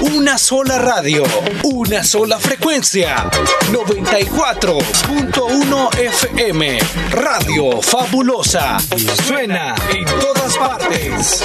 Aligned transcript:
Una 0.00 0.38
sola 0.38 0.78
radio, 0.78 1.24
una 1.64 2.02
sola 2.02 2.38
frecuencia. 2.38 3.28
94.1 3.70 5.98
FM. 5.98 6.78
Radio 7.10 7.82
Fabulosa. 7.82 8.78
Suena 9.26 9.74
en 9.94 10.06
todas 10.06 10.56
partes. 10.56 11.44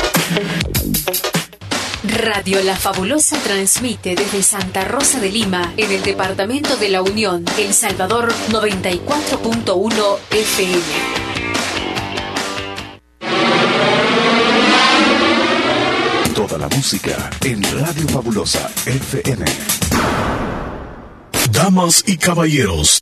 Radio 2.04 2.63
La 2.63 2.78
Fabulosa 2.78 3.38
transmite 3.39 4.15
desde 4.15 4.42
Santa 4.42 4.85
Rosa 4.85 5.19
de 5.19 5.29
Lima, 5.29 5.74
en 5.76 5.92
el 5.92 6.01
departamento 6.01 6.78
de 6.78 6.87
La 6.87 7.01
Unión, 7.01 7.44
El 7.58 7.74
Salvador 7.74 8.33
94.1 8.51 10.17
FM. 10.31 11.26
Música 16.70 17.30
en 17.44 17.62
Radio 17.63 18.08
Fabulosa 18.09 18.70
FM. 18.86 19.45
Damas 21.52 22.03
y 22.05 22.17
caballeros, 22.17 23.02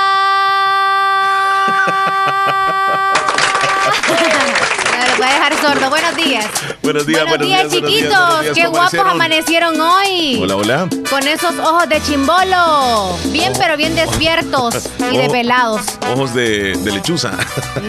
Va 5.21 5.27
a 5.27 5.33
dejar 5.33 5.53
sordo. 5.61 5.89
Buenos 5.89 6.15
días. 6.15 6.45
Buenos 6.81 7.05
días, 7.05 7.25
buenos, 7.27 7.47
días, 7.47 7.69
chiquitos. 7.69 8.45
Qué 8.55 8.67
guapos 8.67 8.99
amanecieron 8.99 9.79
hoy. 9.79 10.39
Hola, 10.41 10.55
hola. 10.55 10.89
Con 11.09 11.27
esos 11.27 11.57
ojos 11.59 11.87
de 11.87 12.01
chimbolo. 12.01 13.17
Bien, 13.25 13.53
pero 13.57 13.77
bien 13.77 13.95
despiertos 13.95 14.89
y 15.11 15.17
de 15.17 15.29
pelados. 15.29 15.81
Ojos 16.11 16.33
de, 16.33 16.75
lechuza. 16.83 17.31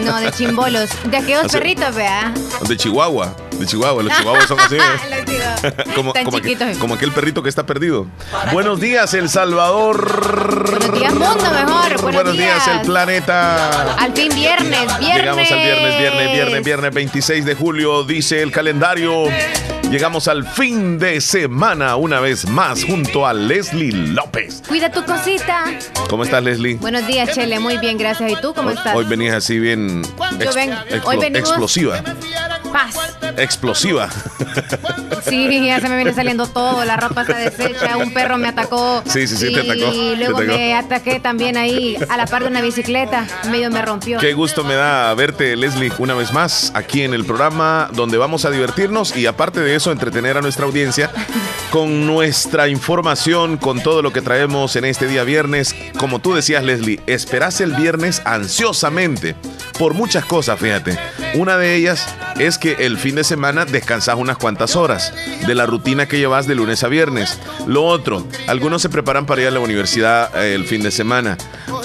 No, 0.05 0.19
de 0.19 0.31
chimbolos. 0.31 0.89
De 1.05 1.17
aquellos 1.17 1.51
perritos, 1.51 1.95
vea. 1.95 2.33
De 2.67 2.77
Chihuahua. 2.77 3.35
De 3.59 3.65
Chihuahua. 3.65 4.03
Los 4.03 4.17
chihuahuas 4.17 4.47
son 4.47 4.59
así. 4.59 4.77
como, 5.95 6.13
como, 6.79 6.93
aquel 6.95 7.11
perrito 7.11 7.41
que 7.43 7.49
está 7.49 7.65
perdido. 7.65 8.07
Buenos 8.51 8.79
días, 8.79 9.13
El 9.13 9.29
Salvador. 9.29 10.69
Buenos 10.69 10.99
días, 10.99 11.13
mundo, 11.13 11.51
mejor. 11.51 12.13
Buenos, 12.13 12.33
días. 12.33 12.67
el 12.67 12.81
planeta. 12.81 13.93
Al 13.93 14.13
fin 14.13 14.33
viernes, 14.33 14.99
viernes. 14.99 15.15
Llegamos 15.15 15.51
al 15.51 15.59
viernes, 15.59 15.97
viernes, 15.99 16.31
viernes, 16.33 16.63
viernes 16.63 16.93
26 16.93 17.45
de 17.45 17.55
julio, 17.55 18.03
dice 18.03 18.41
el 18.41 18.51
calendario. 18.51 19.25
Llegamos 19.93 20.27
al 20.27 20.43
fin 20.43 20.97
de 20.97 21.21
semana 21.21 21.97
una 21.97 22.19
vez 22.19 22.49
más 22.49 22.83
junto 22.83 23.27
a 23.27 23.33
Leslie 23.33 23.91
López. 23.91 24.63
Cuida 24.67 24.91
tu 24.91 25.05
cosita. 25.05 25.65
¿Cómo 26.09 26.23
estás, 26.23 26.43
Leslie? 26.43 26.77
Buenos 26.77 27.05
días, 27.05 27.29
Chele. 27.31 27.59
Muy 27.59 27.77
bien, 27.77 27.99
gracias. 27.99 28.31
¿Y 28.31 28.35
tú 28.41 28.55
cómo 28.55 28.71
estás? 28.71 28.95
Hoy 28.95 29.05
venías 29.05 29.35
así 29.35 29.59
bien 29.59 30.01
explosiva. 31.31 32.03
Paz. 32.71 32.95
Explosiva. 33.37 34.09
Sí, 35.23 35.63
ya 35.65 35.79
se 35.79 35.89
me 35.89 35.95
viene 35.95 36.13
saliendo 36.13 36.47
todo. 36.47 36.83
La 36.85 36.97
ropa 36.97 37.21
está 37.21 37.37
deshecha. 37.37 37.97
Un 37.97 38.13
perro 38.13 38.39
me 38.39 38.47
atacó. 38.47 39.03
Sí, 39.05 39.27
sí, 39.27 39.37
sí, 39.37 39.53
te 39.53 39.59
atacó. 39.59 39.93
Y 39.93 40.15
luego 40.15 40.39
me 40.39 40.73
ataqué 40.73 41.19
también 41.19 41.55
ahí 41.55 41.97
a 42.09 42.17
la 42.17 42.25
par 42.25 42.41
de 42.41 42.49
una 42.49 42.61
bicicleta. 42.61 43.27
Medio 43.51 43.69
me 43.69 43.81
rompió. 43.83 44.17
Qué 44.17 44.33
gusto 44.33 44.63
me 44.63 44.73
da 44.73 45.13
verte, 45.13 45.55
Leslie, 45.55 45.91
una 45.99 46.15
vez 46.15 46.33
más 46.33 46.71
aquí 46.73 47.03
en 47.03 47.13
el 47.13 47.25
programa 47.25 47.89
donde 47.93 48.17
vamos 48.17 48.43
a 48.45 48.49
divertirnos 48.49 49.15
y 49.15 49.27
aparte 49.27 49.59
de 49.59 49.75
eso 49.75 49.82
entretener 49.91 50.37
a 50.37 50.41
nuestra 50.41 50.65
audiencia 50.65 51.11
con 51.71 52.05
nuestra 52.05 52.67
información, 52.67 53.57
con 53.57 53.81
todo 53.81 54.03
lo 54.03 54.13
que 54.13 54.21
traemos 54.21 54.75
en 54.75 54.85
este 54.85 55.07
día 55.07 55.23
viernes. 55.23 55.75
Como 55.97 56.19
tú 56.19 56.35
decías, 56.35 56.63
Leslie, 56.63 56.99
esperas 57.07 57.61
el 57.61 57.73
viernes 57.73 58.21
ansiosamente 58.25 59.35
por 59.79 59.95
muchas 59.95 60.25
cosas, 60.25 60.59
fíjate. 60.59 60.97
Una 61.33 61.57
de 61.57 61.75
ellas 61.75 62.07
es 62.39 62.57
que 62.57 62.73
el 62.79 62.97
fin 62.97 63.15
de 63.15 63.23
semana 63.23 63.65
descansas 63.65 64.15
unas 64.15 64.37
cuantas 64.37 64.75
horas 64.75 65.13
de 65.47 65.55
la 65.55 65.65
rutina 65.65 66.07
que 66.07 66.19
llevas 66.19 66.47
de 66.47 66.55
lunes 66.55 66.83
a 66.83 66.87
viernes. 66.89 67.39
Lo 67.65 67.83
otro, 67.85 68.27
algunos 68.47 68.81
se 68.81 68.89
preparan 68.89 69.25
para 69.25 69.41
ir 69.41 69.47
a 69.47 69.51
la 69.51 69.59
universidad 69.59 70.29
eh, 70.35 70.53
el 70.53 70.65
fin 70.65 70.83
de 70.83 70.91
semana. 70.91 71.37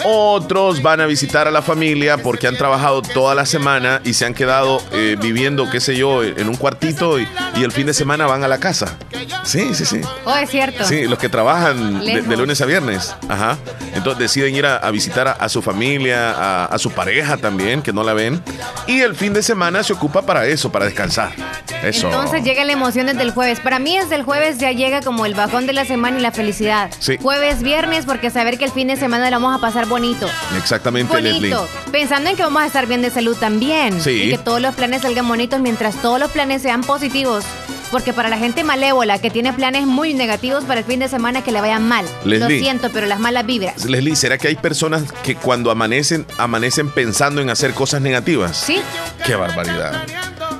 Otros 0.04 0.82
van 0.82 1.00
a 1.00 1.06
visitar 1.06 1.48
a 1.48 1.50
la 1.50 1.62
familia 1.62 2.18
porque 2.18 2.46
han 2.46 2.56
trabajado 2.56 3.02
toda 3.02 3.34
la 3.34 3.46
semana 3.46 4.00
y 4.04 4.14
se 4.14 4.26
han 4.26 4.34
quedado 4.34 4.82
eh, 4.92 5.16
viviendo, 5.20 5.68
qué 5.70 5.80
sé 5.80 5.96
yo, 5.96 6.22
en 6.22 6.48
un 6.48 6.56
cuartito 6.56 7.18
y, 7.18 7.26
el 7.62 7.72
fin 7.72 7.86
de 7.88 7.94
semana 7.94 8.26
van 8.26 8.44
a 8.44 8.48
la 8.48 8.58
casa. 8.58 8.96
Sí, 9.44 9.74
sí, 9.74 9.84
sí. 9.84 10.00
Oh, 10.24 10.36
es 10.36 10.50
cierto. 10.50 10.84
Sí, 10.84 11.06
los 11.06 11.18
que 11.18 11.28
trabajan 11.28 12.04
de, 12.04 12.36
lunes 12.36 12.60
a 12.60 12.66
viernes. 12.66 13.14
Ajá. 13.28 13.56
Entonces 13.94 14.18
deciden 14.18 14.54
ir 14.54 14.66
a, 14.66 14.90
visitar 14.90 15.36
a, 15.40 15.48
su 15.48 15.62
familia, 15.62 16.66
a, 16.66 16.78
su 16.78 16.90
pareja 16.90 17.38
también, 17.38 17.80
que 17.80 17.92
no 17.92 18.04
la 18.04 18.12
ven. 18.12 18.42
Y 18.86 19.00
el 19.00 19.14
fin 19.14 19.32
de 19.32 19.42
semana 19.42 19.82
se 19.82 19.94
ocupa 19.94 20.22
para 20.22 20.46
eso, 20.46 20.70
para 20.70 20.84
descansar. 20.84 21.32
Eso. 21.82 22.08
Entonces 22.08 22.42
llega 22.44 22.64
la 22.64 22.72
emoción 22.72 23.06
desde 23.06 23.22
el 23.22 23.30
jueves. 23.30 23.60
Para 23.60 23.78
mí 23.78 23.96
desde 23.98 24.16
el 24.16 24.22
jueves 24.22 24.58
ya 24.58 24.72
llega 24.72 25.00
como 25.00 25.24
el 25.24 25.34
bajón 25.34 25.66
de 25.66 25.72
la 25.72 25.84
semana 25.84 26.18
y 26.18 26.20
la 26.20 26.32
felicidad. 26.32 26.90
Sí. 26.98 27.16
Jueves, 27.20 27.62
viernes, 27.62 28.04
porque 28.04 28.30
saber 28.30 28.58
que 28.58 28.64
el 28.64 28.72
fin 28.72 28.88
de 28.88 28.96
semana 28.96 29.30
lo 29.30 29.36
vamos 29.36 29.56
a 29.56 29.60
pasar 29.60 29.86
bonito. 29.86 30.28
Exactamente, 30.58 31.14
bonito. 31.14 31.66
Pensando 31.90 32.28
en 32.28 32.36
que 32.36 32.42
vamos 32.42 32.62
a 32.62 32.66
estar 32.66 32.86
bien 32.86 33.00
de 33.00 33.10
salud 33.10 33.36
también. 33.36 34.00
Sí. 34.00 34.24
Y 34.24 34.30
que 34.30 34.38
todos 34.38 34.60
los 34.60 34.74
planes 34.74 35.02
salgan 35.02 35.26
bonitos 35.26 35.60
mientras 35.60 35.94
todos 36.02 36.20
los 36.20 36.30
planes 36.30 36.60
sean 36.60 36.82
positivos. 36.82 37.44
Porque 37.90 38.12
para 38.12 38.28
la 38.28 38.38
gente 38.38 38.64
malévola 38.64 39.18
que 39.18 39.30
tiene 39.30 39.52
planes 39.52 39.86
muy 39.86 40.14
negativos 40.14 40.64
para 40.64 40.80
el 40.80 40.86
fin 40.86 41.00
de 41.00 41.08
semana 41.08 41.42
que 41.42 41.52
le 41.52 41.60
vayan 41.60 41.86
mal. 41.88 42.04
Lo 42.24 42.46
siento, 42.48 42.90
pero 42.92 43.06
las 43.06 43.18
malas 43.18 43.46
vibras. 43.46 43.84
Leslie, 43.84 44.16
¿será 44.16 44.38
que 44.38 44.48
hay 44.48 44.56
personas 44.56 45.04
que 45.22 45.36
cuando 45.36 45.70
amanecen, 45.70 46.26
amanecen 46.36 46.90
pensando 46.90 47.40
en 47.40 47.50
hacer 47.50 47.72
cosas 47.72 48.02
negativas? 48.02 48.56
Sí. 48.56 48.80
Qué 49.24 49.34
barbaridad. 49.34 50.04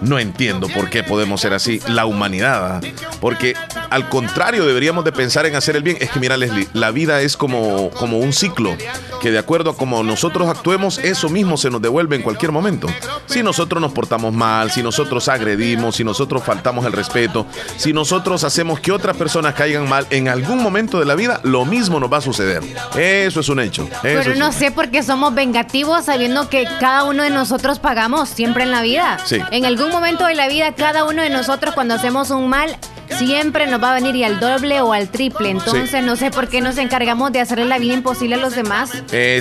No 0.01 0.19
entiendo 0.19 0.69
por 0.69 0.91
qué 0.91 1.03
podemos 1.03 1.41
ser 1.41 1.55
así, 1.55 1.81
la 1.89 2.07
humanidad. 2.07 2.83
Porque 3.21 3.55
al 3.91 4.09
contrario 4.09 4.67
deberíamos 4.67 5.05
de 5.05 5.13
pensar 5.13 5.47
en 5.47 5.57
hacer 5.57 5.77
el 5.77 5.83
bien. 5.83 5.97
Es 6.01 6.11
que 6.11 6.21
mira 6.21 6.37
Leslie, 6.37 6.69
la 6.73 6.91
vida 6.91 7.21
es 7.21 7.37
como, 7.37 7.91
como 7.91 8.19
un 8.19 8.33
ciclo, 8.33 8.77
que 9.21 9.31
de 9.31 9.39
acuerdo 9.39 9.71
a 9.71 9.77
como 9.77 10.03
nosotros 10.03 10.49
actuemos, 10.49 10.99
eso 10.99 11.29
mismo 11.29 11.57
se 11.57 11.71
nos 11.71 11.83
devuelve 11.83 12.17
en 12.17 12.23
cualquier 12.23 12.53
momento. 12.53 12.89
Si 13.27 13.43
nosotros 13.43 13.81
nos 13.81 13.93
portamos 13.93 14.33
mal, 14.33 14.71
si 14.71 14.83
nosotros 14.83 15.29
agredimos, 15.29 15.97
si 15.97 16.05
nosotros 16.05 16.43
faltamos 16.43 16.85
el 16.87 16.93
respeto, 16.93 17.47
si 17.77 17.93
nosotros 17.93 18.45
hacemos 18.45 18.81
que 18.81 18.93
otras 18.93 19.17
personas 19.17 19.55
caigan 19.55 19.89
mal, 19.89 20.07
en 20.11 20.29
algún 20.29 20.63
momento 20.63 20.99
de 20.99 21.07
la 21.07 21.15
vida 21.15 21.41
lo 21.45 21.65
mismo 21.65 22.01
nos 22.01 22.13
va 22.13 22.19
a 22.19 22.23
suceder. 22.23 22.63
Eso 22.97 23.41
es 23.41 23.49
un 23.49 23.61
hecho. 23.61 23.89
Pero 24.03 24.35
no 24.37 24.53
sé 24.53 24.71
por 24.71 24.91
qué 24.91 25.03
somos 25.03 25.35
vengativos 25.35 26.05
sabiendo 26.05 26.49
que 26.49 26.67
cada 26.81 27.05
uno 27.05 27.23
de 27.23 27.31
nosotros 27.31 27.79
pagamos 27.79 28.29
siempre 28.29 28.65
en 28.65 28.71
la 28.71 28.83
vida. 28.83 29.19
Sí. 29.25 29.41
En 29.51 29.65
algún 29.65 29.91
momento 29.91 30.27
de 30.27 30.35
la 30.35 30.49
vida, 30.49 30.75
cada 30.75 31.05
uno 31.05 31.23
de 31.23 31.31
nosotros 31.31 31.75
cuando 31.75 31.95
hacemos 31.95 32.31
un 32.31 32.49
mal, 32.49 32.77
siempre 33.17 33.67
nos 33.67 33.83
va 33.83 33.93
a 33.93 33.95
venir 33.95 34.17
y 34.17 34.25
al 34.25 34.41
doble 34.41 34.81
o 34.81 34.93
al 34.93 35.09
triple. 35.09 35.51
Entonces 35.51 36.03
no 36.05 36.17
sé 36.17 36.31
por 36.31 36.49
qué 36.49 36.61
nos 36.61 36.79
encargamos 36.79 37.33
de 37.33 37.41
hacerle 37.41 37.65
la 37.65 37.79
vida 37.79 37.95
imposible 37.95 38.35
a 38.37 38.39
los 38.39 38.55
demás, 38.55 38.91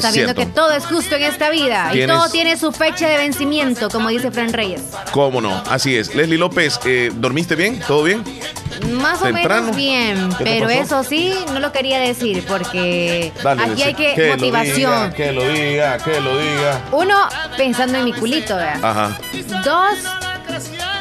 sabiendo 0.02 0.36
que 0.36 0.46
todo 0.46 0.72
es 0.72 0.86
justo 0.86 1.16
en 1.16 1.24
esta 1.24 1.50
vida 1.50 1.92
y 1.94 2.06
todo 2.06 2.30
tiene 2.30 2.58
su 2.58 2.72
fecha 2.72 3.08
de 3.08 3.18
vencimiento, 3.18 3.90
como 3.90 4.10
dice 4.10 4.32
Fran 4.32 4.54
Reyes. 4.54 4.82
¿Cómo 5.12 5.42
no? 5.42 5.64
Así 5.70 5.96
es. 5.96 6.16
Leslie 6.16 6.38
López, 6.38 6.80
eh, 6.86 7.12
¿dormiste 7.16 7.56
bien? 7.56 7.80
¿Todo 7.88 8.04
bien? 8.04 8.24
Más 9.02 9.22
o 9.22 9.32
menos 9.32 9.76
bien, 9.76 10.30
pero 10.38 10.70
eso 10.70 11.04
sí, 11.04 11.34
no 11.52 11.60
lo 11.60 11.72
quería 11.72 12.00
decir 12.00 12.44
porque 12.48 13.32
aquí 13.44 13.84
hay 13.84 13.94
que, 13.94 14.30
motivación. 14.30 15.14
que 15.14 15.32
lo 15.32 15.48
diga, 15.48 15.98
que 15.98 16.22
lo 16.22 16.38
diga. 16.38 16.82
Uno, 16.92 17.16
pensando 17.58 17.98
en 17.98 18.06
mi 18.06 18.14
culito, 18.14 18.56
¿verdad? 18.56 18.80
Ajá. 18.84 19.20
Dos, 19.64 19.98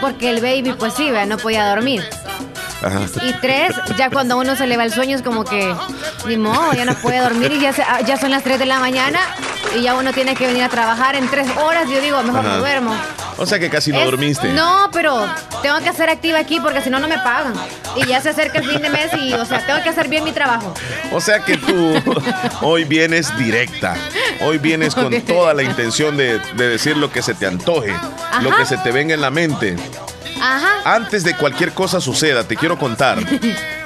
porque 0.00 0.30
el 0.30 0.40
baby, 0.40 0.74
pues 0.78 0.94
sí, 0.94 1.10
¿verdad? 1.10 1.26
no 1.26 1.36
podía 1.36 1.68
dormir. 1.68 2.02
Y 3.22 3.32
tres, 3.40 3.74
ya 3.96 4.10
cuando 4.10 4.38
uno 4.38 4.56
se 4.56 4.66
le 4.66 4.76
va 4.76 4.84
el 4.84 4.92
sueño 4.92 5.16
es 5.16 5.22
como 5.22 5.44
que, 5.44 5.74
ni 6.26 6.36
modo, 6.36 6.72
ya 6.72 6.84
no 6.84 6.94
puede 6.94 7.18
dormir 7.18 7.52
y 7.52 7.60
ya, 7.60 7.74
ah, 7.86 8.00
ya 8.00 8.16
son 8.16 8.30
las 8.30 8.42
3 8.42 8.58
de 8.58 8.66
la 8.66 8.80
mañana 8.80 9.20
y 9.74 9.82
ya 9.82 9.94
uno 9.94 10.12
tiene 10.12 10.34
que 10.34 10.46
venir 10.46 10.62
a 10.62 10.68
trabajar 10.68 11.16
en 11.16 11.28
tres 11.28 11.48
horas. 11.56 11.88
Yo 11.90 12.00
digo, 12.00 12.22
mejor 12.22 12.44
no 12.44 12.58
duermo. 12.58 12.94
O 13.38 13.46
sea 13.46 13.58
que 13.58 13.68
casi 13.68 13.92
no 13.92 14.04
dormiste. 14.04 14.52
No, 14.52 14.88
pero 14.92 15.26
tengo 15.62 15.78
que 15.80 15.92
ser 15.92 16.08
activa 16.08 16.38
aquí 16.38 16.60
porque 16.60 16.80
si 16.80 16.90
no, 16.90 16.98
no 16.98 17.08
me 17.08 17.18
pagan. 17.18 17.54
Y 17.96 18.06
ya 18.06 18.20
se 18.20 18.30
acerca 18.30 18.58
el 18.58 18.68
fin 18.68 18.80
de 18.80 18.88
mes 18.88 19.10
y, 19.20 19.32
o 19.34 19.44
sea, 19.44 19.64
tengo 19.64 19.82
que 19.82 19.90
hacer 19.90 20.08
bien 20.08 20.24
mi 20.24 20.32
trabajo. 20.32 20.72
O 21.12 21.20
sea 21.20 21.40
que 21.40 21.56
tú 21.56 21.94
hoy 22.62 22.84
vienes 22.84 23.36
directa. 23.36 23.96
Hoy 24.40 24.58
vienes 24.58 24.94
con 24.94 25.12
toda 25.22 25.54
la 25.54 25.62
intención 25.62 26.16
de, 26.16 26.38
decir 26.56 26.96
lo 26.96 27.10
que 27.10 27.22
se 27.22 27.34
te 27.34 27.46
antoje, 27.46 27.94
lo 28.42 28.54
que 28.56 28.64
se 28.64 28.76
te 28.78 28.90
venga 28.90 29.14
en 29.14 29.20
la 29.20 29.30
mente. 29.30 29.76
Antes 30.84 31.24
de 31.24 31.36
cualquier 31.36 31.72
cosa 31.72 32.00
suceda, 32.00 32.44
te 32.44 32.56
quiero 32.56 32.78
contar 32.78 33.18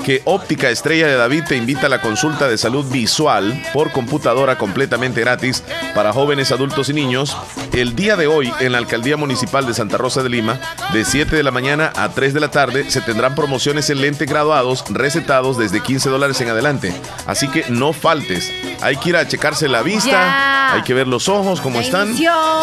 que 0.05 0.23
Óptica 0.25 0.71
Estrella 0.71 1.07
de 1.07 1.17
David 1.17 1.45
te 1.49 1.57
invita 1.57 1.87
a 1.87 1.91
la 1.91 2.01
consulta 2.01 2.49
de 2.49 2.59
salud 2.59 2.91
visual 2.91 3.63
por 3.73 3.93
computadora 3.93 4.59
completamente 4.59 5.21
gratis 5.21 5.63
para 5.95 6.13
jóvenes, 6.13 6.53
adultos 6.53 6.89
y 6.89 6.95
niños 6.95 7.37
el 7.73 7.95
día 7.95 8.17
de 8.17 8.27
hoy 8.27 8.53
en 8.61 8.73
la 8.73 8.79
Alcaldía 8.79 9.17
Municipal 9.17 9.67
de 9.67 9.75
Santa 9.75 9.97
Rosa 9.97 10.23
de 10.23 10.29
Lima, 10.29 10.59
de 10.93 11.05
7 11.05 11.37
de 11.37 11.43
la 11.43 11.51
mañana 11.51 11.93
a 11.97 12.09
3 12.09 12.35
de 12.35 12.41
la 12.41 12.51
tarde, 12.51 12.91
se 12.91 13.01
tendrán 13.01 13.35
promociones 13.35 13.89
en 13.91 14.01
lentes 14.01 14.29
graduados 14.29 14.85
recetados 14.89 15.57
desde 15.57 15.81
15 15.81 16.11
dólares 16.11 16.41
en 16.41 16.49
adelante. 16.49 16.93
Así 17.27 17.49
que 17.49 17.65
no 17.69 17.93
faltes. 17.93 18.53
Hay 18.83 18.97
que 18.97 19.11
ir 19.11 19.17
a 19.17 19.29
checarse 19.29 19.69
la 19.69 19.83
vista, 19.83 20.75
hay 20.75 20.83
que 20.83 20.95
ver 20.95 21.07
los 21.07 21.29
ojos, 21.29 21.61
cómo 21.61 21.81
están. 21.81 22.17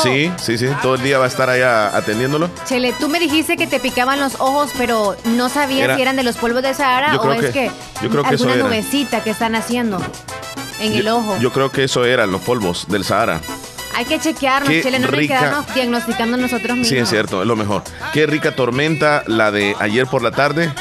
Sí, 0.03 0.31
sí, 0.37 0.57
sí. 0.57 0.67
Todo 0.81 0.95
el 0.95 1.03
día 1.03 1.19
va 1.19 1.25
a 1.25 1.29
estar 1.29 1.49
allá 1.49 1.95
atendiéndolo. 1.95 2.49
Chele, 2.65 2.93
tú 2.99 3.07
me 3.07 3.19
dijiste 3.19 3.55
que 3.55 3.67
te 3.67 3.79
picaban 3.79 4.19
los 4.19 4.35
ojos, 4.39 4.71
pero 4.77 5.15
no 5.25 5.49
sabía 5.49 5.95
si 5.95 6.01
eran 6.01 6.15
de 6.15 6.23
los 6.23 6.35
polvos 6.37 6.63
de 6.63 6.73
Sahara 6.73 7.15
o 7.15 7.21
es 7.33 7.51
que, 7.51 7.71
yo 8.01 8.09
creo 8.09 8.23
que 8.23 8.29
alguna 8.29 8.55
nubecita 8.55 9.23
que 9.23 9.29
están 9.29 9.55
haciendo 9.55 9.99
en 10.79 10.93
el 10.93 11.07
ojo. 11.07 11.37
Yo 11.39 11.51
creo 11.51 11.71
que 11.71 11.83
eso 11.83 12.05
eran 12.05 12.31
los 12.31 12.41
polvos 12.41 12.85
del 12.89 13.03
Sahara. 13.03 13.41
Hay 13.95 14.05
que 14.05 14.19
chequearnos, 14.19 14.71
Chele, 14.83 14.99
no 14.99 15.07
rica, 15.07 15.65
diagnosticando 15.73 16.37
nosotros 16.37 16.77
mismos. 16.77 16.87
Sí, 16.87 16.97
es 16.97 17.09
cierto, 17.09 17.41
es 17.41 17.47
lo 17.47 17.55
mejor. 17.55 17.81
Qué 18.13 18.27
rica 18.27 18.51
tormenta 18.51 19.23
la 19.25 19.49
de 19.49 19.75
ayer 19.79 20.05
por 20.05 20.21
la 20.21 20.29
tarde. 20.29 20.71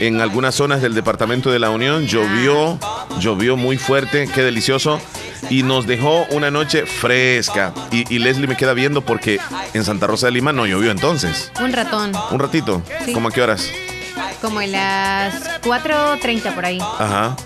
En 0.00 0.20
algunas 0.20 0.54
zonas 0.54 0.82
del 0.82 0.94
departamento 0.94 1.50
de 1.50 1.58
la 1.58 1.70
Unión 1.70 2.06
llovió, 2.06 2.78
llovió 3.20 3.56
muy 3.56 3.78
fuerte, 3.78 4.28
qué 4.34 4.42
delicioso. 4.42 5.00
Y 5.48 5.62
nos 5.62 5.86
dejó 5.86 6.26
una 6.30 6.50
noche 6.50 6.84
fresca. 6.84 7.72
Y, 7.90 8.18
Leslie 8.18 8.46
me 8.46 8.56
queda 8.56 8.74
viendo 8.74 9.00
porque 9.00 9.40
en 9.72 9.84
Santa 9.84 10.06
Rosa 10.06 10.26
de 10.26 10.32
Lima 10.32 10.52
no 10.52 10.66
llovió 10.66 10.90
entonces. 10.90 11.50
Un 11.58 11.72
ratón. 11.72 12.12
Un 12.30 12.38
ratito. 12.38 12.82
¿Cómo 13.14 13.28
a 13.28 13.32
qué 13.32 13.40
horas? 13.40 13.70
Como 14.42 14.60
en 14.60 14.72
las 14.72 15.60
4.30 15.62 16.54
por 16.54 16.66
ahí. 16.66 16.80
Ajá 16.98 17.36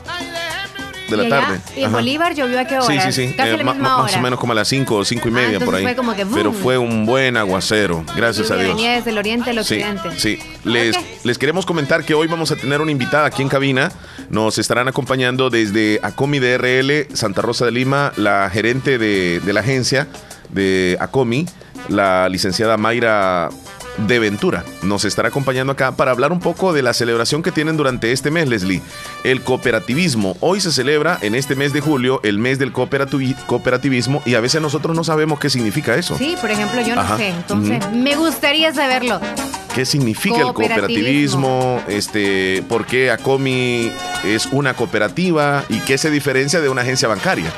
de 1.08 1.16
la 1.16 1.28
tarde. 1.28 1.60
¿Y 1.76 1.84
en 1.84 1.92
Bolívar 1.92 2.34
llovió 2.34 2.58
a 2.58 2.64
qué 2.64 2.78
hora? 2.78 2.86
Sí, 2.86 3.12
sí, 3.12 3.28
sí. 3.28 3.34
Casi 3.34 3.50
eh, 3.50 3.64
Más 3.64 4.14
o 4.14 4.20
menos 4.20 4.38
como 4.38 4.52
a 4.52 4.56
las 4.56 4.68
5 4.68 4.94
o 4.94 5.04
5 5.04 5.28
y 5.28 5.30
media 5.30 5.58
ah, 5.60 5.64
por 5.64 5.74
ahí. 5.74 5.82
Fue 5.82 5.96
como 5.96 6.14
que, 6.14 6.26
Pero 6.26 6.52
fue 6.52 6.78
un 6.78 7.06
buen 7.06 7.36
aguacero, 7.36 8.04
gracias 8.16 8.50
a 8.50 8.56
Dios. 8.56 8.74
Venía 8.74 8.92
desde 8.92 9.10
el 9.10 9.18
oriente 9.18 9.50
al 9.50 9.58
occidente. 9.58 10.10
Sí, 10.16 10.38
Les, 10.64 10.96
les 11.24 11.38
queremos 11.38 11.66
comentar 11.66 12.04
que 12.04 12.14
hoy 12.14 12.26
vamos 12.26 12.50
a 12.50 12.56
tener 12.56 12.80
una 12.80 12.90
invitada 12.90 13.26
aquí 13.26 13.42
en 13.42 13.48
cabina. 13.48 13.92
Nos 14.30 14.58
estarán 14.58 14.88
acompañando 14.88 15.50
desde 15.50 16.00
Acomi 16.02 16.38
DRL, 16.38 17.14
Santa 17.14 17.42
Rosa 17.42 17.64
de 17.64 17.72
Lima, 17.72 18.12
la 18.16 18.50
gerente 18.50 18.98
de, 18.98 19.40
de 19.40 19.52
la 19.52 19.60
agencia 19.60 20.08
de 20.50 20.96
Acomi, 21.00 21.46
la 21.88 22.28
licenciada 22.28 22.76
Mayra 22.76 23.50
de 23.98 24.18
Ventura. 24.18 24.64
Nos 24.82 25.04
estará 25.04 25.28
acompañando 25.28 25.72
acá 25.72 25.92
para 25.92 26.10
hablar 26.10 26.32
un 26.32 26.40
poco 26.40 26.72
de 26.72 26.82
la 26.82 26.92
celebración 26.92 27.42
que 27.42 27.52
tienen 27.52 27.76
durante 27.76 28.12
este 28.12 28.30
mes, 28.30 28.48
Leslie. 28.48 28.82
El 29.24 29.42
cooperativismo. 29.42 30.36
Hoy 30.40 30.60
se 30.60 30.72
celebra 30.72 31.18
en 31.22 31.34
este 31.34 31.56
mes 31.56 31.72
de 31.72 31.80
julio 31.80 32.20
el 32.22 32.38
mes 32.38 32.58
del 32.58 32.72
cooperativismo 32.72 34.22
y 34.24 34.34
a 34.34 34.40
veces 34.40 34.60
nosotros 34.60 34.96
no 34.96 35.04
sabemos 35.04 35.38
qué 35.38 35.50
significa 35.50 35.94
eso. 35.94 36.16
Sí, 36.16 36.36
por 36.40 36.50
ejemplo, 36.50 36.80
yo 36.80 36.94
no 36.94 37.16
sé. 37.16 37.28
Entonces, 37.28 37.92
me 37.92 38.16
gustaría 38.16 38.72
saberlo. 38.72 39.20
¿Qué 39.74 39.84
significa 39.84 40.38
el 40.38 40.54
cooperativismo? 40.54 41.82
Este, 41.88 42.64
¿Por 42.68 42.86
qué 42.86 43.10
ACOMI 43.10 43.92
es 44.24 44.46
una 44.46 44.74
cooperativa? 44.74 45.64
¿Y 45.68 45.80
qué 45.80 45.98
se 45.98 46.10
diferencia 46.10 46.60
de 46.60 46.68
una 46.68 46.82
agencia 46.82 47.08
bancaria? 47.08 47.52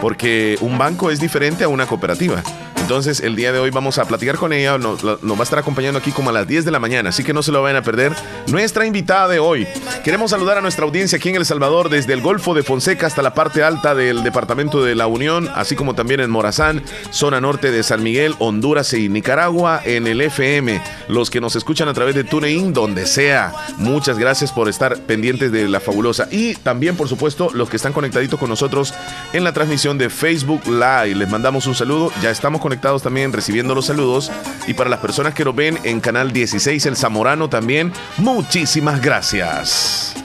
Porque 0.00 0.56
un 0.60 0.78
banco 0.78 1.10
es 1.10 1.18
diferente 1.18 1.64
a 1.64 1.68
una 1.68 1.86
cooperativa. 1.86 2.42
Entonces, 2.84 3.20
el 3.20 3.34
día 3.34 3.50
de 3.50 3.58
hoy 3.58 3.70
vamos 3.70 3.96
a 3.96 4.04
platicar 4.04 4.36
con 4.36 4.52
ella. 4.52 4.76
Nos, 4.76 5.02
va 5.02 5.16
a 5.16 5.42
estar 5.42 5.58
acompañando 5.58 5.98
aquí 5.98 6.12
como 6.12 6.28
a 6.28 6.34
las 6.34 6.46
10 6.46 6.66
de 6.66 6.70
la 6.70 6.78
mañana, 6.78 7.08
así 7.08 7.24
que 7.24 7.32
no 7.32 7.42
se 7.42 7.50
lo 7.50 7.62
vayan 7.62 7.78
a 7.78 7.82
perder. 7.82 8.12
Nuestra 8.48 8.84
invitada 8.84 9.26
de 9.26 9.38
hoy. 9.38 9.66
Queremos 10.04 10.32
saludar 10.32 10.58
a 10.58 10.60
nuestra 10.60 10.84
audiencia 10.84 11.16
aquí 11.16 11.30
en 11.30 11.36
El 11.36 11.46
Salvador, 11.46 11.88
desde 11.88 12.12
el 12.12 12.20
Golfo 12.20 12.52
de 12.52 12.62
Fonseca 12.62 13.06
hasta 13.06 13.22
la 13.22 13.32
parte 13.32 13.62
alta 13.62 13.94
del 13.94 14.22
departamento 14.22 14.84
de 14.84 14.94
La 14.94 15.06
Unión, 15.06 15.48
así 15.54 15.76
como 15.76 15.94
también 15.94 16.20
en 16.20 16.28
Morazán, 16.28 16.82
zona 17.10 17.40
norte 17.40 17.70
de 17.70 17.82
San 17.82 18.02
Miguel, 18.02 18.34
Honduras 18.38 18.92
y 18.92 19.08
Nicaragua, 19.08 19.80
en 19.82 20.06
el 20.06 20.20
FM. 20.20 20.78
Los 21.08 21.30
que 21.30 21.40
nos 21.40 21.56
escuchan 21.56 21.88
a 21.88 21.94
través 21.94 22.14
de 22.14 22.24
TuneIn, 22.24 22.74
donde 22.74 23.06
sea. 23.06 23.54
Muchas 23.78 24.18
gracias 24.18 24.52
por 24.52 24.68
estar 24.68 24.98
pendientes 24.98 25.50
de 25.52 25.68
la 25.68 25.80
fabulosa. 25.80 26.28
Y 26.30 26.54
también, 26.56 26.98
por 26.98 27.08
supuesto, 27.08 27.48
los 27.54 27.70
que 27.70 27.76
están 27.76 27.94
conectaditos 27.94 28.38
con 28.38 28.50
nosotros 28.50 28.92
en 29.32 29.42
la 29.42 29.54
transmisión 29.54 29.96
de 29.96 30.10
Facebook 30.10 30.60
Live. 30.66 31.14
Les 31.14 31.30
mandamos 31.30 31.66
un 31.66 31.74
saludo. 31.74 32.12
Ya 32.20 32.30
estamos 32.30 32.60
conectados 32.60 32.73
también 33.02 33.32
recibiendo 33.32 33.74
los 33.74 33.86
saludos. 33.86 34.30
Y 34.66 34.74
para 34.74 34.90
las 34.90 35.00
personas 35.00 35.34
que 35.34 35.44
lo 35.44 35.52
ven 35.52 35.78
en 35.84 36.00
Canal 36.00 36.32
16, 36.32 36.86
El 36.86 36.96
Zamorano 36.96 37.48
también, 37.48 37.92
muchísimas 38.18 39.00
gracias. 39.00 40.23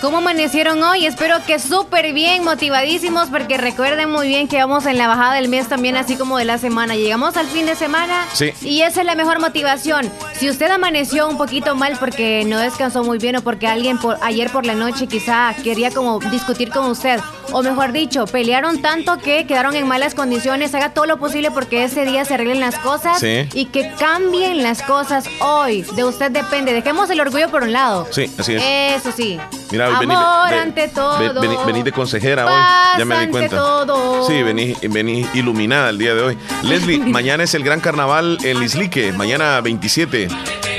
¿Cómo 0.00 0.18
amanecieron 0.18 0.80
hoy? 0.84 1.06
Espero 1.06 1.44
que 1.44 1.58
súper 1.58 2.12
bien, 2.12 2.44
motivadísimos, 2.44 3.30
porque 3.30 3.58
recuerden 3.58 4.08
muy 4.12 4.28
bien 4.28 4.46
que 4.46 4.58
vamos 4.58 4.86
en 4.86 4.96
la 4.96 5.08
bajada 5.08 5.34
del 5.34 5.48
mes 5.48 5.66
también, 5.68 5.96
así 5.96 6.14
como 6.14 6.38
de 6.38 6.44
la 6.44 6.56
semana. 6.56 6.94
Llegamos 6.94 7.36
al 7.36 7.48
fin 7.48 7.66
de 7.66 7.74
semana 7.74 8.24
sí. 8.32 8.52
y 8.62 8.82
esa 8.82 9.00
es 9.00 9.06
la 9.06 9.16
mejor 9.16 9.40
motivación. 9.40 10.08
Si 10.34 10.48
usted 10.48 10.70
amaneció 10.70 11.28
un 11.28 11.36
poquito 11.36 11.74
mal 11.74 11.96
porque 11.98 12.44
no 12.46 12.60
descansó 12.60 13.02
muy 13.02 13.18
bien 13.18 13.34
o 13.36 13.42
porque 13.42 13.66
alguien 13.66 13.98
por, 13.98 14.18
ayer 14.22 14.50
por 14.50 14.66
la 14.66 14.74
noche 14.74 15.08
quizá 15.08 15.52
quería 15.64 15.90
como 15.90 16.20
discutir 16.30 16.70
con 16.70 16.84
usted, 16.86 17.18
o 17.50 17.62
mejor 17.64 17.90
dicho, 17.90 18.24
pelearon 18.26 18.80
tanto 18.80 19.18
que 19.18 19.48
quedaron 19.48 19.74
en 19.74 19.88
malas 19.88 20.14
condiciones, 20.14 20.76
haga 20.76 20.94
todo 20.94 21.06
lo 21.06 21.18
posible 21.18 21.50
porque 21.50 21.82
ese 21.82 22.04
día 22.04 22.24
se 22.24 22.34
arreglen 22.34 22.60
las 22.60 22.78
cosas 22.78 23.20
y 23.20 23.64
que 23.72 23.92
cambien 23.98 24.62
las 24.62 24.80
cosas 24.82 25.24
hoy. 25.40 25.82
De 25.96 26.04
usted 26.04 26.30
depende. 26.30 26.72
Dejemos 26.72 27.10
el 27.10 27.20
orgullo 27.20 27.48
por 27.50 27.64
un 27.64 27.72
lado. 27.72 28.06
Sí, 28.12 28.30
así 28.38 28.54
es. 28.54 28.62
Eso 28.62 29.10
sí. 29.10 29.40
Mira, 29.72 29.87
Amor 29.96 30.54
ante 30.54 30.88
todo. 30.88 31.40
Vení, 31.66 31.82
de 31.82 31.92
consejera 31.92 32.46
hoy, 32.46 32.98
ya 32.98 33.04
me 33.04 33.20
di 33.20 33.28
cuenta. 33.28 33.56
Todo. 33.56 34.26
Sí, 34.26 34.42
vení, 34.42 34.74
vení 34.88 35.26
iluminada 35.34 35.90
el 35.90 35.98
día 35.98 36.14
de 36.14 36.22
hoy. 36.22 36.38
Leslie, 36.62 36.98
mañana 37.06 37.44
es 37.44 37.54
el 37.54 37.64
gran 37.64 37.80
carnaval 37.80 38.38
en 38.42 38.60
Lislique, 38.60 39.12
mañana 39.12 39.60
27. 39.60 40.28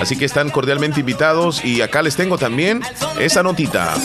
Así 0.02 0.18
que 0.18 0.26
están 0.26 0.50
cordialmente 0.50 1.00
invitados 1.02 1.64
y 1.64 1.82
acá 1.82 2.02
les 2.02 2.16
tengo 2.16 2.38
también 2.38 2.82
esa 3.20 3.44
notita. 3.44 3.96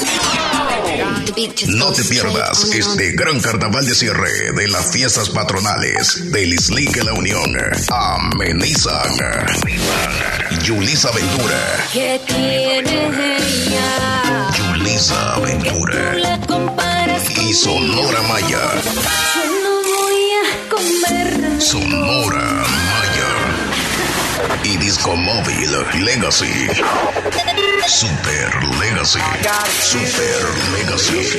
No 1.67 1.93
te 1.93 2.05
pierdas 2.05 2.73
este 2.73 3.13
gran 3.13 3.41
carnaval 3.41 3.85
de 3.85 3.95
cierre 3.95 4.53
de 4.55 4.69
las 4.69 4.93
fiestas 4.93 5.31
patronales 5.31 6.31
de 6.31 6.47
Lislique 6.47 7.03
La 7.03 7.13
Unión. 7.13 7.57
Amenizan. 7.91 9.17
Yulisa 10.63 11.11
Ventura. 11.11 11.85
¿Qué 11.93 12.21
tiene 12.27 13.37
ella? 13.37 14.24
Yulisa 14.85 15.39
Ventura. 15.41 16.15
Y 17.41 17.55
Sonora 17.55 18.21
Maya. 18.29 18.83
Yo 19.35 19.45
no 19.65 19.75
voy 19.83 20.21
a 20.43 20.45
comer. 20.69 21.63
Sonora. 21.63 22.64
Y 24.63 24.77
Disco 24.77 25.17
Móvil 25.17 25.71
Legacy. 26.05 26.69
Super 27.87 28.65
Legacy. 28.81 29.21
Super 29.81 30.45
Legacy. 30.73 31.31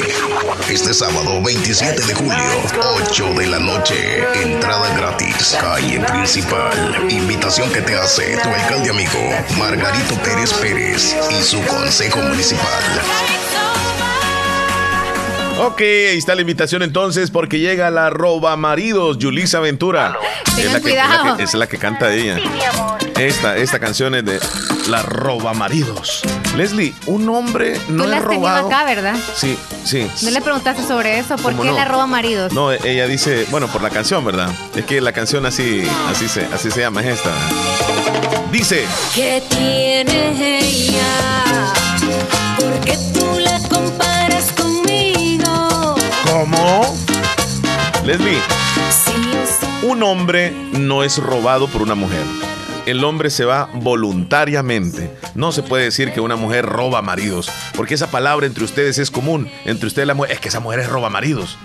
Este 0.69 0.93
sábado 0.93 1.41
27 1.41 2.01
de 2.01 2.13
julio, 2.13 2.63
8 3.09 3.33
de 3.33 3.47
la 3.47 3.59
noche. 3.59 4.23
Entrada 4.41 4.95
gratis. 4.95 5.57
Calle 5.59 5.99
principal. 6.01 7.07
Invitación 7.09 7.71
que 7.71 7.81
te 7.81 7.95
hace 7.95 8.37
tu 8.37 8.49
alcalde 8.49 8.89
amigo, 8.89 9.19
Margarito 9.57 10.15
Pérez 10.21 10.53
Pérez 10.53 11.15
y 11.31 11.43
su 11.43 11.61
consejo 11.65 12.19
municipal. 12.21 12.83
Ok, 15.57 15.79
ahí 15.79 16.17
está 16.17 16.35
la 16.35 16.41
invitación 16.41 16.83
entonces, 16.83 17.31
porque 17.31 17.59
llega 17.59 17.89
la 17.89 18.09
roba 18.09 18.57
maridos, 18.57 19.17
Yulisa 19.17 19.61
Ventura. 19.61 20.17
Es 20.57 20.71
la, 20.71 20.81
que, 20.81 21.43
es 21.43 21.53
la, 21.53 21.67
que, 21.67 21.77
canta 21.77 22.13
ella. 22.13 22.37
Esta, 23.17 23.55
esta 23.55 23.79
canción 23.79 24.15
es 24.15 24.25
de 24.25 24.39
La 24.89 25.01
roba 25.01 25.53
maridos. 25.53 26.21
Leslie, 26.57 26.93
un 27.05 27.29
hombre 27.29 27.79
no 27.87 28.03
Tú 28.03 28.09
la 28.09 28.17
has 28.17 28.23
robado. 28.23 28.67
acá, 28.67 28.83
¿verdad? 28.83 29.15
Sí, 29.35 29.57
sí. 29.85 30.09
¿No 30.23 30.31
le 30.31 30.41
preguntaste 30.41 30.85
sobre 30.85 31.19
eso? 31.19 31.37
¿Por 31.37 31.55
qué 31.59 31.71
la 31.71 31.85
roba 31.85 32.05
maridos? 32.05 32.51
No, 32.51 32.71
ella 32.71 33.07
dice, 33.07 33.45
bueno, 33.49 33.67
por 33.69 33.81
la 33.81 33.89
canción, 33.89 34.25
¿verdad? 34.25 34.49
Es 34.75 34.85
que 34.85 34.99
la 34.99 35.13
canción 35.13 35.45
así, 35.45 35.87
así 36.09 36.27
se, 36.27 36.45
así 36.53 36.69
se 36.69 36.81
llama, 36.81 37.01
es 37.01 37.19
esta. 37.19 37.31
Dice. 38.51 38.85
¿Qué 39.13 39.41
tiene 39.49 40.59
ella? 40.59 41.73
Porque 42.59 42.97
tú 43.13 43.44
Leslie. 48.05 48.39
Un 49.83 50.01
hombre 50.03 50.51
no 50.73 51.03
es 51.03 51.17
robado 51.17 51.67
por 51.67 51.81
una 51.81 51.95
mujer. 51.95 52.23
El 52.85 53.03
hombre 53.03 53.29
se 53.29 53.45
va 53.45 53.69
voluntariamente. 53.73 55.11
No 55.35 55.51
se 55.51 55.63
puede 55.63 55.85
decir 55.85 56.11
que 56.11 56.21
una 56.21 56.35
mujer 56.35 56.65
roba 56.65 57.01
maridos, 57.01 57.51
porque 57.75 57.93
esa 57.93 58.11
palabra 58.11 58.45
entre 58.45 58.63
ustedes 58.63 58.97
es 58.97 59.11
común. 59.11 59.49
Entre 59.65 59.87
ustedes 59.87 60.07
la 60.07 60.13
mujer, 60.13 60.33
es 60.33 60.39
que 60.39 60.49
esa 60.49 60.59
mujer 60.59 60.79
es 60.79 60.89
roba 60.89 61.09
maridos. 61.09 61.57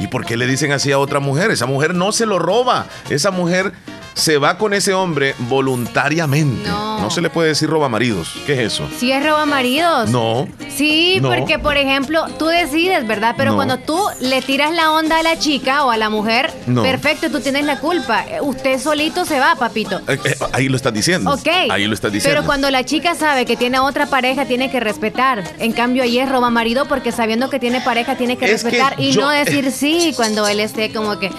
¿Y 0.00 0.06
por 0.06 0.24
qué 0.24 0.36
le 0.36 0.46
dicen 0.46 0.72
así 0.72 0.92
a 0.92 0.98
otra 0.98 1.20
mujer? 1.20 1.50
Esa 1.50 1.66
mujer 1.66 1.94
no 1.94 2.12
se 2.12 2.26
lo 2.26 2.38
roba. 2.38 2.86
Esa 3.10 3.30
mujer 3.30 3.72
se 4.18 4.36
va 4.36 4.58
con 4.58 4.74
ese 4.74 4.92
hombre 4.92 5.34
voluntariamente. 5.38 6.68
No. 6.68 7.08
se 7.10 7.22
le 7.22 7.30
puede 7.30 7.48
decir 7.48 7.70
roba 7.70 7.88
maridos. 7.88 8.34
¿Qué 8.44 8.54
es 8.54 8.74
eso? 8.74 8.88
Sí 8.98 9.12
es 9.12 9.24
roba 9.24 9.46
maridos. 9.46 10.10
No. 10.10 10.48
Sí, 10.68 11.20
porque 11.22 11.58
por 11.58 11.76
ejemplo, 11.76 12.26
tú 12.38 12.46
decides, 12.46 13.06
¿verdad? 13.06 13.34
Pero 13.36 13.54
cuando 13.54 13.78
tú 13.78 13.98
le 14.20 14.42
tiras 14.42 14.74
la 14.74 14.92
onda 14.92 15.20
a 15.20 15.22
la 15.22 15.38
chica 15.38 15.84
o 15.84 15.90
a 15.90 15.96
la 15.96 16.10
mujer, 16.10 16.52
perfecto, 16.82 17.30
tú 17.30 17.40
tienes 17.40 17.64
la 17.64 17.78
culpa. 17.78 18.24
Usted 18.42 18.78
solito 18.80 19.24
se 19.24 19.38
va, 19.38 19.54
papito. 19.54 20.00
Eh, 20.08 20.18
eh, 20.24 20.34
ahí 20.52 20.68
lo 20.68 20.76
estás 20.76 20.92
diciendo. 20.92 21.32
Ok. 21.32 21.48
Ahí 21.70 21.86
lo 21.86 21.94
estás 21.94 22.12
diciendo. 22.12 22.40
Pero 22.40 22.46
cuando 22.46 22.70
la 22.70 22.84
chica 22.84 23.14
sabe 23.14 23.46
que 23.46 23.56
tiene 23.56 23.78
otra 23.78 24.06
pareja, 24.06 24.44
tiene 24.44 24.70
que 24.70 24.80
respetar. 24.80 25.44
En 25.58 25.72
cambio, 25.72 26.02
ahí 26.02 26.18
es 26.18 26.28
roba 26.28 26.50
marido 26.50 26.86
porque 26.86 27.12
sabiendo 27.12 27.48
que 27.50 27.58
tiene 27.60 27.80
pareja, 27.80 28.16
tiene 28.16 28.36
que 28.36 28.46
respetar 28.48 29.00
y 29.00 29.12
no 29.12 29.30
decir 29.30 29.70
sí 29.72 30.12
cuando 30.16 30.46
él 30.46 30.60
esté 30.60 30.92
como 30.92 31.18
que 31.18 31.30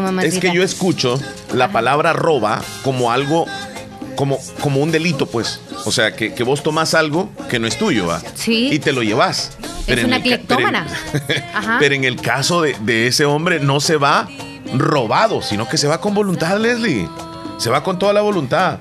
mamá. 0.00 0.22
Es 0.22 0.38
que 0.38 0.52
yo 0.52 0.62
escucho 0.62 1.18
la 1.52 1.71
palabra 1.72 2.12
roba 2.12 2.60
como 2.84 3.10
algo, 3.10 3.46
como, 4.16 4.38
como 4.60 4.80
un 4.80 4.92
delito, 4.92 5.26
pues. 5.26 5.60
O 5.84 5.90
sea, 5.90 6.14
que, 6.14 6.30
vos 6.44 6.62
tomás 6.62 6.94
algo 6.94 7.30
que 7.50 7.58
no 7.58 7.66
es 7.66 7.76
tuyo, 7.76 8.06
¿va? 8.06 8.22
Sí. 8.34 8.68
Y 8.72 8.78
te 8.78 8.92
lo 8.92 9.02
llevas. 9.02 9.56
Es 9.86 10.04
una 10.04 10.22
cleptómana. 10.22 10.86
Pero, 11.80 11.94
en 11.94 12.04
el 12.04 12.20
caso 12.20 12.62
de, 12.62 13.06
ese 13.06 13.24
hombre 13.24 13.58
no 13.58 13.80
se 13.80 13.96
va 13.96 14.28
robado, 14.74 15.42
sino 15.42 15.68
que 15.68 15.76
se 15.76 15.88
va 15.88 16.00
con 16.00 16.14
voluntad, 16.14 16.58
Leslie. 16.58 17.08
Se 17.58 17.70
va 17.70 17.82
con 17.82 17.98
toda 17.98 18.12
la 18.12 18.22
voluntad. 18.22 18.78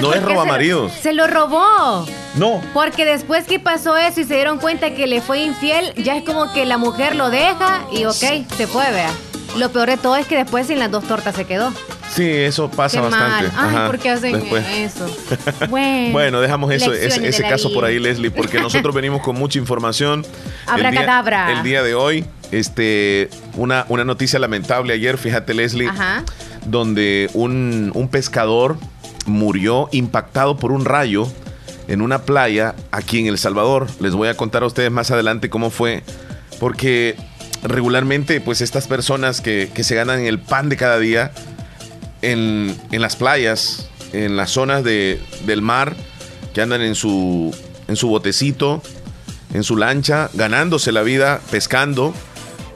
no 0.00 0.12
es 0.12 0.22
roba 0.22 0.44
maridos. 0.44 0.92
Se 0.92 1.12
lo 1.12 1.26
robó. 1.26 2.06
No. 2.34 2.60
Porque 2.74 3.04
después 3.04 3.46
que 3.46 3.58
pasó 3.58 3.96
eso 3.96 4.20
y 4.20 4.24
se 4.24 4.34
dieron 4.34 4.58
cuenta 4.58 4.94
que 4.94 5.06
le 5.06 5.20
fue 5.20 5.40
infiel, 5.40 5.92
ya 5.96 6.16
es 6.16 6.24
como 6.24 6.52
que 6.52 6.66
la 6.66 6.78
mujer 6.78 7.14
lo 7.14 7.30
deja 7.30 7.84
y 7.92 8.04
ok, 8.04 8.46
se 8.56 8.66
fue, 8.66 8.90
vea. 8.90 9.12
Lo 9.56 9.70
peor 9.70 9.88
de 9.88 9.96
todo 9.96 10.16
es 10.16 10.26
que 10.26 10.36
después 10.36 10.66
sin 10.66 10.78
las 10.78 10.90
dos 10.90 11.04
tortas 11.04 11.34
se 11.34 11.44
quedó. 11.44 11.72
Sí, 12.10 12.28
eso 12.28 12.70
pasa 12.70 13.00
bastante. 13.00 13.50
Ay, 13.56 13.86
¿por 13.86 13.98
qué 13.98 14.10
hacen 14.10 14.36
eso? 14.36 15.06
Bueno, 15.68 16.40
dejamos 16.40 16.72
eso, 16.72 16.92
ese, 16.92 17.42
caso 17.42 17.72
por 17.72 17.84
ahí, 17.84 17.98
Leslie, 17.98 18.30
porque 18.30 18.58
nosotros 18.60 18.94
venimos 18.94 19.22
con 19.22 19.36
mucha 19.36 19.58
información. 19.58 20.24
Abracadabra. 20.66 21.48
El 21.48 21.48
día, 21.48 21.58
el 21.58 21.64
día 21.64 21.82
de 21.82 21.94
hoy, 21.94 22.24
este, 22.50 23.28
una, 23.54 23.84
una 23.88 24.04
noticia 24.04 24.38
lamentable 24.38 24.94
ayer, 24.94 25.18
fíjate, 25.18 25.54
Leslie, 25.54 25.90
donde 26.64 27.30
un, 27.34 27.92
un 27.94 28.08
pescador 28.08 28.78
murió 29.26 29.88
impactado 29.92 30.56
por 30.56 30.72
un 30.72 30.84
rayo 30.84 31.28
en 31.88 32.02
una 32.02 32.22
playa 32.22 32.74
aquí 32.90 33.18
en 33.18 33.26
El 33.26 33.38
Salvador. 33.38 33.88
Les 34.00 34.14
voy 34.14 34.28
a 34.28 34.34
contar 34.34 34.62
a 34.62 34.66
ustedes 34.66 34.90
más 34.90 35.10
adelante 35.10 35.50
cómo 35.50 35.70
fue, 35.70 36.02
porque 36.60 37.16
regularmente, 37.62 38.40
pues 38.40 38.60
estas 38.60 38.86
personas 38.86 39.40
que, 39.40 39.70
se 39.74 39.94
ganan 39.94 40.20
el 40.20 40.38
pan 40.38 40.68
de 40.68 40.76
cada 40.76 40.98
día 40.98 41.32
en, 42.22 42.76
las 42.90 43.16
playas, 43.16 43.88
en 44.12 44.36
las 44.36 44.50
zonas 44.50 44.84
de, 44.84 45.20
del 45.46 45.62
mar, 45.62 45.96
que 46.54 46.60
andan 46.62 46.82
en 46.82 46.94
su, 46.94 47.54
en 47.86 47.96
su 47.96 48.08
botecito, 48.08 48.82
en 49.54 49.62
su 49.62 49.76
lancha, 49.76 50.30
ganándose 50.34 50.92
la 50.92 51.02
vida, 51.02 51.40
pescando, 51.50 52.14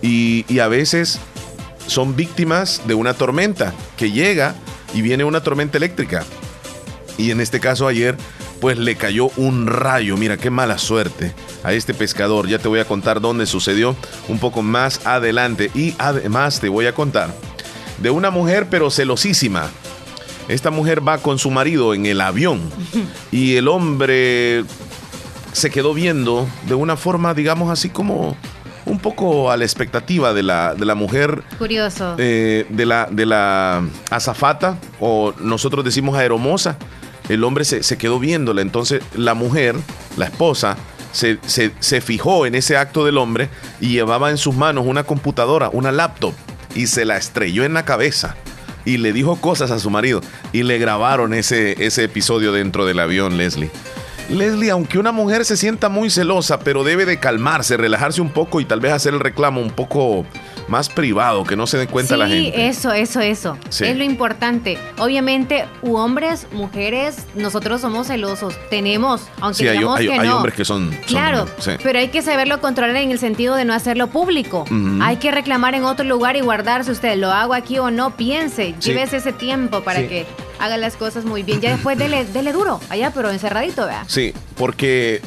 y, 0.01 0.45
y 0.49 0.59
a 0.59 0.69
veces 0.69 1.19
son 1.87 2.17
víctimas 2.17 2.83
de 2.87 2.95
una 2.95 3.15
tormenta 3.15 3.73
que 3.97 4.11
llega 4.11 4.55
y 4.95 5.03
viene 5.03 5.25
una 5.25 5.43
tormenta 5.43 5.79
eléctrica. 5.79 6.25
Y 7.19 7.31
en 7.31 7.41
este 7.41 7.61
caso 7.61 7.87
ayer 7.87 8.17
pues 8.63 8.79
le 8.79 8.95
cayó 8.95 9.29
un 9.37 9.67
rayo. 9.67 10.17
Mira, 10.17 10.37
qué 10.37 10.49
mala 10.49 10.79
suerte 10.79 11.35
a 11.65 11.73
este 11.73 11.95
pescador. 11.95 12.47
Ya 12.47 12.61
te 12.61 12.69
voy 12.69 12.79
a 12.79 12.85
contar 12.85 13.21
dónde 13.21 13.45
sucedió 13.45 13.97
un 14.29 14.39
poco 14.39 14.63
más 14.63 15.05
adelante. 15.05 15.73
Y 15.75 15.97
además 15.99 16.61
te 16.61 16.69
voy 16.69 16.87
a 16.87 16.95
contar 16.95 17.35
de 17.99 18.11
una 18.11 18.31
mujer 18.31 18.69
pero 18.71 18.91
celosísima. 18.91 19.71
Esta 20.49 20.71
mujer 20.71 21.07
va 21.07 21.19
con 21.19 21.39
su 21.39 21.51
marido 21.51 21.95
en 21.95 22.07
el 22.07 22.21
avión 22.21 22.61
y 23.33 23.57
el 23.57 23.69
hombre 23.69 24.65
se 25.53 25.71
quedó 25.71 25.95
viendo 25.95 26.49
de 26.67 26.75
una 26.75 26.97
forma, 26.97 27.35
digamos 27.35 27.71
así 27.71 27.91
como 27.91 28.37
un 28.85 28.99
poco 28.99 29.51
a 29.51 29.57
la 29.57 29.65
expectativa 29.65 30.35
de 30.35 30.43
la, 30.43 30.75
de 30.75 30.85
la 30.85 30.95
mujer. 30.95 31.45
Curioso. 31.59 32.17
Eh, 32.19 32.67
de, 32.69 32.87
la, 32.87 33.07
de 33.11 33.27
la 33.27 33.85
azafata, 34.11 34.77
o 34.99 35.33
nosotros 35.39 35.85
decimos 35.85 36.17
aeromosa 36.17 36.77
el 37.29 37.45
hombre 37.45 37.65
se, 37.65 37.99
quedó 37.99 38.19
viéndola. 38.19 38.63
Entonces 38.63 39.03
la 39.15 39.35
mujer, 39.35 39.77
la 40.17 40.27
esposa, 40.27 40.77
se, 41.13 41.39
se, 41.47 42.01
fijó 42.01 42.47
en 42.47 42.55
ese 42.55 42.77
acto 42.77 43.05
del 43.05 43.19
hombre 43.19 43.51
y 43.81 43.89
llevaba 43.89 44.31
en 44.31 44.39
sus 44.39 44.55
manos 44.55 44.87
una 44.87 45.05
computadora, 45.05 45.69
una 45.71 45.93
laptop, 45.93 46.33
y 46.75 46.87
se 46.87 47.05
la 47.05 47.17
estrelló 47.17 47.65
en 47.65 47.75
la 47.75 47.85
cabeza. 47.85 48.37
Y 48.85 48.99
le 48.99 49.13
dijo 49.13 49.37
cosas 49.37 49.71
a 49.71 49.79
su 49.79 49.91
marido. 49.91 50.21
Y 50.53 50.65
le 50.65 50.79
grabaron 50.79 51.35
ese, 51.35 51.85
ese 51.85 52.05
episodio 52.05 52.53
dentro 52.53 52.85
del 52.85 52.99
avión, 52.99 53.37
Leslie. 53.37 53.71
Leslie, 54.29 54.71
aunque 54.71 54.99
una 54.99 55.13
mujer 55.13 55.45
se 55.45 55.57
sienta 55.57 55.89
muy 55.89 56.11
celosa, 56.11 56.61
pero 56.61 56.85
debe 56.85 57.05
de 57.05 57.19
calmarse, 57.19 57.77
relajarse 57.77 58.21
un 58.21 58.31
poco 58.31 58.61
y 58.61 58.65
tal 58.65 58.81
vez 58.81 58.93
hacer 58.93 59.15
el 59.15 59.21
reclamo 59.21 59.61
un 59.61 59.71
poco 59.71 60.25
más 60.69 60.89
privado, 60.89 61.45
que 61.45 61.57
no 61.57 61.67
se 61.67 61.79
den 61.79 61.89
cuenta 61.89 62.17
la 62.17 62.29
gente. 62.29 62.53
Sí, 62.55 62.63
eso, 62.63 62.93
eso, 62.93 63.21
eso. 63.21 63.57
Es 63.69 63.97
lo 63.97 64.05
importante. 64.05 64.79
Obviamente, 64.99 65.67
hombres, 65.83 66.47
mujeres, 66.53 67.27
nosotros 67.35 67.81
somos 67.81 68.07
celosos. 68.07 68.55
Tenemos, 68.71 69.23
aunque 69.41 69.59
sí, 69.59 69.69
hay, 69.69 69.79
hay, 69.79 70.29
hombres 70.29 70.55
que 70.55 70.65
son. 70.65 70.91
claro, 71.07 71.47
pero 71.83 71.99
hay 71.99 72.09
que 72.09 72.23
saberlo 72.23 72.61
controlar 72.61 72.97
en 72.97 73.11
el 73.11 73.19
sentido 73.19 73.55
de 73.55 73.65
no 73.65 73.75
hacerlo 73.75 74.09
público. 74.09 74.65
Hay 75.01 75.17
que 75.17 75.31
reclamar 75.31 75.75
en 75.75 75.85
otro 75.85 76.05
lugar 76.05 76.37
y 76.37 76.41
guardarse 76.41 76.91
usted. 76.91 77.17
¿Lo 77.17 77.31
hago 77.31 77.55
aquí 77.55 77.79
o 77.79 77.91
no? 77.91 78.17
Piense, 78.17 78.75
llévese 78.81 79.19
ese 79.19 79.33
tiempo 79.33 79.83
para 79.83 80.07
que 80.07 80.27
haga 80.59 80.77
las 80.77 80.97
cosas 80.97 81.25
muy 81.25 81.43
bien. 81.43 81.61
Ya 81.61 81.73
después 81.73 81.99
dele, 81.99 82.25
dele 82.25 82.53
duro, 82.53 82.81
allá, 82.89 83.11
pero 83.15 83.31
encerradito, 83.31 83.87
vea. 83.87 84.05
Sí, 84.07 84.33
porque 84.57 85.21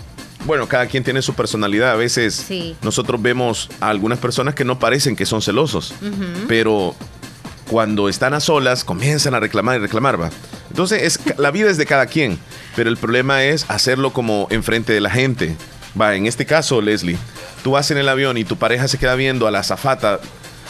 bueno, 0.46 0.68
cada 0.68 0.88
quien 0.88 1.04
tiene 1.04 1.22
su 1.22 1.34
personalidad. 1.34 1.92
A 1.92 1.96
veces 1.96 2.48
nosotros 2.82 3.22
vemos 3.22 3.70
a 3.80 3.90
algunas 3.90 4.20
personas 4.20 4.56
que 4.56 4.64
no 4.64 4.80
parecen 4.80 5.16
que 5.16 5.26
son 5.26 5.42
celosos, 5.42 5.94
pero 6.48 6.96
cuando 7.70 8.10
están 8.10 8.34
a 8.34 8.40
solas 8.40 8.84
comienzan 8.84 9.34
a 9.34 9.40
reclamar 9.40 9.78
y 9.78 9.80
reclamar, 9.80 10.22
va. 10.22 10.30
Entonces, 10.70 11.04
es, 11.04 11.38
la 11.38 11.52
vida 11.52 11.70
es 11.70 11.78
de 11.78 11.86
cada 11.86 12.06
quien, 12.06 12.38
pero 12.76 12.90
el 12.90 12.98
problema 12.98 13.44
es 13.44 13.66
hacerlo 13.70 14.14
como 14.14 14.48
enfrente 14.52 14.94
de 14.94 15.02
la 15.02 15.10
gente. 15.10 15.56
Va, 16.00 16.16
en 16.16 16.26
este 16.26 16.46
caso, 16.46 16.82
Leslie, 16.82 17.18
tú 17.64 17.72
vas 17.72 17.90
en 17.92 17.98
el 17.98 18.10
avión 18.10 18.38
y 18.38 18.44
tu 18.44 18.58
pareja 18.58 18.88
se 18.88 18.98
queda 18.98 19.16
viendo 19.16 19.48
a 19.48 19.52
la 19.52 19.60
azafata, 19.60 20.20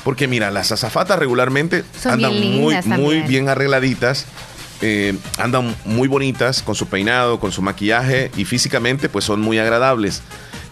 porque 0.04 0.28
mira, 0.28 0.52
las 0.52 0.72
azafatas 0.72 1.18
regularmente 1.18 1.84
andan 2.06 2.34
muy, 2.34 2.76
muy 2.86 3.22
bien 3.22 3.50
arregladitas 3.50 4.26
eh, 4.82 5.18
andan 5.38 5.76
muy 5.86 6.08
bonitas 6.08 6.62
con 6.62 6.76
su 6.76 6.88
peinado, 6.88 7.40
con 7.40 7.52
su 7.52 7.62
maquillaje 7.62 8.32
y 8.36 8.46
físicamente 8.46 9.10
pues 9.10 9.26
son 9.26 9.42
muy 9.42 9.58
agradables. 9.58 10.22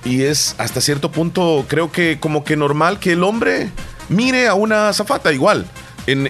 Y 0.06 0.24
es 0.24 0.56
hasta 0.58 0.82
cierto 0.82 1.12
punto 1.12 1.66
creo 1.68 1.92
que 1.92 2.20
como 2.20 2.44
que 2.44 2.58
normal 2.58 3.00
que 3.00 3.14
el 3.14 3.24
hombre 3.24 3.70
mire 4.10 4.48
a 4.48 4.54
una 4.54 4.90
azafata 4.90 5.32
igual. 5.32 5.66
En, 6.06 6.30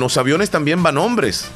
los 0.00 0.16
aviones 0.16 0.50
también 0.50 0.82
van 0.82 0.98
hombres 0.98 1.46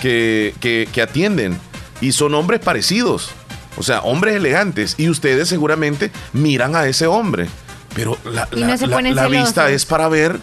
que, 0.00 0.54
que, 0.60 1.02
atienden 1.02 1.58
y 2.00 2.12
son 2.12 2.34
hombres 2.34 2.60
parecidos. 2.60 3.30
O 3.76 3.82
sea, 3.82 4.00
hombres 4.02 4.36
elegantes. 4.36 4.94
Y 4.98 5.08
ustedes 5.08 5.48
seguramente 5.48 6.12
miran 6.32 6.76
a 6.76 6.86
ese 6.86 7.08
hombre. 7.08 7.48
Pero 7.96 8.16
la, 8.24 8.48
la 8.52 9.26
vista 9.26 9.70
es 9.70 9.84
para 9.84 10.08
ver 10.08 10.38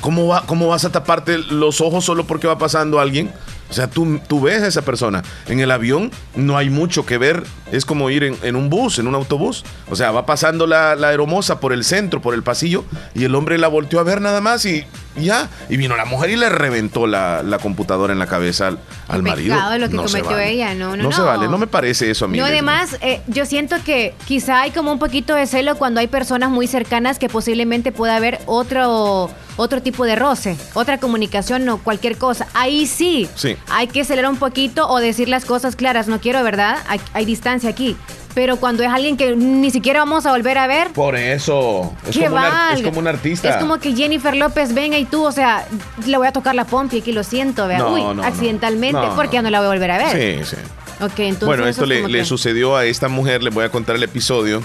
cómo, 0.00 0.28
va, 0.28 0.46
cómo 0.46 0.68
vas 0.68 0.84
a 0.84 0.92
taparte 0.92 1.38
los 1.38 1.80
ojos 1.80 2.04
solo 2.04 2.24
porque 2.24 2.46
va 2.46 2.58
pasando 2.58 3.00
alguien. 3.00 3.32
O 3.70 3.72
sea, 3.72 3.88
tú, 3.88 4.20
tú 4.26 4.40
ves 4.40 4.62
a 4.62 4.66
esa 4.66 4.82
persona. 4.82 5.22
En 5.46 5.60
el 5.60 5.70
avión 5.70 6.10
no 6.34 6.58
hay 6.58 6.70
mucho 6.70 7.06
que 7.06 7.18
ver. 7.18 7.44
Es 7.70 7.84
como 7.84 8.10
ir 8.10 8.24
en, 8.24 8.56
un 8.56 8.68
bus, 8.68 8.98
en 8.98 9.06
un 9.06 9.14
autobús. 9.14 9.64
O 9.88 9.96
sea, 9.96 10.10
va 10.10 10.26
pasando 10.26 10.66
la, 10.66 10.96
la 10.96 11.12
hermosa 11.12 11.60
por 11.60 11.72
el 11.72 11.84
centro, 11.84 12.20
por 12.20 12.34
el 12.34 12.42
pasillo, 12.42 12.84
y 13.14 13.24
el 13.24 13.34
hombre 13.34 13.58
la 13.58 13.68
volteó 13.68 14.00
a 14.00 14.02
ver 14.02 14.20
nada 14.20 14.40
más 14.40 14.64
y 14.66 14.84
ya. 15.16 15.48
Y 15.68 15.76
vino 15.76 15.96
la 15.96 16.04
mujer 16.04 16.30
y 16.30 16.36
le 16.36 16.48
reventó 16.48 17.06
la, 17.06 17.58
computadora 17.62 18.12
en 18.12 18.18
la 18.18 18.26
cabeza 18.26 18.68
al, 18.68 18.78
al 19.08 19.22
marido. 19.22 19.56
lo 19.78 19.88
que 19.88 19.96
cometió 19.96 20.38
ella, 20.38 20.74
no, 20.74 20.96
no, 20.96 21.04
no. 21.04 21.12
se 21.12 21.20
vale, 21.20 21.48
no 21.48 21.58
me 21.58 21.66
parece 21.66 22.10
eso 22.10 22.24
a 22.24 22.28
mí. 22.28 22.38
No, 22.38 22.44
además, 22.44 22.96
eh, 23.00 23.20
yo 23.26 23.44
siento 23.46 23.76
que 23.84 24.14
quizá 24.26 24.62
hay 24.62 24.70
como 24.70 24.92
un 24.92 24.98
poquito 24.98 25.34
de 25.34 25.46
celo 25.46 25.76
cuando 25.76 26.00
hay 26.00 26.06
personas 26.06 26.50
muy 26.50 26.66
cercanas 26.66 27.18
que 27.18 27.28
posiblemente 27.28 27.92
pueda 27.92 28.16
haber 28.16 28.40
otro 28.46 29.30
otro 29.56 29.82
tipo 29.82 30.06
de 30.06 30.16
roce, 30.16 30.56
otra 30.72 30.98
comunicación 30.98 31.68
o 31.68 31.78
cualquier 31.78 32.16
cosa. 32.16 32.46
Ahí 32.54 32.86
sí, 32.86 33.28
sí. 33.34 33.56
hay 33.68 33.88
que 33.88 34.00
acelerar 34.00 34.30
un 34.30 34.38
poquito 34.38 34.88
o 34.88 34.98
decir 34.98 35.28
las 35.28 35.44
cosas 35.44 35.76
claras. 35.76 36.08
No 36.08 36.18
quiero, 36.20 36.42
¿verdad? 36.42 36.78
hay 37.12 37.24
distancia 37.26 37.68
aquí 37.68 37.96
pero 38.34 38.56
cuando 38.56 38.82
es 38.82 38.90
alguien 38.90 39.16
que 39.16 39.34
ni 39.34 39.70
siquiera 39.70 40.00
vamos 40.00 40.26
a 40.26 40.30
volver 40.32 40.58
a 40.58 40.66
ver. 40.66 40.92
Por 40.92 41.16
eso. 41.16 41.92
Es, 42.08 42.18
como, 42.18 42.38
es 42.74 42.82
como 42.82 42.98
un 43.00 43.08
artista. 43.08 43.48
Es 43.48 43.56
como 43.56 43.78
que 43.78 43.94
Jennifer 43.94 44.36
López 44.36 44.74
venga 44.74 44.98
y 44.98 45.04
tú, 45.04 45.24
o 45.24 45.32
sea, 45.32 45.66
le 46.06 46.16
voy 46.16 46.26
a 46.26 46.32
tocar 46.32 46.54
la 46.54 46.64
pompa 46.64 46.96
y 46.96 47.00
aquí 47.00 47.12
lo 47.12 47.24
siento, 47.24 47.66
vea. 47.66 47.86
Uy, 47.86 48.02
accidentalmente, 48.22 49.00
porque 49.16 49.34
ya 49.34 49.42
no 49.42 49.50
la 49.50 49.58
voy 49.60 49.66
a 49.66 49.70
volver 49.70 49.90
a 49.90 49.98
ver. 49.98 50.44
Sí, 50.44 50.56
sí. 50.56 50.56
Entonces. 51.00 51.46
Bueno, 51.46 51.66
esto 51.66 51.86
le, 51.86 52.24
sucedió 52.24 52.76
a 52.76 52.84
esta 52.84 53.08
mujer, 53.08 53.42
les 53.42 53.54
voy 53.54 53.64
a 53.64 53.70
contar 53.70 53.96
el 53.96 54.02
episodio. 54.02 54.62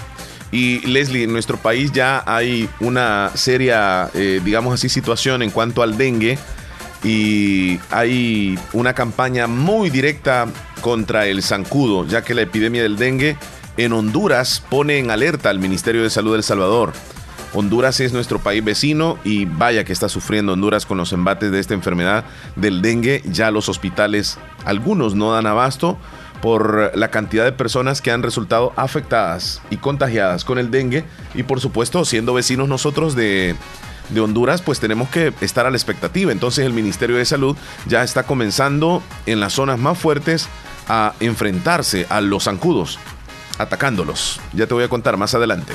Y 0.52 0.80
Leslie, 0.88 1.24
en 1.24 1.34
nuestro 1.34 1.58
país 1.58 1.92
ya 1.92 2.24
hay 2.26 2.70
una 2.80 3.32
seria, 3.34 4.10
eh, 4.14 4.42
digamos 4.44 4.74
así, 4.74 4.90
situación 4.90 5.42
en 5.42 5.50
cuanto 5.50 5.82
al 5.82 5.98
dengue. 5.98 6.38
Y 7.06 7.80
hay 7.92 8.58
una 8.74 8.94
campaña 8.96 9.46
muy 9.46 9.92
directa 9.92 10.48
contra 10.82 11.28
el 11.28 11.44
zancudo, 11.44 12.08
ya 12.08 12.24
que 12.24 12.34
la 12.34 12.42
epidemia 12.42 12.82
del 12.82 12.98
dengue 12.98 13.38
en 13.78 13.94
Honduras 13.94 14.64
pone 14.70 14.98
en 14.98 15.12
alerta 15.12 15.52
al 15.52 15.60
Ministerio 15.60 16.02
de 16.02 16.10
Salud 16.10 16.34
del 16.34 16.42
Salvador. 16.42 16.94
Honduras 17.54 18.00
es 18.00 18.12
nuestro 18.12 18.40
país 18.40 18.66
vecino 18.66 19.20
y 19.24 19.46
vaya 19.46 19.84
que 19.84 19.94
está 19.94 20.10
sufriendo 20.10 20.54
Honduras 20.54 20.88
con 20.88 20.98
los 20.98 21.14
embates 21.14 21.52
de 21.52 21.60
esta 21.60 21.76
enfermedad 21.76 22.26
del 22.56 22.82
dengue. 22.82 23.22
Ya 23.26 23.52
los 23.52 23.70
hospitales, 23.70 24.40
algunos 24.66 25.14
no 25.14 25.32
dan 25.32 25.46
abasto 25.46 26.00
por 26.42 26.92
la 26.98 27.12
cantidad 27.12 27.46
de 27.46 27.52
personas 27.52 28.02
que 28.02 28.12
han 28.12 28.24
resultado 28.24 28.74
afectadas 28.76 29.62
y 29.70 29.78
contagiadas 29.78 30.44
con 30.44 30.58
el 30.58 30.72
dengue 30.72 31.06
y 31.36 31.44
por 31.44 31.62
supuesto 31.62 32.04
siendo 32.04 32.34
vecinos 32.34 32.68
nosotros 32.68 33.16
de, 33.16 33.56
de 34.10 34.22
Honduras, 34.22 34.62
pues 34.62 34.80
tenemos 34.80 35.10
que 35.10 35.34
estar 35.42 35.66
a 35.66 35.72
la 35.72 35.78
expectativa. 35.78 36.32
Entonces 36.32 36.66
el 36.66 36.74
Ministerio 36.74 37.18
de 37.18 37.26
Salud 37.26 37.56
ya 37.86 38.04
está 38.04 38.24
comenzando 38.24 39.02
en 39.26 39.40
las 39.40 39.54
zonas 39.54 39.80
más 39.80 39.98
fuertes 39.98 40.48
a 40.88 41.14
enfrentarse 41.20 42.06
a 42.10 42.22
los 42.22 42.44
zancudos, 42.44 43.00
atacándolos. 43.58 44.40
Ya 44.54 44.68
te 44.68 44.74
voy 44.74 44.84
a 44.84 44.90
contar 44.90 45.18
más 45.18 45.34
adelante. 45.34 45.74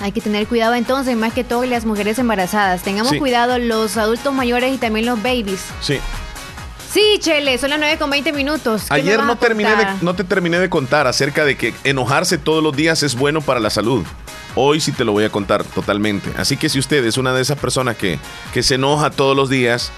Hay 0.00 0.12
que 0.12 0.20
tener 0.20 0.46
cuidado 0.46 0.74
entonces, 0.74 1.16
más 1.16 1.32
que 1.32 1.44
todo 1.44 1.64
las 1.64 1.84
mujeres 1.84 2.18
embarazadas. 2.18 2.82
Tengamos 2.82 3.14
cuidado 3.14 3.58
los 3.58 3.96
adultos 3.96 4.34
mayores 4.34 4.74
y 4.74 4.78
también 4.78 5.06
los 5.06 5.22
babies. 5.22 5.64
Sí. 5.80 6.00
Sí, 6.92 7.18
Chele, 7.18 7.58
son 7.58 7.70
las 7.70 7.78
9 7.80 7.98
con 7.98 8.08
20 8.08 8.32
minutos. 8.32 8.86
Ayer 8.88 9.20
no, 9.22 9.36
terminé 9.36 9.70
no 10.00 10.14
te 10.14 10.22
terminé 10.22 10.60
de 10.60 10.70
contar 10.70 11.08
acerca 11.08 11.44
de 11.44 11.56
que 11.56 11.74
enojarse 11.82 12.38
todos 12.38 12.62
los 12.62 12.76
días 12.76 13.02
es 13.02 13.16
bueno 13.16 13.40
para 13.40 13.58
la 13.58 13.70
salud. 13.70 14.04
Hoy 14.56 14.80
sí 14.80 14.92
te 14.92 15.04
lo 15.04 15.12
voy 15.12 15.24
a 15.24 15.30
contar 15.30 15.64
totalmente. 15.64 16.30
Así 16.36 16.56
que 16.56 16.68
si 16.68 16.78
usted 16.78 17.04
es 17.04 17.18
una 17.18 17.32
de 17.34 17.42
esas 17.42 17.58
personas 17.58 17.96
que, 17.96 18.18
que 18.52 18.62
se 18.62 18.76
enoja 18.76 19.10
todos 19.10 19.36
los 19.36 19.50
días, 19.50 19.92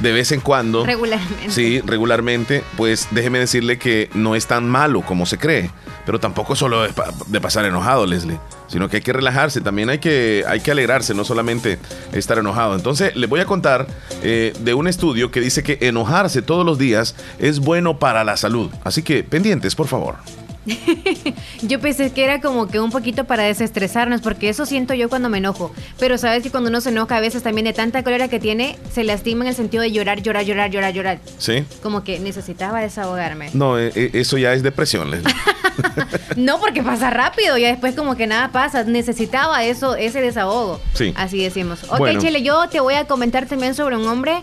de 0.00 0.12
vez 0.12 0.32
en 0.32 0.40
cuando. 0.40 0.84
Regularmente. 0.84 1.50
Sí, 1.50 1.80
regularmente. 1.80 2.64
Pues 2.76 3.08
déjeme 3.12 3.38
decirle 3.38 3.78
que 3.78 4.10
no 4.14 4.34
es 4.34 4.46
tan 4.46 4.68
malo 4.68 5.02
como 5.02 5.26
se 5.26 5.38
cree. 5.38 5.70
Pero 6.04 6.18
tampoco 6.18 6.56
solo 6.56 6.82
de 6.82 7.40
pasar 7.40 7.64
enojado, 7.64 8.06
Leslie. 8.06 8.38
Sino 8.66 8.88
que 8.88 8.96
hay 8.96 9.02
que 9.02 9.12
relajarse. 9.12 9.60
También 9.60 9.88
hay 9.88 9.98
que, 9.98 10.44
hay 10.48 10.60
que 10.60 10.72
alegrarse, 10.72 11.14
no 11.14 11.24
solamente 11.24 11.78
estar 12.12 12.38
enojado. 12.38 12.74
Entonces, 12.74 13.14
les 13.14 13.30
voy 13.30 13.38
a 13.38 13.44
contar 13.44 13.86
eh, 14.22 14.52
de 14.58 14.74
un 14.74 14.88
estudio 14.88 15.30
que 15.30 15.40
dice 15.40 15.62
que 15.62 15.78
enojarse 15.82 16.42
todos 16.42 16.66
los 16.66 16.78
días 16.78 17.14
es 17.38 17.60
bueno 17.60 17.98
para 17.98 18.24
la 18.24 18.36
salud. 18.36 18.70
Así 18.82 19.02
que 19.02 19.22
pendientes, 19.22 19.76
por 19.76 19.86
favor. 19.86 20.16
yo 21.62 21.80
pensé 21.80 22.12
que 22.12 22.24
era 22.24 22.40
como 22.40 22.68
que 22.68 22.80
un 22.80 22.90
poquito 22.90 23.24
para 23.24 23.44
desestresarnos, 23.44 24.20
porque 24.20 24.48
eso 24.48 24.66
siento 24.66 24.94
yo 24.94 25.08
cuando 25.08 25.28
me 25.28 25.38
enojo. 25.38 25.72
Pero 25.98 26.18
sabes 26.18 26.42
que 26.42 26.50
cuando 26.50 26.70
uno 26.70 26.80
se 26.80 26.90
enoja 26.90 27.16
a 27.16 27.20
veces 27.20 27.42
también 27.42 27.64
de 27.64 27.72
tanta 27.72 28.02
cólera 28.02 28.28
que 28.28 28.38
tiene, 28.38 28.78
se 28.92 29.04
lastima 29.04 29.44
en 29.44 29.48
el 29.48 29.54
sentido 29.54 29.82
de 29.82 29.92
llorar, 29.92 30.22
llorar, 30.22 30.44
llorar, 30.44 30.70
llorar, 30.70 30.92
llorar. 30.92 31.18
Sí. 31.38 31.64
Como 31.82 32.04
que 32.04 32.18
necesitaba 32.20 32.80
desahogarme. 32.80 33.50
No, 33.54 33.78
eh, 33.78 33.92
eh, 33.94 34.10
eso 34.14 34.38
ya 34.38 34.52
es 34.52 34.62
depresión. 34.62 35.10
no, 36.36 36.60
porque 36.60 36.82
pasa 36.82 37.10
rápido, 37.10 37.58
y 37.58 37.62
después 37.62 37.94
como 37.94 38.16
que 38.16 38.26
nada 38.26 38.52
pasa. 38.52 38.84
Necesitaba 38.84 39.64
eso, 39.64 39.96
ese 39.96 40.20
desahogo. 40.20 40.80
Sí. 40.94 41.12
Así 41.16 41.42
decimos. 41.42 41.80
Ok, 41.88 42.18
Chile, 42.18 42.42
yo 42.42 42.68
te 42.68 42.80
voy 42.80 42.94
a 42.94 43.06
comentar 43.06 43.46
también 43.46 43.74
sobre 43.74 43.96
un 43.96 44.06
hombre 44.06 44.42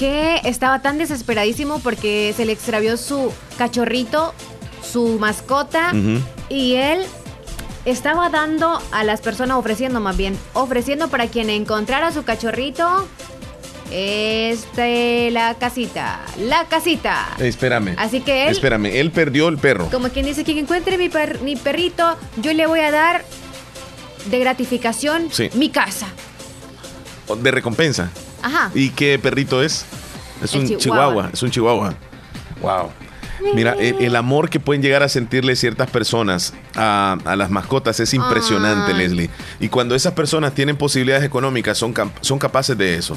que 0.00 0.40
estaba 0.44 0.80
tan 0.80 0.96
desesperadísimo 0.96 1.78
porque 1.80 2.32
se 2.34 2.46
le 2.46 2.52
extravió 2.52 2.96
su 2.96 3.30
cachorrito 3.58 4.32
su 4.82 5.18
mascota 5.18 5.92
y 6.48 6.74
él 6.74 7.04
estaba 7.84 8.28
dando 8.28 8.80
a 8.92 9.04
las 9.04 9.20
personas, 9.20 9.56
ofreciendo 9.56 10.00
más 10.00 10.16
bien, 10.16 10.38
ofreciendo 10.52 11.08
para 11.08 11.28
quien 11.28 11.50
encontrara 11.50 12.12
su 12.12 12.24
cachorrito, 12.24 13.08
este, 13.90 15.30
la 15.30 15.54
casita, 15.54 16.20
la 16.38 16.66
casita. 16.66 17.28
espérame. 17.38 17.94
Así 17.98 18.20
que 18.20 18.44
él. 18.44 18.52
Espérame, 18.52 18.86
él 18.86 19.10
perdió 19.10 19.48
el 19.48 19.58
perro. 19.58 19.88
Como 19.90 20.08
quien 20.10 20.26
dice, 20.26 20.44
quien 20.44 20.58
encuentre 20.58 20.96
mi, 20.98 21.10
mi 21.42 21.56
perrito, 21.56 22.16
yo 22.36 22.52
le 22.52 22.66
voy 22.66 22.80
a 22.80 22.90
dar 22.90 23.24
de 24.26 24.38
gratificación 24.38 25.28
mi 25.54 25.70
casa. 25.70 26.06
De 27.38 27.50
recompensa. 27.50 28.10
Ajá. 28.42 28.70
¿Y 28.74 28.90
qué 28.90 29.18
perrito 29.18 29.62
es? 29.62 29.84
Es 30.42 30.54
un 30.54 30.66
chihuahua. 30.78 31.30
Es 31.32 31.42
un 31.42 31.50
chihuahua. 31.50 31.94
Wow. 32.60 32.90
Mira, 33.54 33.74
el, 33.78 34.16
amor 34.16 34.50
que 34.50 34.60
pueden 34.60 34.82
llegar 34.82 35.02
a 35.02 35.08
sentirle 35.08 35.56
ciertas 35.56 35.90
personas 35.90 36.54
a, 36.74 37.16
las 37.36 37.50
mascotas 37.50 37.98
es 38.00 38.14
impresionante, 38.14 38.94
Leslie. 38.94 39.30
Y 39.58 39.68
cuando 39.68 39.94
esas 39.94 40.12
personas 40.12 40.54
tienen 40.54 40.76
posibilidades 40.76 41.24
económicas, 41.24 41.78
son, 41.78 41.94
son 42.20 42.38
capaces 42.38 42.76
de 42.76 42.94
eso. 42.96 43.16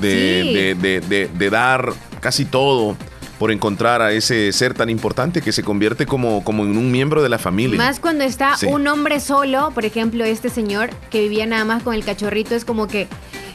De, 0.00 0.74
de, 0.74 1.50
dar 1.50 1.92
casi 2.20 2.44
todo 2.44 2.96
por 3.42 3.50
encontrar 3.50 4.02
a 4.02 4.12
ese 4.12 4.52
ser 4.52 4.72
tan 4.72 4.88
importante 4.88 5.42
que 5.42 5.50
se 5.50 5.64
convierte 5.64 6.06
como, 6.06 6.44
como 6.44 6.62
en 6.62 6.78
un 6.78 6.92
miembro 6.92 7.24
de 7.24 7.28
la 7.28 7.40
familia. 7.40 7.76
Más 7.76 7.98
cuando 7.98 8.22
está 8.22 8.54
un 8.68 8.86
hombre 8.86 9.18
solo, 9.18 9.72
por 9.74 9.84
ejemplo, 9.84 10.24
este 10.24 10.48
señor 10.48 10.90
que 11.10 11.22
vivía 11.22 11.44
nada 11.44 11.64
más 11.64 11.82
con 11.82 11.92
el 11.92 12.04
cachorrito, 12.04 12.54
es 12.54 12.64
como 12.64 12.86
que 12.86 13.08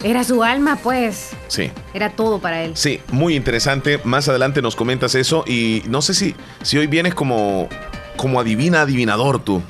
era 0.03 0.25
su 0.25 0.43
alma, 0.43 0.77
pues. 0.83 1.29
Sí. 1.47 1.71
Era 1.93 2.09
todo 2.09 2.39
para 2.39 2.63
él. 2.65 2.73
Sí, 2.75 2.99
muy 3.13 3.37
interesante. 3.37 4.01
Más 4.03 4.27
adelante 4.27 4.61
nos 4.61 4.75
comentas 4.75 5.15
eso 5.15 5.45
y 5.47 5.83
no 5.87 6.01
sé 6.01 6.13
si, 6.13 6.35
si 6.63 6.77
hoy 6.77 6.87
vienes 6.87 7.13
como, 7.13 7.69
como 8.17 8.41
adivina, 8.41 8.81
adivinador 8.81 9.39
tú. 9.39 9.61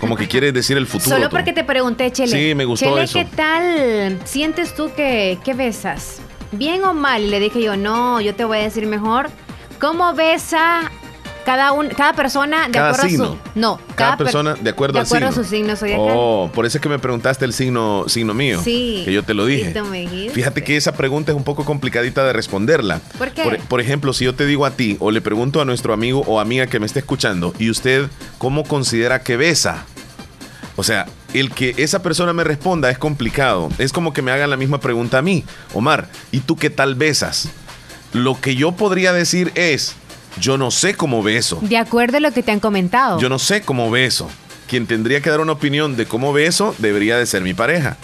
Como 0.00 0.16
que 0.16 0.26
quieres 0.26 0.52
decir 0.52 0.76
el 0.76 0.88
futuro. 0.88 1.14
Solo 1.14 1.30
porque 1.30 1.52
te 1.52 1.62
pregunté, 1.62 2.10
Chele. 2.10 2.32
Sí, 2.32 2.54
me 2.56 2.64
gustó 2.64 2.86
Chele, 2.86 3.04
eso. 3.04 3.20
¿qué 3.20 3.24
tal 3.36 4.18
sientes 4.24 4.74
tú 4.74 4.90
que, 4.96 5.38
que 5.44 5.54
besas? 5.54 6.20
¿Bien 6.50 6.82
o 6.82 6.92
mal? 6.92 7.22
Y 7.22 7.28
le 7.28 7.38
dije 7.38 7.62
yo, 7.62 7.76
no, 7.76 8.20
yo 8.20 8.34
te 8.34 8.44
voy 8.44 8.58
a 8.58 8.62
decir 8.62 8.88
mejor. 8.88 9.30
¿Cómo 9.80 10.14
besa 10.14 10.90
cada, 11.44 11.72
un, 11.72 11.88
cada 11.88 12.14
persona 12.14 12.68
de 12.68 12.78
acuerdo 12.78 13.02
a 13.02 13.08
su. 13.08 13.38
No, 13.54 13.78
cada, 13.94 14.16
persona 14.16 14.54
de 14.54 14.70
acuerdo, 14.70 14.98
de 14.98 15.04
acuerdo 15.04 15.28
a 15.28 15.32
su 15.32 15.44
signo. 15.44 15.76
Soy 15.76 15.94
oh, 15.96 16.50
por 16.52 16.66
eso 16.66 16.78
es 16.78 16.82
que 16.82 16.88
me 16.88 16.98
preguntaste 16.98 17.44
el 17.44 17.52
signo, 17.52 18.04
signo 18.08 18.34
mío. 18.34 18.60
Sí. 18.64 19.02
Que 19.04 19.12
yo 19.12 19.22
te 19.22 19.34
lo 19.34 19.46
dije. 19.46 19.74
Fíjate 20.32 20.64
que 20.64 20.76
esa 20.76 20.92
pregunta 20.92 21.32
es 21.32 21.36
un 21.36 21.44
poco 21.44 21.64
complicadita 21.64 22.24
de 22.24 22.32
responderla. 22.32 23.00
¿Por 23.18 23.30
qué? 23.30 23.60
Por, 23.68 23.80
ejemplo, 23.80 24.12
si 24.12 24.24
yo 24.24 24.34
te 24.34 24.46
digo 24.46 24.66
a 24.66 24.70
ti 24.70 24.96
o 25.00 25.10
le 25.10 25.20
pregunto 25.20 25.60
a 25.60 25.64
nuestro 25.64 25.92
amigo 25.92 26.22
o 26.26 26.40
amiga 26.40 26.66
que 26.66 26.80
me 26.80 26.86
esté 26.86 27.00
escuchando, 27.00 27.52
¿y 27.58 27.70
usted 27.70 28.08
cómo 28.38 28.64
considera 28.64 29.22
que 29.22 29.36
besa? 29.36 29.84
O 30.76 30.82
sea, 30.82 31.06
el 31.34 31.52
que 31.52 31.74
esa 31.76 32.02
persona 32.02 32.32
me 32.32 32.42
responda 32.42 32.90
es 32.90 32.98
complicado. 32.98 33.68
Es 33.78 33.92
como 33.92 34.12
que 34.12 34.22
me 34.22 34.32
hagan 34.32 34.50
la 34.50 34.56
misma 34.56 34.80
pregunta 34.80 35.18
a 35.18 35.22
mí. 35.22 35.44
Omar, 35.72 36.08
¿y 36.32 36.40
tú 36.40 36.56
qué 36.56 36.70
tal 36.70 36.94
besas? 36.94 37.50
Lo 38.14 38.40
que 38.40 38.54
yo 38.54 38.72
podría 38.72 39.12
decir 39.12 39.50
es, 39.56 39.96
yo 40.40 40.56
no 40.56 40.70
sé 40.70 40.94
cómo 40.94 41.22
beso. 41.22 41.58
De 41.60 41.76
acuerdo 41.76 42.18
a 42.18 42.20
lo 42.20 42.32
que 42.32 42.44
te 42.44 42.52
han 42.52 42.60
comentado. 42.60 43.18
Yo 43.20 43.28
no 43.28 43.40
sé 43.40 43.62
cómo 43.62 43.90
beso. 43.90 44.30
Quien 44.68 44.86
tendría 44.86 45.20
que 45.20 45.30
dar 45.30 45.40
una 45.40 45.52
opinión 45.52 45.96
de 45.96 46.06
cómo 46.06 46.32
beso 46.32 46.74
debería 46.78 47.18
de 47.18 47.26
ser 47.26 47.42
mi 47.42 47.54
pareja. 47.54 47.96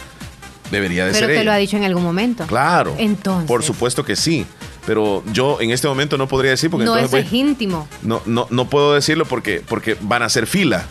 Debería 0.73 1.07
de 1.07 1.15
ser. 1.15 1.27
Pero 1.27 1.39
te 1.39 1.45
lo 1.45 1.53
ha 1.53 1.57
dicho 1.57 1.77
en 1.77 1.85
algún 1.85 2.03
momento. 2.03 2.45
Claro. 2.47 2.95
Entonces. 2.99 3.47
Por 3.47 3.63
supuesto 3.63 4.05
que 4.05 4.17
sí. 4.17 4.45
Pero 4.85 5.23
yo 5.33 5.61
en 5.61 5.71
este 5.71 5.87
momento 5.87 6.19
no 6.19 6.27
podría 6.27 6.51
decir 6.51 6.71
porque 6.71 6.87
no 6.87 6.97
entonces 6.97 7.27
es 7.27 7.33
íntimo. 7.33 7.89
No, 8.03 8.21
no, 8.27 8.49
no 8.51 8.69
puedo 8.69 8.95
decirlo 8.95 9.27
porque, 9.27 9.63
porque 9.67 9.97
van 10.01 10.23
a 10.23 10.27
hacer 10.27 10.49
fila. 10.49 10.87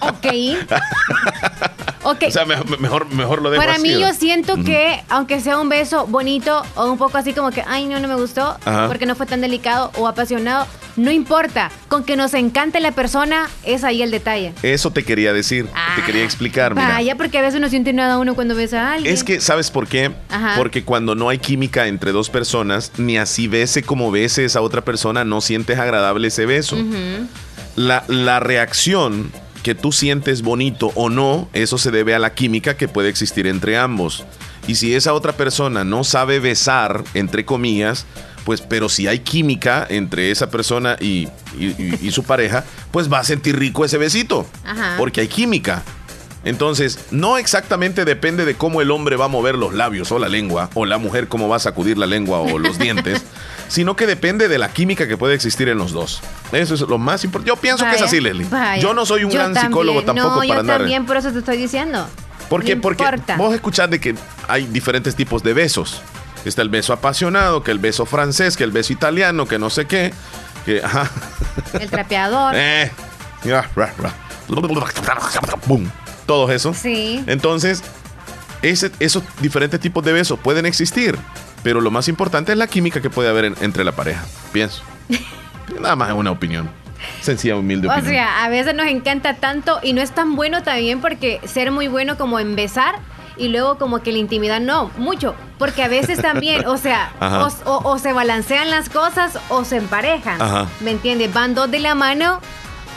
Ok. 0.00 0.26
O 2.10 2.30
sea, 2.30 2.44
mejor, 2.44 3.12
mejor, 3.12 3.42
lo 3.42 3.50
dejo 3.50 3.62
Para 3.62 3.78
mí 3.78 3.98
yo 3.98 4.12
siento 4.14 4.56
que, 4.64 5.02
aunque 5.08 5.40
sea 5.40 5.58
un 5.58 5.68
beso 5.68 6.06
bonito 6.06 6.62
o 6.74 6.90
un 6.90 6.98
poco 6.98 7.18
así 7.18 7.32
como 7.32 7.50
que, 7.50 7.62
ay, 7.66 7.86
no, 7.86 8.00
no 8.00 8.08
me 8.08 8.14
gustó, 8.14 8.56
porque 8.88 9.06
no 9.06 9.14
fue 9.14 9.26
tan 9.26 9.40
delicado 9.40 9.90
o 9.96 10.06
apasionado, 10.08 10.66
no 10.96 11.10
importa. 11.10 11.70
Con 11.88 12.04
que 12.04 12.16
nos 12.16 12.34
encante 12.34 12.80
la 12.80 12.92
persona, 12.92 13.48
es 13.64 13.84
ahí 13.84 14.02
el 14.02 14.10
detalle. 14.10 14.52
Eso 14.62 14.90
te 14.90 15.04
quería 15.04 15.32
decir, 15.32 15.68
te 15.96 16.02
quería 16.02 16.24
explicar. 16.24 16.74
Mira. 16.74 16.88
Vaya, 16.88 17.16
porque 17.16 17.38
a 17.38 17.42
veces 17.42 17.60
no 17.60 17.68
siente 17.68 17.92
nada 17.92 18.18
uno 18.18 18.34
cuando 18.34 18.54
besa 18.54 18.88
a 18.88 18.92
alguien. 18.94 19.12
Es 19.12 19.24
que, 19.24 19.40
¿sabes 19.40 19.70
por 19.70 19.86
qué? 19.86 20.12
Porque 20.56 20.84
cuando 20.84 21.14
no 21.14 21.28
hay 21.28 21.38
química 21.38 21.86
entre 21.86 22.12
dos 22.12 22.30
personas, 22.30 22.92
ni 22.98 23.18
así 23.18 23.48
bese 23.48 23.82
como 23.82 24.10
beses 24.10 24.56
a 24.56 24.60
otra 24.60 24.82
persona, 24.82 25.24
no 25.24 25.40
sientes 25.40 25.78
agradable 25.78 26.28
ese 26.28 26.46
beso. 26.46 26.76
la, 27.76 28.04
la 28.08 28.40
reacción 28.40 29.32
que 29.62 29.74
tú 29.74 29.92
sientes 29.92 30.42
bonito 30.42 30.92
o 30.94 31.10
no, 31.10 31.48
eso 31.52 31.78
se 31.78 31.90
debe 31.90 32.14
a 32.14 32.18
la 32.18 32.34
química 32.34 32.76
que 32.76 32.88
puede 32.88 33.08
existir 33.08 33.46
entre 33.46 33.76
ambos. 33.76 34.24
Y 34.66 34.76
si 34.76 34.94
esa 34.94 35.14
otra 35.14 35.32
persona 35.32 35.84
no 35.84 36.04
sabe 36.04 36.38
besar, 36.38 37.04
entre 37.14 37.44
comillas, 37.44 38.06
pues, 38.44 38.60
pero 38.60 38.88
si 38.88 39.06
hay 39.06 39.20
química 39.20 39.86
entre 39.88 40.30
esa 40.30 40.50
persona 40.50 40.96
y, 41.00 41.28
su 42.10 42.24
pareja, 42.24 42.64
pues 42.90 43.12
va 43.12 43.18
a 43.18 43.24
sentir 43.24 43.58
rico 43.58 43.84
ese 43.84 43.98
besito. 43.98 44.46
Porque 44.96 45.20
hay 45.20 45.28
química. 45.28 45.82
Entonces, 46.42 46.98
no 47.10 47.36
exactamente 47.36 48.04
depende 48.04 48.46
de 48.46 48.54
cómo 48.54 48.80
el 48.80 48.90
hombre 48.90 49.16
va 49.16 49.26
a 49.26 49.28
mover 49.28 49.56
los 49.56 49.74
labios 49.74 50.10
o 50.10 50.18
la 50.18 50.28
lengua, 50.28 50.70
o 50.74 50.86
la 50.86 50.96
mujer 50.96 51.28
cómo 51.28 51.48
va 51.48 51.56
a 51.56 51.60
sacudir 51.60 51.98
la 51.98 52.06
lengua 52.06 52.38
o 52.38 52.58
los 52.58 52.78
dientes, 52.78 53.22
sino 53.70 53.94
que 53.94 54.06
depende 54.06 54.48
de 54.48 54.58
la 54.58 54.68
química 54.68 55.06
que 55.06 55.16
puede 55.16 55.34
existir 55.34 55.68
en 55.68 55.78
los 55.78 55.92
dos. 55.92 56.20
Eso 56.50 56.74
es 56.74 56.80
lo 56.80 56.98
más 56.98 57.22
importante. 57.22 57.48
Yo 57.48 57.56
pienso 57.56 57.84
que 57.88 57.94
es 57.94 58.02
así, 58.02 58.20
Leslie. 58.20 58.46
Yo 58.80 58.92
no 58.92 59.06
soy 59.06 59.24
un 59.24 59.30
gran 59.30 59.54
psicólogo 59.54 60.02
tampoco 60.02 60.42
no, 60.42 60.48
para 60.48 60.62
yo 60.62 60.66
también, 60.66 61.06
por 61.06 61.16
eso 61.16 61.32
te 61.32 61.38
estoy 61.38 61.56
diciendo. 61.56 62.06
Porque, 62.48 62.76
porque 62.76 63.04
vos 63.36 63.54
escuchás 63.54 63.88
de 63.88 64.00
que 64.00 64.16
hay 64.48 64.66
diferentes 64.66 65.14
tipos 65.14 65.44
de 65.44 65.54
besos. 65.54 66.02
Está 66.44 66.62
el 66.62 66.68
beso 66.68 66.92
apasionado, 66.92 67.62
que 67.62 67.70
el 67.70 67.78
beso 67.78 68.06
francés, 68.06 68.56
que 68.56 68.64
el 68.64 68.72
beso 68.72 68.92
italiano, 68.92 69.46
que 69.46 69.58
no 69.58 69.70
sé 69.70 69.86
qué. 69.86 70.12
Que, 70.64 70.82
El 71.78 71.90
trapeador. 71.90 72.54
Eh, 72.56 72.90
Todo 76.26 76.50
eso. 76.50 76.74
Sí. 76.74 77.22
Entonces, 77.28 77.84
ese, 78.62 78.90
esos 79.00 79.22
diferentes 79.40 79.80
tipos 79.80 80.04
de 80.04 80.12
besos 80.12 80.38
pueden 80.38 80.66
existir. 80.66 81.18
Pero 81.62 81.80
lo 81.80 81.90
más 81.90 82.08
importante 82.08 82.52
es 82.52 82.58
la 82.58 82.66
química 82.66 83.00
que 83.00 83.10
puede 83.10 83.28
haber 83.28 83.44
entre 83.60 83.84
la 83.84 83.92
pareja. 83.92 84.24
Pienso. 84.52 84.82
Nada 85.80 85.96
más 85.96 86.08
es 86.08 86.14
una 86.14 86.30
opinión. 86.30 86.70
Sencilla, 87.20 87.56
humilde 87.56 87.88
opinión. 87.88 88.06
O 88.06 88.10
sea, 88.10 88.44
a 88.44 88.48
veces 88.48 88.74
nos 88.74 88.86
encanta 88.86 89.34
tanto 89.34 89.78
y 89.82 89.92
no 89.92 90.02
es 90.02 90.12
tan 90.12 90.36
bueno 90.36 90.62
también 90.62 91.00
porque 91.00 91.40
ser 91.46 91.70
muy 91.70 91.88
bueno 91.88 92.16
como 92.16 92.38
en 92.38 92.56
besar 92.56 92.96
y 93.36 93.48
luego 93.48 93.78
como 93.78 94.00
que 94.00 94.12
la 94.12 94.18
intimidad 94.18 94.60
no, 94.60 94.90
mucho, 94.98 95.34
porque 95.58 95.82
a 95.82 95.88
veces 95.88 96.20
también, 96.22 96.66
o 96.66 96.76
sea, 96.76 97.10
o, 97.64 97.98
se 97.98 98.12
balancean 98.12 98.70
las 98.70 98.90
cosas 98.90 99.38
o 99.48 99.64
se 99.64 99.76
emparejan, 99.76 100.68
¿me 100.80 100.90
entiendes? 100.90 101.32
Van 101.32 101.54
dos 101.54 101.70
de 101.70 101.78
la 101.78 101.94
mano 101.94 102.40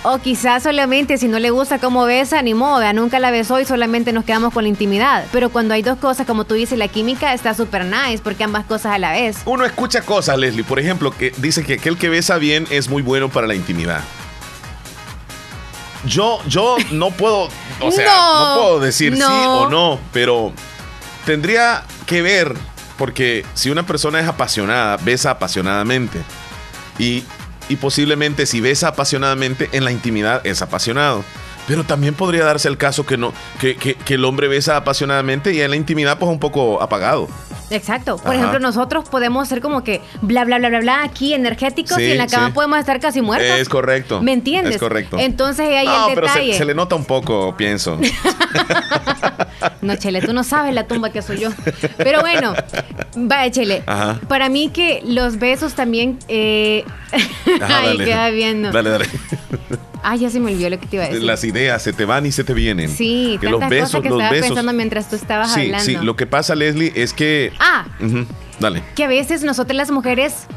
o 0.04 0.20
quizás 0.20 0.64
solamente 0.64 1.18
si 1.18 1.28
no 1.28 1.40
le 1.40 1.50
gusta 1.50 1.80
cómo 1.80 2.06
besa, 2.06 2.42
ni 2.42 2.54
modo, 2.54 2.92
nunca 2.94 3.20
la 3.20 3.32
besó 3.32 3.60
y 3.60 3.66
solamente 3.66 4.12
nos 4.12 4.26
quedamos 4.26 4.54
con 4.54 4.64
la 4.64 4.70
intimidad. 4.70 5.26
Pero 5.32 5.50
cuando 5.50 5.74
hay 5.74 5.82
dos 5.82 5.98
cosas, 5.98 6.28
como 6.28 6.46
tú 6.46 6.56
dices, 6.56 6.78
la 6.78 6.90
química 6.90 7.34
está 7.34 7.54
súper 7.54 7.86
nice 7.86 8.20
porque 8.22 8.44
ambas 8.44 8.66
cosas 8.66 8.94
a 8.94 8.98
la 8.98 9.12
vez. 9.12 9.38
Uno 9.46 9.66
escucha 9.66 10.02
cosas, 10.02 10.38
Leslie, 10.38 10.64
por 10.64 10.80
ejemplo, 10.80 11.12
que 11.12 11.34
dice 11.38 11.64
que 11.64 11.74
aquel 11.74 11.98
que 11.98 12.10
besa 12.10 12.38
bien 12.38 12.68
es 12.70 12.90
muy 12.90 13.02
bueno 13.02 13.30
para 13.30 13.48
la 13.48 13.56
intimidad. 13.56 14.02
Yo, 16.06 16.40
yo 16.48 16.76
no 16.92 17.12
puedo, 17.12 17.48
o 17.80 17.92
sea, 17.92 18.06
no, 18.06 18.56
puedo 18.62 18.80
decir 18.82 19.16
sí 19.16 19.24
o 19.24 19.70
no, 19.70 20.00
pero 20.12 20.52
tendría 21.26 21.84
que 22.06 22.22
ver, 22.22 22.54
porque 22.98 23.46
si 23.54 23.70
una 23.70 23.86
persona 23.86 24.20
es 24.20 24.28
apasionada, 24.28 24.98
besa 24.98 25.32
apasionadamente. 25.32 26.20
Y 27.00 27.24
y 27.70 27.76
posiblemente 27.78 28.46
si 28.46 28.62
besa 28.62 28.90
apasionadamente 28.90 29.70
en 29.72 29.84
la 29.86 29.92
intimidad 29.92 30.46
es 30.46 30.62
apasionado. 30.62 31.24
Pero 31.68 31.86
también 31.86 32.14
podría 32.14 32.44
darse 32.44 32.68
el 32.68 32.78
caso 32.78 33.06
que 33.06 33.16
no 33.16 33.34
que, 33.60 33.76
que, 33.78 34.14
el 34.14 34.26
hombre 34.26 34.50
besa 34.50 34.76
apasionadamente 34.76 35.54
y 35.54 35.62
en 35.62 35.70
la 35.70 35.78
intimidad 35.78 36.20
pues 36.20 36.30
un 36.30 36.40
poco 36.40 36.82
apagado. 36.82 37.30
Exacto. 37.70 38.18
Por 38.18 38.36
ejemplo, 38.36 38.60
nosotros 38.60 39.08
podemos 39.10 39.48
ser 39.48 39.62
como 39.62 39.84
que 39.84 40.02
bla, 40.22 40.44
bla, 40.44 40.60
bla, 40.60 40.70
bla, 40.70 40.80
bla, 40.80 41.04
aquí 41.04 41.34
energéticos 41.34 42.00
y 42.00 42.12
en 42.12 42.18
la 42.18 42.28
cama 42.28 42.54
podemos 42.54 42.80
estar 42.80 43.00
casi 43.00 43.22
muertos. 43.22 43.50
Es 43.50 43.70
correcto. 43.70 44.22
¿Me 44.22 44.34
entiendes? 44.34 44.76
Es 44.76 44.80
correcto. 44.80 45.18
Entonces 45.18 45.68
ahí 45.70 45.86
no, 45.86 46.10
el 46.10 46.16
detalle. 46.16 46.46
Pero 46.48 46.58
se, 46.58 46.66
le 46.66 46.76
nota 46.76 46.96
un 46.96 47.06
poco, 47.06 47.56
pienso. 47.56 47.98
no, 49.82 49.96
Chele, 49.96 50.22
tú 50.22 50.34
no 50.34 50.44
sabes 50.44 50.74
la 50.74 50.88
tumba 50.88 51.12
que 51.12 51.22
soy 51.22 51.40
yo. 51.40 51.50
Pero 51.98 52.22
bueno, 52.22 52.54
vaya, 53.16 53.52
Chele. 53.52 53.84
Para 54.28 54.50
mí 54.50 54.70
que 54.70 55.02
los 55.06 55.40
besos 55.40 55.74
también... 55.74 56.20
Eh... 56.28 56.86
Ay, 57.62 57.98
queda 57.98 58.30
viendo. 58.30 58.72
Dale, 58.72 58.90
dale. 58.90 59.06
Ah, 60.04 60.18
ya 60.18 60.30
se 60.30 60.40
me 60.40 60.52
olvidó 60.52 60.70
lo 60.70 60.80
que 60.80 60.88
te 60.88 60.98
iba 60.98 61.06
a 61.06 61.08
decir. 61.08 61.24
Las 61.24 61.44
ideas 61.46 61.82
se 61.82 61.94
te 61.94 62.04
van 62.06 62.26
y 62.26 62.32
se 62.32 62.44
te 62.44 62.54
vienen. 62.54 62.90
Sí, 62.90 63.38
que 63.40 63.50
los 63.50 63.68
besos, 63.70 64.02
que 64.02 64.10
los 64.10 64.22
estaba 64.22 64.42
pensando 64.42 64.74
mientras 64.74 65.10
tú 65.10 65.16
estabas 65.16 65.56
hablando. 65.56 65.80
Sí, 65.80 65.96
lo 65.96 66.16
que 66.16 66.28
pasa, 66.28 66.56
Leslie, 66.56 66.92
es 66.96 67.14
que. 67.14 67.54
Ah, 67.60 67.86
dale. 68.60 68.84
Que 68.96 69.06
a 69.06 69.08
veces 69.08 69.44
nosotras 69.44 69.78
las 69.78 69.92
mujeres 69.92 70.48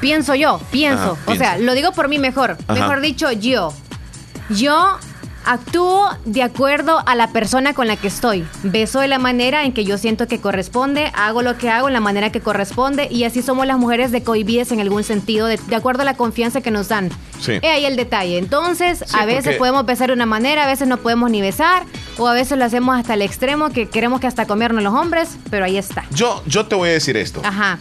pienso 0.00 0.34
yo, 0.34 0.60
pienso, 0.70 1.18
o 1.26 1.34
sea, 1.34 1.58
lo 1.58 1.74
digo 1.74 1.92
por 1.92 2.08
mí 2.08 2.18
mejor, 2.18 2.56
mejor 2.68 3.00
dicho 3.00 3.30
yo. 3.32 3.72
Yo 4.48 4.98
Actúo 5.46 6.08
de 6.24 6.42
acuerdo 6.42 7.00
a 7.06 7.14
la 7.14 7.32
persona 7.32 7.72
con 7.72 7.86
la 7.86 7.96
que 7.96 8.08
estoy. 8.08 8.44
Beso 8.64 8.98
de 8.98 9.06
la 9.06 9.20
manera 9.20 9.64
en 9.64 9.72
que 9.72 9.84
yo 9.84 9.96
siento 9.96 10.26
que 10.26 10.40
corresponde, 10.40 11.12
hago 11.14 11.40
lo 11.40 11.56
que 11.56 11.70
hago 11.70 11.86
en 11.86 11.94
la 11.94 12.00
manera 12.00 12.32
que 12.32 12.40
corresponde 12.40 13.06
y 13.12 13.22
así 13.22 13.42
somos 13.42 13.64
las 13.64 13.78
mujeres 13.78 14.10
de 14.10 14.24
cohibidas 14.24 14.72
en 14.72 14.80
algún 14.80 15.04
sentido, 15.04 15.46
de, 15.46 15.58
acuerdo 15.74 16.02
a 16.02 16.04
la 16.04 16.14
confianza 16.14 16.62
que 16.62 16.72
nos 16.72 16.88
dan. 16.88 17.10
Sí. 17.38 17.60
ahí 17.62 17.84
el 17.84 17.94
detalle. 17.94 18.38
Entonces, 18.38 19.04
a 19.14 19.24
veces 19.24 19.56
podemos 19.56 19.86
besar 19.86 20.08
de 20.08 20.14
una 20.14 20.26
manera, 20.26 20.64
a 20.64 20.66
veces 20.66 20.88
no 20.88 20.96
podemos 20.96 21.30
ni 21.30 21.40
besar, 21.40 21.84
o 22.18 22.26
a 22.26 22.34
veces 22.34 22.58
lo 22.58 22.64
hacemos 22.64 22.98
hasta 22.98 23.14
el 23.14 23.22
extremo 23.22 23.70
que 23.70 23.88
queremos 23.88 24.20
que 24.20 24.26
hasta 24.26 24.46
comernos 24.46 24.82
los 24.82 24.94
hombres, 24.94 25.36
pero 25.48 25.64
ahí 25.64 25.76
está. 25.76 26.06
Yo, 26.10 26.42
yo 26.46 26.66
te 26.66 26.74
voy 26.74 26.88
a 26.88 26.92
decir 26.92 27.16
esto. 27.16 27.40
Ajá. 27.44 27.78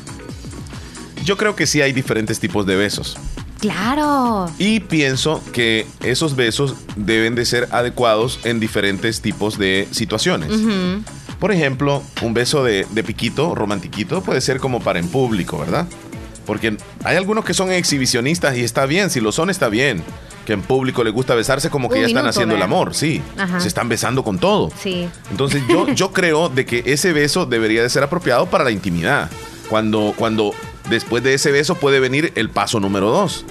Yo 1.23 1.35
creo 1.35 1.55
que 1.55 1.65
sí 1.65 1.81
hay 1.81 1.93
diferentes 1.93 2.39
tipos 2.39 2.67
de 2.67 2.75
besos. 2.75 3.17
Claro. 3.65 4.51
Y 4.59 4.79
pienso 4.79 5.41
que 5.51 5.87
esos 6.03 6.35
besos 6.35 6.75
deben 6.95 7.33
de 7.35 7.45
ser 7.45 7.67
adecuados 7.71 8.39
en 8.43 8.59
diferentes 8.59 9.21
tipos 9.21 9.57
de 9.57 9.87
situaciones. 9.91 10.51
Por 11.39 11.51
ejemplo, 11.51 12.03
un 12.21 12.33
beso 12.33 12.63
de, 12.63 12.85
piquito, 13.05 13.55
romantiquito, 13.55 14.21
puede 14.21 14.41
ser 14.41 14.59
como 14.59 14.81
para 14.81 14.99
en 14.99 15.07
público, 15.07 15.57
¿verdad? 15.57 15.87
Porque 16.45 16.77
hay 17.03 17.17
algunos 17.17 17.43
que 17.43 17.55
son 17.55 17.71
exhibicionistas 17.71 18.55
y 18.55 18.63
está 18.63 18.85
bien, 18.85 19.09
si 19.09 19.19
lo 19.19 19.31
son 19.31 19.49
está 19.49 19.67
bien. 19.67 20.03
Que 20.45 20.53
en 20.53 20.61
público 20.61 21.03
les 21.03 21.11
gusta 21.11 21.33
besarse 21.33 21.71
como 21.71 21.89
que 21.89 22.01
ya 22.01 22.05
están 22.05 22.27
haciendo 22.27 22.55
el 22.55 22.61
amor, 22.61 22.93
sí. 22.93 23.19
Se 23.57 23.67
están 23.67 23.89
besando 23.89 24.23
con 24.23 24.37
todo. 24.37 24.71
Sí. 24.79 25.09
Entonces 25.31 25.63
yo, 25.67 25.87
yo 25.93 26.11
creo 26.13 26.49
de 26.49 26.67
que 26.67 26.83
ese 26.85 27.13
beso 27.13 27.47
debería 27.47 27.81
de 27.81 27.89
ser 27.89 28.03
apropiado 28.03 28.45
para 28.45 28.63
la 28.63 28.69
intimidad. 28.69 29.31
Cuando, 29.69 30.13
cuando 30.15 30.53
después 30.89 31.23
de 31.23 31.33
ese 31.33 31.51
beso 31.51 31.75
puede 31.75 31.99
venir 31.99 32.31
el 32.35 32.49
paso 32.49 32.79
número 32.79 33.09
dos. 33.09 33.45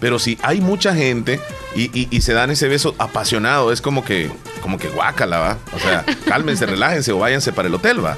Pero 0.00 0.18
si 0.18 0.38
hay 0.42 0.60
mucha 0.60 0.94
gente 0.94 1.40
y, 1.74 2.20
se 2.20 2.32
dan 2.32 2.50
ese 2.50 2.68
beso 2.68 2.94
apasionado, 2.98 3.72
es 3.72 3.80
como 3.80 4.04
que, 4.04 4.30
como 4.60 4.78
que 4.78 4.88
guácala, 4.88 5.38
¿va? 5.38 5.58
O 5.74 5.78
sea, 5.78 6.04
cálmense, 6.26 6.66
relájense 6.66 7.12
o 7.12 7.18
váyanse 7.18 7.52
para 7.52 7.68
el 7.68 7.74
hotel, 7.74 8.04
¿va? 8.04 8.16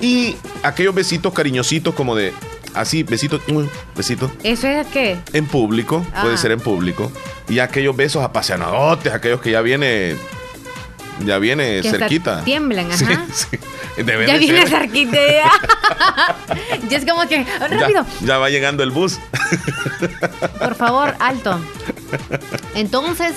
Y 0.00 0.36
aquellos 0.62 0.94
besitos 0.94 1.32
cariñositos 1.32 1.94
como 1.94 2.14
de, 2.14 2.32
así, 2.74 3.02
besitos, 3.02 3.40
besito. 3.96 4.30
¿Eso 4.42 4.68
es 4.68 4.86
qué? 4.88 5.18
En 5.32 5.46
público, 5.46 6.06
puede 6.20 6.34
ah. 6.34 6.38
ser 6.38 6.50
en 6.50 6.60
público. 6.60 7.10
Y 7.48 7.58
aquellos 7.58 7.96
besos 7.96 8.22
apasionados, 8.22 9.06
aquellos 9.06 9.40
que 9.40 9.50
ya 9.50 9.62
viene 9.62 10.16
ya 11.24 11.38
viene 11.38 11.82
cerquita. 11.82 12.44
Tiemblan, 12.44 12.90
ajá. 12.90 13.26
ya 13.96 14.36
viene 14.38 14.66
cerquita. 14.66 15.18
ya 16.88 16.98
es 16.98 17.04
como 17.04 17.26
que, 17.28 17.44
rápido. 17.60 18.04
Ya, 18.20 18.38
va 18.38 18.50
llegando 18.50 18.82
el 18.82 18.90
bus. 18.90 19.18
Por 20.58 20.74
favor, 20.74 21.14
alto. 21.18 21.60
Entonces, 22.74 23.34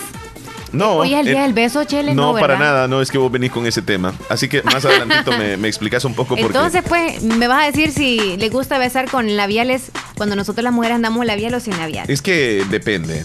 no. 0.72 0.98
Hoy 0.98 1.14
es 1.14 1.22
el 1.22 1.28
día 1.28 1.44
del 1.44 1.54
beso, 1.54 1.84
Chele. 1.84 2.14
No, 2.14 2.34
para 2.34 2.58
nada, 2.58 2.88
no 2.88 3.02
es 3.02 3.12
que 3.12 3.18
vos 3.18 3.32
venís 3.32 3.52
con 3.52 3.66
ese 3.66 3.82
tema. 3.82 4.14
Así 4.30 4.48
que 4.48 4.64
más 4.64 4.84
adelantito 4.86 5.32
me, 5.38 5.58
me 5.58 5.68
explicas 5.68 6.04
un 6.06 6.14
poco 6.14 6.36
por 6.36 6.46
Entonces, 6.46 6.84
pues, 6.88 7.22
me 7.22 7.48
vas 7.48 7.64
a 7.64 7.66
decir 7.68 7.92
si 7.92 8.38
le 8.38 8.50
gusta 8.50 8.78
besar 8.78 9.10
con 9.10 9.36
labiales 9.38 9.92
cuando 10.16 10.36
nosotros 10.36 10.64
las 10.64 10.74
mujeres 10.74 10.96
andamos 10.96 11.26
labial 11.26 11.54
o 11.54 11.60
sin 11.60 11.78
labial. 11.78 12.10
Es 12.10 12.22
que 12.22 12.66
depende. 12.70 13.24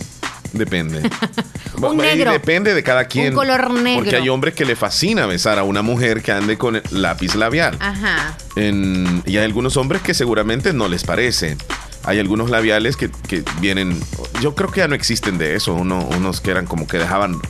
Depende. 0.53 1.03
un 1.81 1.97
negro. 1.97 2.33
Depende 2.33 2.75
de 2.75 2.83
cada 2.83 3.07
quien. 3.07 3.29
Un 3.29 3.35
color 3.35 3.71
negro. 3.71 4.03
Porque 4.03 4.17
hay 4.17 4.29
hombres 4.29 4.55
que 4.55 4.65
le 4.65 4.77
fascina 4.77 5.27
besar 5.27 5.59
a 5.59 5.65
una 5.65 5.83
mujer 5.83 6.23
que 6.23 6.33
ande 6.33 6.59
con 6.59 6.81
lápiz 6.91 7.35
labial. 7.35 7.77
Ajá. 7.81 8.37
y 8.57 9.37
hay 9.37 9.45
algunos 9.45 9.77
hombres 9.77 10.03
que 10.03 10.15
seguramente 10.15 10.73
no 10.73 10.89
les 10.89 11.05
parece. 11.05 11.57
Hay 12.05 12.19
algunos 12.19 12.51
labiales 12.51 12.97
que, 12.97 13.11
vienen. 13.61 14.01
Yo 14.41 14.55
creo 14.55 14.71
que 14.71 14.81
ya 14.81 14.89
no 14.89 14.95
existen 14.95 15.39
de 15.39 15.55
eso. 15.55 15.75
unos 15.75 16.41
que 16.41 16.51
eran 16.51 16.67
como 16.67 16.87
que 16.87 16.99
dejaban 16.99 17.41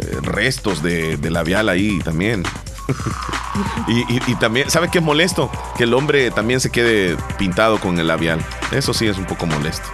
eh, 0.00 0.18
restos 0.22 0.82
de, 0.82 1.18
labial 1.30 1.68
ahí 1.68 1.98
también. 2.00 2.42
y, 3.88 4.30
y, 4.30 4.34
también, 4.34 4.68
¿sabe 4.68 4.90
qué 4.90 4.98
es 4.98 5.04
molesto? 5.04 5.50
Que 5.76 5.84
el 5.84 5.94
hombre 5.94 6.30
también 6.30 6.60
se 6.60 6.70
quede 6.70 7.16
pintado 7.38 7.78
con 7.78 7.98
el 7.98 8.08
labial. 8.08 8.44
Eso 8.72 8.92
sí 8.92 9.06
es 9.06 9.16
un 9.16 9.24
poco 9.24 9.46
molesto. 9.46 9.86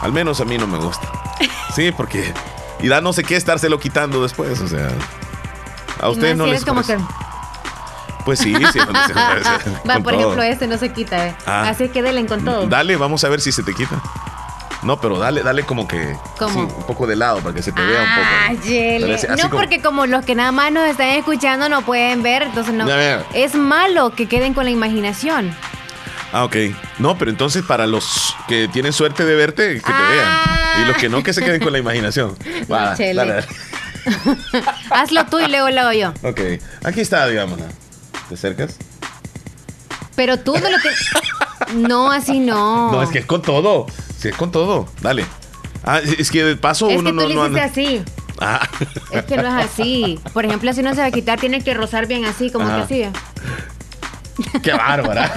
Al 0.00 0.12
menos 0.12 0.40
a 0.40 0.44
mí 0.44 0.56
no 0.56 0.66
me 0.66 0.78
gusta. 0.78 1.10
Sí, 1.74 1.90
porque. 1.90 2.32
Y 2.80 2.88
da 2.88 3.00
no 3.00 3.12
sé 3.12 3.24
qué 3.24 3.36
estárselo 3.36 3.78
quitando 3.78 4.22
después, 4.22 4.60
o 4.60 4.68
sea. 4.68 4.88
A 6.00 6.10
ustedes 6.10 6.36
no, 6.36 6.46
les 6.46 6.64
como 6.64 6.82
que... 6.82 6.98
Pues 8.24 8.40
sí, 8.40 8.54
sí. 8.72 8.78
Va, 9.88 10.00
por 10.00 10.14
ejemplo, 10.14 10.42
este 10.42 10.66
no 10.66 10.76
se 10.78 10.92
quita, 10.92 11.28
eh. 11.28 11.36
Ah. 11.46 11.68
Así 11.68 11.88
que 11.88 12.02
denle 12.02 12.26
con 12.26 12.44
todo. 12.44 12.66
Dale, 12.66 12.96
vamos 12.96 13.22
a 13.22 13.28
ver 13.28 13.40
si 13.40 13.52
se 13.52 13.62
te 13.62 13.72
quita. 13.72 14.02
No, 14.82 15.00
pero 15.00 15.18
dale, 15.18 15.42
dale 15.42 15.64
como 15.64 15.88
que 15.88 16.16
un 16.40 16.86
poco 16.86 17.06
de 17.06 17.16
lado 17.16 17.40
para 17.40 17.54
que 17.54 17.62
se 17.62 17.72
te 17.72 17.80
vea 17.80 18.02
un 18.02 18.08
poco. 19.18 19.36
no, 19.42 19.50
porque 19.50 19.80
como 19.80 20.06
los 20.06 20.24
que 20.24 20.34
nada 20.34 20.52
más 20.52 20.70
nos 20.70 20.88
están 20.88 21.08
escuchando 21.10 21.68
no 21.68 21.82
pueden 21.82 22.22
ver, 22.22 22.42
entonces 22.42 22.74
no. 22.74 22.86
Es 23.32 23.54
malo 23.54 24.10
que 24.10 24.28
queden 24.28 24.54
con 24.54 24.64
la 24.64 24.70
imaginación. 24.70 25.56
Ah, 26.32 26.44
ok. 26.44 26.56
No, 26.98 27.16
pero 27.16 27.30
entonces 27.30 27.64
para 27.64 27.86
los 27.86 28.34
que 28.48 28.68
tienen 28.68 28.92
suerte 28.92 29.24
de 29.24 29.34
verte, 29.34 29.74
que 29.74 29.80
te 29.80 29.92
vean. 29.92 30.82
Y 30.82 30.86
los 30.86 30.96
que 30.96 31.08
no, 31.08 31.22
que 31.22 31.32
se 31.32 31.42
queden 31.42 31.62
con 31.62 31.72
la 31.72 31.78
imaginación. 31.78 32.36
Va, 32.72 32.96
Hazlo 34.90 35.26
tú 35.26 35.40
y 35.40 35.48
luego 35.48 35.68
lo 35.70 35.80
hago 35.80 35.92
yo. 35.92 36.12
Ok. 36.22 36.40
Aquí 36.84 37.00
está, 37.00 37.26
digamos. 37.26 37.58
¿Te 38.28 38.34
acercas? 38.34 38.76
Pero 40.14 40.38
tú 40.38 40.54
de 40.54 40.70
lo 40.70 40.78
que. 40.78 40.90
No, 41.74 42.12
así 42.12 42.38
no. 42.38 42.92
No, 42.92 43.02
es 43.02 43.08
que 43.08 43.18
es 43.18 43.26
con 43.26 43.42
todo. 43.42 43.86
Sí, 44.18 44.28
es 44.28 44.36
con 44.36 44.52
todo. 44.52 44.86
Dale. 45.00 45.24
Ah, 45.82 46.00
es 46.00 46.30
que 46.30 46.44
de 46.44 46.56
paso 46.56 46.88
es 46.90 46.98
uno 46.98 47.10
que 47.10 47.22
tú 47.28 47.34
no. 47.34 47.48
Lo 47.48 47.58
hiciste 47.58 47.60
así. 47.60 48.02
Ah. 48.40 48.68
Es 49.10 49.24
que 49.24 49.36
no 49.36 49.48
es 49.58 49.64
así. 49.64 50.20
Por 50.32 50.44
ejemplo, 50.44 50.72
si 50.74 50.82
no 50.82 50.94
se 50.94 51.00
va 51.00 51.06
a 51.06 51.10
quitar, 51.10 51.40
tiene 51.40 51.62
que 51.64 51.74
rozar 51.74 52.06
bien 52.06 52.24
así, 52.24 52.50
como 52.50 52.66
que 52.66 52.72
así. 52.72 53.04
Qué 54.62 54.72
bárbara. 54.72 55.32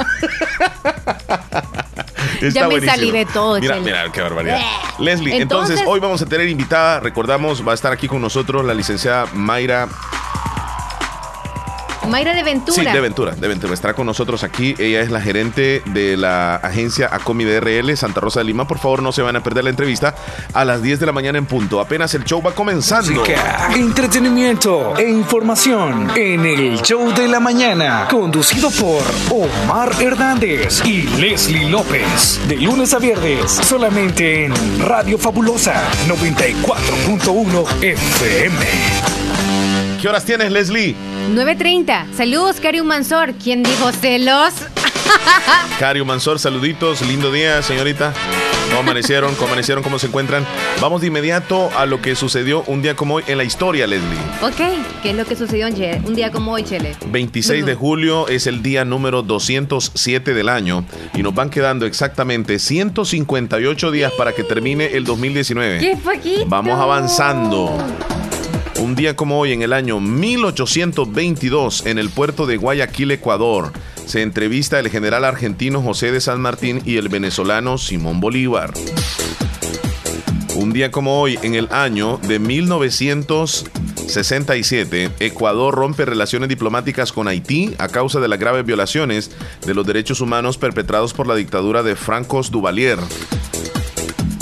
ya 2.53 2.67
me 2.67 2.81
salí 2.81 3.11
de 3.11 3.25
todo. 3.25 3.59
Mira, 3.59 3.79
mira, 3.79 4.11
qué 4.11 4.21
barbaridad. 4.21 4.59
Leslie, 4.99 5.41
entonces, 5.41 5.81
hoy 5.85 5.99
vamos 5.99 6.21
a 6.21 6.25
tener 6.25 6.47
invitada, 6.49 6.99
recordamos, 6.99 7.65
va 7.65 7.71
a 7.71 7.75
estar 7.75 7.91
aquí 7.91 8.07
con 8.07 8.21
nosotros 8.21 8.65
la 8.65 8.73
licenciada 8.73 9.27
Mayra 9.33 9.87
Mayra 12.09 12.33
de 12.33 12.43
Ventura. 12.43 12.75
Sí, 12.75 12.85
de 12.85 13.01
Ventura, 13.01 13.35
de 13.35 13.47
Ventura. 13.47 13.73
Estará 13.73 13.93
con 13.93 14.05
nosotros 14.05 14.43
aquí. 14.43 14.75
Ella 14.77 15.01
es 15.01 15.11
la 15.11 15.21
gerente 15.21 15.81
de 15.85 16.17
la 16.17 16.55
agencia 16.55 17.09
Acomi 17.11 17.43
DRL 17.43 17.95
Santa 17.95 18.19
Rosa 18.19 18.39
de 18.39 18.45
Lima. 18.45 18.67
Por 18.67 18.79
favor, 18.79 19.01
no 19.01 19.11
se 19.11 19.21
van 19.21 19.35
a 19.35 19.43
perder 19.43 19.63
la 19.63 19.69
entrevista 19.69 20.15
a 20.53 20.65
las 20.65 20.81
10 20.81 20.99
de 20.99 21.05
la 21.05 21.11
mañana 21.11 21.37
en 21.37 21.45
punto. 21.45 21.79
Apenas 21.79 22.13
el 22.15 22.23
show 22.23 22.41
va 22.41 22.51
comenzando. 22.53 23.11
Música, 23.11 23.69
entretenimiento 23.75 24.97
e 24.97 25.09
información 25.09 26.11
en 26.15 26.45
el 26.45 26.81
show 26.81 27.13
de 27.13 27.27
la 27.27 27.39
mañana. 27.39 28.07
Conducido 28.09 28.69
por 28.71 29.03
Omar 29.29 29.91
Hernández 30.01 30.83
y 30.85 31.03
Leslie 31.19 31.69
López. 31.69 32.39
De 32.47 32.57
lunes 32.57 32.93
a 32.93 32.99
viernes, 32.99 33.51
solamente 33.51 34.45
en 34.45 34.53
Radio 34.79 35.17
Fabulosa 35.17 35.83
94.1 36.07 37.83
FM. 37.83 39.18
¿Qué 40.01 40.07
horas 40.07 40.23
tienes, 40.23 40.49
Leslie? 40.49 40.95
9.30. 41.33 42.13
Saludos, 42.15 42.61
Cariu 42.61 42.85
Mansor. 42.85 43.33
¿Quién 43.33 43.63
dijo 43.63 43.91
celos? 43.91 44.53
Cariu 45.79 46.05
Mansor, 46.05 46.39
saluditos. 46.39 47.01
Lindo 47.01 47.33
día, 47.33 47.61
señorita. 47.61 48.13
¿Cómo 48.69 48.79
amanecieron? 48.79 49.35
¿Cómo 49.35 49.47
amanecieron? 49.47 49.83
¿Cómo 49.83 49.99
se 49.99 50.07
encuentran? 50.07 50.45
Vamos 50.79 51.01
de 51.01 51.07
inmediato 51.07 51.69
a 51.77 51.85
lo 51.85 52.01
que 52.01 52.15
sucedió 52.15 52.63
un 52.67 52.81
día 52.81 52.95
como 52.95 53.15
hoy 53.15 53.23
en 53.27 53.37
la 53.39 53.43
historia, 53.43 53.87
Leslie. 53.87 54.17
Ok, 54.41 55.01
¿qué 55.03 55.09
es 55.09 55.15
lo 55.17 55.25
que 55.25 55.35
sucedió 55.35 55.67
un 55.67 56.15
día 56.15 56.31
como 56.31 56.53
hoy, 56.53 56.63
Chele? 56.63 56.95
26 57.07 57.65
de 57.65 57.75
julio 57.75 58.29
es 58.29 58.47
el 58.47 58.61
día 58.61 58.85
número 58.85 59.21
207 59.21 60.33
del 60.33 60.47
año 60.47 60.85
y 61.13 61.23
nos 61.23 61.35
van 61.35 61.49
quedando 61.49 61.85
exactamente 61.85 62.57
158 62.57 63.91
días 63.91 64.13
para 64.17 64.31
que 64.31 64.43
termine 64.43 64.95
el 64.95 65.03
2019. 65.03 65.79
¡Qué 65.79 65.97
poquito! 65.97 66.45
Vamos 66.47 66.79
avanzando. 66.79 67.75
Un 68.79 68.95
día 68.95 69.15
como 69.17 69.39
hoy, 69.39 69.51
en 69.51 69.61
el 69.61 69.73
año 69.73 69.99
1822, 69.99 71.85
en 71.85 71.99
el 71.99 72.09
puerto 72.09 72.45
de 72.45 72.55
Guayaquil, 72.55 73.11
Ecuador, 73.11 73.73
se 74.05 74.21
entrevista 74.21 74.79
el 74.79 74.87
general 74.89 75.25
argentino 75.25 75.81
José 75.81 76.13
de 76.13 76.21
San 76.21 76.39
Martín 76.39 76.81
y 76.85 76.95
el 76.95 77.09
venezolano 77.09 77.77
Simón 77.77 78.21
Bolívar. 78.21 78.73
Un 80.55 80.71
día 80.71 80.91
como 80.91 81.19
hoy, 81.19 81.37
en 81.41 81.55
el 81.55 81.67
año 81.71 82.21
de 82.23 82.39
1967, 82.39 85.11
Ecuador 85.19 85.75
rompe 85.75 86.05
relaciones 86.05 86.47
diplomáticas 86.47 87.11
con 87.11 87.27
Haití 87.27 87.75
a 87.79 87.89
causa 87.89 88.21
de 88.21 88.29
las 88.29 88.39
graves 88.39 88.65
violaciones 88.65 89.31
de 89.65 89.73
los 89.73 89.85
derechos 89.85 90.21
humanos 90.21 90.57
perpetrados 90.57 91.13
por 91.13 91.27
la 91.27 91.35
dictadura 91.35 91.83
de 91.83 91.97
Francos 91.97 92.49
Duvalier. 92.49 92.99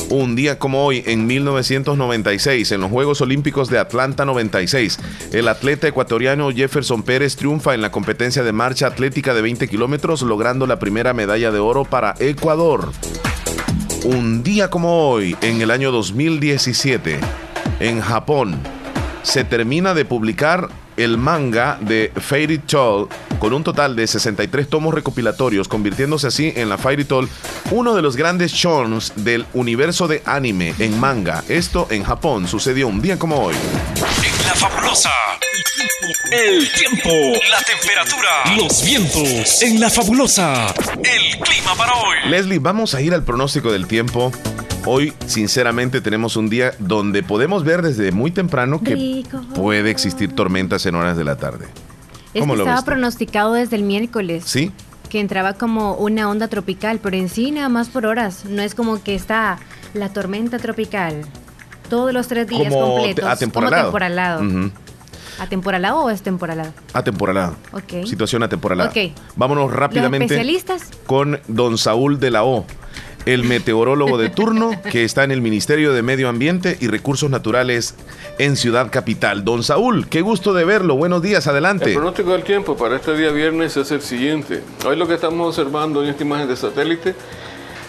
Un 0.09 0.37
día 0.37 0.57
como 0.57 0.85
hoy, 0.85 1.03
en 1.05 1.27
1996, 1.27 2.71
en 2.71 2.79
los 2.79 2.89
Juegos 2.89 3.19
Olímpicos 3.19 3.69
de 3.69 3.77
Atlanta 3.77 4.23
96, 4.23 4.99
el 5.33 5.49
atleta 5.49 5.87
ecuatoriano 5.87 6.49
Jefferson 6.51 7.03
Pérez 7.03 7.35
triunfa 7.35 7.73
en 7.73 7.81
la 7.81 7.91
competencia 7.91 8.41
de 8.43 8.53
marcha 8.53 8.87
atlética 8.87 9.33
de 9.33 9.41
20 9.41 9.67
kilómetros, 9.67 10.21
logrando 10.21 10.65
la 10.65 10.79
primera 10.79 11.13
medalla 11.13 11.51
de 11.51 11.59
oro 11.59 11.83
para 11.83 12.15
Ecuador. 12.19 12.93
Un 14.05 14.43
día 14.43 14.69
como 14.69 15.09
hoy, 15.09 15.35
en 15.41 15.61
el 15.61 15.71
año 15.71 15.91
2017, 15.91 17.19
en 17.81 17.99
Japón, 17.99 18.57
se 19.23 19.43
termina 19.43 19.93
de 19.93 20.05
publicar 20.05 20.69
el 20.95 21.17
manga 21.17 21.77
de 21.81 22.13
Fairy 22.15 22.59
Tail 22.59 23.07
con 23.39 23.53
un 23.53 23.63
total 23.63 23.95
de 23.95 24.07
63 24.07 24.67
tomos 24.67 24.93
recopilatorios, 24.93 25.67
convirtiéndose 25.67 26.27
así 26.27 26.53
en 26.55 26.69
la 26.69 26.77
Fairy 26.77 27.05
Tail 27.05 27.27
uno 27.71 27.95
de 27.95 28.01
los 28.01 28.15
grandes 28.15 28.51
shows 28.51 29.13
del 29.15 29.45
universo 29.53 30.07
de 30.07 30.21
anime 30.25 30.73
en 30.79 30.99
manga. 30.99 31.43
Esto 31.49 31.87
en 31.89 32.03
Japón 32.03 32.47
sucedió 32.47 32.87
un 32.87 33.01
día 33.01 33.17
como 33.19 33.39
hoy. 33.39 33.55
En 33.55 34.45
la 34.45 34.55
fabulosa. 34.55 35.11
El 36.31 36.69
tiempo, 36.71 37.09
la 37.49 37.61
temperatura, 37.61 38.55
los 38.57 38.83
vientos. 38.83 39.61
En 39.61 39.79
la 39.79 39.89
fabulosa. 39.89 40.73
El 41.03 41.39
clima 41.39 41.75
para 41.77 41.93
hoy. 41.93 42.17
Leslie, 42.29 42.59
vamos 42.59 42.95
a 42.95 43.01
ir 43.01 43.13
al 43.13 43.23
pronóstico 43.23 43.71
del 43.71 43.87
tiempo. 43.87 44.31
Hoy, 44.85 45.13
sinceramente, 45.25 46.01
tenemos 46.01 46.37
un 46.37 46.49
día 46.49 46.73
donde 46.79 47.23
podemos 47.23 47.63
ver 47.63 47.81
desde 47.81 48.11
muy 48.11 48.31
temprano 48.31 48.81
que 48.81 49.23
puede 49.55 49.89
existir 49.89 50.33
tormentas 50.33 50.85
en 50.85 50.95
horas 50.95 51.17
de 51.17 51.23
la 51.23 51.35
tarde. 51.35 51.67
¿Cómo 52.39 52.55
lo 52.55 52.63
estaba 52.63 52.83
pronosticado 52.83 53.53
desde 53.53 53.75
el 53.75 53.83
miércoles. 53.83 54.43
Sí. 54.45 54.71
Que 55.09 55.19
entraba 55.19 55.53
como 55.53 55.93
una 55.95 56.29
onda 56.29 56.47
tropical, 56.47 56.99
pero 57.01 57.15
en 57.15 57.29
sí 57.29 57.51
nada 57.51 57.69
más 57.69 57.87
por 57.89 58.05
horas. 58.05 58.45
No 58.45 58.61
es 58.61 58.75
como 58.75 59.01
que 59.01 59.15
está 59.15 59.59
la 59.93 60.09
tormenta 60.09 60.59
tropical 60.59 61.21
todos 61.89 62.13
los 62.13 62.27
tres 62.27 62.47
días 62.47 62.73
completos. 62.73 63.25
Atemporalado. 63.25 63.91
Como 63.91 63.99
temporalado. 63.99 64.71
¿Atemporalado 65.39 65.99
o 66.01 66.09
es 66.09 66.21
temporalado? 66.21 66.73
Atemporalado. 66.93 67.55
Ok. 67.71 68.05
Situación 68.05 68.43
atemporalada. 68.43 68.89
Ok. 68.89 69.13
Vámonos 69.35 69.71
rápidamente. 69.71 70.25
especialistas? 70.25 70.89
Con 71.05 71.39
don 71.47 71.77
Saúl 71.77 72.19
de 72.19 72.31
la 72.31 72.43
O 72.43 72.65
el 73.25 73.43
meteorólogo 73.43 74.17
de 74.17 74.29
turno 74.29 74.71
que 74.91 75.03
está 75.03 75.23
en 75.23 75.31
el 75.31 75.41
Ministerio 75.41 75.93
de 75.93 76.01
Medio 76.01 76.29
Ambiente 76.29 76.77
y 76.79 76.87
Recursos 76.87 77.29
Naturales 77.29 77.95
en 78.37 78.55
Ciudad 78.55 78.89
Capital. 78.91 79.43
Don 79.43 79.63
Saúl, 79.63 80.07
qué 80.07 80.21
gusto 80.21 80.53
de 80.53 80.65
verlo. 80.65 80.95
Buenos 80.95 81.21
días, 81.21 81.47
adelante. 81.47 81.89
El 81.89 81.95
pronóstico 81.95 82.31
del 82.31 82.43
tiempo 82.43 82.77
para 82.77 82.95
este 82.95 83.15
día 83.17 83.31
viernes 83.31 83.75
es 83.77 83.91
el 83.91 84.01
siguiente. 84.01 84.63
Hoy 84.85 84.95
lo 84.95 85.07
que 85.07 85.15
estamos 85.15 85.47
observando 85.47 86.03
en 86.03 86.09
esta 86.09 86.23
imagen 86.23 86.47
de 86.47 86.55
satélite, 86.55 87.15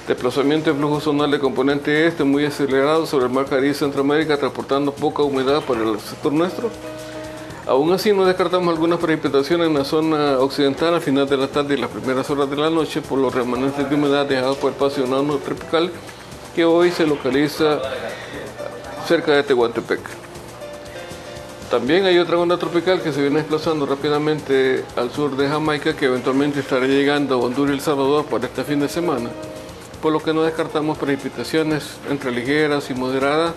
desplazamiento 0.07 0.73
de 0.73 0.79
flujo 0.79 1.01
zonal 1.01 1.31
de 1.31 1.39
componente 1.39 2.07
este 2.07 2.25
muy 2.25 2.45
acelerado 2.45 3.07
sobre 3.07 3.27
el 3.27 3.33
mar 3.33 3.47
Caribe 3.47 3.75
Centroamérica, 3.75 4.37
transportando 4.37 4.93
poca 4.93 5.23
humedad 5.23 5.63
para 5.63 5.83
el 5.83 6.01
sector 6.01 6.33
nuestro 6.33 6.71
Aún 7.69 7.93
así, 7.93 8.15
no 8.15 8.25
descartamos 8.25 8.73
algunas 8.73 8.99
precipitaciones 8.99 9.67
en 9.67 9.75
la 9.75 9.85
zona 9.85 10.39
occidental 10.39 10.95
a 10.95 11.01
final 11.01 11.29
de 11.29 11.37
la 11.37 11.49
tarde 11.49 11.75
y 11.75 11.77
las 11.77 11.91
primeras 11.91 12.31
horas 12.31 12.49
de 12.49 12.57
la 12.57 12.71
noche 12.71 13.03
por 13.03 13.19
los 13.19 13.35
remanentes 13.35 13.87
de 13.87 13.95
humedad 13.95 14.25
dejados 14.25 14.57
por 14.57 14.73
el 14.73 14.79
paso 14.79 15.03
tropical 15.45 15.91
que 16.55 16.65
hoy 16.65 16.91
se 16.91 17.07
localiza 17.07 17.79
cerca 19.07 19.33
de 19.33 19.43
Tehuantepec. 19.43 20.01
También 21.71 22.07
hay 22.07 22.19
otra 22.19 22.39
onda 22.39 22.57
tropical 22.57 23.03
que 23.03 23.13
se 23.13 23.21
viene 23.21 23.41
desplazando 23.41 23.85
rápidamente 23.85 24.83
al 24.97 25.11
sur 25.11 25.37
de 25.37 25.47
Jamaica 25.47 25.95
que 25.95 26.07
eventualmente 26.07 26.61
estará 26.61 26.87
llegando 26.87 27.35
a 27.35 27.39
Honduras 27.39 27.73
y 27.73 27.75
El 27.75 27.81
Salvador 27.83 28.25
para 28.25 28.47
este 28.47 28.65
fin 28.65 28.81
de 28.81 28.89
semana, 28.89 29.29
por 30.01 30.15
lo 30.15 30.21
que 30.21 30.33
no 30.33 30.43
descartamos 30.43 30.97
precipitaciones 30.97 31.99
entre 32.09 32.31
ligeras 32.31 32.89
y 32.89 32.95
moderadas 32.95 33.53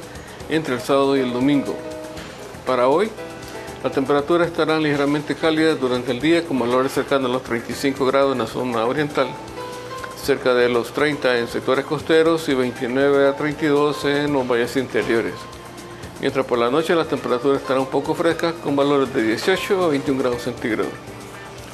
entre 0.49 0.75
el 0.75 0.81
sábado 0.81 1.15
y 1.15 1.21
el 1.21 1.31
domingo. 1.31 1.73
Para 2.65 2.89
hoy, 2.89 3.09
las 3.83 3.93
temperaturas 3.93 4.47
estarán 4.47 4.83
ligeramente 4.83 5.33
cálidas 5.33 5.79
durante 5.79 6.11
el 6.11 6.19
día 6.19 6.43
con 6.43 6.59
valores 6.59 6.91
cercanos 6.91 7.31
a 7.31 7.33
los 7.33 7.43
35 7.43 8.05
grados 8.05 8.33
en 8.33 8.39
la 8.39 8.47
zona 8.47 8.85
oriental, 8.85 9.27
cerca 10.23 10.53
de 10.53 10.69
los 10.69 10.93
30 10.93 11.39
en 11.39 11.47
sectores 11.47 11.83
costeros 11.85 12.47
y 12.47 12.53
29 12.53 13.27
a 13.27 13.35
32 13.35 14.05
en 14.05 14.33
los 14.33 14.47
valles 14.47 14.75
interiores. 14.77 15.33
Mientras 16.19 16.45
por 16.45 16.59
la 16.59 16.69
noche 16.69 16.93
las 16.93 17.07
temperaturas 17.07 17.61
estarán 17.61 17.81
un 17.81 17.89
poco 17.89 18.13
frescas 18.13 18.53
con 18.63 18.75
valores 18.75 19.11
de 19.15 19.23
18 19.23 19.83
a 19.83 19.87
21 19.87 20.21
grados 20.21 20.43
centígrados. 20.43 20.93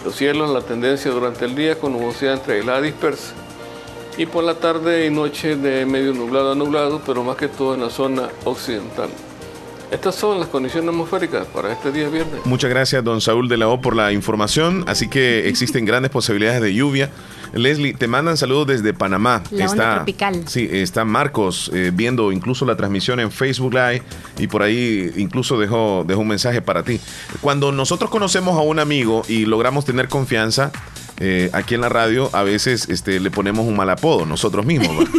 Los 0.05 0.15
cielos, 0.15 0.49
la 0.49 0.61
tendencia 0.61 1.11
durante 1.11 1.43
el 1.43 1.55
día 1.55 1.77
con 1.77 1.91
nubosidad 1.91 2.35
entre 2.35 2.63
la 2.63 2.79
dispersa 2.79 3.33
y 4.17 4.25
por 4.25 4.45
la 4.45 4.55
tarde 4.55 5.05
y 5.05 5.09
noche 5.09 5.57
de 5.57 5.85
medio 5.85 6.13
nublado 6.13 6.53
a 6.53 6.55
nublado, 6.55 7.01
pero 7.05 7.25
más 7.25 7.35
que 7.35 7.49
todo 7.49 7.75
en 7.75 7.81
la 7.81 7.89
zona 7.89 8.29
occidental. 8.45 9.09
Estas 9.91 10.15
son 10.15 10.39
las 10.39 10.49
condiciones 10.49 10.89
atmosféricas 10.89 11.47
para 11.47 11.71
este 11.71 11.91
día 11.91 12.09
viernes. 12.09 12.45
Muchas 12.45 12.69
gracias, 12.69 13.03
don 13.03 13.21
Saúl 13.21 13.47
de 13.47 13.55
la 13.55 13.69
O, 13.69 13.79
por 13.79 13.95
la 13.95 14.11
información. 14.11 14.83
Así 14.85 15.07
que 15.07 15.47
existen 15.47 15.85
grandes 15.85 16.11
posibilidades 16.11 16.61
de 16.61 16.73
lluvia. 16.73 17.09
Leslie, 17.53 17.93
te 17.93 18.07
mandan 18.07 18.35
saludos 18.35 18.67
desde 18.67 18.93
Panamá. 18.93 19.41
La 19.51 19.65
está, 19.65 19.95
tropical. 19.95 20.43
Sí, 20.47 20.67
está 20.69 21.05
Marcos 21.05 21.71
eh, 21.73 21.91
viendo 21.93 22.33
incluso 22.33 22.65
la 22.65 22.75
transmisión 22.75 23.21
en 23.21 23.31
Facebook 23.31 23.73
Live 23.73 24.03
y 24.37 24.47
por 24.47 24.61
ahí 24.61 25.13
incluso 25.15 25.57
dejó, 25.57 26.03
dejó 26.05 26.19
un 26.19 26.27
mensaje 26.27 26.61
para 26.61 26.83
ti. 26.83 26.99
Cuando 27.39 27.71
nosotros 27.71 28.09
conocemos 28.09 28.57
a 28.57 28.61
un 28.61 28.79
amigo 28.79 29.23
y 29.29 29.45
logramos 29.45 29.85
tener 29.85 30.09
confianza, 30.09 30.73
eh, 31.19 31.49
aquí 31.53 31.75
en 31.75 31.81
la 31.81 31.89
radio 31.89 32.29
a 32.33 32.43
veces 32.43 32.89
este, 32.89 33.21
le 33.21 33.31
ponemos 33.31 33.65
un 33.65 33.77
mal 33.77 33.89
apodo 33.89 34.25
nosotros 34.25 34.65
mismos. 34.65 34.97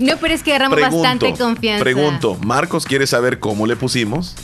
no, 0.00 0.16
pero 0.16 0.34
es 0.34 0.42
que 0.42 0.54
agarramos 0.54 0.80
bastante 0.80 1.32
confianza. 1.34 1.82
Pregunto, 1.82 2.36
Marcos 2.44 2.86
quiere 2.86 3.06
saber 3.06 3.38
cómo 3.38 3.66
le 3.66 3.76
pusimos. 3.76 4.34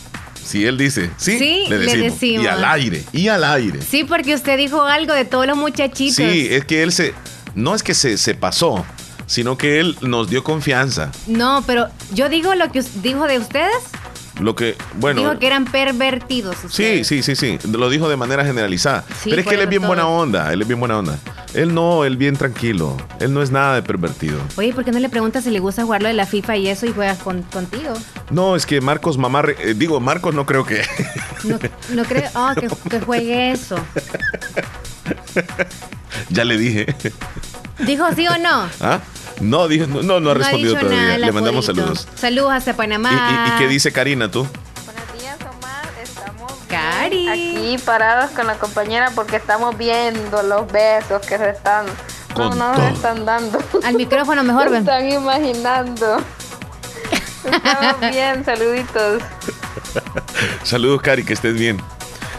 Si 0.45 0.65
él 0.65 0.79
dice, 0.79 1.11
sí, 1.17 1.65
le, 1.69 1.79
decimos. 1.79 2.45
Y 2.45 2.47
al 2.47 2.65
aire, 2.65 3.05
y 3.13 3.27
al 3.27 3.43
aire. 3.43 3.81
Sí, 3.83 4.05
porque 4.05 4.35
usted 4.35 4.57
dijo 4.57 4.83
algo 4.83 5.13
de 5.13 5.25
todos 5.25 5.47
los 5.47 5.57
muchachitos. 5.57 6.17
Sí, 6.17 6.47
es 6.51 6.65
que 6.65 6.85
él 6.85 6.93
se. 6.93 7.15
No 7.57 7.75
es 7.75 7.83
que 7.83 7.95
se, 7.95 8.17
se 8.17 8.35
pasó, 8.35 8.85
sino 9.27 9.59
que 9.59 9.81
él 9.81 9.97
nos 10.03 10.31
dio 10.31 10.45
confianza. 10.45 11.11
No, 11.27 11.65
pero 11.67 11.89
yo 12.13 12.29
digo 12.29 12.55
lo 12.55 12.71
que 12.71 12.85
dijo 13.03 13.27
de 13.27 13.39
ustedes. 13.39 13.83
Lo 14.41 14.55
que, 14.55 14.77
bueno. 14.95 15.23
Dijo 15.23 15.39
que 15.39 15.47
eran 15.47 15.65
pervertidos. 15.65 16.57
Sí, 16.69 17.05
sí, 17.05 17.23
sí, 17.23 17.35
sí. 17.37 17.59
Lo 17.71 17.89
dijo 17.89 18.09
de 18.09 18.17
manera 18.17 18.45
generalizada. 18.45 19.05
Pero 19.25 19.41
es 19.41 19.47
que 19.47 19.55
él 19.55 19.63
es 19.63 19.69
bien 19.69 19.83
buena 19.83 20.07
onda. 20.07 20.53
Él 20.53 20.61
es 20.63 20.69
bien 20.69 20.79
buena 20.79 20.99
onda. 20.99 21.19
Él 21.55 21.75
no, 21.75 22.05
él 22.05 22.19
bien 22.19 22.37
tranquilo. 22.37 22.97
Él 23.19 23.33
no 23.33 23.43
es 23.43 23.51
nada 23.51 23.77
de 23.77 23.83
pervertido. 23.83 24.39
Oye, 24.57 24.75
¿por 24.75 24.85
qué 24.85 24.93
no 24.93 24.99
le 24.99 25.09
preguntas 25.09 25.45
si 25.45 25.51
le 25.51 25.59
gusta 25.59 25.85
jugar 25.85 26.03
lo 26.03 26.09
de 26.09 26.15
la 26.15 26.27
FIFA 26.27 26.57
y 26.59 26.69
eso 26.69 26.85
y 26.85 26.93
juegas 26.93 27.19
contigo? 27.19 27.95
No, 28.31 28.57
es 28.57 28.67
que 28.67 28.81
Marcos, 28.83 29.17
mamá. 29.17 29.43
Eh, 29.59 29.75
digo, 29.75 30.01
Marcos 30.01 30.35
no 30.35 30.45
creo 30.45 30.65
que. 30.65 30.83
no, 31.45 32.05
creo. 32.05 32.31
Oh, 32.35 32.53
que, 32.55 32.69
que 32.91 33.01
juegue 33.01 33.53
eso. 33.53 33.77
ya 36.29 36.45
le 36.45 36.59
dije. 36.59 36.87
¿Dijo 37.79 38.05
sí 38.15 38.27
o 38.27 38.39
no? 38.39 38.69
¿Ah? 38.81 39.01
No, 39.41 39.69
dijo, 39.69 39.87
no, 39.87 40.19
no, 40.19 40.31
ha 40.31 40.35
respondido 40.35 40.77
todavía. 40.77 41.19
Le 41.19 41.33
mandamos 41.33 41.67
saludos. 41.67 42.09
Saludos 42.15 42.53
hasta 42.53 42.75
Panamá. 42.75 43.55
¿Y, 43.55 43.59
qué 43.59 43.69
dice 43.69 43.93
Karina, 43.93 44.31
tú? 44.31 44.47
Buenos 44.87 45.13
días, 45.21 45.37
Omar. 45.43 45.87
Estamos 46.03 46.53
Cari. 46.69 47.29
aquí 47.29 47.77
parados 47.85 48.31
con 48.31 48.47
la 48.47 48.55
compañera 48.55 49.13
porque 49.15 49.37
estamos 49.37 49.77
viendo 49.77 50.43
los 50.43 50.71
besos 50.73 51.21
que 51.27 51.37
se 51.37 51.51
están... 51.51 51.85
no, 52.37 52.55
no 52.55 52.77
se 52.77 52.89
están 52.89 53.27
dando. 53.27 53.59
Al 53.85 53.95
micrófono 53.95 54.43
mejor, 54.43 54.71
ven. 54.71 54.81
están 54.81 55.07
imaginando. 55.11 56.19
Estamos 57.47 58.01
bien, 58.01 58.45
saluditos. 58.45 59.23
Saludos, 60.65 61.01
Cari, 61.01 61.25
que 61.25 61.35
estés 61.35 61.55
bien. 61.55 61.81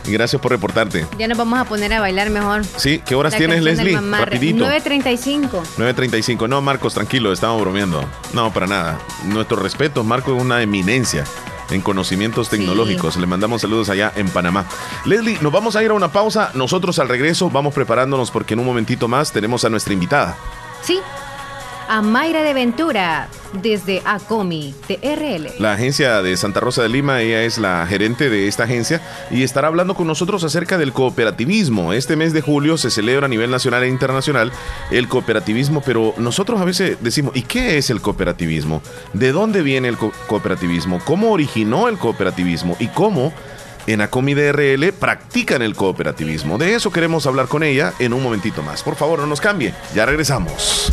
Y 0.08 0.12
gracias 0.12 0.42
por 0.42 0.52
reportarte. 0.52 1.06
Ya 1.18 1.28
nos 1.28 1.38
vamos 1.38 1.60
a 1.60 1.66
poner 1.66 1.94
a 1.94 2.00
bailar 2.00 2.30
mejor. 2.30 2.64
Sí, 2.64 3.02
¿qué 3.06 3.14
horas 3.14 3.36
tienes, 3.36 3.62
Leslie? 3.62 4.00
Rapidito. 4.00 4.66
9.35. 4.66 5.50
9.35. 5.78 6.48
No, 6.48 6.62
Marcos, 6.62 6.94
tranquilo, 6.94 7.34
estamos 7.34 7.60
bromeando. 7.62 8.04
No, 8.34 8.52
para 8.54 8.68
nada. 8.68 9.00
Nuestro 9.26 9.58
respeto, 9.58 10.04
Marco 10.04 10.36
es 10.36 10.42
una 10.42 10.62
eminencia 10.62 11.26
en 11.70 11.82
conocimientos 11.82 12.50
tecnológicos. 12.50 13.18
Le 13.18 13.28
mandamos 13.28 13.62
saludos 13.62 13.90
allá 13.90 14.14
en 14.16 14.30
Panamá. 14.30 14.66
Leslie, 15.06 15.38
nos 15.42 15.52
vamos 15.52 15.76
a 15.76 15.84
ir 15.84 15.92
a 15.92 15.94
una 15.94 16.12
pausa. 16.12 16.52
Nosotros 16.54 17.00
al 17.00 17.10
regreso 17.10 17.50
vamos 17.50 17.74
preparándonos 17.74 18.32
porque 18.32 18.54
en 18.54 18.62
un 18.62 18.66
momentito 18.66 19.08
más 19.08 19.32
tenemos 19.32 19.66
a 19.66 19.70
nuestra 19.70 19.94
invitada. 19.94 20.38
Sí, 20.82 21.00
a 21.88 22.02
Mayra 22.02 22.44
de 22.44 22.54
Ventura 22.54 23.30
desde 23.54 24.02
ACOMI 24.06 24.74
TRL. 24.88 25.60
La 25.60 25.74
agencia 25.74 26.22
de 26.22 26.36
Santa 26.36 26.60
Rosa 26.60 26.82
de 26.84 26.90
Lima, 26.90 27.22
ella 27.22 27.44
es 27.44 27.58
la 27.58 27.86
gerente 27.88 28.30
de 28.30 28.48
esta 28.48 28.64
agencia 28.64 29.02
y 29.32 29.44
estará 29.44 29.68
hablando 29.68 29.96
con 29.96 30.08
nosotros 30.08 30.44
acerca 30.44 30.78
del 30.78 30.94
cooperativismo. 30.94 31.94
Este 31.94 32.16
mes 32.16 32.34
de 32.34 32.42
julio 32.42 32.78
se 32.78 32.92
celebra 32.92 33.26
a 33.26 33.30
nivel 33.30 33.52
nacional 33.52 33.84
e 33.84 33.88
internacional 33.88 34.52
el 34.92 35.08
cooperativismo, 35.08 35.82
pero 35.82 36.14
nosotros 36.18 36.60
a 36.60 36.66
veces 36.66 36.98
decimos, 37.02 37.36
¿y 37.36 37.44
qué 37.44 37.78
es 37.78 37.90
el 37.90 38.02
cooperativismo? 38.02 38.82
¿De 39.14 39.32
dónde 39.32 39.62
viene 39.62 39.88
el 39.88 39.98
cooperativismo? 39.98 41.00
¿Cómo 41.06 41.32
originó 41.32 41.88
el 41.88 41.98
cooperativismo? 41.98 42.76
¿Y 42.80 42.88
cómo 42.88 43.34
en 43.88 44.02
ACOMI 44.02 44.34
DRL 44.34 44.92
practican 44.94 45.62
el 45.62 45.76
cooperativismo? 45.76 46.58
De 46.58 46.74
eso 46.74 46.92
queremos 46.92 47.26
hablar 47.26 47.48
con 47.48 47.64
ella 47.64 47.94
en 48.00 48.14
un 48.14 48.22
momentito 48.22 48.62
más. 48.62 48.84
Por 48.84 48.96
favor, 48.96 49.20
no 49.20 49.28
nos 49.28 49.40
cambie. 49.42 49.74
Ya 49.96 50.06
regresamos 50.06 50.92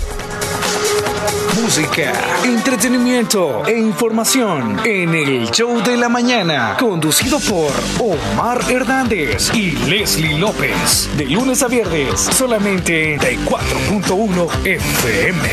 música, 1.64 2.12
entretenimiento 2.44 3.64
e 3.66 3.78
información 3.78 4.78
en 4.84 5.14
el 5.14 5.50
show 5.50 5.82
de 5.82 5.96
la 5.96 6.10
mañana, 6.10 6.76
conducido 6.78 7.38
por 7.40 7.72
Omar 7.98 8.60
Hernández 8.70 9.50
y 9.54 9.70
Leslie 9.88 10.38
López, 10.38 11.08
de 11.16 11.24
lunes 11.24 11.62
a 11.62 11.68
viernes, 11.68 12.20
solamente 12.20 13.14
en 13.14 13.20
4.1 13.46 14.66
FM. 14.66 15.48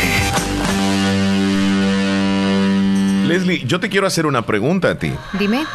Leslie, 3.26 3.64
yo 3.66 3.80
te 3.80 3.88
quiero 3.88 4.06
hacer 4.06 4.26
una 4.26 4.46
pregunta 4.46 4.90
a 4.90 5.00
ti. 5.00 5.14
Dime. 5.40 5.66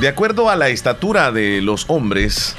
De 0.00 0.08
acuerdo 0.08 0.48
a 0.48 0.56
la 0.56 0.70
estatura 0.70 1.30
de 1.30 1.60
los 1.60 1.84
hombres, 1.88 2.56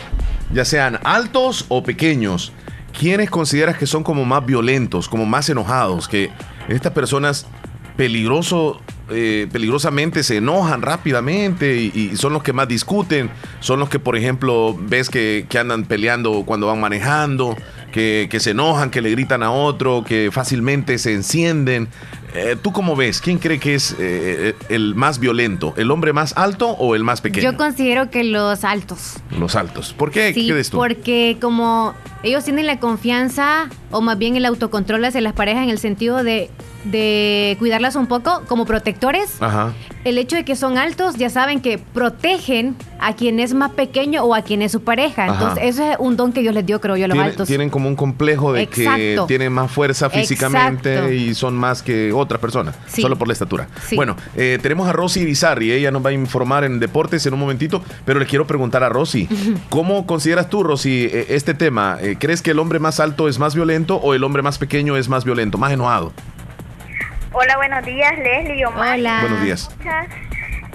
ya 0.53 0.63
sean 0.63 0.99
altos 1.03 1.65
o 1.69 1.81
pequeños, 1.81 2.53
¿quiénes 2.97 3.31
consideras 3.31 3.79
que 3.79 3.87
son 3.87 4.03
como 4.03 4.25
más 4.25 4.45
violentos, 4.45 5.09
como 5.09 5.25
más 5.25 5.49
enojados? 5.49 6.07
Que 6.07 6.29
estas 6.67 6.93
personas 6.93 7.47
peligroso, 7.95 8.81
eh, 9.09 9.47
peligrosamente 9.51 10.23
se 10.23 10.37
enojan 10.37 10.81
rápidamente 10.81 11.75
y, 11.77 12.15
son 12.15 12.33
los 12.33 12.43
que 12.43 12.53
más 12.53 12.67
discuten, 12.67 13.29
son 13.59 13.79
los 13.79 13.89
que, 13.89 13.99
por 13.99 14.17
ejemplo, 14.17 14.75
ves 14.79 15.09
que, 15.09 15.45
andan 15.59 15.83
peleando 15.83 16.43
cuando 16.45 16.67
van 16.67 16.79
manejando, 16.79 17.55
que, 17.91 18.27
se 18.39 18.51
enojan, 18.51 18.89
que 18.89 19.01
le 19.01 19.11
gritan 19.11 19.43
a 19.43 19.51
otro, 19.51 20.03
que 20.03 20.29
fácilmente 20.31 20.97
se 20.97 21.13
encienden. 21.13 21.89
Eh, 22.33 22.55
¿Tú 22.61 22.71
cómo 22.71 22.95
ves? 22.95 23.19
¿Quién 23.19 23.39
cree 23.39 23.59
que 23.59 23.75
es 23.75 23.95
eh, 23.99 24.55
el 24.69 24.95
más 24.95 25.19
violento? 25.19 25.73
¿El 25.77 25.91
hombre 25.91 26.13
más 26.13 26.33
alto 26.37 26.69
o 26.69 26.95
el 26.95 27.03
más 27.03 27.21
pequeño? 27.21 27.51
Yo 27.51 27.57
considero 27.57 28.09
que 28.09 28.23
los 28.23 28.63
altos. 28.63 29.15
Los 29.37 29.55
altos. 29.55 29.93
¿Por 29.93 30.11
qué? 30.11 30.33
Sí, 30.33 30.47
¿Qué 30.47 30.63
tú? 30.63 30.77
Porque 30.77 31.37
como 31.41 31.93
ellos 32.23 32.43
tienen 32.43 32.67
la 32.67 32.79
confianza 32.79 33.69
o 33.89 34.01
más 34.01 34.17
bien 34.17 34.35
el 34.35 34.45
autocontrol 34.45 35.03
hacia 35.03 35.21
las 35.21 35.33
parejas 35.33 35.63
en 35.63 35.69
el 35.69 35.79
sentido 35.79 36.23
de 36.23 36.49
de 36.83 37.55
cuidarlas 37.59 37.95
un 37.95 38.07
poco 38.07 38.43
como 38.47 38.65
protectores. 38.65 39.37
El 40.03 40.17
hecho 40.17 40.35
de 40.35 40.43
que 40.43 40.55
son 40.55 40.77
altos, 40.77 41.15
ya 41.15 41.29
saben 41.29 41.61
que 41.61 41.77
protegen 41.77 42.75
a 42.99 43.13
quien 43.13 43.39
es 43.39 43.53
más 43.53 43.71
pequeño 43.71 44.23
o 44.23 44.33
a 44.33 44.41
quien 44.41 44.61
es 44.61 44.71
su 44.71 44.81
pareja. 44.81 45.27
Entonces, 45.27 45.63
eso 45.63 45.91
es 45.91 45.97
un 45.99 46.17
don 46.17 46.33
que 46.33 46.41
Dios 46.41 46.53
les 46.55 46.65
dio, 46.65 46.81
creo 46.81 46.97
yo, 46.97 47.05
a 47.05 47.07
los 47.07 47.17
altos. 47.17 47.47
Tienen 47.47 47.69
como 47.69 47.87
un 47.87 47.95
complejo 47.95 48.53
de 48.53 48.67
que 48.67 49.19
tienen 49.27 49.53
más 49.53 49.71
fuerza 49.71 50.09
físicamente 50.09 51.15
y 51.15 51.33
son 51.35 51.55
más 51.55 51.81
que 51.81 52.11
otras 52.13 52.39
personas, 52.41 52.75
solo 52.87 53.17
por 53.17 53.27
la 53.27 53.33
estatura. 53.33 53.67
Bueno, 53.95 54.15
eh, 54.35 54.59
tenemos 54.61 54.87
a 54.87 54.93
Rosy 54.93 55.25
Bizarri, 55.25 55.71
ella 55.71 55.91
nos 55.91 56.03
va 56.03 56.09
a 56.09 56.13
informar 56.13 56.63
en 56.63 56.79
deportes 56.79 57.25
en 57.25 57.33
un 57.33 57.39
momentito, 57.39 57.83
pero 58.05 58.19
le 58.19 58.25
quiero 58.25 58.47
preguntar 58.47 58.83
a 58.83 58.89
Rosy, 58.89 59.27
¿cómo 59.69 60.05
consideras 60.05 60.49
tú, 60.49 60.63
Rosy, 60.63 61.09
eh, 61.11 61.27
este 61.29 61.53
tema? 61.53 61.97
Eh, 62.01 62.17
¿Crees 62.19 62.41
que 62.41 62.51
el 62.51 62.59
hombre 62.59 62.79
más 62.79 62.99
alto 62.99 63.27
es 63.27 63.39
más 63.39 63.55
violento 63.55 63.97
o 63.97 64.13
el 64.13 64.23
hombre 64.23 64.41
más 64.41 64.57
pequeño 64.57 64.97
es 64.97 65.09
más 65.09 65.25
violento, 65.25 65.57
más 65.57 65.71
enojado? 65.71 66.11
Hola, 67.33 67.55
buenos 67.55 67.85
días, 67.85 68.17
Leslie 68.19 68.65
Omar. 68.65 68.95
Hola. 68.95 69.19
Buenos 69.21 69.41
días. 69.41 69.69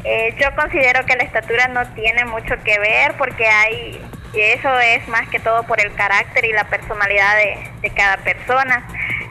Eh, 0.04 0.34
yo 0.40 0.54
considero 0.56 1.04
que 1.04 1.14
la 1.14 1.24
estatura 1.24 1.68
no 1.68 1.86
tiene 1.88 2.24
mucho 2.24 2.54
que 2.64 2.78
ver 2.78 3.14
porque 3.18 3.46
hay, 3.46 4.00
y 4.32 4.40
eso 4.40 4.78
es 4.80 5.06
más 5.08 5.28
que 5.28 5.38
todo 5.38 5.64
por 5.64 5.78
el 5.84 5.92
carácter 5.94 6.46
y 6.46 6.52
la 6.52 6.64
personalidad 6.64 7.36
de, 7.36 7.70
de 7.82 7.90
cada 7.90 8.16
persona. 8.18 8.86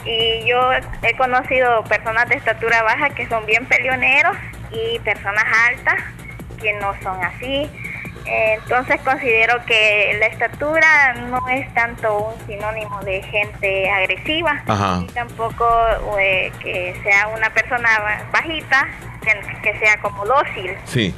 Y 0.05 0.45
yo 0.45 0.71
he 1.01 1.17
conocido 1.17 1.83
personas 1.85 2.29
de 2.29 2.35
estatura 2.35 2.83
baja 2.83 3.09
que 3.09 3.27
son 3.27 3.43
bien 3.47 3.65
peleoneros 3.65 4.37
y 4.69 4.99
personas 4.99 5.45
altas 5.69 5.95
que 6.61 6.73
no 6.73 6.93
son 7.01 7.23
así. 7.23 7.67
Entonces 8.25 8.99
considero 9.03 9.63
que 9.65 10.17
la 10.19 10.27
estatura 10.27 11.13
no 11.29 11.47
es 11.49 11.71
tanto 11.73 12.33
un 12.33 12.47
sinónimo 12.47 12.99
de 13.03 13.21
gente 13.21 13.89
agresiva, 13.89 14.63
y 15.03 15.11
tampoco 15.13 15.65
eh, 16.19 16.51
que 16.61 16.95
sea 17.03 17.27
una 17.27 17.51
persona 17.51 17.89
bajita, 18.31 18.87
que 19.61 19.77
sea 19.79 20.01
como 20.01 20.25
dócil. 20.25 20.71
Sí. 20.85 21.13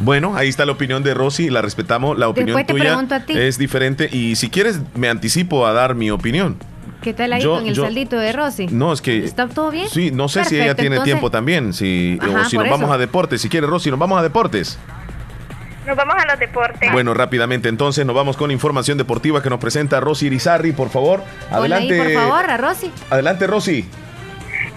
Bueno, 0.00 0.36
ahí 0.36 0.48
está 0.48 0.66
la 0.66 0.72
opinión 0.72 1.02
de 1.02 1.14
Rosy, 1.14 1.48
la 1.48 1.62
respetamos. 1.62 2.18
La 2.18 2.28
opinión 2.28 2.66
tuya 2.66 2.98
es 3.28 3.56
diferente 3.56 4.08
y 4.10 4.36
si 4.36 4.50
quieres 4.50 4.80
me 4.94 5.08
anticipo 5.08 5.66
a 5.66 5.72
dar 5.72 5.94
mi 5.94 6.10
opinión. 6.10 6.58
¿Qué 7.02 7.14
tal 7.14 7.32
ahí 7.32 7.44
con 7.44 7.66
el 7.66 7.74
saldito 7.74 8.16
de 8.18 8.32
Rosy? 8.32 8.68
No, 8.68 8.92
es 8.92 9.00
que... 9.00 9.24
¿Está 9.24 9.48
todo 9.48 9.70
bien? 9.70 9.88
Sí, 9.88 10.12
no 10.12 10.28
sé 10.28 10.44
si 10.44 10.60
ella 10.60 10.74
tiene 10.74 11.00
tiempo 11.00 11.30
también, 11.30 11.72
si, 11.72 12.18
o 12.20 12.44
si 12.44 12.56
nos 12.56 12.68
vamos 12.68 12.90
a 12.90 12.98
deportes. 12.98 13.40
Si 13.40 13.48
quiere 13.48 13.66
Rosy, 13.66 13.90
nos 13.90 13.98
vamos 13.98 14.18
a 14.18 14.22
deportes. 14.22 14.78
Nos 15.86 15.96
vamos 15.96 16.14
a 16.16 16.26
los 16.26 16.38
deportes. 16.38 16.92
Bueno, 16.92 17.12
rápidamente 17.14 17.68
entonces 17.68 18.06
nos 18.06 18.14
vamos 18.14 18.36
con 18.36 18.50
información 18.50 18.98
deportiva 18.98 19.42
que 19.42 19.50
nos 19.50 19.58
presenta 19.58 20.00
Rosy 20.00 20.26
Irizarri, 20.26 20.72
por 20.72 20.90
favor. 20.90 21.22
Adelante. 21.50 21.96
por 21.96 22.12
favor, 22.12 22.50
a 22.50 22.56
Rosy. 22.56 22.92
Adelante, 23.10 23.46
Rosy. 23.46 23.88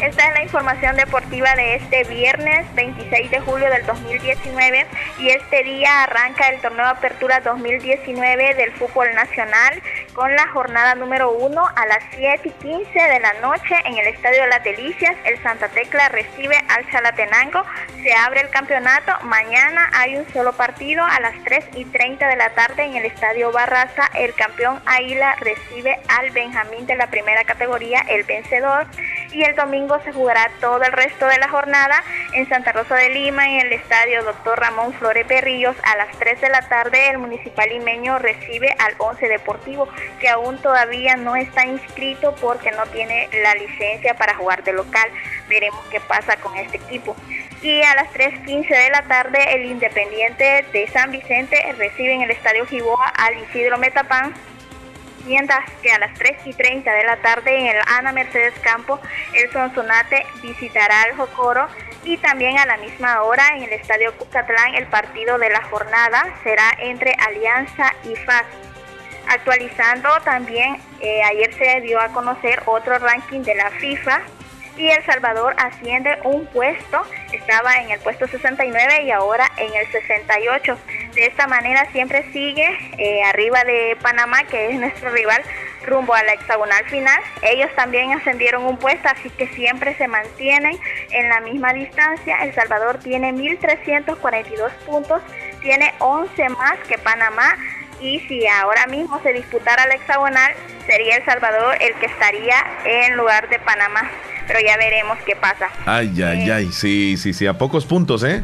Esta 0.02 0.28
es 0.28 0.34
la 0.34 0.44
información 0.44 0.98
deportiva 0.98 1.56
de 1.56 1.76
este 1.76 2.04
viernes 2.04 2.66
26 2.76 3.32
de 3.32 3.40
julio 3.40 3.70
del 3.70 3.86
2019 3.86 4.86
y 5.20 5.30
este 5.30 5.64
día 5.64 6.04
arranca 6.04 6.50
el 6.50 6.60
torneo 6.60 6.86
apertura 6.86 7.40
2019 7.40 8.56
del 8.56 8.74
fútbol 8.74 9.08
nacional 9.16 9.82
con 10.14 10.36
la 10.36 10.48
jornada 10.50 10.96
número 10.96 11.32
1 11.32 11.64
a 11.76 11.86
las 11.86 12.04
7 12.14 12.42
y 12.44 12.52
15 12.52 12.92
de 12.94 13.20
la 13.22 13.34
noche 13.42 13.74
en 13.86 13.98
el 13.98 14.08
Estadio 14.08 14.42
de 14.42 14.48
las 14.50 14.64
Delicias. 14.66 15.16
El 15.24 15.42
Santa 15.42 15.70
Tecla 15.70 16.10
recibe 16.10 16.58
al 16.68 16.90
Chalatenango. 16.92 17.64
Se 18.04 18.14
abre 18.14 18.42
el 18.42 18.50
campeonato. 18.50 19.14
Mañana 19.24 19.90
hay 19.94 20.18
un 20.18 20.28
solo 20.34 20.52
partido 20.54 21.06
a 21.06 21.22
las 21.22 21.42
3 21.46 21.70
y 21.76 21.86
30 21.86 22.28
de 22.28 22.36
la 22.36 22.50
tarde 22.50 22.84
en 22.84 22.96
el 22.96 23.06
Estadio 23.06 23.52
Barraza. 23.54 24.10
El 24.14 24.34
campeón 24.34 24.82
Aila 24.86 25.36
recibe 25.36 25.98
al 26.10 26.32
Benjamín 26.32 26.86
de 26.86 26.96
la 26.96 27.08
primera 27.08 27.46
categoría, 27.46 28.02
el 28.10 28.24
vencedor 28.24 28.88
y 29.36 29.44
el 29.44 29.54
domingo 29.56 30.00
se 30.06 30.14
jugará 30.14 30.50
todo 30.62 30.82
el 30.82 30.94
resto 30.94 31.28
de 31.28 31.38
la 31.38 31.50
jornada 31.50 32.02
en 32.32 32.48
Santa 32.48 32.72
Rosa 32.72 32.96
de 32.96 33.10
Lima 33.10 33.46
en 33.50 33.66
el 33.66 33.74
estadio 33.74 34.24
Dr. 34.24 34.58
Ramón 34.58 34.94
Flores 34.94 35.28
Berríos 35.28 35.76
a 35.84 35.98
las 35.98 36.18
3 36.18 36.40
de 36.40 36.50
la 36.50 36.62
tarde 36.70 37.10
el 37.10 37.18
municipal 37.18 37.68
limeño 37.68 38.18
recibe 38.18 38.74
al 38.80 38.96
11 38.98 39.28
Deportivo 39.28 39.90
que 40.22 40.30
aún 40.30 40.58
todavía 40.60 41.18
no 41.18 41.36
está 41.36 41.66
inscrito 41.66 42.34
porque 42.36 42.72
no 42.72 42.86
tiene 42.88 43.28
la 43.44 43.56
licencia 43.56 44.14
para 44.14 44.36
jugar 44.36 44.64
de 44.64 44.72
local. 44.72 45.10
Veremos 45.50 45.84
qué 45.92 46.00
pasa 46.00 46.38
con 46.38 46.56
este 46.56 46.78
equipo. 46.78 47.16
Y 47.62 47.82
a 47.82 47.96
las 47.96 48.08
3.15 48.14 48.70
de 48.70 48.90
la 48.90 49.02
tarde 49.02 49.40
el 49.54 49.66
Independiente 49.66 50.66
de 50.72 50.88
San 50.88 51.12
Vicente 51.12 51.58
recibe 51.78 52.14
en 52.14 52.22
el 52.22 52.32
estadio 52.32 52.66
Giboa 52.66 53.08
al 53.18 53.38
Isidro 53.44 53.78
Metapán 53.78 54.34
mientras 55.26 55.70
que 55.82 55.92
a 55.92 56.00
las 56.00 56.14
3 56.16 56.46
y 56.46 56.54
30 56.54 56.92
de 56.92 57.04
la 57.04 57.18
tarde 57.18 57.56
en 57.60 57.68
el 57.68 57.82
Ana 57.88 58.12
Mercedes 58.12 58.54
Campo, 58.62 59.00
el 59.34 59.52
Sonsonate 59.52 60.26
visitará 60.42 61.04
al 61.04 61.18
Jocoro 61.18 61.68
y 62.04 62.18
también 62.18 62.58
a 62.58 62.66
la 62.66 62.78
misma 62.78 63.24
hora 63.24 63.44
en 63.56 63.64
el 63.64 63.74
Estadio 63.74 64.16
Cucatlán 64.18 64.76
el 64.76 64.88
partido 64.88 65.38
de 65.38 65.50
la 65.50 65.62
jornada 65.64 66.36
será 66.44 66.72
entre 66.80 67.14
Alianza 67.14 67.94
y 68.04 68.16
FAS. 68.16 68.46
Actualizando 69.28 70.10
también, 70.24 70.78
eh, 71.02 71.24
ayer 71.24 71.52
se 71.56 71.82
dio 71.82 72.00
a 72.00 72.10
conocer 72.10 72.62
otro 72.68 73.00
ranking 73.00 73.42
de 73.42 73.56
la 73.56 73.72
FIFA 73.72 74.22
y 74.78 74.90
El 74.90 75.04
Salvador 75.06 75.56
asciende 75.58 76.18
un 76.24 76.46
puesto, 76.48 77.02
estaba 77.32 77.76
en 77.78 77.92
el 77.92 78.00
puesto 78.02 78.28
69 78.28 79.04
y 79.04 79.12
ahora 79.12 79.50
en 79.58 79.74
el 79.74 79.88
68. 79.92 80.78
De 81.16 81.26
esta 81.26 81.48
manera 81.48 81.90
siempre 81.94 82.30
sigue 82.34 82.68
eh, 82.98 83.24
arriba 83.24 83.64
de 83.64 83.98
Panamá, 84.02 84.44
que 84.44 84.72
es 84.72 84.80
nuestro 84.80 85.10
rival, 85.12 85.42
rumbo 85.86 86.14
a 86.14 86.22
la 86.24 86.34
hexagonal 86.34 86.84
final. 86.86 87.18
Ellos 87.42 87.70
también 87.76 88.12
ascendieron 88.12 88.66
un 88.66 88.78
puesto, 88.78 89.08
así 89.08 89.30
que 89.30 89.48
siempre 89.48 89.96
se 89.96 90.10
mantienen 90.10 90.78
en 91.12 91.30
la 91.30 91.40
misma 91.40 91.72
distancia. 91.72 92.44
El 92.44 92.54
Salvador 92.54 93.00
tiene 93.00 93.34
1.342 93.34 94.72
puntos, 94.86 95.22
tiene 95.62 95.94
11 96.00 96.50
más 96.50 96.78
que 96.88 96.98
Panamá. 96.98 97.56
Y 98.02 98.20
si 98.28 98.46
ahora 98.46 98.86
mismo 98.88 99.22
se 99.24 99.32
disputara 99.32 99.88
la 99.88 99.96
hexagonal, 99.96 100.52
sería 100.86 101.16
El 101.16 101.24
Salvador 101.24 101.78
el 101.80 101.94
que 101.96 102.08
estaría 102.08 102.56
en 102.84 103.16
lugar 103.16 103.48
de 103.48 103.58
Panamá 103.60 104.12
pero 104.48 104.60
ya 104.60 104.78
veremos 104.78 105.18
qué 105.26 105.36
pasa. 105.36 105.70
Ay, 105.88 106.22
ay, 106.22 106.50
ay, 106.52 106.72
sí, 106.72 107.18
sí, 107.18 107.34
sí, 107.34 107.48
a 107.48 107.58
pocos 107.58 107.86
puntos, 107.86 108.24
¿eh? 108.24 108.44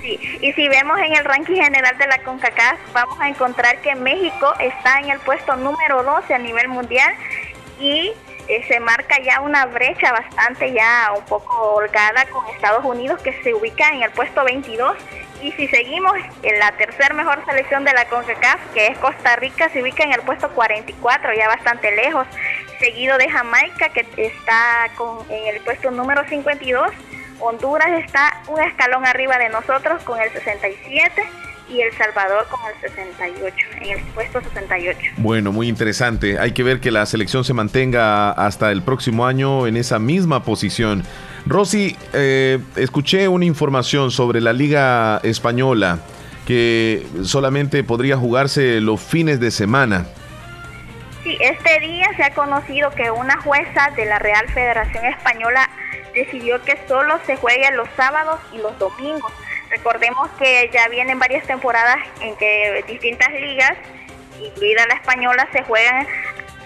Sí, 0.00 0.18
y 0.40 0.52
si 0.54 0.68
vemos 0.68 0.98
en 0.98 1.14
el 1.14 1.24
ranking 1.24 1.56
general 1.56 1.96
de 1.98 2.06
la 2.06 2.22
CONCACAF, 2.22 2.78
vamos 2.94 3.20
a 3.20 3.28
encontrar 3.28 3.80
que 3.82 3.94
México 3.94 4.54
está 4.58 4.98
en 5.00 5.10
el 5.10 5.20
puesto 5.20 5.56
número 5.56 6.02
12 6.02 6.32
a 6.32 6.38
nivel 6.38 6.68
mundial 6.68 7.14
y 7.78 8.12
eh, 8.48 8.64
se 8.66 8.80
marca 8.80 9.20
ya 9.22 9.40
una 9.42 9.66
brecha 9.66 10.10
bastante 10.12 10.72
ya 10.72 11.12
un 11.16 11.24
poco 11.26 11.74
holgada 11.74 12.24
con 12.26 12.46
Estados 12.48 12.84
Unidos 12.84 13.20
que 13.22 13.32
se 13.42 13.52
ubica 13.52 13.88
en 13.90 14.02
el 14.02 14.10
puesto 14.10 14.42
22 14.42 14.96
y 15.42 15.52
si 15.52 15.68
seguimos 15.68 16.12
en 16.42 16.58
la 16.58 16.72
tercer 16.72 17.14
mejor 17.14 17.44
selección 17.46 17.84
de 17.84 17.92
la 17.92 18.06
CONCACAF, 18.06 18.72
que 18.74 18.88
es 18.88 18.98
Costa 18.98 19.36
Rica, 19.36 19.68
se 19.70 19.82
ubica 19.82 20.02
en 20.02 20.12
el 20.12 20.20
puesto 20.22 20.50
44, 20.50 21.34
ya 21.34 21.48
bastante 21.48 21.94
lejos 21.94 22.26
seguido 22.78 23.18
de 23.18 23.28
Jamaica, 23.28 23.90
que 23.90 24.06
está 24.16 24.86
en 25.28 25.54
el 25.54 25.60
puesto 25.62 25.90
número 25.90 26.26
52. 26.26 26.90
Honduras 27.40 27.88
está 28.04 28.42
un 28.48 28.60
escalón 28.60 29.06
arriba 29.06 29.38
de 29.38 29.48
nosotros 29.48 30.02
con 30.04 30.20
el 30.20 30.30
67 30.30 31.22
y 31.70 31.80
El 31.80 31.92
Salvador 31.96 32.46
con 32.50 32.60
el 32.68 32.80
68, 32.80 33.56
en 33.80 33.98
el 33.98 34.04
puesto 34.12 34.40
68. 34.40 34.98
Bueno, 35.18 35.52
muy 35.52 35.68
interesante. 35.68 36.38
Hay 36.38 36.52
que 36.52 36.62
ver 36.62 36.80
que 36.80 36.90
la 36.90 37.06
selección 37.06 37.44
se 37.44 37.54
mantenga 37.54 38.32
hasta 38.32 38.72
el 38.72 38.82
próximo 38.82 39.26
año 39.26 39.66
en 39.66 39.76
esa 39.76 39.98
misma 39.98 40.42
posición. 40.42 41.04
Rosy, 41.46 41.96
eh, 42.12 42.58
escuché 42.76 43.28
una 43.28 43.44
información 43.44 44.10
sobre 44.10 44.40
la 44.40 44.52
Liga 44.52 45.20
Española 45.22 46.00
que 46.46 47.06
solamente 47.22 47.84
podría 47.84 48.16
jugarse 48.16 48.80
los 48.80 49.00
fines 49.00 49.38
de 49.38 49.50
semana. 49.50 50.06
Sí, 51.22 51.36
este 51.40 51.80
día 51.80 52.06
se 52.16 52.24
ha 52.24 52.34
conocido 52.34 52.90
que 52.90 53.10
una 53.10 53.40
jueza 53.42 53.90
de 53.94 54.06
la 54.06 54.18
Real 54.18 54.48
Federación 54.48 55.04
Española 55.04 55.68
decidió 56.24 56.62
que 56.62 56.78
solo 56.86 57.18
se 57.26 57.36
juegue 57.36 57.70
los 57.72 57.88
sábados 57.96 58.40
y 58.52 58.58
los 58.58 58.78
domingos. 58.78 59.32
Recordemos 59.70 60.28
que 60.38 60.68
ya 60.72 60.88
vienen 60.88 61.18
varias 61.18 61.46
temporadas 61.46 61.98
en 62.20 62.36
que 62.36 62.84
distintas 62.86 63.30
ligas, 63.32 63.72
incluida 64.40 64.86
la 64.86 64.94
española, 64.94 65.48
se 65.52 65.62
juegan 65.62 66.06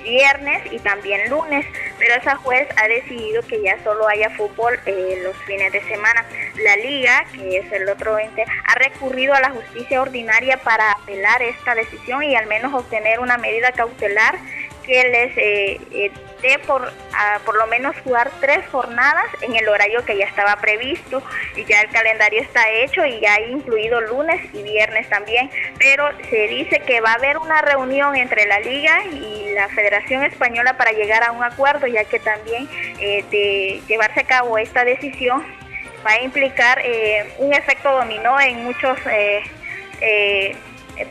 viernes 0.05 0.63
y 0.71 0.79
también 0.79 1.29
lunes, 1.31 1.67
pero 1.99 2.15
esa 2.15 2.37
juez 2.37 2.69
ha 2.77 2.87
decidido 2.89 3.43
que 3.43 3.61
ya 3.63 3.83
solo 3.83 4.07
haya 4.07 4.31
fútbol 4.31 4.79
eh, 4.87 5.21
los 5.25 5.37
fines 5.45 5.73
de 5.73 5.83
semana. 5.85 6.25
La 6.63 6.77
liga, 6.77 7.25
que 7.33 7.59
es 7.59 7.73
el 7.73 7.89
otro 7.89 8.19
ente, 8.19 8.45
ha 8.67 8.75
recurrido 8.77 9.35
a 9.35 9.41
la 9.41 9.51
justicia 9.51 10.01
ordinaria 10.01 10.59
para 10.59 10.93
apelar 10.93 11.43
esta 11.43 11.75
decisión 11.75 12.23
y 12.23 12.37
al 12.37 12.47
menos 12.47 12.73
obtener 12.75 13.19
una 13.21 13.39
medida 13.39 13.73
cautelar 13.73 14.39
que 14.87 15.03
les 15.09 15.37
eh, 15.37 15.81
eh, 15.93 16.13
dé 16.45 16.59
por, 16.61 16.93
por 17.47 17.57
lo 17.57 17.67
menos 17.69 17.97
jugar 18.05 18.31
tres 18.39 18.67
jornadas 18.71 19.25
en 19.41 19.57
el 19.57 19.67
horario 19.67 20.05
que 20.05 20.17
ya 20.17 20.27
estaba 20.27 20.57
previsto 20.57 21.23
y 21.57 21.65
ya 21.65 21.81
el 21.81 21.89
calendario 21.89 22.43
está 22.43 22.71
hecho 22.71 23.05
y 23.07 23.19
ya 23.21 23.41
incluido 23.41 24.01
lunes 24.03 24.43
y 24.53 24.63
viernes 24.63 25.09
también, 25.09 25.51
pero 25.79 26.07
se 26.29 26.47
dice 26.49 26.81
que 26.81 27.01
va 27.01 27.13
a 27.13 27.15
haber 27.15 27.39
una 27.39 27.63
reunión 27.63 28.15
entre 28.15 28.47
la 28.47 28.61
liga 28.61 29.05
y 29.07 29.55
la 29.55 29.69
Federación 29.71 30.23
Española 30.23 30.77
para 30.77 30.93
llegar 30.93 31.25
a 31.25 31.33
un 31.33 31.43
acuerdo, 31.43 31.87
ya 31.87 32.05
que 32.05 32.21
también 32.21 32.69
eh, 33.01 33.25
de 33.31 33.81
llevarse 33.89 34.21
a 34.21 34.25
cabo 34.25 34.59
esta 34.59 34.85
decisión 34.85 35.43
va 36.07 36.11
a 36.13 36.21
implicar 36.21 36.83
un 37.39 37.55
efecto 37.55 37.91
dominó 37.91 38.39
en 38.39 38.63
muchos 38.65 38.99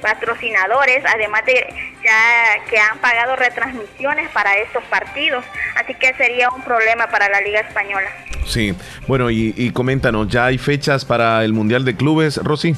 patrocinadores, 0.01 1.03
además 1.03 1.43
de 1.45 1.92
ya 2.03 2.63
que 2.69 2.77
han 2.77 2.97
pagado 2.99 3.35
retransmisiones 3.35 4.29
para 4.31 4.57
estos 4.57 4.83
partidos, 4.85 5.45
así 5.75 5.93
que 5.95 6.13
sería 6.15 6.49
un 6.49 6.61
problema 6.61 7.07
para 7.07 7.29
la 7.29 7.41
Liga 7.41 7.61
Española. 7.61 8.09
Sí, 8.45 8.75
bueno, 9.07 9.29
y, 9.29 9.71
coméntanos, 9.71 10.27
¿ya 10.27 10.45
hay 10.45 10.57
fechas 10.57 11.05
para 11.05 11.43
el 11.43 11.53
Mundial 11.53 11.85
de 11.85 11.95
Clubes, 11.95 12.37
Rosy? 12.37 12.75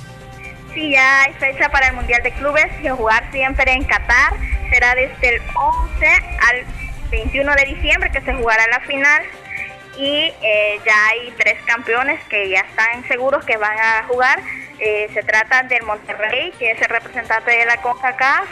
Sí, 0.73 0.91
ya 0.91 1.23
hay 1.23 1.33
fecha 1.33 1.69
para 1.69 1.87
el 1.87 1.95
Mundial 1.95 2.21
de 2.21 2.31
Clubes 2.31 2.67
y 2.83 2.89
jugar 2.89 3.23
siempre 3.31 3.71
en 3.71 3.83
Qatar. 3.83 4.33
Será 4.69 4.93
desde 4.93 5.35
el 5.35 5.41
11 5.55 6.07
al 6.07 6.65
21 7.09 7.55
de 7.55 7.65
diciembre 7.65 8.11
que 8.11 8.21
se 8.21 8.33
jugará 8.33 8.67
la 8.67 8.79
final 8.81 9.23
y 9.97 10.33
eh, 10.41 10.79
ya 10.85 11.07
hay 11.07 11.33
tres 11.37 11.55
campeones 11.65 12.19
que 12.25 12.49
ya 12.49 12.59
están 12.59 13.07
seguros 13.07 13.43
que 13.45 13.57
van 13.57 13.77
a 13.77 14.03
jugar. 14.07 14.41
Eh, 14.79 15.09
se 15.13 15.23
trata 15.23 15.63
del 15.63 15.83
Monterrey, 15.83 16.51
que 16.59 16.71
es 16.71 16.81
el 16.81 16.89
representante 16.89 17.51
de 17.51 17.65
la 17.65 17.77
CONCACAF, 17.77 18.47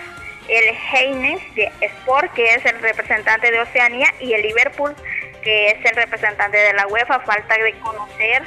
el 0.47 0.75
Heines 0.91 1.41
de 1.55 1.71
Sport, 1.81 2.33
que 2.33 2.45
es 2.45 2.65
el 2.65 2.79
representante 2.79 3.51
de 3.51 3.59
Oceanía, 3.61 4.07
y 4.19 4.33
el 4.33 4.41
Liverpool, 4.41 4.93
que 5.41 5.69
es 5.69 5.85
el 5.85 5.95
representante 5.95 6.57
de 6.57 6.73
la 6.73 6.87
UEFA. 6.87 7.19
Falta 7.21 7.55
de 7.57 7.73
conocer 7.79 8.43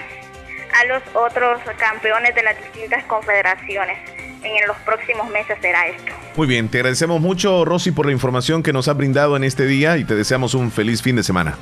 a 0.74 0.84
los 0.86 1.02
otros 1.14 1.60
campeones 1.78 2.34
de 2.34 2.42
las 2.42 2.56
distintas 2.58 3.04
confederaciones. 3.04 3.98
En 4.42 4.66
los 4.66 4.76
próximos 4.78 5.28
meses 5.30 5.56
será 5.60 5.88
esto. 5.88 6.12
Muy 6.36 6.46
bien, 6.46 6.68
te 6.68 6.78
agradecemos 6.78 7.20
mucho, 7.20 7.64
Rosy, 7.64 7.90
por 7.90 8.06
la 8.06 8.12
información 8.12 8.62
que 8.62 8.72
nos 8.72 8.86
ha 8.86 8.92
brindado 8.92 9.36
en 9.36 9.42
este 9.42 9.66
día 9.66 9.96
y 9.96 10.04
te 10.04 10.14
deseamos 10.14 10.54
un 10.54 10.70
feliz 10.70 11.02
fin 11.02 11.16
de 11.16 11.22
semana. 11.22 11.56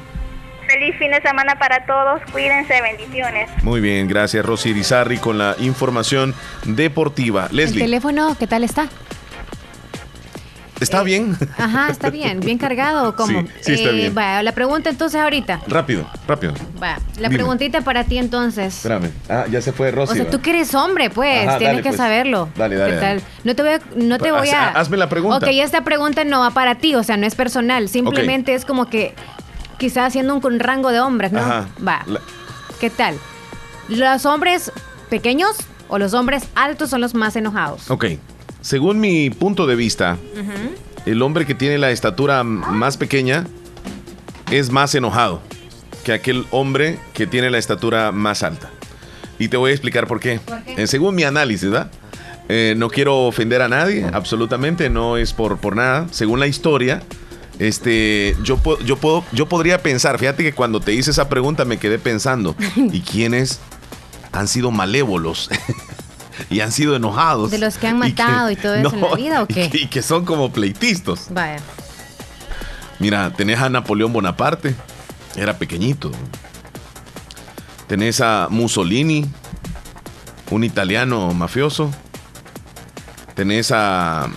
Feliz 0.67 0.97
fin 0.99 1.11
de 1.11 1.21
semana 1.23 1.59
para 1.59 1.87
todos, 1.87 2.21
cuídense, 2.33 2.81
bendiciones. 2.83 3.49
Muy 3.63 3.81
bien, 3.81 4.09
gracias 4.09 4.45
Rosy 4.45 4.71
Irizarri 4.71 5.19
con 5.19 5.39
la 5.39 5.55
información 5.61 6.35
deportiva. 6.65 7.49
Leslie. 7.53 7.85
¿El 7.85 7.91
teléfono 7.91 8.37
qué 8.39 8.47
tal 8.47 8.65
está? 8.65 8.89
¿Está 10.81 11.01
eh, 11.03 11.05
bien? 11.05 11.37
Ajá, 11.57 11.89
está 11.91 12.11
bien. 12.11 12.41
¿Bien 12.41 12.59
cargado 12.59 13.09
o 13.09 13.17
cómo? 13.17 13.45
Sí, 13.61 13.75
está 13.75 13.91
bien. 13.91 14.15
Va, 14.17 14.43
la 14.43 14.53
pregunta 14.53 14.91
entonces 14.91 15.21
ahorita. 15.21 15.61
Rápido, 15.69 16.07
rápido. 16.27 16.55
Va, 16.83 16.99
la 17.19 17.29
preguntita 17.31 17.83
para 17.83 18.05
ti 18.05 18.19
entonces. 18.19 18.77
Espérame. 18.77 19.11
Ah, 19.29 19.45
ya 19.51 19.61
se 19.61 19.73
fue 19.73 19.91
Rosy. 19.91 20.13
O 20.13 20.17
sea, 20.17 20.31
tú 20.31 20.41
que 20.41 20.51
eres 20.51 20.75
hombre, 20.75 21.11
pues, 21.11 21.59
tienes 21.59 21.79
que 21.79 21.91
pues. 21.91 21.97
saberlo. 21.97 22.49
Dale, 22.57 22.77
dale, 22.77 22.99
tal? 22.99 23.23
No 23.45 23.55
te 23.55 23.63
voy 23.63 23.73
a... 23.73 23.81
No 23.97 24.19
te 24.19 24.33
voy 24.33 24.51
a... 24.51 24.71
Hazme 24.71 24.97
la 24.97 25.09
pregunta. 25.09 25.47
Ok, 25.47 25.53
esta 25.53 25.85
pregunta 25.85 26.25
no 26.25 26.41
va 26.41 26.51
para 26.51 26.77
ti, 26.77 26.95
o 26.95 27.03
sea, 27.03 27.17
no 27.17 27.27
es 27.27 27.35
personal. 27.35 27.89
Simplemente 27.89 28.55
es 28.55 28.65
como 28.65 28.87
que 28.87 29.15
quizás 29.79 30.09
haciendo 30.09 30.35
un, 30.35 30.61
rango 30.61 30.91
de 30.91 31.01
hombres, 31.01 31.33
¿no? 31.33 31.41
Ajá. 31.41 31.69
Va. 31.87 32.05
¿Qué 32.81 32.91
tal? 32.91 33.17
¿Los 33.89 34.27
hombres 34.27 34.73
pequeños 35.11 35.57
o 35.89 35.99
los 35.99 36.15
hombres 36.15 36.45
altos 36.55 36.91
son 36.91 37.01
los 37.01 37.15
más 37.15 37.37
enojados? 37.37 37.91
Ok. 37.91 38.07
Según 38.65 38.99
mi 38.99 39.29
punto 39.29 39.67
de 39.67 39.77
vista, 39.77 40.17
el 41.05 41.21
hombre 41.21 41.45
que 41.45 41.55
tiene 41.55 41.77
la 41.77 41.91
estatura 41.91 42.43
más 42.45 42.97
pequeña 42.97 43.47
es 44.51 44.71
más 44.71 44.95
enojado 44.95 45.43
que 46.03 46.15
aquel 46.15 46.47
hombre 46.51 46.99
que 47.13 47.27
tiene 47.27 47.51
la 47.51 47.59
estatura 47.59 48.11
más 48.11 48.43
alta. 48.43 48.71
Y 49.39 49.49
te 49.49 49.59
voy 49.59 49.73
a 49.73 49.75
explicar 49.75 50.07
por 50.07 50.19
qué. 50.19 50.41
Eh, 50.79 50.87
según 50.87 51.15
mi 51.15 51.25
análisis, 51.25 51.69
¿verdad? 51.69 51.91
Eh, 52.49 52.73
no 52.79 52.89
quiero 52.89 53.27
ofender 53.27 53.61
a 53.61 53.69
nadie, 53.69 54.07
absolutamente, 54.11 54.89
no 54.89 55.19
es 55.19 55.35
por, 55.35 55.59
por 55.59 55.77
nada. 55.77 56.07
Según 56.11 56.41
la 56.41 56.47
historia, 56.47 57.03
Este, 57.59 58.35
yo, 58.43 58.59
yo, 58.83 58.97
puedo, 58.97 59.25
yo 59.33 59.47
podría 59.47 59.83
pensar, 59.83 60.19
fíjate 60.19 60.43
que 60.43 60.55
cuando 60.55 60.81
te 60.81 60.93
hice 60.95 61.11
esa 61.11 61.29
pregunta 61.29 61.67
me 61.67 61.77
quedé 61.77 61.99
pensando, 61.99 62.57
¿y 62.77 63.03
quiénes 63.03 63.61
han 64.33 64.49
sido 64.49 64.71
malévolos? 64.71 65.51
y 66.51 66.61
han 66.61 66.73
sido 66.73 66.97
enojados. 66.97 67.51
De 67.51 67.59
los 67.59 67.79
que 67.79 67.87
han 67.87 67.99
matado 67.99 68.51
y, 68.51 68.57
todo 68.57 68.75
eso 68.75 68.95
en 68.95 69.01
la 69.01 69.15
vida 69.15 69.43
o 69.43 69.47
qué? 69.47 69.71
Y 69.73 69.87
que, 69.87 70.03
son 70.03 70.25
como 70.25 70.53
pleitistas. 70.53 71.29
Vaya. 71.31 71.59
Mira, 72.99 73.31
tenés 73.31 73.59
a 73.59 73.69
Napoleón 73.69 74.13
Bonaparte, 74.13 74.75
era 75.37 75.59
pequeñito. 75.59 76.11
Tenés 77.87 78.21
a 78.21 78.49
Mussolini, 78.51 79.27
un 80.51 80.65
italiano 80.65 81.33
mafioso. 81.35 81.91
Tenés 83.35 83.73
a 83.73 84.29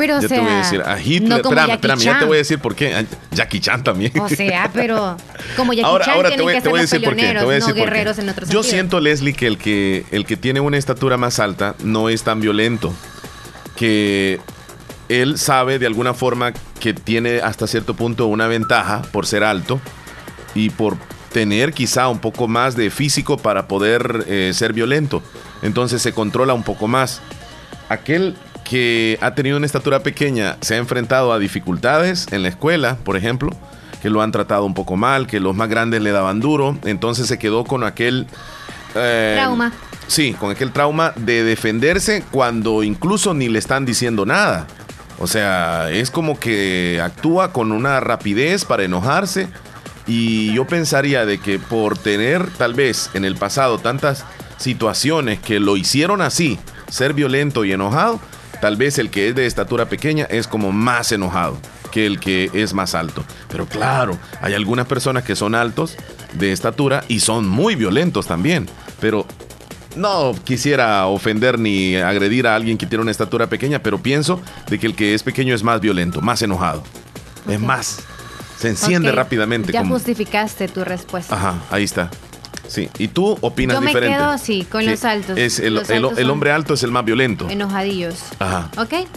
pero, 0.00 0.18
ya 0.18 0.28
te 0.28 0.40
voy 0.40 0.50
a 0.50 0.56
decir, 0.56 0.82
a 0.82 0.98
Hitler. 0.98 1.40
espérame, 1.40 1.70
espérame, 1.72 2.00
ya 2.00 2.18
te 2.18 2.24
voy 2.24 2.36
a 2.36 2.38
decir 2.38 2.58
por 2.58 2.74
qué. 2.74 3.06
Jackie 3.32 3.60
Chan 3.60 3.84
también. 3.84 4.18
O 4.18 4.28
sea, 4.30 4.70
pero 4.74 5.16
como 5.56 5.74
Jackie 5.74 6.04
Chan 6.04 6.14
ahora 6.14 6.30
te 6.34 6.40
voy, 6.40 6.54
que 6.54 6.62
te 6.62 6.68
voy 6.70 6.78
a 6.78 6.82
decir 6.82 7.02
por 7.02 7.14
qué. 7.14 7.34
Te 7.34 7.44
voy 7.44 7.52
a 7.52 7.56
decir 7.56 7.74
no 7.76 7.84
guerreros 7.84 8.18
en 8.18 8.28
otro 8.30 8.46
Yo 8.46 8.62
siento, 8.62 8.98
Leslie, 8.98 9.34
que 9.34 9.46
el, 9.46 9.58
que 9.58 10.06
el 10.10 10.24
que 10.24 10.38
tiene 10.38 10.60
una 10.60 10.78
estatura 10.78 11.18
más 11.18 11.38
alta 11.38 11.74
no 11.84 12.08
es 12.08 12.22
tan 12.22 12.40
violento. 12.40 12.94
Que 13.76 14.40
él 15.10 15.38
sabe 15.38 15.78
de 15.78 15.86
alguna 15.86 16.14
forma 16.14 16.54
que 16.80 16.94
tiene 16.94 17.40
hasta 17.40 17.66
cierto 17.66 17.94
punto 17.94 18.26
una 18.26 18.46
ventaja 18.46 19.02
por 19.12 19.26
ser 19.26 19.44
alto 19.44 19.80
y 20.54 20.70
por 20.70 20.96
tener 21.30 21.74
quizá 21.74 22.08
un 22.08 22.20
poco 22.20 22.48
más 22.48 22.74
de 22.74 22.90
físico 22.90 23.36
para 23.36 23.68
poder 23.68 24.24
eh, 24.28 24.52
ser 24.54 24.72
violento. 24.72 25.22
Entonces 25.62 26.00
se 26.00 26.12
controla 26.12 26.54
un 26.54 26.62
poco 26.62 26.88
más. 26.88 27.20
Aquel 27.90 28.36
que 28.70 29.18
ha 29.20 29.34
tenido 29.34 29.56
una 29.56 29.66
estatura 29.66 30.04
pequeña 30.04 30.56
se 30.60 30.74
ha 30.74 30.76
enfrentado 30.76 31.32
a 31.32 31.40
dificultades 31.40 32.28
en 32.30 32.44
la 32.44 32.50
escuela, 32.50 32.98
por 33.02 33.16
ejemplo, 33.16 33.50
que 34.00 34.10
lo 34.10 34.22
han 34.22 34.30
tratado 34.30 34.64
un 34.64 34.74
poco 34.74 34.96
mal, 34.96 35.26
que 35.26 35.40
los 35.40 35.56
más 35.56 35.68
grandes 35.68 36.02
le 36.02 36.12
daban 36.12 36.38
duro, 36.38 36.78
entonces 36.84 37.26
se 37.26 37.36
quedó 37.36 37.64
con 37.64 37.82
aquel... 37.82 38.28
Eh, 38.94 39.34
trauma. 39.36 39.72
Sí, 40.06 40.34
con 40.34 40.52
aquel 40.52 40.70
trauma 40.70 41.12
de 41.16 41.42
defenderse 41.42 42.22
cuando 42.30 42.84
incluso 42.84 43.34
ni 43.34 43.48
le 43.48 43.58
están 43.58 43.84
diciendo 43.84 44.24
nada. 44.24 44.68
O 45.18 45.26
sea, 45.26 45.90
es 45.90 46.12
como 46.12 46.38
que 46.38 47.00
actúa 47.02 47.52
con 47.52 47.72
una 47.72 47.98
rapidez 47.98 48.64
para 48.64 48.84
enojarse 48.84 49.48
y 50.06 50.54
yo 50.54 50.64
pensaría 50.68 51.26
de 51.26 51.38
que 51.40 51.58
por 51.58 51.98
tener 51.98 52.48
tal 52.50 52.74
vez 52.74 53.10
en 53.14 53.24
el 53.24 53.34
pasado 53.34 53.78
tantas 53.78 54.24
situaciones 54.58 55.40
que 55.40 55.58
lo 55.58 55.76
hicieron 55.76 56.20
así, 56.22 56.56
ser 56.88 57.14
violento 57.14 57.64
y 57.64 57.72
enojado, 57.72 58.20
Tal 58.60 58.76
vez 58.76 58.98
el 58.98 59.10
que 59.10 59.28
es 59.28 59.34
de 59.34 59.46
estatura 59.46 59.86
pequeña 59.86 60.24
es 60.24 60.46
como 60.46 60.72
más 60.72 61.12
enojado 61.12 61.58
que 61.90 62.06
el 62.06 62.20
que 62.20 62.50
es 62.52 62.74
más 62.74 62.94
alto. 62.94 63.24
Pero 63.48 63.66
claro, 63.66 64.18
hay 64.40 64.54
algunas 64.54 64.86
personas 64.86 65.24
que 65.24 65.34
son 65.34 65.54
altos 65.54 65.96
de 66.34 66.52
estatura 66.52 67.04
y 67.08 67.20
son 67.20 67.48
muy 67.48 67.74
violentos 67.74 68.26
también. 68.26 68.68
Pero 69.00 69.26
no 69.96 70.34
quisiera 70.44 71.06
ofender 71.06 71.58
ni 71.58 71.96
agredir 71.96 72.46
a 72.46 72.54
alguien 72.54 72.78
que 72.78 72.86
tiene 72.86 73.02
una 73.02 73.10
estatura 73.10 73.48
pequeña, 73.48 73.82
pero 73.82 73.98
pienso 73.98 74.40
de 74.68 74.78
que 74.78 74.86
el 74.86 74.94
que 74.94 75.14
es 75.14 75.22
pequeño 75.22 75.54
es 75.54 75.62
más 75.62 75.80
violento, 75.80 76.20
más 76.20 76.42
enojado. 76.42 76.82
Es 77.48 77.58
más. 77.58 78.00
Se 78.58 78.68
enciende 78.68 79.10
rápidamente. 79.10 79.72
Ya 79.72 79.84
justificaste 79.86 80.68
tu 80.68 80.84
respuesta. 80.84 81.34
Ajá, 81.34 81.54
ahí 81.70 81.84
está. 81.84 82.10
Sí, 82.70 82.88
y 82.98 83.08
tú 83.08 83.36
opinas 83.40 83.74
Yo 83.76 83.80
me 83.80 83.88
diferente. 83.88 84.16
quedo 84.16 84.28
así, 84.28 84.64
con 84.70 84.86
los 84.86 85.04
altos. 85.04 85.36
Es 85.36 85.58
el, 85.58 85.76
hombre 86.30 86.52
alto 86.52 86.74
es 86.74 86.84
el 86.84 86.92
más 86.92 87.04
violento. 87.04 87.48
Enojadillos. 87.50 88.14
Ajá. 88.38 88.70
¿Ok? 88.76 89.08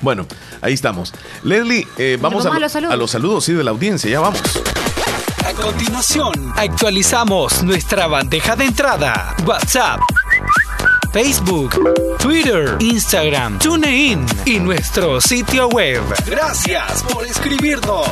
Bueno, 0.00 0.26
ahí 0.62 0.72
estamos. 0.72 1.12
Leslie, 1.42 1.86
eh, 1.98 2.16
vamos, 2.18 2.46
a, 2.46 2.58
los 2.58 2.72
saludos. 2.72 2.94
a 2.94 2.96
los 2.96 3.10
saludos, 3.10 3.44
sí, 3.44 3.52
de 3.52 3.62
la 3.62 3.72
audiencia. 3.72 4.10
Ya 4.10 4.20
vamos. 4.20 4.40
A 5.44 5.52
continuación, 5.52 6.32
actualizamos 6.56 7.62
nuestra 7.62 8.06
bandeja 8.06 8.56
de 8.56 8.64
entrada. 8.64 9.36
WhatsApp. 9.44 10.00
Facebook, 11.14 11.80
Twitter, 12.18 12.74
Instagram, 12.80 13.60
TuneIn 13.60 14.26
y 14.46 14.58
nuestro 14.58 15.20
sitio 15.20 15.68
web. 15.68 16.02
Gracias 16.28 17.04
por 17.04 17.24
escribirnos. 17.24 18.08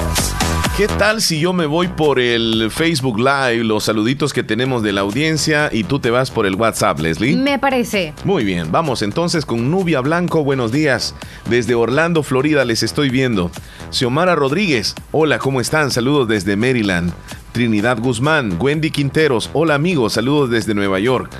¿Qué 0.76 0.86
tal 0.86 1.20
si 1.20 1.40
yo 1.40 1.52
me 1.52 1.66
voy 1.66 1.88
por 1.88 2.20
el 2.20 2.70
Facebook 2.70 3.18
Live, 3.18 3.64
los 3.64 3.82
saluditos 3.82 4.32
que 4.32 4.44
tenemos 4.44 4.84
de 4.84 4.92
la 4.92 5.00
audiencia 5.00 5.68
y 5.72 5.82
tú 5.82 5.98
te 5.98 6.10
vas 6.10 6.30
por 6.30 6.46
el 6.46 6.54
WhatsApp, 6.54 7.00
Leslie? 7.00 7.34
Me 7.34 7.58
parece. 7.58 8.14
Muy 8.22 8.44
bien, 8.44 8.70
vamos 8.70 9.02
entonces 9.02 9.44
con 9.44 9.68
Nubia 9.68 10.00
Blanco, 10.00 10.44
buenos 10.44 10.70
días. 10.70 11.16
Desde 11.50 11.74
Orlando, 11.74 12.22
Florida 12.22 12.64
les 12.64 12.84
estoy 12.84 13.10
viendo. 13.10 13.50
Xiomara 13.90 14.36
Rodríguez, 14.36 14.94
hola, 15.10 15.40
¿cómo 15.40 15.60
están? 15.60 15.90
Saludos 15.90 16.28
desde 16.28 16.54
Maryland. 16.54 17.12
Trinidad 17.50 17.98
Guzmán, 17.98 18.58
Wendy 18.60 18.92
Quinteros, 18.92 19.50
hola 19.54 19.74
amigos, 19.74 20.12
saludos 20.12 20.50
desde 20.50 20.72
Nueva 20.72 21.00
York. 21.00 21.32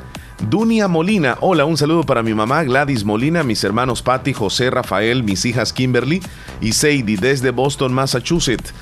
Dunia 0.50 0.88
Molina, 0.88 1.38
hola, 1.40 1.64
un 1.64 1.76
saludo 1.76 2.02
para 2.02 2.22
mi 2.22 2.34
mamá 2.34 2.64
Gladys 2.64 3.04
Molina, 3.04 3.44
mis 3.44 3.62
hermanos 3.62 4.02
Patty, 4.02 4.32
José, 4.32 4.70
Rafael, 4.70 5.22
mis 5.22 5.44
hijas 5.44 5.72
Kimberly 5.72 6.20
y 6.60 6.72
Sadie 6.72 7.16
desde 7.16 7.50
Boston, 7.50 7.92
Massachusetts. 7.92 8.74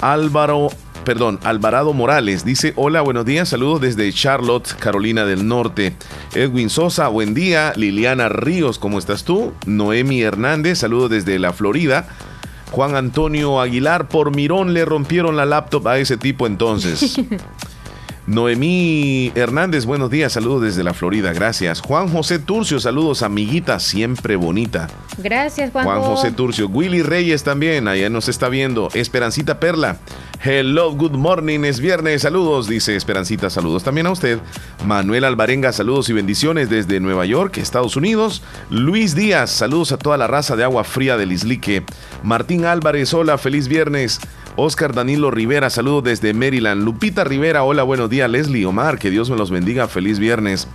Álvaro, 0.00 0.68
perdón, 1.04 1.38
Alvarado 1.44 1.92
Morales 1.92 2.46
dice, 2.46 2.72
hola, 2.76 3.02
buenos 3.02 3.26
días, 3.26 3.50
saludos 3.50 3.82
desde 3.82 4.10
Charlotte, 4.12 4.74
Carolina 4.78 5.26
del 5.26 5.46
Norte. 5.46 5.94
Edwin 6.34 6.70
Sosa, 6.70 7.08
buen 7.08 7.34
día. 7.34 7.74
Liliana 7.76 8.30
Ríos, 8.30 8.78
¿cómo 8.78 8.98
estás 8.98 9.24
tú? 9.24 9.52
Noemi 9.66 10.22
Hernández, 10.22 10.78
saludos 10.78 11.10
desde 11.10 11.38
la 11.38 11.52
Florida. 11.52 12.08
Juan 12.70 12.96
Antonio 12.96 13.60
Aguilar, 13.60 14.08
por 14.08 14.34
Mirón 14.34 14.72
le 14.72 14.86
rompieron 14.86 15.36
la 15.36 15.44
laptop 15.44 15.86
a 15.88 15.98
ese 15.98 16.16
tipo 16.16 16.46
entonces. 16.46 17.20
Noemí 18.26 19.32
Hernández, 19.34 19.84
buenos 19.84 20.08
días, 20.08 20.32
saludos 20.34 20.62
desde 20.62 20.84
la 20.84 20.94
Florida, 20.94 21.32
gracias. 21.32 21.80
Juan 21.80 22.08
José 22.08 22.38
Turcio, 22.38 22.78
saludos, 22.78 23.22
amiguita, 23.22 23.80
siempre 23.80 24.36
bonita. 24.36 24.88
Gracias, 25.18 25.72
Juan. 25.72 25.84
Juan 25.84 26.02
José 26.02 26.30
Turcio. 26.30 26.68
Willy 26.68 27.02
Reyes 27.02 27.42
también, 27.42 27.88
allá 27.88 28.08
nos 28.10 28.28
está 28.28 28.48
viendo. 28.48 28.90
Esperancita 28.94 29.58
Perla, 29.58 29.96
hello, 30.44 30.92
good 30.92 31.16
morning, 31.16 31.64
es 31.64 31.80
viernes, 31.80 32.22
saludos, 32.22 32.68
dice 32.68 32.94
Esperancita, 32.94 33.50
saludos 33.50 33.82
también 33.82 34.06
a 34.06 34.12
usted. 34.12 34.38
Manuel 34.86 35.24
Alvarenga, 35.24 35.72
saludos 35.72 36.08
y 36.08 36.12
bendiciones 36.12 36.70
desde 36.70 37.00
Nueva 37.00 37.26
York, 37.26 37.58
Estados 37.58 37.96
Unidos. 37.96 38.42
Luis 38.70 39.16
Díaz, 39.16 39.50
saludos 39.50 39.90
a 39.90 39.98
toda 39.98 40.16
la 40.16 40.28
raza 40.28 40.54
de 40.54 40.62
agua 40.62 40.84
fría 40.84 41.16
del 41.16 41.32
Islique. 41.32 41.82
Martín 42.22 42.66
Álvarez, 42.66 43.12
hola, 43.14 43.36
feliz 43.36 43.66
viernes. 43.66 44.20
Oscar 44.56 44.94
Danilo 44.94 45.30
Rivera, 45.30 45.70
saludos 45.70 46.04
desde 46.04 46.34
Maryland. 46.34 46.84
Lupita 46.84 47.24
Rivera, 47.24 47.62
hola, 47.62 47.82
buenos 47.82 48.10
días. 48.10 48.28
Leslie 48.30 48.66
Omar, 48.66 48.98
que 48.98 49.10
Dios 49.10 49.30
me 49.30 49.36
los 49.36 49.50
bendiga. 49.50 49.88
Feliz 49.88 50.18
viernes. 50.18 50.68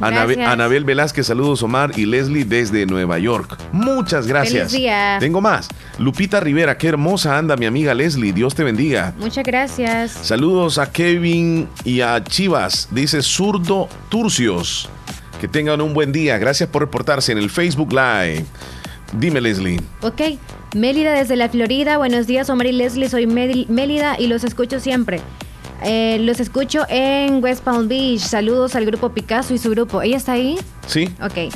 Anabel, 0.00 0.84
Velázquez, 0.84 1.26
saludos 1.26 1.62
Omar 1.62 1.92
y 1.96 2.06
Leslie 2.06 2.44
desde 2.44 2.86
Nueva 2.86 3.18
York. 3.18 3.56
Muchas 3.72 4.26
gracias. 4.26 4.70
Feliz 4.70 4.82
día. 4.82 5.16
Tengo 5.20 5.40
más. 5.40 5.68
Lupita 5.98 6.40
Rivera, 6.40 6.76
qué 6.76 6.88
hermosa 6.88 7.38
anda 7.38 7.56
mi 7.56 7.66
amiga 7.66 7.94
Leslie. 7.94 8.32
Dios 8.32 8.54
te 8.54 8.64
bendiga. 8.64 9.14
Muchas 9.18 9.44
gracias. 9.44 10.10
Saludos 10.10 10.78
a 10.78 10.90
Kevin 10.90 11.68
y 11.84 12.00
a 12.00 12.22
Chivas, 12.24 12.88
dice 12.90 13.22
Zurdo 13.22 13.88
Turcios. 14.08 14.88
Que 15.40 15.48
tengan 15.48 15.80
un 15.80 15.94
buen 15.94 16.12
día. 16.12 16.38
Gracias 16.38 16.68
por 16.68 16.82
reportarse 16.82 17.32
en 17.32 17.38
el 17.38 17.50
Facebook 17.50 17.92
Live. 17.92 18.44
Dime, 19.12 19.40
Leslie. 19.40 19.80
Ok. 20.00 20.20
Mélida 20.74 21.12
desde 21.12 21.36
la 21.36 21.48
Florida. 21.48 21.98
Buenos 21.98 22.26
días, 22.26 22.48
Omar 22.48 22.66
y 22.66 22.72
Leslie. 22.72 23.08
Soy 23.08 23.26
Mélida 23.26 24.16
y 24.18 24.26
los 24.26 24.42
escucho 24.42 24.80
siempre. 24.80 25.20
Eh, 25.84 26.18
los 26.20 26.40
escucho 26.40 26.84
en 26.88 27.42
West 27.42 27.62
Palm 27.62 27.88
Beach. 27.88 28.20
Saludos 28.20 28.74
al 28.74 28.86
grupo 28.86 29.10
Picasso 29.10 29.52
y 29.52 29.58
su 29.58 29.70
grupo. 29.70 30.00
¿Ella 30.00 30.16
está 30.16 30.32
ahí? 30.32 30.58
Sí. 30.86 31.08
Ok. 31.20 31.52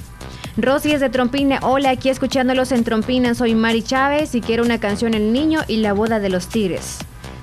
Rosy 0.58 0.92
es 0.92 1.00
de 1.00 1.08
Trompina. 1.08 1.60
Hola, 1.62 1.90
aquí 1.90 2.08
escuchándolos 2.08 2.72
en 2.72 2.84
Trompina. 2.84 3.34
Soy 3.34 3.54
Mari 3.54 3.82
Chávez 3.82 4.34
y 4.34 4.40
quiero 4.40 4.64
una 4.64 4.80
canción 4.80 5.14
El 5.14 5.32
Niño 5.32 5.60
y 5.68 5.78
la 5.78 5.92
Boda 5.92 6.18
de 6.18 6.28
los 6.28 6.48
Tigres. 6.48 6.98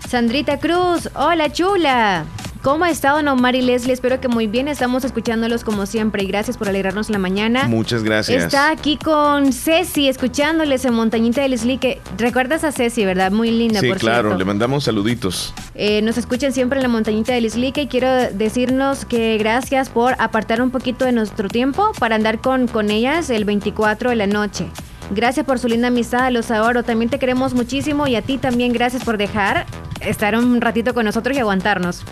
Sandrita 0.07 0.59
Cruz. 0.59 1.09
Hola, 1.15 1.51
chula. 1.51 2.25
¿Cómo 2.63 2.85
ha 2.85 2.89
estado 2.89 3.19
Omar 3.29 3.55
y 3.55 3.61
Leslie? 3.61 3.91
Espero 3.91 4.21
que 4.21 4.29
muy 4.29 4.47
bien. 4.47 4.69
Estamos 4.69 5.03
escuchándolos 5.03 5.65
como 5.65 5.85
siempre 5.85 6.23
y 6.23 6.27
gracias 6.27 6.55
por 6.55 6.69
alegrarnos 6.69 7.09
la 7.09 7.19
mañana. 7.19 7.67
Muchas 7.67 8.03
gracias. 8.03 8.45
Está 8.45 8.71
aquí 8.71 8.95
con 8.95 9.51
Ceci 9.51 10.07
escuchándoles 10.07 10.85
en 10.85 10.93
Montañita 10.93 11.41
de 11.41 11.49
Leslie. 11.49 11.77
Que 11.77 11.99
recuerdas 12.17 12.63
a 12.63 12.71
Ceci, 12.71 13.03
¿verdad? 13.03 13.33
Muy 13.33 13.51
linda, 13.51 13.81
sí, 13.81 13.91
claro. 13.91 14.37
Le 14.37 14.45
mandamos 14.45 14.85
saluditos. 14.85 15.53
Eh, 15.75 16.01
nos 16.03 16.17
escuchan 16.17 16.53
siempre 16.53 16.79
en 16.79 16.83
la 16.83 16.87
Montañita 16.87 17.33
de 17.33 17.41
Leslie 17.41 17.73
y 17.75 17.87
quiero 17.87 18.09
decirnos 18.31 19.03
que 19.03 19.37
gracias 19.37 19.89
por 19.89 20.15
apartar 20.17 20.61
un 20.61 20.71
poquito 20.71 21.03
de 21.03 21.11
nuestro 21.11 21.49
tiempo 21.49 21.91
para 21.99 22.15
andar 22.15 22.39
con, 22.39 22.69
con 22.69 22.91
ellas 22.91 23.29
el 23.29 23.43
24 23.43 24.11
de 24.11 24.15
la 24.15 24.27
noche. 24.27 24.67
Gracias 25.11 25.45
por 25.45 25.59
su 25.59 25.67
linda 25.67 25.89
amistad, 25.89 26.31
los 26.31 26.49
adoro. 26.49 26.83
También 26.83 27.09
te 27.09 27.19
queremos 27.19 27.53
muchísimo 27.53 28.07
y 28.07 28.15
a 28.15 28.21
ti 28.21 28.37
también 28.37 28.71
gracias 28.71 29.03
por 29.03 29.17
dejar 29.17 29.65
estar 29.99 30.37
un 30.37 30.61
ratito 30.61 30.93
con 30.93 31.03
nosotros 31.03 31.35
y 31.35 31.41
aguantarnos. 31.41 32.05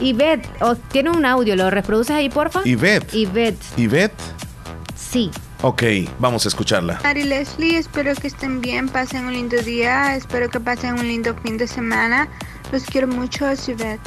Ivette, 0.00 0.46
oh, 0.60 0.74
tiene 0.74 1.10
un 1.10 1.24
audio, 1.24 1.56
¿lo 1.56 1.70
reproduces 1.70 2.14
ahí, 2.14 2.28
porfa? 2.28 2.60
Ivette. 2.64 3.14
Ivette. 3.14 3.64
Ivette. 3.76 4.22
Sí. 4.94 5.30
Ok, 5.62 5.82
vamos 6.18 6.44
a 6.44 6.48
escucharla. 6.48 7.00
Ari 7.02 7.24
Leslie, 7.24 7.78
espero 7.78 8.14
que 8.14 8.26
estén 8.26 8.60
bien, 8.60 8.88
pasen 8.88 9.24
un 9.26 9.32
lindo 9.32 9.56
día, 9.62 10.14
espero 10.14 10.50
que 10.50 10.60
pasen 10.60 10.94
un 10.94 11.08
lindo 11.08 11.34
fin 11.42 11.56
de 11.56 11.66
semana. 11.66 12.28
Los 12.72 12.84
quiero 12.84 13.08
mucho, 13.08 13.46
Ivette. 13.46 14.00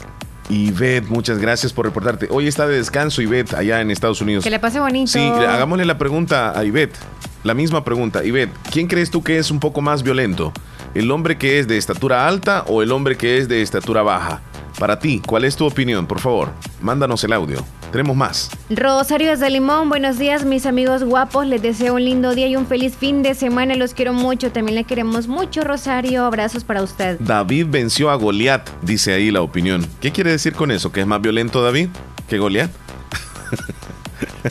Ivette, 0.50 1.08
muchas 1.10 1.40
gracias 1.40 1.74
por 1.74 1.86
reportarte. 1.86 2.28
Hoy 2.32 2.48
está 2.48 2.68
de 2.68 2.78
descanso 2.78 3.22
Ivette 3.22 3.54
allá 3.54 3.82
en 3.82 3.90
Estados 3.92 4.22
Unidos. 4.22 4.44
Que 4.44 4.50
le 4.50 4.60
pase 4.60 4.80
bonito. 4.80 5.12
Sí, 5.12 5.20
hagámosle 5.20 5.86
la 5.86 5.98
pregunta 5.98 6.58
a 6.58 6.64
Ivette. 6.66 6.98
La 7.44 7.54
misma 7.54 7.84
pregunta. 7.84 8.24
Ivette, 8.24 8.54
¿quién 8.72 8.88
crees 8.88 9.10
tú 9.10 9.24
que 9.24 9.38
es 9.38 9.50
un 9.50 9.60
poco 9.60 9.82
más 9.82 10.04
violento? 10.04 10.52
¿El 10.94 11.10
hombre 11.12 11.38
que 11.38 11.60
es 11.60 11.68
de 11.68 11.78
estatura 11.78 12.28
alta 12.28 12.64
o 12.68 12.82
el 12.84 12.92
hombre 12.92 13.16
que 13.16 13.38
es 13.38 13.48
de 13.48 13.62
estatura 13.62 14.02
baja? 14.02 14.42
Para 14.80 14.98
ti, 14.98 15.22
¿cuál 15.28 15.44
es 15.44 15.58
tu 15.58 15.66
opinión? 15.66 16.08
Por 16.08 16.22
favor, 16.22 16.54
mándanos 16.82 17.22
el 17.26 17.34
audio. 17.34 17.66
Tenemos 17.92 18.16
más. 18.16 18.50
Rosario 18.70 19.36
de 19.36 19.50
Limón, 19.50 19.90
buenos 19.90 20.18
días 20.18 20.46
mis 20.46 20.66
amigos 20.66 21.04
guapos, 21.04 21.46
les 21.46 21.62
deseo 21.62 21.96
un 21.96 22.06
lindo 22.06 22.34
día 22.34 22.48
y 22.48 22.56
un 22.56 22.66
feliz 22.66 22.96
fin 22.96 23.22
de 23.22 23.36
semana, 23.36 23.76
los 23.76 23.94
quiero 23.94 24.14
mucho, 24.14 24.54
también 24.54 24.76
le 24.76 24.86
queremos 24.86 25.28
mucho 25.28 25.66
Rosario, 25.66 26.24
abrazos 26.24 26.64
para 26.64 26.82
usted. 26.82 27.20
David 27.20 27.66
venció 27.70 28.10
a 28.10 28.16
Goliat, 28.16 28.70
dice 28.82 29.12
ahí 29.14 29.32
la 29.32 29.42
opinión. 29.42 29.86
¿Qué 30.00 30.14
quiere 30.14 30.32
decir 30.32 30.54
con 30.54 30.72
eso? 30.72 30.94
¿Que 30.94 31.02
es 31.02 31.08
más 31.08 31.20
violento 31.22 31.62
David 31.62 31.90
que 32.30 32.38
Goliat? 32.38 32.72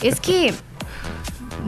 Es 0.02 0.20
que 0.20 0.52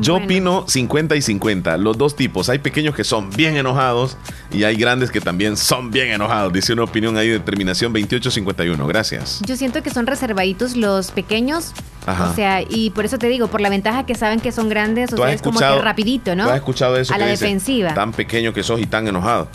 yo 0.01 0.17
opino 0.17 0.65
50 0.67 1.17
y 1.17 1.23
50, 1.23 1.77
los 1.77 1.99
dos 1.99 2.17
tipos. 2.17 2.49
Hay 2.49 2.59
pequeños 2.59 2.95
que 2.95 3.05
son 3.05 3.31
bien 3.31 3.57
enojados 3.57 4.17
y 4.51 4.65
hay 4.65 4.77
grandes 4.77 5.11
que 5.11 5.21
también 5.21 5.57
son 5.57 5.91
bien 5.91 6.09
enojados. 6.09 6.53
Dice 6.53 6.73
una 6.73 6.85
opinión 6.85 7.17
ahí 7.17 7.29
de 7.29 7.41
terminación 7.41 7.93
2851. 7.93 8.87
Gracias. 8.87 9.41
Yo 9.47 9.57
siento 9.57 9.83
que 9.83 9.91
son 9.91 10.07
reservaditos 10.07 10.77
los 10.77 11.11
pequeños. 11.11 11.73
O 12.07 12.35
sea, 12.35 12.63
y 12.63 12.91
por 12.91 13.05
eso 13.05 13.19
te 13.19 13.29
digo, 13.29 13.49
por 13.49 13.61
la 13.61 13.69
ventaja 13.69 14.05
que 14.05 14.15
saben 14.15 14.41
que 14.41 14.53
son 14.53 14.69
grandes, 14.69 15.13
o 15.13 15.17
sea, 15.17 15.33
es 15.33 15.43
como 15.43 15.59
que 15.59 15.81
rapidito, 15.81 16.35
¿no? 16.35 16.45
¿Tú 16.45 16.51
has 16.51 16.57
escuchado 16.57 16.97
eso? 16.97 17.15
A 17.15 17.19
la 17.19 17.27
defensiva. 17.27 17.95
Tan 17.95 18.13
pequeño 18.13 18.53
que 18.53 18.63
sos 18.63 18.81
y 18.81 18.87
tan 18.87 19.07
enojado. 19.07 19.49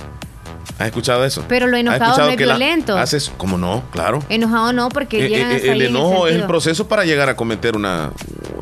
¿Has 0.78 0.88
escuchado 0.88 1.24
eso? 1.24 1.46
Pero 1.48 1.68
lo 1.68 1.78
enojado 1.78 2.18
no 2.18 2.30
es 2.30 2.38
violento. 2.38 2.98
haces, 2.98 3.32
¿cómo 3.38 3.58
no? 3.58 3.84
Claro. 3.92 4.22
Enojado 4.30 4.74
no, 4.74 4.90
porque 4.90 5.26
eh, 5.26 5.58
eh, 5.58 5.72
El 5.72 5.82
enojo 5.82 6.28
es 6.28 6.36
el 6.36 6.44
proceso 6.46 6.88
para 6.88 7.06
llegar 7.06 7.30
a 7.30 7.36
cometer 7.36 7.76
una 7.76 8.12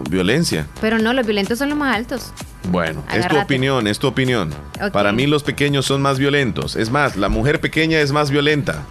violencia. 0.10 0.68
Pero 0.80 1.00
no, 1.00 1.14
los 1.14 1.26
violentos 1.26 1.58
son 1.58 1.70
los 1.70 1.78
más 1.78 1.96
altos. 1.96 2.32
Bueno, 2.70 3.04
es 3.12 3.28
tu 3.28 3.38
opinión, 3.38 3.88
es 3.88 4.00
tu 4.00 4.08
opinión. 4.08 4.54
Para 4.92 5.12
mí 5.12 5.26
los 5.26 5.44
pequeños 5.44 5.86
son 5.86 6.02
más 6.02 6.20
violentos. 6.20 6.76
Es 6.76 6.92
más, 6.92 7.16
la 7.16 7.30
mujer 7.30 7.60
pequeña 7.60 8.00
es 8.00 8.12
más 8.12 8.30
violenta. 8.30 8.84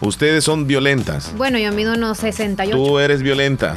Ustedes 0.00 0.44
son 0.44 0.66
violentas. 0.66 1.32
Bueno, 1.36 1.58
yo 1.58 1.72
mido 1.72 1.94
unos 1.94 2.18
68. 2.18 2.76
Tú 2.76 2.98
eres 2.98 3.22
violenta. 3.22 3.74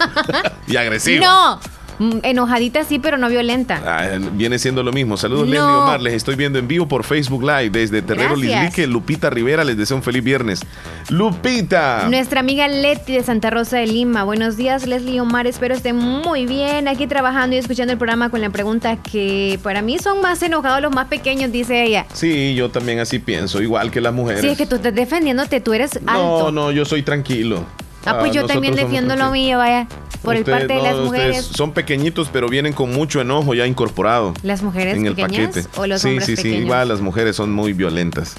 y 0.66 0.76
agresiva. 0.76 1.26
No. 1.26 1.60
Mm, 2.02 2.18
enojadita 2.24 2.82
sí, 2.82 2.98
pero 2.98 3.16
no 3.16 3.28
violenta. 3.28 3.80
Ah, 3.86 4.18
viene 4.32 4.58
siendo 4.58 4.82
lo 4.82 4.92
mismo. 4.92 5.16
Saludos, 5.16 5.46
Leslie 5.46 5.60
Omar. 5.60 6.00
Les 6.00 6.14
estoy 6.14 6.34
viendo 6.34 6.58
en 6.58 6.66
vivo 6.66 6.88
por 6.88 7.04
Facebook 7.04 7.42
Live 7.42 7.70
desde 7.70 8.02
Terrero 8.02 8.34
Lislique. 8.34 8.88
Lupita 8.88 9.30
Rivera 9.30 9.62
les 9.62 9.76
deseo 9.76 9.96
un 9.96 10.02
feliz 10.02 10.24
viernes. 10.24 10.62
Lupita. 11.10 12.08
Nuestra 12.08 12.40
amiga 12.40 12.66
Leti 12.66 13.14
de 13.14 13.22
Santa 13.22 13.50
Rosa 13.50 13.78
de 13.78 13.86
Lima. 13.86 14.24
Buenos 14.24 14.56
días, 14.56 14.86
Leslie 14.86 15.20
Omar. 15.20 15.46
Espero 15.46 15.74
estén 15.74 15.96
muy 15.96 16.46
bien 16.46 16.88
aquí 16.88 17.06
trabajando 17.06 17.54
y 17.54 17.60
escuchando 17.60 17.92
el 17.92 17.98
programa 17.98 18.30
con 18.30 18.40
la 18.40 18.50
pregunta 18.50 18.96
que 18.96 19.60
para 19.62 19.80
mí 19.80 19.98
son 19.98 20.20
más 20.20 20.42
enojados 20.42 20.82
los 20.82 20.92
más 20.92 21.06
pequeños, 21.06 21.52
dice 21.52 21.84
ella. 21.84 22.06
Sí, 22.12 22.54
yo 22.56 22.70
también 22.70 22.98
así 22.98 23.20
pienso, 23.20 23.62
igual 23.62 23.92
que 23.92 24.00
las 24.00 24.12
mujeres. 24.12 24.40
Sí, 24.40 24.48
es 24.48 24.58
que 24.58 24.66
tú 24.66 24.76
estás 24.76 24.94
defendiéndote, 24.94 25.60
tú 25.60 25.72
eres 25.72 25.96
alto. 26.06 26.50
No, 26.50 26.52
no, 26.52 26.72
yo 26.72 26.84
soy 26.84 27.02
tranquilo. 27.02 27.64
Ah, 28.04 28.18
pues 28.18 28.32
yo 28.32 28.46
también 28.46 28.74
defiendo 28.74 29.16
lo 29.16 29.30
mío, 29.30 29.58
vaya. 29.58 29.86
Por 30.22 30.36
el 30.36 30.44
parte 30.44 30.72
de 30.74 30.82
las 30.82 30.96
mujeres. 30.96 31.44
Son 31.44 31.72
pequeñitos, 31.72 32.28
pero 32.32 32.48
vienen 32.48 32.72
con 32.72 32.92
mucho 32.92 33.20
enojo 33.20 33.54
ya 33.54 33.66
incorporado. 33.66 34.34
¿Las 34.42 34.62
mujeres 34.62 34.96
en 34.96 35.06
el 35.06 35.16
paquete. 35.16 35.64
o 35.76 35.86
los 35.86 36.00
sí, 36.00 36.20
sí, 36.20 36.36
sí, 36.36 36.54
igual 36.54 36.88
las 36.88 37.00
mujeres 37.00 37.36
son 37.36 37.52
muy 37.52 37.72
violentas. 37.72 38.36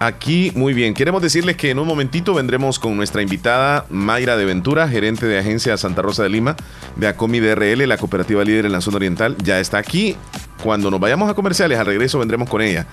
Aquí, 0.00 0.52
muy 0.54 0.74
bien. 0.74 0.94
Queremos 0.94 1.20
decirles 1.20 1.56
que 1.56 1.70
en 1.70 1.80
un 1.80 1.88
momentito 1.88 2.32
vendremos 2.32 2.78
con 2.78 2.96
nuestra 2.96 3.20
invitada 3.20 3.84
Mayra 3.90 4.36
de 4.36 4.44
Ventura, 4.44 4.88
gerente 4.88 5.26
de 5.26 5.38
agencia 5.38 5.76
Santa 5.76 6.02
Rosa 6.02 6.22
de 6.22 6.28
Lima, 6.28 6.54
de 6.94 7.08
Acomi 7.08 7.40
DRL, 7.40 7.88
la 7.88 7.96
cooperativa 7.96 8.44
líder 8.44 8.66
en 8.66 8.72
la 8.72 8.80
zona 8.80 8.98
oriental. 8.98 9.36
Ya 9.42 9.58
está 9.58 9.78
aquí. 9.78 10.16
Cuando 10.62 10.90
nos 10.90 10.98
vayamos 11.00 11.30
a 11.30 11.34
comerciales, 11.34 11.78
al 11.78 11.86
regreso 11.86 12.18
vendremos 12.18 12.48
con 12.48 12.60
ella 12.62 12.86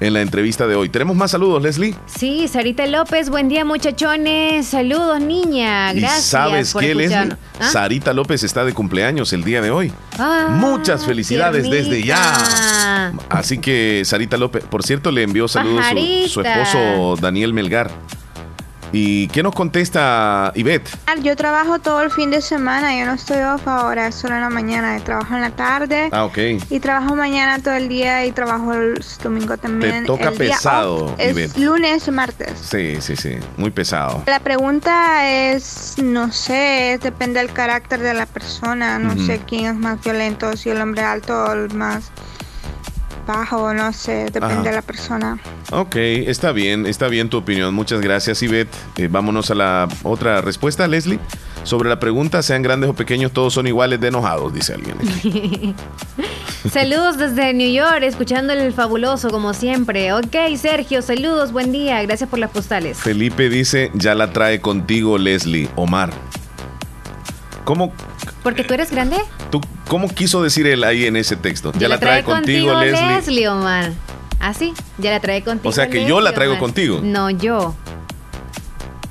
en 0.00 0.12
la 0.12 0.20
entrevista 0.20 0.66
de 0.66 0.74
hoy. 0.74 0.88
¿Tenemos 0.88 1.16
más 1.16 1.30
saludos, 1.30 1.62
Leslie? 1.62 1.94
Sí, 2.06 2.48
Sarita 2.48 2.86
López, 2.86 3.30
buen 3.30 3.48
día 3.48 3.64
muchachones. 3.64 4.66
Saludos, 4.66 5.20
niña. 5.20 5.92
Gracias. 5.92 6.24
¿Sabes 6.24 6.74
qué, 6.74 6.94
Leslie? 6.94 7.36
¿Ah? 7.60 7.70
Sarita 7.70 8.12
López 8.12 8.42
está 8.42 8.64
de 8.64 8.74
cumpleaños 8.74 9.32
el 9.32 9.44
día 9.44 9.60
de 9.60 9.70
hoy. 9.70 9.92
Ah, 10.18 10.48
Muchas 10.50 11.06
felicidades 11.06 11.70
desde 11.70 12.02
ya. 12.02 13.12
Así 13.28 13.58
que 13.58 14.02
Sarita 14.04 14.36
López, 14.36 14.64
por 14.64 14.82
cierto, 14.82 15.12
le 15.12 15.22
envió 15.22 15.46
saludos 15.46 15.84
su, 16.26 16.28
su 16.28 16.40
esposo 16.40 17.16
Daniel 17.20 17.52
Melgar. 17.52 17.90
¿Y 18.92 19.28
qué 19.28 19.42
nos 19.42 19.54
contesta 19.54 20.52
Ivette? 20.54 20.90
Yo 21.22 21.34
trabajo 21.34 21.78
todo 21.78 22.02
el 22.02 22.10
fin 22.10 22.30
de 22.30 22.42
semana, 22.42 22.98
yo 22.98 23.06
no 23.06 23.14
estoy 23.14 23.38
off 23.38 23.66
ahora, 23.66 24.12
solo 24.12 24.34
en 24.34 24.42
la 24.42 24.50
mañana, 24.50 24.98
trabajo 25.02 25.34
en 25.34 25.40
la 25.40 25.50
tarde. 25.50 26.10
Ah, 26.12 26.24
ok. 26.24 26.38
Y 26.68 26.80
trabajo 26.80 27.16
mañana 27.16 27.58
todo 27.58 27.74
el 27.74 27.88
día 27.88 28.26
y 28.26 28.32
trabajo 28.32 28.74
el 28.74 29.02
domingo 29.22 29.56
también. 29.56 30.00
Te 30.02 30.06
toca 30.06 30.30
pesado, 30.32 31.14
Es 31.18 31.56
lunes 31.56 32.06
y 32.06 32.10
martes. 32.10 32.58
Sí, 32.58 32.96
sí, 33.00 33.16
sí, 33.16 33.36
muy 33.56 33.70
pesado. 33.70 34.22
La 34.26 34.40
pregunta 34.40 35.30
es, 35.30 35.94
no 36.02 36.30
sé, 36.30 36.98
depende 37.02 37.40
del 37.40 37.52
carácter 37.52 38.00
de 38.00 38.12
la 38.12 38.26
persona, 38.26 38.98
no 38.98 39.16
sé 39.24 39.40
quién 39.46 39.66
es 39.66 39.74
más 39.74 40.02
violento, 40.02 40.54
si 40.56 40.70
el 40.70 40.80
hombre 40.80 41.02
alto 41.02 41.44
o 41.44 41.52
el 41.52 41.72
más 41.74 42.10
bajo, 43.26 43.72
no 43.74 43.92
sé, 43.92 44.26
depende 44.30 44.70
de 44.70 44.76
la 44.76 44.82
persona. 44.82 45.38
Ok, 45.70 45.96
está 45.96 46.52
bien, 46.52 46.86
está 46.86 47.08
bien 47.08 47.28
tu 47.28 47.38
opinión. 47.38 47.74
Muchas 47.74 48.00
gracias, 48.00 48.42
Ivette. 48.42 48.74
Eh, 48.96 49.08
vámonos 49.10 49.50
a 49.50 49.54
la 49.54 49.88
otra 50.02 50.40
respuesta, 50.40 50.86
Leslie. 50.86 51.18
Sobre 51.64 51.88
la 51.88 52.00
pregunta, 52.00 52.42
sean 52.42 52.62
grandes 52.62 52.90
o 52.90 52.94
pequeños, 52.94 53.32
todos 53.32 53.54
son 53.54 53.66
iguales 53.66 54.00
de 54.00 54.08
enojados, 54.08 54.52
dice 54.52 54.74
alguien. 54.74 54.96
saludos 56.70 57.18
desde 57.18 57.54
New 57.54 57.72
York, 57.72 58.02
escuchando 58.02 58.52
el 58.52 58.72
fabuloso 58.72 59.30
como 59.30 59.54
siempre. 59.54 60.12
Ok, 60.12 60.34
Sergio, 60.56 61.02
saludos, 61.02 61.52
buen 61.52 61.70
día, 61.70 62.02
gracias 62.02 62.28
por 62.28 62.40
las 62.40 62.50
postales. 62.50 62.98
Felipe 62.98 63.48
dice, 63.48 63.90
ya 63.94 64.14
la 64.14 64.32
trae 64.32 64.60
contigo 64.60 65.18
Leslie, 65.18 65.68
Omar. 65.76 66.10
¿Cómo? 67.64 67.92
¿Porque 68.42 68.64
tú 68.64 68.74
eres 68.74 68.90
grande? 68.90 69.16
¿Tú, 69.50 69.60
¿Cómo 69.88 70.08
quiso 70.08 70.42
decir 70.42 70.66
él 70.66 70.82
ahí 70.84 71.06
en 71.06 71.16
ese 71.16 71.36
texto? 71.36 71.72
Ya 71.78 71.88
la 71.88 71.98
trae, 71.98 72.24
contigo, 72.24 72.74
Leslie. 72.78 73.06
Leslie, 73.08 73.48
Omar. 73.48 73.92
¿Ah, 74.40 74.54
sí? 74.54 74.74
Ya 74.98 75.12
la 75.12 75.20
trae 75.20 75.44
contigo. 75.44 75.68
O 75.68 75.72
sea 75.72 75.88
que 75.88 76.04
yo 76.04 76.20
la 76.20 76.32
traigo 76.32 76.58
contigo. 76.58 77.00
No, 77.02 77.30
yo. 77.30 77.74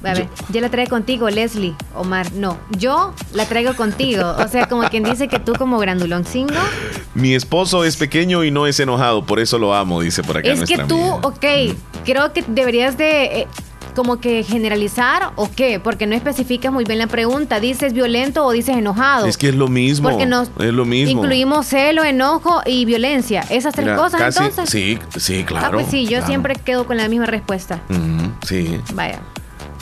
A 0.03 0.13
ver, 0.13 0.27
yo 0.49 0.61
la 0.61 0.69
traigo 0.69 0.89
contigo, 0.89 1.29
Leslie, 1.29 1.75
Omar. 1.95 2.33
No, 2.33 2.57
yo 2.71 3.13
la 3.33 3.45
traigo 3.45 3.75
contigo. 3.75 4.35
O 4.37 4.47
sea, 4.47 4.67
como 4.67 4.89
quien 4.89 5.03
dice 5.03 5.27
que 5.27 5.39
tú 5.39 5.53
como 5.53 5.77
grandulón 5.77 6.25
cingo. 6.25 6.55
Mi 7.13 7.35
esposo 7.35 7.85
es 7.85 7.95
pequeño 7.97 8.43
y 8.43 8.51
no 8.51 8.65
es 8.67 8.79
enojado, 8.79 9.25
por 9.25 9.39
eso 9.39 9.59
lo 9.59 9.75
amo, 9.75 10.01
dice 10.01 10.23
por 10.23 10.37
acá. 10.37 10.49
Es 10.49 10.63
que 10.63 10.77
tú, 10.79 10.99
ok, 10.99 11.45
creo 12.03 12.33
que 12.33 12.43
deberías 12.47 12.97
de... 12.97 13.41
Eh, 13.41 13.47
como 13.91 14.19
que 14.19 14.43
generalizar 14.43 15.33
o 15.35 15.49
qué? 15.49 15.79
Porque 15.79 16.07
no 16.07 16.15
especificas 16.15 16.71
muy 16.71 16.83
bien 16.83 16.99
la 16.99 17.07
pregunta. 17.07 17.59
¿Dices 17.59 17.93
violento 17.93 18.45
o 18.45 18.51
dices 18.51 18.77
enojado? 18.77 19.25
Es 19.25 19.37
que 19.37 19.49
es 19.49 19.55
lo 19.55 19.67
mismo. 19.67 20.09
Porque 20.09 20.25
nos 20.25 20.49
es 20.59 20.73
lo 20.73 20.85
mismo. 20.85 21.21
incluimos 21.21 21.67
celo, 21.67 22.03
enojo 22.03 22.61
y 22.65 22.85
violencia. 22.85 23.43
Esas 23.49 23.73
tres 23.73 23.95
cosas 23.97 24.37
entonces. 24.37 24.69
Sí, 24.69 24.99
sí, 25.17 25.43
claro. 25.43 25.67
Ah, 25.67 25.71
pues 25.71 25.87
sí, 25.87 26.07
yo 26.07 26.25
siempre 26.25 26.55
quedo 26.55 26.85
con 26.85 26.97
la 26.97 27.07
misma 27.07 27.25
respuesta. 27.25 27.81
sí. 28.45 28.79
Vaya. 28.93 29.19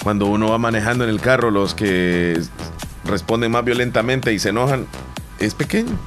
Cuando 0.04 0.28
uno 0.28 0.50
va 0.50 0.58
manejando 0.58 1.04
en 1.04 1.10
el 1.10 1.20
carro, 1.20 1.52
los 1.52 1.74
que 1.74 2.42
responden 3.04 3.52
más 3.52 3.66
violentamente 3.66 4.32
y 4.32 4.40
se 4.40 4.50
enojan, 4.50 4.88
es 5.40 5.54
pequeño. 5.54 5.98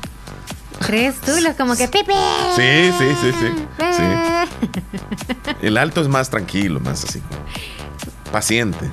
¿Crees 0.86 1.20
tú? 1.20 1.32
Los 1.42 1.55
como 1.57 1.76
que 1.76 1.88
Pepe. 1.88 2.14
Sí, 2.57 2.90
sí, 2.98 3.05
sí, 3.20 3.32
sí. 3.38 3.46
sí. 3.96 4.03
El 5.61 5.76
alto 5.76 6.00
es 6.00 6.09
más 6.09 6.30
tranquilo, 6.30 6.80
más 6.80 7.05
así 7.05 7.20
paciente. 8.33 8.91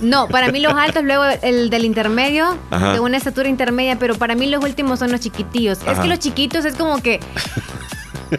No, 0.00 0.26
para 0.26 0.50
mí 0.50 0.58
los 0.58 0.74
altos, 0.74 1.04
luego 1.04 1.24
el 1.42 1.70
del 1.70 1.84
intermedio, 1.84 2.58
de 2.92 2.98
una 2.98 3.16
estatura 3.16 3.48
intermedia, 3.48 3.98
pero 3.98 4.16
para 4.16 4.34
mí 4.34 4.48
los 4.48 4.62
últimos 4.62 4.98
son 4.98 5.12
los 5.12 5.20
chiquitillos. 5.20 5.78
Es 5.86 5.98
que 5.98 6.08
los 6.08 6.18
chiquitos 6.18 6.64
es 6.64 6.74
como 6.74 7.00
que 7.00 7.20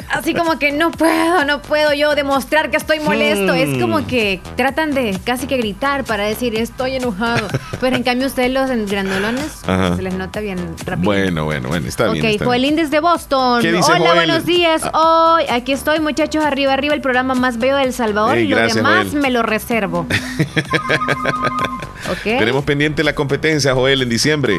así 0.10 0.34
como 0.34 0.60
que 0.60 0.72
no 0.72 0.92
puedo, 0.92 1.46
no 1.46 1.62
puedo 1.62 1.94
yo 1.94 2.16
demostrar 2.16 2.70
que 2.70 2.78
estoy 2.78 3.00
molesto. 3.00 3.54
Es 3.54 3.80
como 3.80 4.00
hmm. 4.00 4.06
que 4.06 4.42
tratan 4.56 4.94
de 4.94 5.18
casi 5.24 5.48
que 5.48 5.58
gritar 5.58 6.04
para 6.04 6.26
decir 6.26 6.56
estoy 6.56 6.96
enojado. 6.96 7.48
Pero 7.80 7.96
en 7.96 8.04
cambio 8.04 8.28
ustedes 8.28 8.52
los 8.52 8.70
grandulones 8.90 9.62
se 9.96 10.02
les 10.02 10.14
nota 10.14 10.40
bien 10.40 10.76
rápido. 10.86 11.06
Bueno, 11.06 11.46
bueno, 11.46 11.70
bueno, 11.70 11.88
está 11.88 12.12
bien. 12.12 12.26
Ok, 12.26 12.44
Joel 12.44 12.90
de 12.90 13.00
Boston. 13.00 13.64
Hola, 13.66 14.14
buenos 14.14 14.46
días. 14.46 14.82
Ah. 14.86 15.36
Hoy 15.36 15.44
aquí 15.50 15.74
estoy, 15.74 16.00
muchachos, 16.00 16.44
arriba, 16.44 16.74
arriba, 16.74 16.94
el 16.94 17.02
programa 17.02 17.36
más 17.36 17.58
bello 17.58 17.76
de 17.76 17.84
El 17.84 17.94
Salvador. 17.94 18.38
y 18.38 18.48
lo 18.48 18.58
demás 18.58 19.14
me 19.14 19.30
lo 19.30 19.44
reservo. 19.44 20.06
okay. 22.12 22.40
Tenemos 22.40 22.64
pendiente 22.64 23.04
la 23.04 23.14
competencia, 23.14 23.74
Joel, 23.74 24.02
en 24.02 24.10
diciembre. 24.10 24.58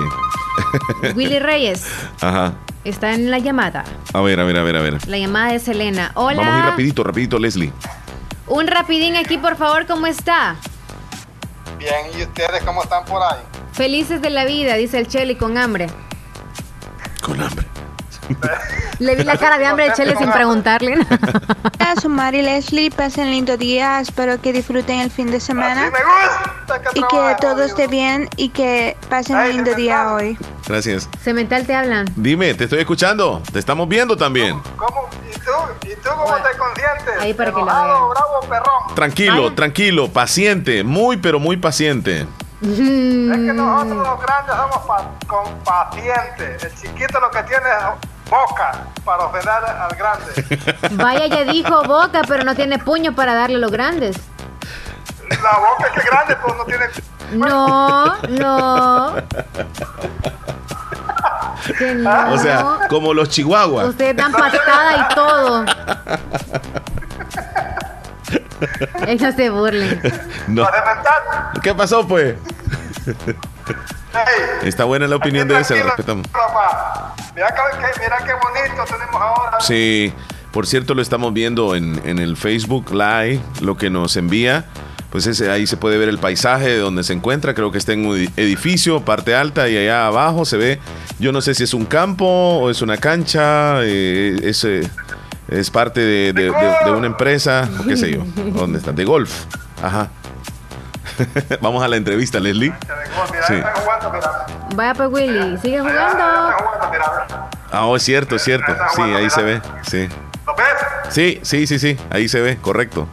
Willy 1.14 1.38
Reyes. 1.38 1.84
Ajá. 2.20 2.54
Está 2.84 3.14
en 3.14 3.30
la 3.30 3.38
llamada. 3.38 3.84
A 4.12 4.20
ver, 4.20 4.38
a 4.38 4.44
ver, 4.44 4.58
a 4.58 4.62
ver, 4.62 4.76
a 4.76 4.82
ver. 4.82 5.08
La 5.08 5.16
llamada 5.16 5.52
de 5.52 5.58
Selena. 5.58 6.12
Hola. 6.14 6.42
Vamos 6.42 6.54
a 6.54 6.58
ir 6.58 6.64
rapidito, 6.64 7.02
rapidito, 7.02 7.38
Leslie. 7.38 7.72
Un 8.46 8.66
rapidín 8.66 9.16
aquí, 9.16 9.38
por 9.38 9.56
favor, 9.56 9.86
¿cómo 9.86 10.06
está? 10.06 10.56
Bien, 11.78 12.06
¿y 12.18 12.22
ustedes 12.22 12.62
cómo 12.62 12.82
están 12.82 13.04
por 13.06 13.22
ahí? 13.22 13.40
Felices 13.72 14.20
de 14.20 14.30
la 14.30 14.44
vida, 14.44 14.74
dice 14.74 14.98
el 14.98 15.08
Cheli 15.08 15.34
con 15.34 15.56
hambre. 15.56 15.88
Con 17.22 17.40
hambre. 17.40 17.66
Le 18.98 19.16
vi 19.16 19.24
la 19.24 19.36
cara 19.36 19.58
de 19.58 19.66
hambre 19.66 19.88
de 19.88 19.92
Chele 19.94 20.16
sin 20.16 20.30
preguntarle. 20.30 20.94
A 21.78 22.00
Sumar 22.00 22.34
y 22.34 22.42
Leslie, 22.42 22.90
pasen 22.90 23.30
lindo 23.30 23.56
día. 23.56 24.00
Espero 24.00 24.40
que 24.40 24.52
disfruten 24.52 25.00
el 25.00 25.10
fin 25.10 25.30
de 25.30 25.40
semana. 25.40 25.90
y 26.94 27.02
que 27.02 27.36
todo 27.40 27.64
esté 27.64 27.86
bien 27.86 28.28
y 28.36 28.50
que 28.50 28.96
pasen 29.08 29.36
un 29.36 29.48
lindo 29.48 29.74
día 29.74 30.12
hoy. 30.12 30.38
Gracias. 30.66 31.08
Cemental 31.20 31.66
te 31.66 31.74
hablan. 31.74 32.06
Dime, 32.16 32.54
te 32.54 32.64
estoy 32.64 32.80
escuchando. 32.80 33.42
Te 33.52 33.58
estamos 33.58 33.88
viendo 33.88 34.16
también. 34.16 34.60
¿Cómo? 34.76 35.08
¿Y 35.28 35.38
tú? 35.40 35.50
¿Y 35.90 35.94
tú 35.96 36.10
cómo 36.10 36.34
te 36.36 36.56
consientes? 36.56 37.20
Ahí 37.20 37.34
para 37.34 37.50
que 37.50 37.58
lo 37.58 37.66
bravo, 37.66 38.14
perrón. 38.48 38.94
Tranquilo, 38.94 39.52
tranquilo, 39.54 40.08
paciente, 40.12 40.84
muy 40.84 41.16
pero 41.16 41.38
muy 41.38 41.56
paciente. 41.56 42.26
Es 42.62 42.78
que 42.78 43.52
nosotros 43.52 43.96
los 43.96 44.20
grandes 44.22 44.56
somos 44.56 45.04
con 45.26 45.58
pacientes. 45.64 46.64
El 46.64 46.74
chiquito 46.74 47.20
lo 47.20 47.30
que 47.30 47.42
tiene 47.42 47.66
es 47.66 48.13
boca 48.30 48.86
para 49.04 49.24
ofender 49.24 49.48
al 49.48 49.96
grande. 49.96 50.66
Vaya, 51.02 51.26
ya 51.26 51.44
dijo 51.44 51.82
boca, 51.84 52.22
pero 52.26 52.44
no 52.44 52.54
tiene 52.54 52.78
puño 52.78 53.14
para 53.14 53.34
darle 53.34 53.56
a 53.56 53.60
los 53.60 53.70
grandes. 53.70 54.16
La 55.28 55.58
boca 55.58 55.86
es 55.86 56.02
que 56.02 56.08
grande, 56.08 56.36
pues 56.36 56.56
no 56.56 56.64
tiene. 56.64 56.84
No, 57.32 58.16
no. 58.28 59.14
no. 61.96 62.32
O 62.32 62.38
sea, 62.38 62.78
como 62.88 63.14
los 63.14 63.28
chihuahuas. 63.30 63.88
Ustedes 63.88 64.16
dan 64.16 64.32
patada 64.32 64.96
y 64.96 65.14
todo. 65.14 65.64
Ellos 69.06 69.34
se 69.34 69.50
burlen. 69.50 70.00
No. 70.46 70.66
¿Qué 71.62 71.74
pasó, 71.74 72.06
pues? 72.06 72.36
Está 74.62 74.84
buena 74.84 75.06
la 75.06 75.16
opinión 75.16 75.48
de 75.48 75.60
ese, 75.60 75.82
respetamos. 75.82 76.26
Mira, 77.34 77.48
qué 77.54 78.32
bonito 78.32 78.84
tenemos 78.84 79.20
ahora. 79.20 79.60
Sí, 79.60 80.12
por 80.52 80.66
cierto, 80.66 80.94
lo 80.94 81.02
estamos 81.02 81.32
viendo 81.32 81.74
en, 81.74 82.00
en 82.04 82.18
el 82.18 82.36
Facebook 82.36 82.92
Live, 82.92 83.40
lo 83.60 83.76
que 83.76 83.90
nos 83.90 84.16
envía. 84.16 84.64
Pues 85.14 85.28
ese, 85.28 85.48
ahí 85.48 85.66
se 85.66 85.76
puede 85.76 85.96
ver 85.96 86.08
el 86.08 86.18
paisaje 86.18 86.68
de 86.68 86.78
donde 86.78 87.04
se 87.04 87.12
encuentra. 87.12 87.54
Creo 87.54 87.70
que 87.70 87.78
está 87.78 87.92
en 87.92 88.04
un 88.04 88.16
edificio, 88.36 89.04
parte 89.04 89.34
alta, 89.34 89.68
y 89.68 89.76
allá 89.76 90.08
abajo 90.08 90.44
se 90.44 90.56
ve. 90.56 90.80
Yo 91.20 91.30
no 91.30 91.40
sé 91.40 91.54
si 91.54 91.62
es 91.62 91.72
un 91.72 91.86
campo 91.86 92.24
o 92.26 92.68
es 92.68 92.82
una 92.82 92.96
cancha. 92.96 93.84
Eh, 93.84 94.40
es, 94.42 94.64
eh, 94.64 94.90
es 95.48 95.70
parte 95.70 96.00
de, 96.00 96.32
de, 96.32 96.50
una 96.90 97.06
empresa, 97.06 97.70
o 97.78 97.84
qué 97.84 97.96
sé 97.96 98.12
yo. 98.12 98.24
¿Dónde 98.36 98.78
está? 98.78 98.90
De 98.90 99.04
golf. 99.04 99.44
Ajá. 99.80 100.10
Vamos 101.60 101.82
a 101.82 101.88
la 101.88 101.96
entrevista, 101.96 102.40
Leslie. 102.40 102.72
Sí. 103.46 103.54
Vaya 104.74 104.94
pues 104.94 105.08
Willy, 105.10 105.58
sigue 105.58 105.80
jugando. 105.80 106.24
Ah, 107.70 107.86
oh, 107.86 107.96
es 107.96 108.02
cierto, 108.02 108.36
es 108.36 108.42
cierto. 108.42 108.74
Sí, 108.94 109.02
ahí 109.02 109.30
se 109.30 109.42
ve. 109.42 109.62
Sí. 109.82 110.08
Sí, 111.10 111.40
sí, 111.42 111.66
sí, 111.66 111.78
sí. 111.78 111.98
Ahí 112.10 112.28
se 112.28 112.40
ve, 112.40 112.56
correcto. 112.56 113.08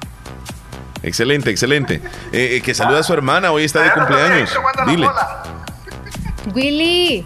Excelente, 1.04 1.50
excelente. 1.50 1.96
Eh, 2.32 2.58
eh, 2.58 2.62
que 2.62 2.74
saluda 2.74 3.00
a 3.00 3.04
su 3.04 3.14
hermana, 3.14 3.52
hoy 3.52 3.64
está 3.64 3.82
de 3.82 3.92
cumpleaños. 3.92 4.56
Dile. 4.88 5.10
Willy. 6.54 7.26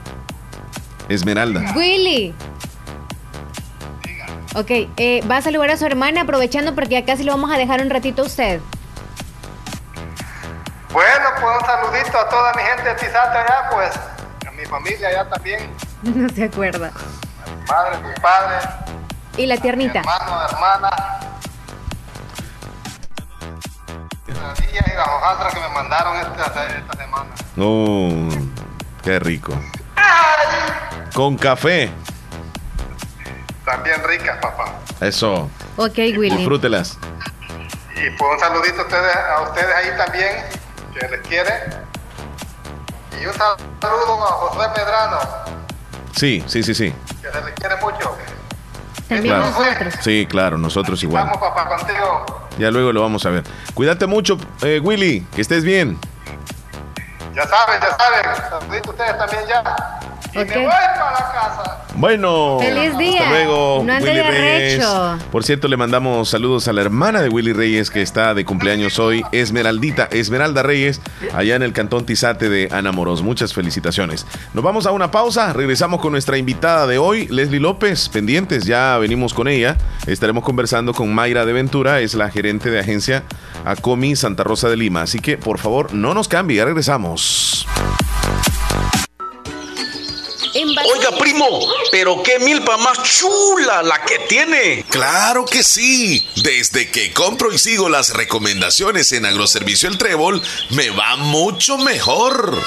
Esmeralda. 1.10 1.74
Willy. 1.76 2.34
Ok, 4.56 4.72
eh, 4.96 5.22
va 5.30 5.38
a 5.38 5.42
saludar 5.42 5.70
a 5.72 5.78
su 5.78 5.86
hermana 5.86 6.22
aprovechando 6.22 6.74
porque 6.76 6.98
acá 6.98 7.18
sí 7.18 7.24
lo 7.24 7.34
vamos 7.34 7.52
a 7.52 7.58
dejar 7.58 7.82
un 7.82 7.90
ratito 7.90 8.22
a 8.22 8.26
usted. 8.26 8.62
Bueno, 10.96 11.26
pues 11.42 11.58
un 11.60 11.66
saludito 11.66 12.18
a 12.18 12.30
toda 12.30 12.54
mi 12.54 12.62
gente 12.64 12.84
de 12.84 12.96
Tizate 12.96 13.38
allá, 13.38 13.70
pues, 13.70 13.92
a 14.48 14.52
mi 14.52 14.66
familia 14.66 15.10
allá 15.10 15.30
también. 15.30 15.70
No 16.04 16.30
se 16.30 16.46
acuerda. 16.46 16.88
A 16.88 17.50
mi 17.50 17.66
madre, 17.68 17.98
mi 17.98 18.14
padre. 18.22 18.70
¿Y 19.36 19.46
la 19.46 19.58
tiernita? 19.58 20.00
mi 20.00 20.08
hermano, 20.08 20.46
hermana. 20.50 20.90
Las 24.28 24.60
niñas 24.62 24.88
y 24.88 24.96
las 24.96 25.06
hojaldras 25.06 25.54
que 25.54 25.60
me 25.60 25.68
mandaron 25.68 26.16
esta, 26.16 26.66
esta 26.66 26.94
semana. 26.98 27.30
Oh, 27.58 28.30
qué 29.04 29.20
rico. 29.20 29.52
Con 31.14 31.38
café. 31.38 31.92
También 33.66 34.02
ricas, 34.06 34.38
papá. 34.38 34.72
Eso. 35.02 35.50
Ok, 35.76 35.98
Willy. 35.98 36.38
Disfrútelas. 36.38 36.98
Y 37.98 38.10
pues 38.12 38.32
un 38.32 38.40
saludito 38.40 38.80
a 38.80 38.84
ustedes, 38.86 39.16
a 39.18 39.42
ustedes 39.42 39.76
ahí 39.76 39.98
también 39.98 40.65
que 41.00 41.08
les 41.08 41.22
quiere. 41.28 41.52
Y 43.22 43.26
un 43.26 43.34
saludo 43.34 44.24
a 44.24 44.32
José 44.32 44.70
Medrano. 44.78 45.20
Sí, 46.16 46.44
sí, 46.48 46.64
sí, 46.64 46.74
sí. 46.74 46.94
Que 47.22 47.32
se 47.32 47.42
les 47.42 47.54
quiere 47.54 47.76
mucho. 47.78 48.16
También 49.08 49.40
nosotros. 49.40 49.94
Sí, 50.02 50.26
claro, 50.30 50.58
nosotros 50.58 51.04
igual. 51.04 51.26
Vamos, 51.26 51.38
papá, 51.40 51.68
contigo. 51.78 52.26
Ya 52.58 52.72
luego 52.72 52.92
lo 52.94 53.02
vamos 53.02 53.26
a 53.26 53.30
ver. 53.30 53.44
Cuídate 53.74 54.08
mucho, 54.08 54.38
eh, 54.62 54.80
Willy, 54.82 55.22
que 55.36 55.42
estés 55.42 55.64
bien. 55.64 56.00
Ya 57.36 57.46
saben, 57.46 57.82
ya 57.82 57.98
saben. 57.98 58.50
Saludito 58.50 58.92
ustedes 58.92 59.18
también 59.18 59.44
ya. 59.48 60.00
Y 60.36 60.38
me 60.38 60.58
voy 60.58 60.66
para 60.66 61.12
la 61.12 61.32
casa. 61.32 61.86
Bueno, 61.96 62.58
feliz 62.60 62.98
día. 62.98 63.22
Hasta 63.22 63.30
luego, 63.30 63.84
no 63.86 63.98
Willy 64.00 64.22
Reyes. 64.22 64.86
Por 65.32 65.46
cierto, 65.46 65.70
le 65.70 65.78
mandamos 65.78 66.28
saludos 66.28 66.68
a 66.68 66.74
la 66.74 66.82
hermana 66.82 67.22
de 67.22 67.30
Willy 67.30 67.54
Reyes 67.54 67.90
que 67.90 68.02
está 68.02 68.34
de 68.34 68.44
cumpleaños 68.44 69.00
hoy, 69.00 69.24
Esmeraldita, 69.32 70.10
Esmeralda 70.12 70.62
Reyes, 70.62 71.00
allá 71.34 71.56
en 71.56 71.64
el 71.64 71.72
cantón 71.72 72.06
Tizate 72.06 72.50
de 72.50 72.68
Anamoros. 72.70 73.24
Muchas 73.24 73.54
felicitaciones. 73.54 74.28
Nos 74.54 74.62
vamos 74.62 74.86
a 74.86 74.92
una 74.92 75.10
pausa, 75.10 75.54
regresamos 75.54 76.02
con 76.02 76.12
nuestra 76.12 76.38
invitada 76.38 76.86
de 76.86 76.98
hoy, 76.98 77.28
Leslie 77.28 77.62
López, 77.62 78.10
pendientes, 78.10 78.66
ya 78.66 78.98
venimos 78.98 79.34
con 79.34 79.48
ella. 79.48 79.78
Estaremos 80.06 80.44
conversando 80.44 80.94
con 80.94 81.14
Mayra 81.14 81.46
de 81.46 81.54
Ventura, 81.54 82.02
es 82.02 82.14
la 82.14 82.30
gerente 82.30 82.70
de 82.70 82.80
agencia 82.80 83.24
Acomi 83.64 84.18
Santa 84.18 84.44
Rosa 84.44 84.68
de 84.68 84.76
Lima. 84.76 85.04
Así 85.04 85.20
que, 85.20 85.38
por 85.38 85.60
favor, 85.60 85.94
no 85.94 86.14
nos 86.14 86.28
cambie, 86.28 86.58
ya 86.58 86.66
regresamos. 86.66 87.66
Oiga, 90.56 91.12
primo, 91.20 91.46
pero 91.92 92.24
qué 92.24 92.40
milpa 92.40 92.78
más 92.78 93.04
chula 93.04 93.84
la 93.84 94.02
que 94.04 94.20
tiene. 94.20 94.86
Claro 94.90 95.46
que 95.46 95.64
sí. 95.64 96.26
Desde 96.44 96.90
que 96.90 97.12
compro 97.12 97.52
y 97.52 97.58
sigo 97.58 97.90
las 97.90 98.14
recomendaciones 98.14 99.12
en 99.12 99.26
Agroservicio 99.26 99.90
El 99.90 99.98
Trébol, 99.98 100.42
me 100.70 100.92
va 100.92 101.18
mucho 101.18 101.78
mejor. 101.78 102.58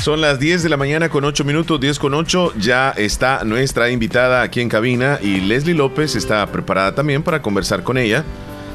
Son 0.04 0.20
las 0.20 0.38
10 0.38 0.64
de 0.64 0.68
la 0.68 0.76
mañana 0.76 1.08
con 1.08 1.24
8 1.24 1.46
minutos, 1.46 1.80
10 1.80 1.98
con 1.98 2.14
8. 2.14 2.56
Ya 2.60 2.90
está 2.90 3.46
nuestra 3.46 3.90
invitada 3.90 4.42
aquí 4.42 4.60
en 4.60 4.68
cabina 4.68 5.18
y 5.22 5.40
Leslie 5.40 5.74
López 5.74 6.18
está 6.18 6.46
preparada 6.48 6.94
también 6.94 7.24
para 7.24 7.42
conversar 7.42 7.84
con 7.84 7.98
ella, 7.98 8.26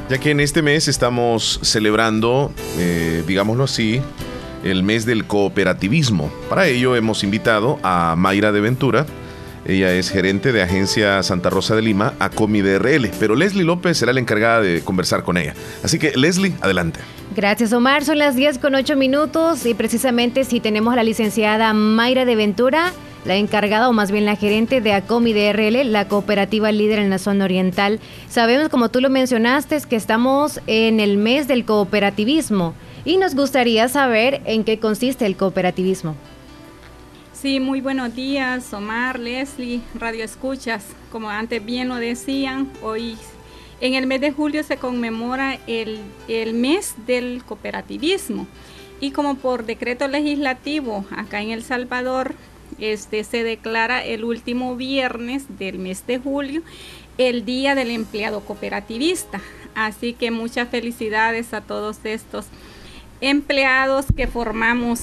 ya 0.09 0.17
que 0.17 0.31
en 0.31 0.41
este 0.41 0.63
mes 0.63 0.89
estamos 0.89 1.61
celebrando, 1.63 2.51
eh, 2.79 3.23
digámoslo 3.27 3.65
así, 3.65 4.01
el 4.65 4.83
mes 4.83 5.05
del 5.05 5.27
cooperativismo. 5.27 6.33
Para 6.49 6.67
ello 6.67 6.97
hemos 6.97 7.23
invitado 7.23 7.79
a 7.83 8.15
Mayra 8.17 8.51
de 8.51 8.63
Ventura. 8.63 9.05
Ella 9.69 9.93
es 9.93 10.09
gerente 10.09 10.51
de 10.51 10.63
agencia 10.63 11.23
Santa 11.23 11.51
Rosa 11.51 11.77
de 11.77 11.83
Lima, 11.83 12.15
a 12.19 12.31
DRL, 12.31 13.11
pero 13.21 13.37
Leslie 13.37 13.65
López 13.65 13.99
será 13.99 14.15
la 14.15 14.21
encargada 14.21 14.63
de 14.63 14.81
conversar 14.81 15.25
con 15.25 15.37
ella. 15.37 15.53
Así 15.85 15.99
que 15.99 16.17
Leslie, 16.17 16.55
adelante. 16.63 17.01
Gracias, 17.37 17.75
Omar. 17.75 18.03
Son 18.03 18.17
las 18.17 18.35
10 18.35 18.57
con 18.61 18.75
8 18.75 18.97
minutos 18.97 19.67
y 19.67 19.75
precisamente 19.75 20.45
si 20.45 20.61
tenemos 20.61 20.95
a 20.95 20.97
la 20.97 21.03
licenciada 21.03 21.75
Mayra 21.75 22.25
de 22.25 22.35
Ventura, 22.35 22.93
la 23.27 23.37
encargada 23.37 23.91
o 23.91 23.93
más 23.93 24.11
bien 24.11 24.25
la 24.25 24.37
gerente 24.37 24.81
de 24.81 24.95
ACOMI 24.95 25.35
DRL, 25.35 25.93
la 25.93 26.09
cooperativa 26.09 26.73
líder 26.73 27.01
en 27.01 27.11
la 27.11 27.19
zona 27.19 27.45
oriental. 27.45 28.01
Sabemos, 28.31 28.71
como 28.71 28.89
tú 28.89 29.03
lo 29.03 29.11
mencionaste, 29.11 29.79
que 29.87 29.97
estamos 29.97 30.63
en 30.67 30.99
el 30.99 31.19
mes 31.19 31.47
del 31.47 31.67
cooperativismo 31.67 32.73
y 33.05 33.19
nos 33.19 33.35
gustaría 33.35 33.87
saber 33.89 34.41
en 34.47 34.65
qué 34.65 34.79
consiste 34.79 35.27
el 35.27 35.37
cooperativismo. 35.37 36.17
Sí, 37.41 37.61
muy 37.61 37.81
buenos 37.81 38.17
días, 38.17 38.73
Omar, 38.73 39.21
Leslie, 39.21 39.81
Radio 39.95 40.25
Escuchas. 40.25 40.85
Como 41.13 41.31
antes 41.31 41.65
bien 41.65 41.87
lo 41.87 41.95
decían, 41.95 42.69
hoy 42.83 43.17
en 43.81 43.95
el 43.95 44.09
mes 44.09 44.21
de 44.21 44.33
julio 44.33 44.65
se 44.65 44.77
conmemora 44.77 45.57
el, 45.69 46.01
el 46.27 46.55
mes 46.55 46.97
del 47.07 47.45
cooperativismo 47.47 48.49
y 48.99 49.13
como 49.13 49.37
por 49.37 49.67
decreto 49.67 50.09
legislativo 50.09 51.05
acá 51.17 51.41
en 51.41 51.51
El 51.51 51.63
Salvador 51.63 52.35
este, 52.81 53.23
se 53.23 53.45
declara 53.45 54.05
el 54.05 54.25
último 54.25 54.75
viernes 54.75 55.45
del 55.61 55.79
mes 55.79 56.05
de 56.09 56.19
julio 56.19 56.63
el 57.19 57.45
Día 57.45 57.77
del 57.77 57.93
Empleado 57.93 58.41
Cooperativista. 58.41 59.41
Así 59.77 60.13
que 60.13 60.33
muchas 60.33 60.71
felicidades 60.71 61.55
a 61.55 61.61
todos 61.61 61.99
estos 62.03 62.47
empleados 63.21 64.07
que 64.17 64.27
formamos, 64.27 65.03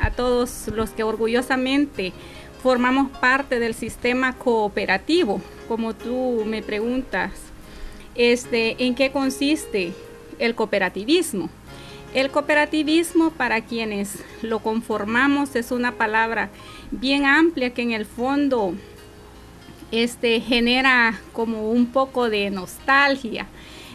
a 0.00 0.10
todos 0.10 0.68
los 0.68 0.90
que 0.90 1.02
orgullosamente 1.02 2.12
formamos 2.62 3.10
parte 3.18 3.60
del 3.60 3.74
sistema 3.74 4.36
cooperativo, 4.36 5.40
como 5.68 5.94
tú 5.94 6.42
me 6.46 6.62
preguntas, 6.62 7.32
este, 8.14 8.84
¿en 8.84 8.94
qué 8.94 9.10
consiste 9.10 9.92
el 10.38 10.54
cooperativismo? 10.54 11.50
El 12.14 12.30
cooperativismo, 12.30 13.30
para 13.30 13.60
quienes 13.60 14.24
lo 14.42 14.60
conformamos, 14.60 15.54
es 15.54 15.70
una 15.70 15.92
palabra 15.92 16.50
bien 16.90 17.26
amplia 17.26 17.74
que 17.74 17.82
en 17.82 17.92
el 17.92 18.06
fondo 18.06 18.74
este, 19.90 20.40
genera 20.40 21.20
como 21.32 21.70
un 21.70 21.86
poco 21.86 22.30
de 22.30 22.50
nostalgia 22.50 23.46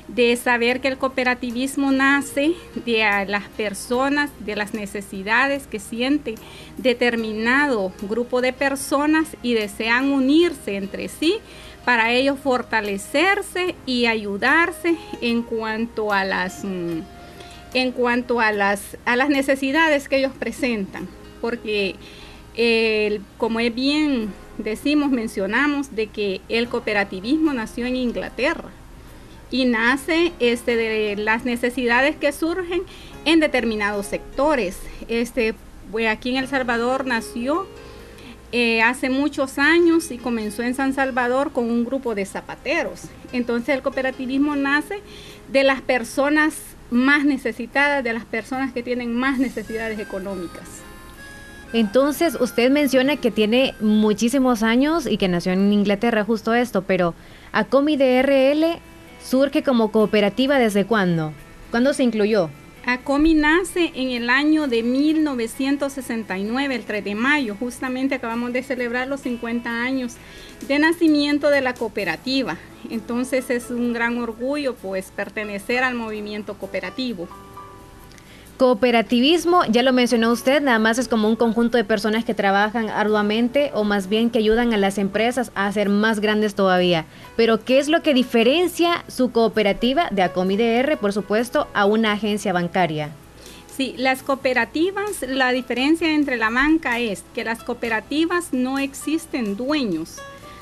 de 0.07 0.35
saber 0.35 0.81
que 0.81 0.87
el 0.87 0.97
cooperativismo 0.97 1.91
nace 1.91 2.53
de 2.85 3.25
las 3.27 3.47
personas, 3.49 4.29
de 4.39 4.55
las 4.55 4.73
necesidades 4.73 5.67
que 5.67 5.79
siente 5.79 6.35
determinado 6.77 7.93
grupo 8.01 8.41
de 8.41 8.53
personas 8.53 9.37
y 9.41 9.53
desean 9.53 10.11
unirse 10.11 10.75
entre 10.75 11.07
sí 11.07 11.37
para 11.85 12.11
ellos 12.11 12.37
fortalecerse 12.39 13.75
y 13.85 14.05
ayudarse 14.05 14.95
en 15.21 15.43
cuanto 15.43 16.11
a 16.11 16.23
las... 16.23 16.63
Mm, 16.63 17.01
en 17.73 17.93
cuanto 17.93 18.41
a 18.41 18.51
las, 18.51 18.97
a 19.05 19.15
las 19.15 19.29
necesidades 19.29 20.09
que 20.09 20.17
ellos 20.17 20.33
presentan, 20.37 21.07
porque 21.39 21.95
como 23.37 23.61
es 23.61 23.73
bien 23.73 24.33
decimos, 24.57 25.09
mencionamos 25.09 25.95
de 25.95 26.07
que 26.07 26.41
el 26.49 26.67
cooperativismo 26.67 27.53
nació 27.53 27.85
en 27.85 27.95
Inglaterra 27.95 28.71
y 29.51 29.65
nace 29.65 30.31
este, 30.39 30.77
de 30.77 31.15
las 31.17 31.45
necesidades 31.45 32.15
que 32.15 32.31
surgen 32.31 32.83
en 33.25 33.39
determinados 33.39 34.07
sectores. 34.07 34.79
Este, 35.09 35.53
pues 35.91 36.07
aquí 36.07 36.29
en 36.29 36.37
El 36.37 36.47
Salvador 36.47 37.05
nació 37.05 37.67
eh, 38.53 38.81
hace 38.81 39.09
muchos 39.09 39.59
años 39.59 40.09
y 40.09 40.17
comenzó 40.17 40.63
en 40.63 40.73
San 40.73 40.93
Salvador 40.93 41.51
con 41.51 41.69
un 41.69 41.85
grupo 41.85 42.15
de 42.15 42.25
zapateros. 42.25 43.03
Entonces 43.33 43.75
el 43.75 43.81
cooperativismo 43.81 44.55
nace 44.55 45.01
de 45.51 45.63
las 45.63 45.81
personas 45.81 46.55
más 46.89 47.25
necesitadas, 47.25 48.03
de 48.03 48.13
las 48.13 48.25
personas 48.25 48.73
que 48.73 48.83
tienen 48.83 49.13
más 49.13 49.37
necesidades 49.37 49.99
económicas. 49.99 50.81
Entonces, 51.73 52.35
usted 52.37 52.69
menciona 52.69 53.15
que 53.15 53.31
tiene 53.31 53.75
muchísimos 53.79 54.61
años 54.61 55.07
y 55.07 55.17
que 55.17 55.29
nació 55.29 55.53
en 55.53 55.71
Inglaterra 55.71 56.25
justo 56.25 56.53
esto, 56.53 56.81
pero 56.81 57.13
ACOMI 57.53 57.95
DRL 57.95 58.81
surge 59.23 59.63
como 59.63 59.91
cooperativa 59.91 60.59
desde 60.59 60.85
cuándo? 60.85 61.33
¿Cuándo 61.69 61.93
se 61.93 62.03
incluyó? 62.03 62.49
ACOMI 62.85 63.35
nace 63.35 63.91
en 63.93 64.09
el 64.09 64.29
año 64.29 64.67
de 64.67 64.81
1969, 64.81 66.75
el 66.75 66.83
3 66.83 67.03
de 67.03 67.13
mayo. 67.13 67.55
Justamente 67.59 68.15
acabamos 68.15 68.53
de 68.53 68.63
celebrar 68.63 69.07
los 69.07 69.21
50 69.21 69.69
años 69.69 70.15
de 70.67 70.79
nacimiento 70.79 71.51
de 71.51 71.61
la 71.61 71.75
cooperativa. 71.75 72.57
Entonces 72.89 73.51
es 73.51 73.69
un 73.69 73.93
gran 73.93 74.17
orgullo 74.17 74.73
pues 74.75 75.11
pertenecer 75.15 75.83
al 75.83 75.93
movimiento 75.93 76.55
cooperativo. 76.55 77.27
Cooperativismo, 78.61 79.65
ya 79.71 79.81
lo 79.81 79.91
mencionó 79.91 80.31
usted, 80.31 80.61
nada 80.61 80.77
más 80.77 80.99
es 80.99 81.07
como 81.07 81.27
un 81.27 81.35
conjunto 81.35 81.79
de 81.79 81.83
personas 81.83 82.23
que 82.23 82.35
trabajan 82.35 82.89
arduamente 82.89 83.71
o 83.73 83.83
más 83.83 84.07
bien 84.07 84.29
que 84.29 84.37
ayudan 84.37 84.71
a 84.71 84.77
las 84.77 84.99
empresas 84.99 85.51
a 85.55 85.71
ser 85.71 85.89
más 85.89 86.19
grandes 86.19 86.53
todavía. 86.53 87.05
Pero 87.35 87.65
¿qué 87.65 87.79
es 87.79 87.87
lo 87.87 88.03
que 88.03 88.13
diferencia 88.13 89.03
su 89.07 89.31
cooperativa 89.31 90.09
de 90.11 90.21
ACOMIDR, 90.21 90.99
por 90.99 91.11
supuesto, 91.11 91.69
a 91.73 91.85
una 91.85 92.11
agencia 92.11 92.53
bancaria? 92.53 93.09
Sí, 93.75 93.95
las 93.97 94.21
cooperativas, 94.21 95.23
la 95.27 95.51
diferencia 95.53 96.13
entre 96.13 96.37
la 96.37 96.51
banca 96.51 96.99
es 96.99 97.23
que 97.33 97.43
las 97.43 97.63
cooperativas 97.63 98.53
no 98.53 98.77
existen 98.77 99.57
dueños. 99.57 100.19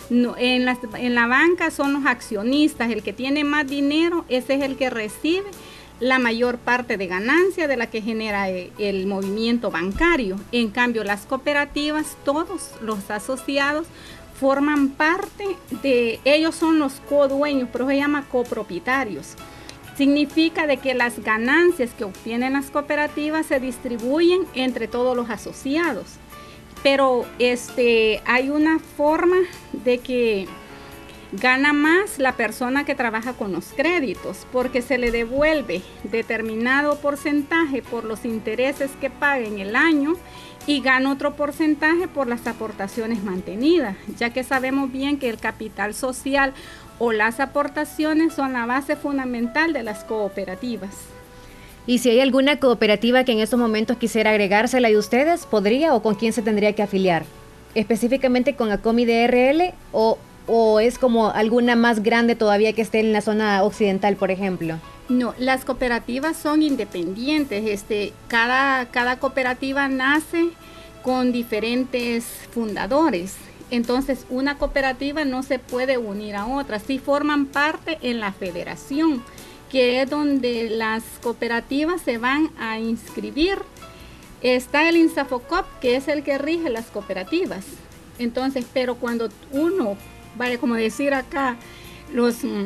en, 0.09 0.69
en 0.69 1.15
la 1.15 1.27
banca 1.27 1.69
son 1.69 1.91
los 1.91 2.05
accionistas, 2.05 2.91
el 2.91 3.03
que 3.03 3.11
tiene 3.11 3.43
más 3.43 3.67
dinero, 3.67 4.23
ese 4.29 4.53
es 4.53 4.61
el 4.61 4.77
que 4.77 4.89
recibe 4.89 5.51
la 5.99 6.19
mayor 6.19 6.57
parte 6.57 6.97
de 6.97 7.07
ganancia 7.07 7.67
de 7.67 7.77
la 7.77 7.87
que 7.87 8.01
genera 8.01 8.49
eh, 8.49 8.71
el 8.77 9.05
movimiento 9.05 9.69
bancario. 9.71 10.37
En 10.51 10.69
cambio, 10.69 11.03
las 11.03 11.25
cooperativas, 11.25 12.17
todos 12.23 12.71
los 12.81 13.09
asociados 13.11 13.87
forman 14.39 14.89
parte 14.89 15.57
de, 15.83 16.19
ellos 16.23 16.55
son 16.55 16.79
los 16.79 16.93
codueños, 17.09 17.67
pero 17.71 17.87
se 17.87 17.97
llama 17.97 18.25
copropietarios. 18.31 19.35
Significa 19.97 20.65
de 20.65 20.77
que 20.77 20.93
las 20.93 21.19
ganancias 21.19 21.91
que 21.97 22.05
obtienen 22.05 22.53
las 22.53 22.71
cooperativas 22.71 23.47
se 23.47 23.59
distribuyen 23.59 24.45
entre 24.53 24.87
todos 24.87 25.15
los 25.15 25.29
asociados. 25.29 26.05
Pero 26.81 27.25
este, 27.37 28.21
hay 28.25 28.49
una 28.49 28.79
forma 28.79 29.35
de 29.73 29.97
que 29.97 30.47
Gana 31.31 31.73
más 31.73 32.17
la 32.17 32.33
persona 32.33 32.85
que 32.85 32.95
trabaja 32.95 33.33
con 33.33 33.51
los 33.51 33.65
créditos 33.67 34.47
porque 34.51 34.81
se 34.81 34.97
le 34.97 35.11
devuelve 35.11 35.83
determinado 36.03 36.97
porcentaje 36.97 37.83
por 37.83 38.03
los 38.03 38.25
intereses 38.25 38.89
que 38.99 39.11
paga 39.11 39.45
en 39.45 39.59
el 39.59 39.75
año 39.75 40.15
y 40.65 40.81
gana 40.81 41.11
otro 41.11 41.35
porcentaje 41.35 42.07
por 42.07 42.27
las 42.27 42.47
aportaciones 42.47 43.23
mantenidas, 43.23 43.95
ya 44.17 44.31
que 44.31 44.43
sabemos 44.43 44.91
bien 44.91 45.19
que 45.19 45.29
el 45.29 45.37
capital 45.37 45.93
social 45.93 46.53
o 46.97 47.11
las 47.11 47.39
aportaciones 47.39 48.33
son 48.33 48.53
la 48.53 48.65
base 48.65 48.95
fundamental 48.95 49.71
de 49.71 49.83
las 49.83 50.03
cooperativas. 50.03 50.95
Y 51.85 51.99
si 51.99 52.09
hay 52.09 52.21
alguna 52.21 52.59
cooperativa 52.59 53.23
que 53.23 53.33
en 53.33 53.39
estos 53.39 53.59
momentos 53.59 53.97
quisiera 53.97 54.31
agregársela 54.31 54.89
de 54.89 54.97
ustedes, 54.97 55.45
¿podría 55.45 55.93
o 55.93 56.01
con 56.01 56.15
quién 56.15 56.33
se 56.33 56.41
tendría 56.41 56.73
que 56.73 56.83
afiliar? 56.83 57.23
Específicamente 57.75 58.55
con 58.55 58.71
ACOMI 58.71 59.05
DRL 59.05 59.73
o 59.91 60.17
o 60.49 60.79
es 60.79 60.97
como 60.97 61.29
alguna 61.29 61.75
más 61.75 62.01
grande 62.01 62.35
todavía 62.35 62.73
que 62.73 62.81
esté 62.81 62.99
en 62.99 63.13
la 63.13 63.21
zona 63.21 63.63
occidental, 63.63 64.15
por 64.15 64.31
ejemplo? 64.31 64.79
No, 65.07 65.33
las 65.37 65.63
cooperativas 65.63 66.37
son 66.37 66.63
independientes. 66.63 67.65
Este, 67.67 68.13
cada, 68.27 68.87
cada 68.87 69.19
cooperativa 69.19 69.87
nace 69.87 70.49
con 71.03 71.31
diferentes 71.31 72.25
fundadores. 72.51 73.35
Entonces, 73.71 74.25
una 74.29 74.57
cooperativa 74.57 75.23
no 75.25 75.43
se 75.43 75.59
puede 75.59 75.97
unir 75.97 76.35
a 76.35 76.47
otra. 76.47 76.79
Sí 76.79 76.97
forman 76.97 77.45
parte 77.45 77.99
en 78.01 78.19
la 78.19 78.31
federación, 78.33 79.23
que 79.71 80.01
es 80.01 80.09
donde 80.09 80.69
las 80.69 81.03
cooperativas 81.21 82.01
se 82.01 82.17
van 82.17 82.49
a 82.59 82.79
inscribir. 82.79 83.59
Está 84.41 84.89
el 84.89 84.97
INSAFOCOP, 84.97 85.65
que 85.79 85.95
es 85.95 86.07
el 86.07 86.23
que 86.23 86.37
rige 86.39 86.69
las 86.69 86.87
cooperativas. 86.87 87.65
Entonces, 88.17 88.65
pero 88.73 88.95
cuando 88.95 89.29
uno 89.51 89.97
vaya, 90.39 90.57
como 90.57 90.73
decir 90.73 91.13
acá, 91.13 91.57
los, 92.11 92.43
mm, 92.43 92.65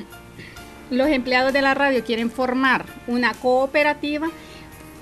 los 0.92 1.10
empleados 1.10 1.52
de 1.52 1.62
la 1.62 1.74
radio 1.74 2.06
quieren 2.06 2.32
formar 2.32 2.86
una 3.08 3.34
cooperativa, 3.34 4.30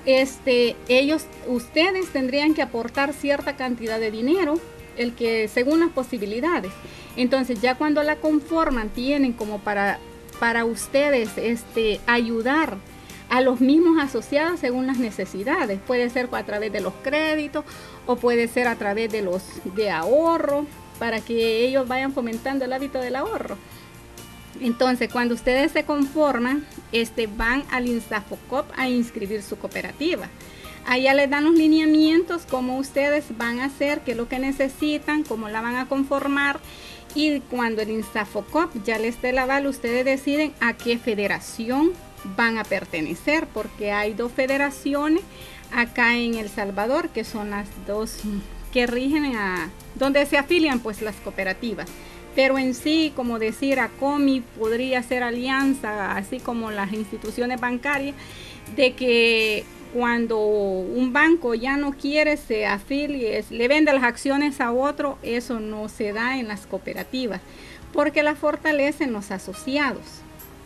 este, 0.04 0.74
ellos, 0.88 1.26
ustedes 1.46 2.08
tendrían 2.08 2.54
que 2.54 2.62
aportar 2.62 3.12
cierta 3.12 3.54
cantidad 3.54 4.00
de 4.00 4.10
dinero, 4.10 4.58
el 4.96 5.14
que 5.14 5.46
según 5.46 5.78
las 5.80 5.90
posibilidades. 5.90 6.72
Entonces 7.16 7.60
ya 7.60 7.76
cuando 7.76 8.02
la 8.02 8.16
conforman 8.16 8.88
tienen 8.88 9.32
como 9.32 9.60
para, 9.60 9.98
para 10.40 10.64
ustedes 10.64 11.30
este, 11.36 12.00
ayudar 12.06 12.78
a 13.28 13.40
los 13.40 13.60
mismos 13.60 13.98
asociados 14.02 14.60
según 14.60 14.86
las 14.86 14.98
necesidades. 14.98 15.78
Puede 15.86 16.10
ser 16.10 16.28
a 16.32 16.42
través 16.42 16.72
de 16.72 16.80
los 16.80 16.94
créditos 17.02 17.64
o 18.06 18.16
puede 18.16 18.48
ser 18.48 18.66
a 18.66 18.76
través 18.76 19.12
de 19.12 19.22
los 19.22 19.42
de 19.76 19.90
ahorro 19.90 20.66
para 20.98 21.20
que 21.20 21.66
ellos 21.66 21.88
vayan 21.88 22.12
fomentando 22.12 22.64
el 22.64 22.72
hábito 22.72 22.98
del 22.98 23.16
ahorro. 23.16 23.56
Entonces, 24.60 25.10
cuando 25.10 25.34
ustedes 25.34 25.72
se 25.72 25.84
conforman, 25.84 26.64
este, 26.92 27.26
van 27.26 27.64
al 27.70 27.88
INSAFOCOP 27.88 28.66
a 28.76 28.88
inscribir 28.88 29.42
su 29.42 29.58
cooperativa. 29.58 30.28
Allá 30.86 31.14
les 31.14 31.30
dan 31.30 31.44
los 31.44 31.54
lineamientos, 31.54 32.42
cómo 32.48 32.76
ustedes 32.76 33.36
van 33.36 33.60
a 33.60 33.66
hacer, 33.66 34.00
qué 34.00 34.12
es 34.12 34.16
lo 34.16 34.28
que 34.28 34.38
necesitan, 34.38 35.22
cómo 35.22 35.48
la 35.48 35.60
van 35.60 35.76
a 35.76 35.88
conformar. 35.88 36.60
Y 37.14 37.40
cuando 37.40 37.82
el 37.82 37.90
Instafocop 37.90 38.70
ya 38.84 38.98
les 38.98 39.20
dé 39.22 39.32
la 39.32 39.42
aval, 39.42 39.66
ustedes 39.66 40.04
deciden 40.04 40.52
a 40.60 40.74
qué 40.74 40.98
federación 40.98 41.92
van 42.36 42.58
a 42.58 42.64
pertenecer, 42.64 43.46
porque 43.46 43.92
hay 43.92 44.14
dos 44.14 44.32
federaciones 44.32 45.22
acá 45.72 46.16
en 46.16 46.34
El 46.34 46.48
Salvador, 46.48 47.08
que 47.10 47.24
son 47.24 47.50
las 47.50 47.68
dos 47.86 48.18
que 48.72 48.86
rigen 48.86 49.36
a 49.36 49.70
donde 49.94 50.24
se 50.26 50.38
afilian 50.38 50.80
pues 50.80 51.02
las 51.02 51.16
cooperativas. 51.16 51.88
Pero 52.34 52.58
en 52.58 52.74
sí, 52.74 53.12
como 53.14 53.38
decir, 53.38 53.78
ACOMI 53.78 54.40
podría 54.58 55.02
ser 55.02 55.22
alianza, 55.22 56.16
así 56.16 56.40
como 56.40 56.70
las 56.70 56.92
instituciones 56.92 57.60
bancarias, 57.60 58.16
de 58.74 58.94
que 58.94 59.64
cuando 59.92 60.38
un 60.38 61.12
banco 61.12 61.54
ya 61.54 61.76
no 61.76 61.92
quiere 61.92 62.38
se 62.38 62.64
afilie, 62.64 63.44
le 63.50 63.68
vende 63.68 63.92
las 63.92 64.04
acciones 64.04 64.62
a 64.62 64.72
otro, 64.72 65.18
eso 65.22 65.60
no 65.60 65.90
se 65.90 66.14
da 66.14 66.38
en 66.38 66.48
las 66.48 66.66
cooperativas, 66.66 67.42
porque 67.92 68.22
la 68.22 68.34
fortalecen 68.34 69.12
los 69.12 69.30
asociados 69.30 70.22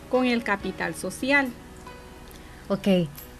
con 0.09 0.25
el 0.25 0.43
capital 0.43 0.95
social. 0.95 1.49
Ok, 2.69 2.87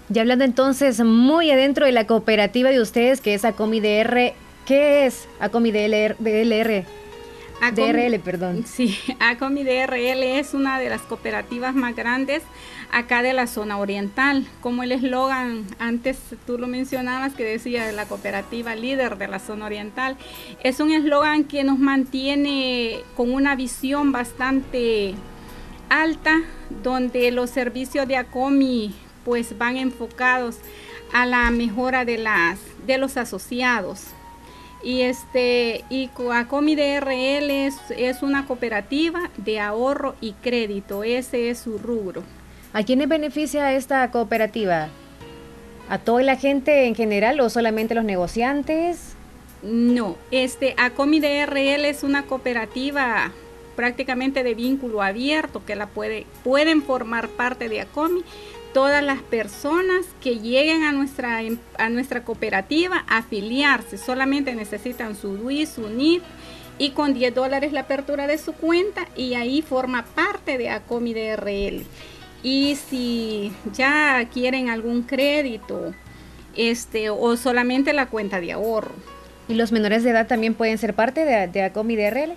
ya 0.10 0.22
hablando 0.22 0.44
entonces 0.44 1.00
muy 1.00 1.52
adentro 1.52 1.86
de 1.86 1.94
la 1.94 2.06
cooperativa 2.06 2.70
de 2.70 2.82
ustedes, 2.82 3.22
que 3.22 3.34
es 3.34 3.46
ACOMI 3.46 3.80
DR, 3.80 4.34
¿qué 4.68 5.06
es 5.06 5.28
ACOMI 5.40 5.72
DLR? 5.72 6.86
DRL, 7.74 8.20
perdón. 8.20 8.66
Sí, 8.68 8.96
ACOMI 9.20 9.64
DRL 9.64 10.24
es 10.24 10.54
una 10.54 10.78
de 10.78 10.90
las 10.90 11.02
cooperativas 11.02 11.74
más 11.74 11.96
grandes 11.96 12.44
acá 12.92 13.24
de 13.24 13.34
la 13.34 13.48
zona 13.48 13.80
oriental. 13.80 14.46
Como 14.62 14.84
el 14.84 14.92
eslogan, 14.92 15.66
antes 15.80 16.20
tú 16.46 16.60
lo 16.60 16.68
mencionabas 16.68 17.34
que 17.34 17.44
decía 17.44 17.92
la 17.94 18.06
cooperativa 18.06 18.76
líder 18.76 19.18
de 19.18 19.28
la 19.28 19.40
zona 19.40 19.66
oriental, 19.66 20.18
es 20.64 20.80
un 20.80 20.92
eslogan 20.92 21.46
que 21.46 21.64
nos 21.64 21.80
mantiene 21.80 23.00
con 23.16 23.34
una 23.34 23.56
visión 23.56 24.12
bastante 24.12 25.16
alta, 25.90 26.42
donde 26.84 27.32
los 27.32 27.50
servicios 27.50 28.08
de 28.08 28.18
ACOMI 28.18 28.94
pues 29.26 29.58
van 29.58 29.78
enfocados 29.78 30.58
a 31.14 31.26
la 31.26 31.50
mejora 31.52 32.06
de 32.06 32.18
las 32.18 32.60
de 32.86 32.98
los 32.98 33.18
asociados 33.18 34.14
y 34.84 35.02
este 35.02 35.84
y 35.90 36.08
Coacomi 36.10 36.76
DRL 36.76 37.50
es, 37.50 37.76
es 37.90 38.22
una 38.22 38.46
cooperativa 38.46 39.30
de 39.38 39.60
ahorro 39.60 40.16
y 40.22 40.34
crédito, 40.34 41.04
ese 41.04 41.50
es 41.50 41.60
su 41.60 41.78
rubro. 41.78 42.24
¿A 42.74 42.84
quiénes 42.84 43.08
beneficia 43.08 43.74
esta 43.74 44.10
cooperativa? 44.12 44.90
¿A 45.90 45.98
toda 45.98 46.22
la 46.22 46.36
gente 46.36 46.86
en 46.86 46.96
general 46.96 47.40
o 47.40 47.50
solamente 47.50 47.96
los 47.96 48.04
negociantes? 48.04 49.16
No, 49.64 50.18
este 50.32 50.76
ACOMI 50.78 51.20
DRL 51.20 51.86
es 51.86 52.04
una 52.04 52.24
cooperativa 52.24 53.32
prácticamente 53.76 54.44
de 54.44 54.56
vínculo 54.56 55.02
abierto 55.02 55.64
que 55.66 55.76
la 55.76 55.88
puede, 55.88 56.26
pueden 56.44 56.82
formar 56.84 57.30
parte 57.30 57.70
de 57.70 57.82
ACOMI 57.82 58.24
todas 58.78 59.04
las 59.04 59.24
personas 59.24 60.06
que 60.22 60.38
lleguen 60.38 60.84
a 60.84 60.92
nuestra, 60.92 61.40
a 61.80 61.90
nuestra 61.90 62.24
cooperativa 62.24 63.06
a 63.08 63.18
afiliarse. 63.18 63.98
Solamente 63.98 64.54
necesitan 64.54 65.16
su 65.16 65.36
DUI, 65.36 65.66
su 65.66 65.90
NIP 65.90 66.22
y 66.78 66.92
con 66.92 67.16
10 67.16 67.34
dólares 67.34 67.74
la 67.74 67.80
apertura 67.80 68.28
de 68.28 68.38
su 68.38 68.54
cuenta 68.54 69.08
y 69.16 69.34
ahí 69.34 69.64
forma 69.64 70.06
parte 70.06 70.60
de 70.60 70.70
ACOMI 70.70 71.16
DRL. 71.16 71.86
Y 72.44 72.76
si 72.76 73.52
ya 73.74 74.24
quieren 74.32 74.70
algún 74.70 75.02
crédito 75.02 75.96
este, 76.56 77.10
o 77.10 77.36
solamente 77.36 77.94
la 77.94 78.06
cuenta 78.06 78.40
de 78.40 78.52
ahorro. 78.52 78.94
¿Y 79.48 79.56
los 79.56 79.72
menores 79.72 80.04
de 80.04 80.12
edad 80.12 80.28
también 80.28 80.54
pueden 80.54 80.78
ser 80.78 80.94
parte 80.94 81.26
de, 81.26 81.48
de 81.48 81.64
ACOMI 81.64 81.96
DRL? 81.96 82.34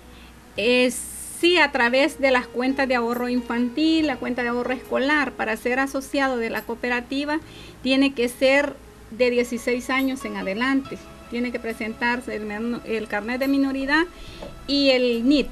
Es 0.57 1.20
sí 1.41 1.57
a 1.57 1.71
través 1.71 2.21
de 2.21 2.29
las 2.29 2.45
cuentas 2.45 2.87
de 2.87 2.95
ahorro 2.95 3.27
infantil, 3.27 4.05
la 4.05 4.17
cuenta 4.17 4.43
de 4.43 4.49
ahorro 4.49 4.73
escolar, 4.73 5.31
para 5.31 5.57
ser 5.57 5.79
asociado 5.79 6.37
de 6.37 6.51
la 6.51 6.61
cooperativa, 6.61 7.39
tiene 7.81 8.13
que 8.13 8.29
ser 8.29 8.75
de 9.09 9.31
16 9.31 9.89
años 9.89 10.23
en 10.23 10.37
adelante. 10.37 10.99
Tiene 11.31 11.51
que 11.51 11.59
presentarse 11.59 12.35
el, 12.35 13.07
carnet 13.07 13.39
de 13.39 13.47
minoridad 13.47 14.03
y 14.67 14.89
el 14.89 15.27
NIT. 15.27 15.47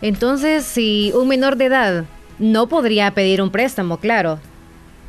Entonces, 0.00 0.64
si 0.64 1.12
un 1.14 1.28
menor 1.28 1.56
de 1.56 1.66
edad 1.66 2.04
no 2.38 2.66
podría 2.68 3.10
pedir 3.12 3.42
un 3.42 3.50
préstamo, 3.50 3.98
claro, 3.98 4.38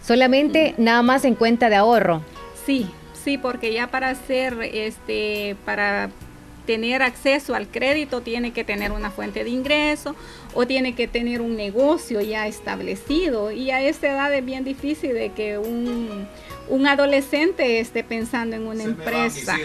solamente 0.05 0.75
mm. 0.77 0.83
nada 0.83 1.03
más 1.03 1.23
en 1.23 1.35
cuenta 1.35 1.69
de 1.69 1.77
ahorro. 1.77 2.21
Sí, 2.65 2.87
sí, 3.23 3.37
porque 3.37 3.71
ya 3.71 3.87
para 3.87 4.09
hacer, 4.09 4.57
este, 4.61 5.55
para 5.65 6.09
tener 6.65 7.01
acceso 7.01 7.55
al 7.55 7.67
crédito 7.67 8.21
tiene 8.21 8.51
que 8.51 8.63
tener 8.63 8.91
una 8.91 9.11
fuente 9.11 9.43
de 9.43 9.49
ingreso 9.49 10.15
o 10.53 10.65
tiene 10.65 10.95
que 10.95 11.07
tener 11.07 11.41
un 11.41 11.55
negocio 11.55 12.21
ya 12.21 12.47
establecido 12.47 13.51
y 13.51 13.71
a 13.71 13.81
esta 13.81 14.07
edad 14.07 14.33
es 14.33 14.45
bien 14.45 14.63
difícil 14.63 15.13
de 15.13 15.31
que 15.31 15.57
un, 15.57 16.27
adolescente 16.87 17.79
esté 17.79 18.03
pensando 18.03 18.55
en 18.55 18.67
una 18.67 18.83
empresa. 18.83 19.57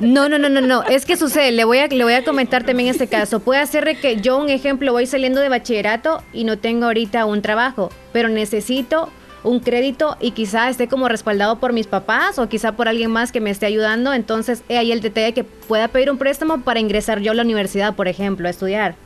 No, 0.00 0.28
no, 0.28 0.38
no, 0.38 0.48
no, 0.48 0.60
no, 0.60 0.82
es 0.84 1.06
que 1.06 1.16
sucede, 1.16 1.52
le 1.52 1.64
voy 1.64 1.78
a 1.78 1.86
le 1.86 2.04
voy 2.04 2.14
a 2.14 2.24
comentar 2.24 2.64
también 2.64 2.88
este 2.88 3.06
caso. 3.06 3.40
Puede 3.40 3.66
ser 3.66 3.98
que 4.00 4.20
yo 4.20 4.38
un 4.38 4.48
ejemplo 4.48 4.92
voy 4.92 5.06
saliendo 5.06 5.40
de 5.40 5.48
bachillerato 5.48 6.22
y 6.32 6.44
no 6.44 6.58
tengo 6.58 6.86
ahorita 6.86 7.24
un 7.26 7.42
trabajo, 7.42 7.90
pero 8.12 8.28
necesito 8.28 9.10
un 9.44 9.60
crédito 9.60 10.16
y 10.20 10.32
quizá 10.32 10.68
esté 10.68 10.88
como 10.88 11.08
respaldado 11.08 11.60
por 11.60 11.72
mis 11.72 11.86
papás 11.86 12.38
o 12.38 12.48
quizá 12.48 12.72
por 12.72 12.88
alguien 12.88 13.10
más 13.10 13.30
que 13.30 13.40
me 13.40 13.50
esté 13.50 13.66
ayudando, 13.66 14.12
entonces 14.12 14.64
he 14.68 14.78
ahí 14.78 14.90
el 14.90 15.00
detalle 15.00 15.32
que 15.32 15.44
pueda 15.44 15.88
pedir 15.88 16.10
un 16.10 16.18
préstamo 16.18 16.62
para 16.62 16.80
ingresar 16.80 17.20
yo 17.20 17.32
a 17.32 17.34
la 17.34 17.42
universidad, 17.42 17.94
por 17.94 18.08
ejemplo, 18.08 18.48
a 18.48 18.50
estudiar. 18.50 18.96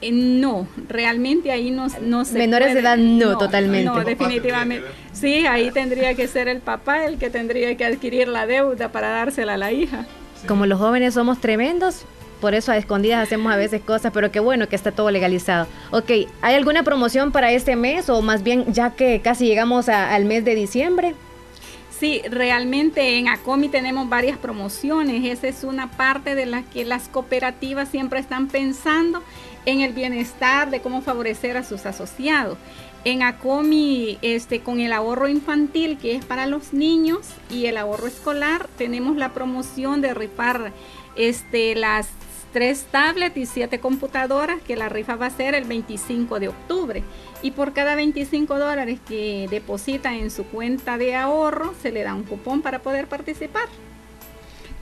Eh, 0.00 0.12
no, 0.12 0.66
realmente 0.88 1.50
ahí 1.50 1.70
no, 1.70 1.86
no 2.02 2.24
se 2.24 2.38
Menores 2.38 2.74
de 2.74 2.80
edad 2.80 2.96
no, 2.96 3.38
totalmente. 3.38 3.84
No, 3.84 4.04
definitivamente. 4.04 4.86
Sí, 5.12 5.46
ahí 5.46 5.70
tendría 5.70 6.14
que 6.14 6.28
ser 6.28 6.48
el 6.48 6.60
papá 6.60 7.06
el 7.06 7.18
que 7.18 7.30
tendría 7.30 7.76
que 7.76 7.84
adquirir 7.84 8.28
la 8.28 8.46
deuda 8.46 8.90
para 8.90 9.08
dársela 9.08 9.54
a 9.54 9.56
la 9.56 9.72
hija. 9.72 10.06
Como 10.46 10.66
los 10.66 10.78
jóvenes 10.78 11.14
somos 11.14 11.40
tremendos, 11.40 12.04
por 12.44 12.54
eso 12.54 12.72
a 12.72 12.76
escondidas 12.76 13.22
hacemos 13.22 13.50
a 13.50 13.56
veces 13.56 13.80
cosas, 13.80 14.12
pero 14.12 14.30
qué 14.30 14.38
bueno 14.38 14.68
que 14.68 14.76
está 14.76 14.92
todo 14.92 15.10
legalizado. 15.10 15.66
Ok, 15.92 16.10
¿hay 16.42 16.54
alguna 16.54 16.82
promoción 16.82 17.32
para 17.32 17.50
este 17.50 17.74
mes 17.74 18.10
o 18.10 18.20
más 18.20 18.42
bien 18.42 18.70
ya 18.70 18.90
que 18.90 19.22
casi 19.22 19.46
llegamos 19.46 19.88
al 19.88 20.26
mes 20.26 20.44
de 20.44 20.54
diciembre? 20.54 21.14
Sí, 21.98 22.20
realmente 22.28 23.16
en 23.16 23.28
ACOMI 23.28 23.70
tenemos 23.70 24.10
varias 24.10 24.36
promociones. 24.36 25.24
Esa 25.24 25.48
es 25.48 25.64
una 25.64 25.90
parte 25.92 26.34
de 26.34 26.44
la 26.44 26.60
que 26.64 26.84
las 26.84 27.08
cooperativas 27.08 27.88
siempre 27.88 28.20
están 28.20 28.48
pensando 28.48 29.22
en 29.64 29.80
el 29.80 29.94
bienestar, 29.94 30.70
de 30.70 30.82
cómo 30.82 31.00
favorecer 31.00 31.56
a 31.56 31.64
sus 31.64 31.86
asociados. 31.86 32.58
En 33.06 33.22
ACOMI, 33.22 34.18
este, 34.20 34.60
con 34.60 34.80
el 34.80 34.92
ahorro 34.92 35.28
infantil, 35.28 35.96
que 35.96 36.14
es 36.14 36.26
para 36.26 36.44
los 36.44 36.74
niños, 36.74 37.20
y 37.48 37.64
el 37.64 37.78
ahorro 37.78 38.06
escolar, 38.06 38.68
tenemos 38.76 39.16
la 39.16 39.32
promoción 39.32 40.02
de 40.02 40.12
ripar 40.12 40.72
este, 41.16 41.74
las 41.74 42.08
tres 42.54 42.86
tablets 42.92 43.36
y 43.36 43.46
siete 43.46 43.80
computadoras 43.80 44.62
que 44.62 44.76
la 44.76 44.88
rifa 44.88 45.16
va 45.16 45.26
a 45.26 45.30
ser 45.30 45.56
el 45.56 45.64
25 45.64 46.38
de 46.38 46.48
octubre. 46.48 47.02
Y 47.42 47.50
por 47.50 47.72
cada 47.72 47.96
25 47.96 48.60
dólares 48.60 49.00
que 49.06 49.48
deposita 49.50 50.14
en 50.14 50.30
su 50.30 50.44
cuenta 50.44 50.96
de 50.96 51.16
ahorro, 51.16 51.74
se 51.82 51.90
le 51.90 52.04
da 52.04 52.14
un 52.14 52.22
cupón 52.22 52.62
para 52.62 52.78
poder 52.78 53.08
participar. 53.08 53.64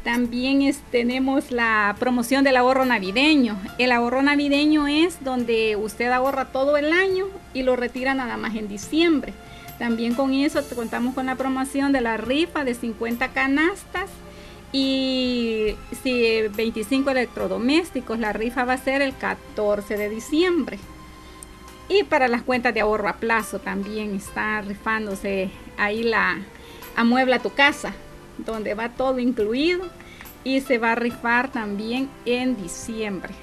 También 0.04 0.70
tenemos 0.90 1.50
la 1.50 1.96
promoción 1.98 2.44
del 2.44 2.58
ahorro 2.58 2.84
navideño. 2.84 3.58
El 3.78 3.90
ahorro 3.92 4.20
navideño 4.20 4.86
es 4.86 5.24
donde 5.24 5.74
usted 5.76 6.12
ahorra 6.12 6.52
todo 6.52 6.76
el 6.76 6.92
año 6.92 7.26
y 7.54 7.62
lo 7.62 7.74
retira 7.74 8.12
nada 8.12 8.36
más 8.36 8.54
en 8.54 8.68
diciembre. 8.68 9.32
También 9.78 10.14
con 10.14 10.34
eso 10.34 10.60
contamos 10.76 11.14
con 11.14 11.24
la 11.24 11.36
promoción 11.36 11.90
de 11.92 12.02
la 12.02 12.18
rifa 12.18 12.64
de 12.64 12.74
50 12.74 13.28
canastas 13.28 14.10
y 14.72 15.76
si 16.02 16.48
25 16.48 17.10
electrodomésticos, 17.10 18.18
la 18.18 18.32
rifa 18.32 18.64
va 18.64 18.72
a 18.72 18.78
ser 18.78 19.02
el 19.02 19.14
14 19.14 19.96
de 19.96 20.08
diciembre. 20.08 20.78
Y 21.88 22.04
para 22.04 22.26
las 22.26 22.42
cuentas 22.42 22.72
de 22.72 22.80
ahorro 22.80 23.08
a 23.08 23.14
plazo 23.14 23.58
también 23.58 24.14
está 24.14 24.62
rifándose 24.62 25.50
ahí 25.76 26.02
la 26.02 26.38
amuebla 26.96 27.40
tu 27.40 27.52
casa, 27.52 27.92
donde 28.38 28.74
va 28.74 28.88
todo 28.88 29.18
incluido 29.18 29.82
y 30.42 30.60
se 30.60 30.78
va 30.78 30.92
a 30.92 30.94
rifar 30.94 31.52
también 31.52 32.08
en 32.24 32.56
diciembre. 32.56 33.34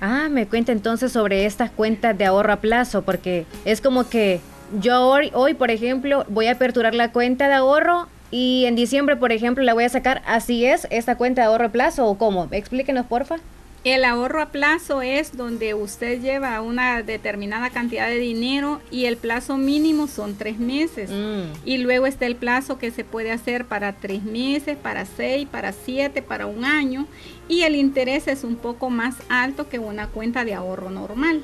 Ah, 0.00 0.28
me 0.30 0.46
cuenta 0.46 0.72
entonces 0.72 1.12
sobre 1.12 1.44
estas 1.44 1.70
cuentas 1.70 2.16
de 2.16 2.24
ahorro 2.24 2.54
a 2.54 2.56
plazo, 2.56 3.02
porque 3.02 3.46
es 3.64 3.80
como 3.80 4.08
que 4.08 4.40
yo 4.80 5.06
hoy, 5.06 5.30
hoy, 5.34 5.54
por 5.54 5.70
ejemplo, 5.70 6.24
voy 6.28 6.46
a 6.46 6.52
aperturar 6.52 6.94
la 6.94 7.12
cuenta 7.12 7.46
de 7.48 7.54
ahorro 7.54 8.08
y 8.32 8.64
en 8.64 8.74
diciembre, 8.74 9.14
por 9.16 9.30
ejemplo, 9.30 9.62
la 9.62 9.74
voy 9.74 9.84
a 9.84 9.88
sacar. 9.90 10.22
¿Así 10.26 10.64
es 10.64 10.88
esta 10.90 11.16
cuenta 11.16 11.42
de 11.42 11.48
ahorro 11.48 11.70
plazo 11.70 12.06
o 12.06 12.16
cómo? 12.16 12.48
Explíquenos, 12.50 13.06
porfa. 13.06 13.36
El 13.84 14.04
ahorro 14.04 14.40
a 14.40 14.46
plazo 14.46 15.02
es 15.02 15.36
donde 15.36 15.74
usted 15.74 16.20
lleva 16.20 16.60
una 16.60 17.02
determinada 17.02 17.68
cantidad 17.70 18.06
de 18.06 18.18
dinero 18.18 18.80
y 18.92 19.06
el 19.06 19.16
plazo 19.16 19.56
mínimo 19.58 20.06
son 20.06 20.36
tres 20.36 20.58
meses. 20.58 21.10
Mm. 21.10 21.52
Y 21.64 21.78
luego 21.78 22.06
está 22.06 22.26
el 22.26 22.36
plazo 22.36 22.78
que 22.78 22.90
se 22.90 23.04
puede 23.04 23.32
hacer 23.32 23.66
para 23.66 23.92
tres 23.92 24.22
meses, 24.22 24.76
para 24.76 25.04
seis, 25.04 25.48
para 25.50 25.72
siete, 25.72 26.22
para 26.22 26.46
un 26.46 26.64
año. 26.64 27.06
Y 27.48 27.62
el 27.62 27.74
interés 27.74 28.28
es 28.28 28.44
un 28.44 28.54
poco 28.54 28.88
más 28.88 29.16
alto 29.28 29.68
que 29.68 29.78
una 29.80 30.06
cuenta 30.06 30.44
de 30.44 30.54
ahorro 30.54 30.88
normal. 30.88 31.42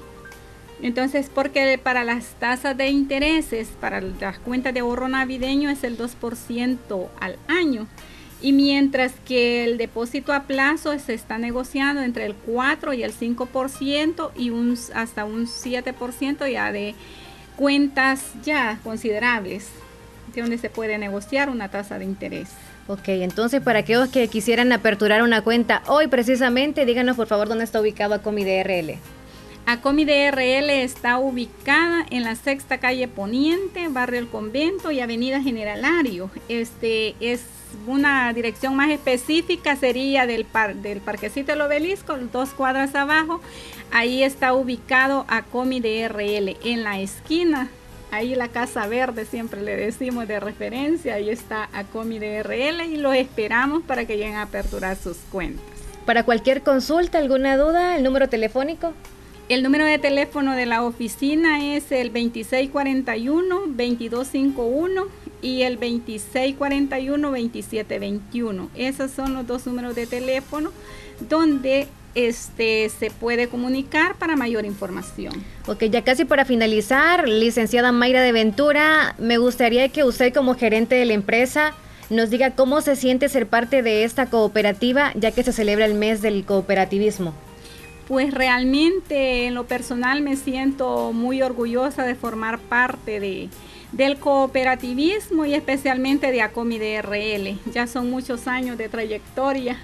Entonces, 0.81 1.31
porque 1.35 1.79
para 1.83 2.05
las 2.05 2.27
tasas 2.39 2.77
de 2.77 2.89
intereses, 2.89 3.69
para 3.81 4.01
las 4.01 4.39
cuentas 4.39 4.73
de 4.75 4.81
ahorro 4.81 5.09
navideño 5.09 5.71
es 5.71 5.83
el 5.83 5.99
2% 5.99 7.09
al 7.21 7.37
año. 7.49 7.89
Y 8.41 8.53
mientras 8.53 9.13
que 9.27 9.65
el 9.65 9.79
depósito 9.79 10.33
a 10.33 10.45
plazo 10.45 10.97
se 11.01 11.15
está 11.15 11.39
negociando 11.39 12.03
entre 12.03 12.25
el 12.25 12.35
4 12.35 12.93
y 12.95 13.03
el 13.03 13.13
5% 13.13 14.31
y 14.37 14.51
un, 14.51 14.79
hasta 14.95 15.25
un 15.25 15.47
7% 15.47 16.51
ya 16.51 16.71
de 16.71 16.95
cuentas 17.57 18.33
ya 18.45 18.79
considerables, 18.85 19.67
de 20.33 20.43
donde 20.43 20.59
se 20.59 20.71
puede 20.71 20.99
negociar 20.99 21.51
una 21.51 21.69
tasa 21.69 21.99
de 21.99 22.05
interés. 22.05 22.51
Ok, 22.87 23.09
entonces 23.09 23.61
para 23.61 23.81
aquellos 23.81 24.09
que 24.09 24.29
quisieran 24.29 24.73
aperturar 24.73 25.23
una 25.23 25.43
cuenta 25.43 25.83
hoy 25.89 26.07
precisamente, 26.07 26.87
díganos 26.87 27.17
por 27.17 27.27
favor 27.27 27.49
dónde 27.49 27.65
está 27.65 27.81
ubicado 27.81 28.15
Acomi 28.15 28.45
DRL. 28.45 28.99
Acomi 29.71 30.07
DRL 30.07 30.71
está 30.71 31.19
ubicada 31.19 32.07
en 32.09 32.23
la 32.23 32.37
sexta 32.37 32.79
calle 32.79 33.07
Poniente, 33.07 33.89
barrio 33.89 34.19
El 34.19 34.29
Convento 34.29 34.91
y 34.91 35.01
Avenida 35.01 35.43
Generalario. 35.43 36.31
Este 36.49 37.15
es 37.21 37.43
una 37.87 38.33
dirección 38.33 38.75
más 38.75 38.89
específica 38.89 39.77
sería 39.77 40.27
del, 40.27 40.47
par, 40.47 40.77
del 40.77 41.03
Parquecito 41.03 41.53
del 41.53 41.61
Obelisco, 41.61 42.17
dos 42.33 42.49
cuadras 42.55 42.95
abajo. 42.95 43.43
Ahí 43.93 44.23
está 44.23 44.55
ubicado 44.55 45.27
Acomi 45.29 45.81
DRL 45.81 46.57
en 46.65 46.83
la 46.83 46.99
esquina. 46.99 47.69
Ahí 48.11 48.35
la 48.37 48.49
Casa 48.49 48.87
Verde 48.87 49.27
siempre 49.27 49.61
le 49.61 49.77
decimos 49.77 50.27
de 50.27 50.41
referencia. 50.41 51.17
Ahí 51.17 51.29
está 51.29 51.69
Acomi 51.75 52.19
DRL 52.19 52.87
y 52.87 52.97
los 52.97 53.15
esperamos 53.15 53.83
para 53.83 54.07
que 54.07 54.17
lleguen 54.17 54.37
a 54.37 54.43
aperturar 54.45 54.97
sus 54.97 55.19
cuentas. 55.31 55.63
Para 56.07 56.23
cualquier 56.23 56.63
consulta, 56.63 57.19
alguna 57.19 57.59
duda, 57.59 57.97
el 57.99 58.03
número 58.03 58.31
telefónico. 58.31 58.95
El 59.49 59.63
número 59.63 59.87
de 59.87 59.99
teléfono 59.99 60.55
de 60.55 60.67
la 60.67 60.83
oficina 60.83 61.75
es 61.75 61.91
el 61.91 62.13
2641-2251 62.13 65.07
y 65.41 65.63
el 65.63 65.81
2641-2721. 65.81 68.69
Esos 68.75 69.11
son 69.11 69.33
los 69.33 69.47
dos 69.47 69.67
números 69.67 69.95
de 69.95 70.07
teléfono 70.07 70.71
donde 71.31 71.89
este, 72.15 72.91
se 72.91 73.11
puede 73.11 73.49
comunicar 73.49 74.17
para 74.17 74.37
mayor 74.37 74.67
información. 74.67 75.33
Ok, 75.67 75.85
ya 75.85 76.05
casi 76.05 76.27
para 76.27 76.45
finalizar, 76.45 77.27
licenciada 77.27 77.91
Mayra 77.91 78.21
de 78.21 78.33
Ventura, 78.33 79.15
me 79.19 79.39
gustaría 79.39 79.89
que 79.89 80.05
usted 80.05 80.35
como 80.35 80.57
gerente 80.57 80.95
de 80.95 81.07
la 81.07 81.15
empresa 81.15 81.73
nos 82.11 82.29
diga 82.29 82.51
cómo 82.51 82.83
se 82.83 82.97
siente 82.97 83.31
ser 83.31 83.47
parte 83.47 83.83
de 83.83 84.05
esta 84.05 84.27
cooperativa 84.27 85.13
ya 85.15 85.31
que 85.31 85.43
se 85.43 85.55
celebra 85.55 85.87
el 85.87 85.95
mes 85.95 86.21
del 86.21 86.45
cooperativismo. 86.45 87.33
Pues 88.09 88.33
realmente 88.33 89.45
en 89.45 89.55
lo 89.55 89.67
personal 89.67 90.23
me 90.23 90.37
siento 90.37 91.13
muy 91.13 91.43
orgullosa 91.43 92.05
de 92.05 92.15
formar 92.15 92.59
parte 92.59 93.21
de, 93.21 93.51
del 93.93 94.17
cooperativismo 94.19 95.45
y 95.45 95.53
especialmente 95.53 96.33
de 96.33 96.41
ACOMI 96.41 96.79
DRL. 96.79 97.59
Ya 97.71 97.87
son 97.87 98.11
muchos 98.11 98.49
años 98.49 98.79
de 98.79 98.89
trayectoria 98.89 99.77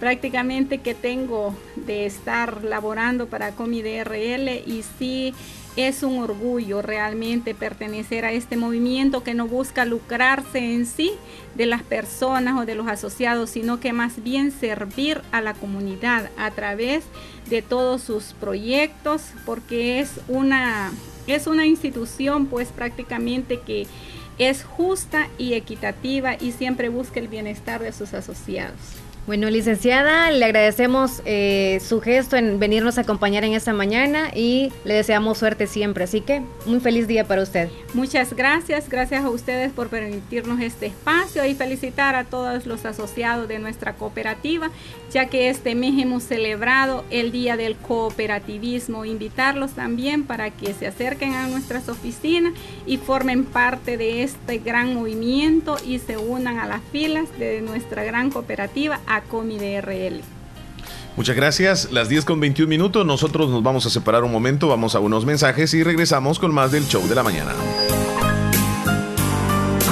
prácticamente 0.00 0.78
que 0.78 0.94
tengo 0.94 1.54
de 1.74 2.06
estar 2.06 2.64
laborando 2.64 3.26
para 3.26 3.48
ACOMI 3.48 3.82
DRL 3.82 4.48
y 4.66 4.82
sí 4.98 5.34
es 5.76 6.02
un 6.02 6.18
orgullo 6.18 6.80
realmente 6.80 7.54
pertenecer 7.54 8.24
a 8.24 8.32
este 8.32 8.56
movimiento 8.56 9.22
que 9.22 9.34
no 9.34 9.46
busca 9.46 9.84
lucrarse 9.84 10.58
en 10.58 10.86
sí 10.86 11.12
de 11.54 11.66
las 11.66 11.82
personas 11.82 12.58
o 12.58 12.64
de 12.64 12.74
los 12.74 12.88
asociados, 12.88 13.50
sino 13.50 13.78
que 13.78 13.92
más 13.92 14.22
bien 14.22 14.52
servir 14.52 15.20
a 15.32 15.42
la 15.42 15.54
comunidad 15.54 16.30
a 16.38 16.50
través 16.50 17.04
de 17.50 17.62
todos 17.62 18.02
sus 18.02 18.32
proyectos, 18.32 19.22
porque 19.44 20.00
es 20.00 20.12
una, 20.28 20.92
es 21.26 21.46
una 21.46 21.66
institución 21.66 22.46
pues 22.46 22.68
prácticamente 22.68 23.60
que 23.60 23.86
es 24.38 24.64
justa 24.64 25.28
y 25.38 25.54
equitativa 25.54 26.36
y 26.40 26.52
siempre 26.52 26.88
busca 26.88 27.20
el 27.20 27.28
bienestar 27.28 27.82
de 27.82 27.92
sus 27.92 28.14
asociados. 28.14 29.05
Bueno, 29.26 29.50
licenciada, 29.50 30.30
le 30.30 30.44
agradecemos 30.44 31.20
eh, 31.24 31.80
su 31.84 32.00
gesto 32.00 32.36
en 32.36 32.60
venirnos 32.60 32.96
a 32.96 33.00
acompañar 33.00 33.42
en 33.42 33.54
esta 33.54 33.72
mañana 33.72 34.30
y 34.32 34.72
le 34.84 34.94
deseamos 34.94 35.38
suerte 35.38 35.66
siempre. 35.66 36.04
Así 36.04 36.20
que, 36.20 36.42
un 36.64 36.80
feliz 36.80 37.08
día 37.08 37.24
para 37.24 37.42
usted. 37.42 37.68
Muchas 37.92 38.34
gracias, 38.34 38.88
gracias 38.88 39.24
a 39.24 39.30
ustedes 39.30 39.72
por 39.72 39.88
permitirnos 39.88 40.60
este 40.60 40.86
espacio 40.86 41.44
y 41.44 41.56
felicitar 41.56 42.14
a 42.14 42.22
todos 42.22 42.66
los 42.66 42.86
asociados 42.86 43.48
de 43.48 43.58
nuestra 43.58 43.94
cooperativa, 43.94 44.70
ya 45.10 45.26
que 45.26 45.50
este 45.50 45.74
mes 45.74 46.00
hemos 46.00 46.22
celebrado 46.22 47.04
el 47.10 47.32
Día 47.32 47.56
del 47.56 47.74
Cooperativismo. 47.74 49.04
Invitarlos 49.04 49.72
también 49.72 50.22
para 50.22 50.50
que 50.50 50.72
se 50.72 50.86
acerquen 50.86 51.34
a 51.34 51.48
nuestras 51.48 51.88
oficinas 51.88 52.52
y 52.86 52.98
formen 52.98 53.44
parte 53.44 53.96
de 53.96 54.22
este 54.22 54.58
gran 54.58 54.94
movimiento 54.94 55.78
y 55.84 55.98
se 55.98 56.16
unan 56.16 56.60
a 56.60 56.68
las 56.68 56.80
filas 56.92 57.26
de 57.40 57.60
nuestra 57.60 58.04
gran 58.04 58.30
cooperativa 58.30 59.00
Acomi 59.16 59.58
DRL. 59.58 60.20
Muchas 61.16 61.34
gracias. 61.34 61.92
Las 61.92 62.08
10 62.08 62.24
con 62.24 62.40
21 62.40 62.68
minutos. 62.68 63.06
Nosotros 63.06 63.48
nos 63.48 63.62
vamos 63.62 63.86
a 63.86 63.90
separar 63.90 64.24
un 64.24 64.32
momento, 64.32 64.68
vamos 64.68 64.94
a 64.94 65.00
unos 65.00 65.24
mensajes 65.24 65.72
y 65.74 65.82
regresamos 65.82 66.38
con 66.38 66.52
más 66.52 66.72
del 66.72 66.86
show 66.86 67.06
de 67.08 67.14
la 67.14 67.22
mañana 67.22 67.52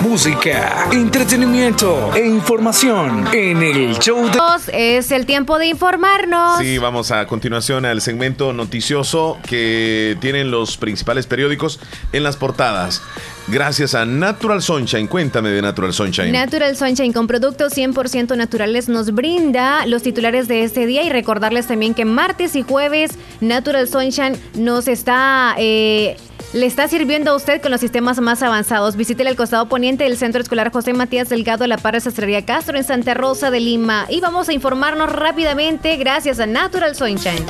música, 0.05 0.87
entretenimiento 0.93 2.15
e 2.15 2.27
información 2.27 3.27
en 3.33 3.63
el 3.63 3.99
show 3.99 4.29
de... 4.29 4.99
Es 4.99 5.11
el 5.11 5.25
tiempo 5.25 5.59
de 5.59 5.69
informarnos. 5.69 6.59
Sí, 6.59 6.77
vamos 6.77 7.11
a 7.11 7.27
continuación 7.27 7.87
al 7.87 8.03
segmento 8.03 8.53
noticioso 8.53 9.39
que 9.49 10.19
tienen 10.21 10.51
los 10.51 10.77
principales 10.77 11.27
periódicos 11.27 11.81
en 12.13 12.23
las 12.23 12.37
portadas. 12.37 13.01
Gracias 13.49 13.95
a 13.95 14.05
Natural 14.05 14.61
Sunshine. 14.61 15.07
Cuéntame 15.07 15.49
de 15.49 15.63
Natural 15.63 15.93
Sunshine. 15.95 16.33
Natural 16.33 16.77
Sunshine 16.77 17.15
con 17.15 17.27
productos 17.27 17.75
100% 17.75 18.37
naturales 18.37 18.91
nos 18.91 19.13
brinda 19.13 19.87
los 19.87 20.03
titulares 20.03 20.49
de 20.49 20.65
este 20.65 20.85
día 20.85 21.03
y 21.03 21.09
recordarles 21.09 21.67
también 21.67 21.95
que 21.95 22.05
martes 22.05 22.57
y 22.57 22.63
jueves 22.63 23.13
Natural 23.41 23.89
Sunshine 23.89 24.37
nos 24.55 24.87
está... 24.87 25.55
Eh, 25.57 26.17
le 26.55 26.67
está 26.67 26.87
sirviendo 26.87 27.33
a 27.33 27.37
usted 27.37 27.61
con 27.61 27.73
los 27.73 27.81
sistemas 27.81 28.21
más 28.21 28.41
avanzados. 28.43 28.95
Visite 28.95 29.29
el 29.29 29.37
costado 29.37 29.69
poniente 29.69 30.05
del 30.05 30.17
Centro 30.17 30.41
Escolar 30.41 30.71
José 30.73 30.93
Matías 30.93 31.29
Delgado, 31.29 31.67
La 31.67 31.79
Parra 31.79 31.99
Sastrería 31.99 32.47
Castro, 32.47 32.79
en 32.79 32.85
Santa 32.85 33.13
Rosa 33.13 33.51
de 33.51 33.59
Lima. 33.59 34.07
Y 34.09 34.21
vamos 34.21 34.49
a 34.49 34.53
informarnos 34.53 35.11
rápidamente 35.11 35.97
gracias 35.97 36.39
a 36.39 36.47
Natural 36.47 36.95
Sunshine. 36.95 37.45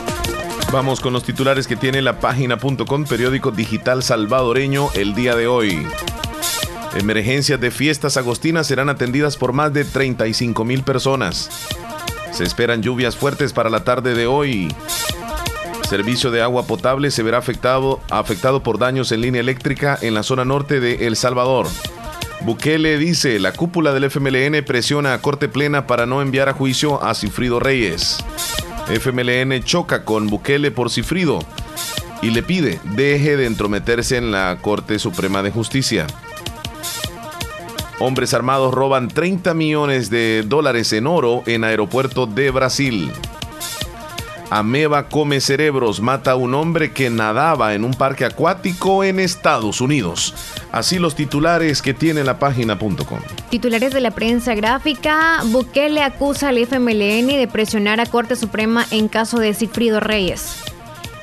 Vamos 0.72 1.00
con 1.00 1.12
los 1.12 1.22
titulares 1.22 1.66
que 1.66 1.76
tiene 1.76 2.00
la 2.00 2.18
página.com, 2.18 3.04
periódico 3.04 3.50
digital 3.50 4.02
salvadoreño, 4.02 4.88
el 4.94 5.14
día 5.14 5.36
de 5.36 5.48
hoy. 5.48 5.86
Emergencias 6.96 7.60
de 7.60 7.70
fiestas 7.70 8.16
agostinas 8.16 8.66
serán 8.66 8.88
atendidas 8.88 9.36
por 9.36 9.52
más 9.52 9.72
de 9.74 9.84
35 9.84 10.64
mil 10.64 10.82
personas. 10.82 11.50
Se 12.32 12.42
esperan 12.42 12.82
lluvias 12.82 13.16
fuertes 13.16 13.52
para 13.52 13.68
la 13.68 13.84
tarde 13.84 14.14
de 14.14 14.26
hoy. 14.26 14.74
Servicio 15.94 16.32
de 16.32 16.42
agua 16.42 16.66
potable 16.66 17.12
se 17.12 17.22
verá 17.22 17.38
afectado, 17.38 18.00
afectado 18.10 18.64
por 18.64 18.80
daños 18.80 19.12
en 19.12 19.20
línea 19.20 19.40
eléctrica 19.40 19.96
en 20.02 20.14
la 20.14 20.24
zona 20.24 20.44
norte 20.44 20.80
de 20.80 21.06
El 21.06 21.14
Salvador. 21.14 21.68
Bukele 22.40 22.98
dice, 22.98 23.38
la 23.38 23.52
cúpula 23.52 23.92
del 23.92 24.10
FMLN 24.10 24.64
presiona 24.64 25.14
a 25.14 25.22
Corte 25.22 25.48
Plena 25.48 25.86
para 25.86 26.04
no 26.04 26.20
enviar 26.20 26.48
a 26.48 26.52
juicio 26.52 27.00
a 27.00 27.14
Cifrido 27.14 27.60
Reyes. 27.60 28.18
FMLN 28.88 29.62
choca 29.62 30.04
con 30.04 30.26
Bukele 30.26 30.72
por 30.72 30.90
Cifrido 30.90 31.38
y 32.22 32.30
le 32.30 32.42
pide 32.42 32.80
deje 32.96 33.36
de 33.36 33.46
entrometerse 33.46 34.16
en 34.16 34.32
la 34.32 34.58
Corte 34.60 34.98
Suprema 34.98 35.44
de 35.44 35.52
Justicia. 35.52 36.08
Hombres 38.00 38.34
armados 38.34 38.74
roban 38.74 39.06
30 39.06 39.54
millones 39.54 40.10
de 40.10 40.42
dólares 40.44 40.92
en 40.92 41.06
oro 41.06 41.44
en 41.46 41.62
aeropuerto 41.62 42.26
de 42.26 42.50
Brasil. 42.50 43.12
Ameba 44.54 45.08
come 45.08 45.40
cerebros, 45.40 46.00
mata 46.00 46.30
a 46.30 46.36
un 46.36 46.54
hombre 46.54 46.92
que 46.92 47.10
nadaba 47.10 47.74
en 47.74 47.84
un 47.84 47.92
parque 47.92 48.24
acuático 48.24 49.02
en 49.02 49.18
Estados 49.18 49.80
Unidos. 49.80 50.32
Así 50.70 51.00
los 51.00 51.16
titulares 51.16 51.82
que 51.82 51.92
tiene 51.92 52.22
la 52.22 52.38
página.com. 52.38 53.18
Titulares 53.50 53.92
de 53.92 54.00
la 54.00 54.12
prensa 54.12 54.54
gráfica. 54.54 55.40
Bukele 55.46 56.04
acusa 56.04 56.50
al 56.50 56.58
FMLN 56.58 57.26
de 57.26 57.48
presionar 57.50 57.98
a 57.98 58.06
Corte 58.06 58.36
Suprema 58.36 58.86
en 58.92 59.08
caso 59.08 59.40
de 59.40 59.54
Sigfrido 59.54 59.98
Reyes. 59.98 60.62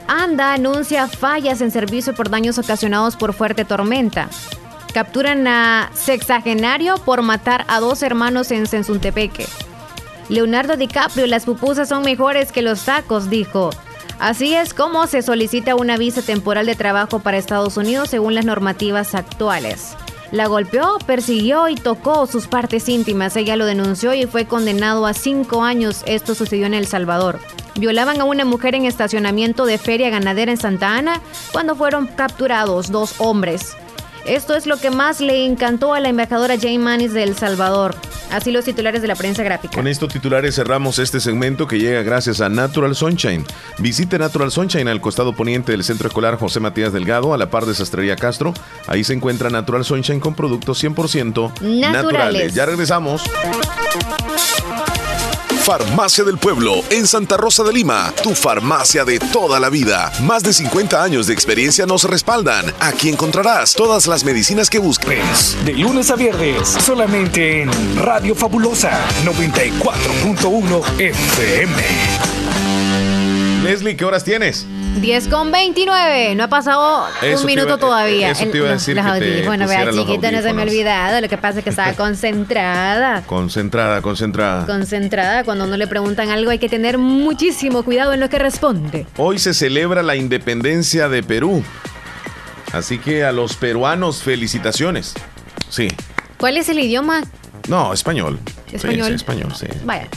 ANDA 0.09 0.51
anuncia 0.51 1.07
fallas 1.07 1.61
en 1.61 1.71
servicio 1.71 2.13
por 2.13 2.29
daños 2.29 2.57
ocasionados 2.57 3.15
por 3.15 3.31
fuerte 3.31 3.63
tormenta. 3.63 4.27
Capturan 4.93 5.47
a 5.47 5.89
sexagenario 5.93 6.95
por 6.97 7.21
matar 7.21 7.63
a 7.69 7.79
dos 7.79 8.03
hermanos 8.03 8.51
en 8.51 8.67
Sensuntepeque. 8.67 9.45
Leonardo 10.31 10.77
DiCaprio, 10.77 11.27
las 11.27 11.43
pupusas 11.43 11.89
son 11.89 12.03
mejores 12.03 12.53
que 12.53 12.61
los 12.61 12.85
tacos, 12.85 13.29
dijo. 13.29 13.69
Así 14.17 14.55
es 14.55 14.73
como 14.73 15.05
se 15.05 15.23
solicita 15.23 15.75
una 15.75 15.97
visa 15.97 16.21
temporal 16.21 16.65
de 16.67 16.75
trabajo 16.75 17.19
para 17.19 17.37
Estados 17.37 17.75
Unidos 17.75 18.09
según 18.09 18.33
las 18.33 18.45
normativas 18.45 19.13
actuales. 19.13 19.97
La 20.31 20.47
golpeó, 20.47 20.99
persiguió 21.05 21.67
y 21.67 21.75
tocó 21.75 22.27
sus 22.27 22.47
partes 22.47 22.87
íntimas. 22.87 23.35
Ella 23.35 23.57
lo 23.57 23.65
denunció 23.65 24.13
y 24.13 24.25
fue 24.25 24.45
condenado 24.45 25.05
a 25.05 25.13
cinco 25.13 25.65
años. 25.65 26.01
Esto 26.05 26.33
sucedió 26.33 26.65
en 26.65 26.75
El 26.75 26.87
Salvador. 26.87 27.39
Violaban 27.75 28.21
a 28.21 28.23
una 28.23 28.45
mujer 28.45 28.73
en 28.75 28.85
estacionamiento 28.85 29.65
de 29.65 29.77
feria 29.77 30.09
ganadera 30.09 30.51
en 30.53 30.57
Santa 30.57 30.95
Ana 30.95 31.19
cuando 31.51 31.75
fueron 31.75 32.07
capturados 32.07 32.89
dos 32.89 33.15
hombres. 33.17 33.75
Esto 34.25 34.55
es 34.55 34.65
lo 34.65 34.77
que 34.77 34.91
más 34.91 35.19
le 35.19 35.45
encantó 35.45 35.93
a 35.93 35.99
la 35.99 36.09
embajadora 36.09 36.57
Jane 36.57 36.79
Manis 36.79 37.13
de 37.13 37.23
El 37.23 37.35
Salvador. 37.35 37.95
Así 38.31 38.51
los 38.51 38.63
titulares 38.63 39.01
de 39.01 39.07
la 39.07 39.15
prensa 39.15 39.43
gráfica. 39.43 39.75
Con 39.75 39.87
estos 39.87 40.13
titulares 40.13 40.55
cerramos 40.55 40.99
este 40.99 41.19
segmento 41.19 41.67
que 41.67 41.79
llega 41.79 42.01
gracias 42.01 42.39
a 42.39 42.47
Natural 42.47 42.95
Sunshine. 42.95 43.45
Visite 43.77 44.17
Natural 44.17 44.51
Sunshine 44.51 44.87
al 44.87 45.01
costado 45.01 45.33
poniente 45.33 45.73
del 45.73 45.83
Centro 45.83 46.07
Escolar 46.07 46.37
José 46.37 46.59
Matías 46.61 46.93
Delgado, 46.93 47.33
a 47.33 47.37
la 47.37 47.49
par 47.49 47.65
de 47.65 47.75
Sastrería 47.75 48.15
Castro. 48.15 48.53
Ahí 48.87 49.03
se 49.03 49.13
encuentra 49.13 49.49
Natural 49.49 49.83
Sunshine 49.83 50.19
con 50.21 50.33
productos 50.33 50.81
100% 50.81 51.51
naturales. 51.61 51.91
naturales. 51.91 52.53
Ya 52.53 52.65
regresamos. 52.65 53.21
Farmacia 55.61 56.23
del 56.23 56.39
Pueblo, 56.39 56.81
en 56.89 57.05
Santa 57.05 57.37
Rosa 57.37 57.63
de 57.63 57.71
Lima, 57.71 58.11
tu 58.23 58.33
farmacia 58.33 59.05
de 59.05 59.19
toda 59.19 59.59
la 59.59 59.69
vida. 59.69 60.11
Más 60.23 60.41
de 60.41 60.53
50 60.53 61.03
años 61.03 61.27
de 61.27 61.33
experiencia 61.33 61.85
nos 61.85 62.03
respaldan. 62.05 62.65
Aquí 62.79 63.09
encontrarás 63.09 63.75
todas 63.75 64.07
las 64.07 64.23
medicinas 64.23 64.71
que 64.71 64.79
busques. 64.79 65.55
De 65.63 65.73
lunes 65.73 66.09
a 66.09 66.15
viernes, 66.15 66.67
solamente 66.67 67.61
en 67.61 67.69
Radio 67.97 68.33
Fabulosa 68.33 68.91
94.1 69.23 70.99
FM. 70.99 72.50
Leslie, 73.63 73.95
¿qué 73.95 74.05
horas 74.05 74.23
tienes? 74.23 74.65
10 74.99 75.27
con 75.27 75.51
29. 75.51 76.35
No 76.35 76.45
ha 76.45 76.47
pasado 76.47 77.07
un 77.39 77.45
minuto 77.45 77.77
todavía. 77.77 78.31
Eso 78.31 78.45
te 78.47 78.57
iba 78.57 78.69
a 78.69 78.73
decir 78.73 78.99
Bueno, 79.45 79.67
vea, 79.67 79.91
chiquita, 79.91 80.31
no 80.31 80.41
se 80.41 80.53
me 80.53 80.61
ha 80.61 80.65
olvidado. 80.65 81.21
Lo 81.21 81.29
que 81.29 81.37
pasa 81.37 81.59
es 81.59 81.63
que 81.63 81.69
estaba 81.69 81.93
concentrada. 81.97 83.21
concentrada, 83.23 84.01
concentrada. 84.01 84.65
Concentrada. 84.65 85.43
Cuando 85.43 85.67
no 85.67 85.77
le 85.77 85.85
preguntan 85.87 86.29
algo 86.29 86.49
hay 86.49 86.59
que 86.59 86.69
tener 86.69 86.97
muchísimo 86.97 87.83
cuidado 87.83 88.13
en 88.13 88.19
lo 88.19 88.29
que 88.29 88.39
responde. 88.39 89.05
Hoy 89.17 89.37
se 89.37 89.53
celebra 89.53 90.01
la 90.01 90.15
independencia 90.15 91.07
de 91.07 91.21
Perú. 91.21 91.63
Así 92.73 92.97
que 92.97 93.23
a 93.23 93.31
los 93.31 93.55
peruanos, 93.55 94.23
felicitaciones. 94.23 95.13
Sí. 95.69 95.87
¿Cuál 96.37 96.57
es 96.57 96.67
el 96.69 96.79
idioma? 96.79 97.21
No, 97.67 97.93
español. 97.93 98.39
Español. 98.71 99.07
Sí, 99.09 99.13
español, 99.13 99.53
sí. 99.55 99.67
Vaya. 99.83 100.07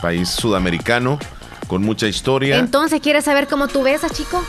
País 0.00 0.28
sudamericano 0.30 1.18
con 1.66 1.82
mucha 1.82 2.06
historia. 2.06 2.58
Entonces, 2.58 3.00
¿quieres 3.00 3.24
saber 3.24 3.46
cómo 3.48 3.68
tú 3.68 3.82
ves 3.82 4.04
a 4.04 4.10
chico? 4.10 4.42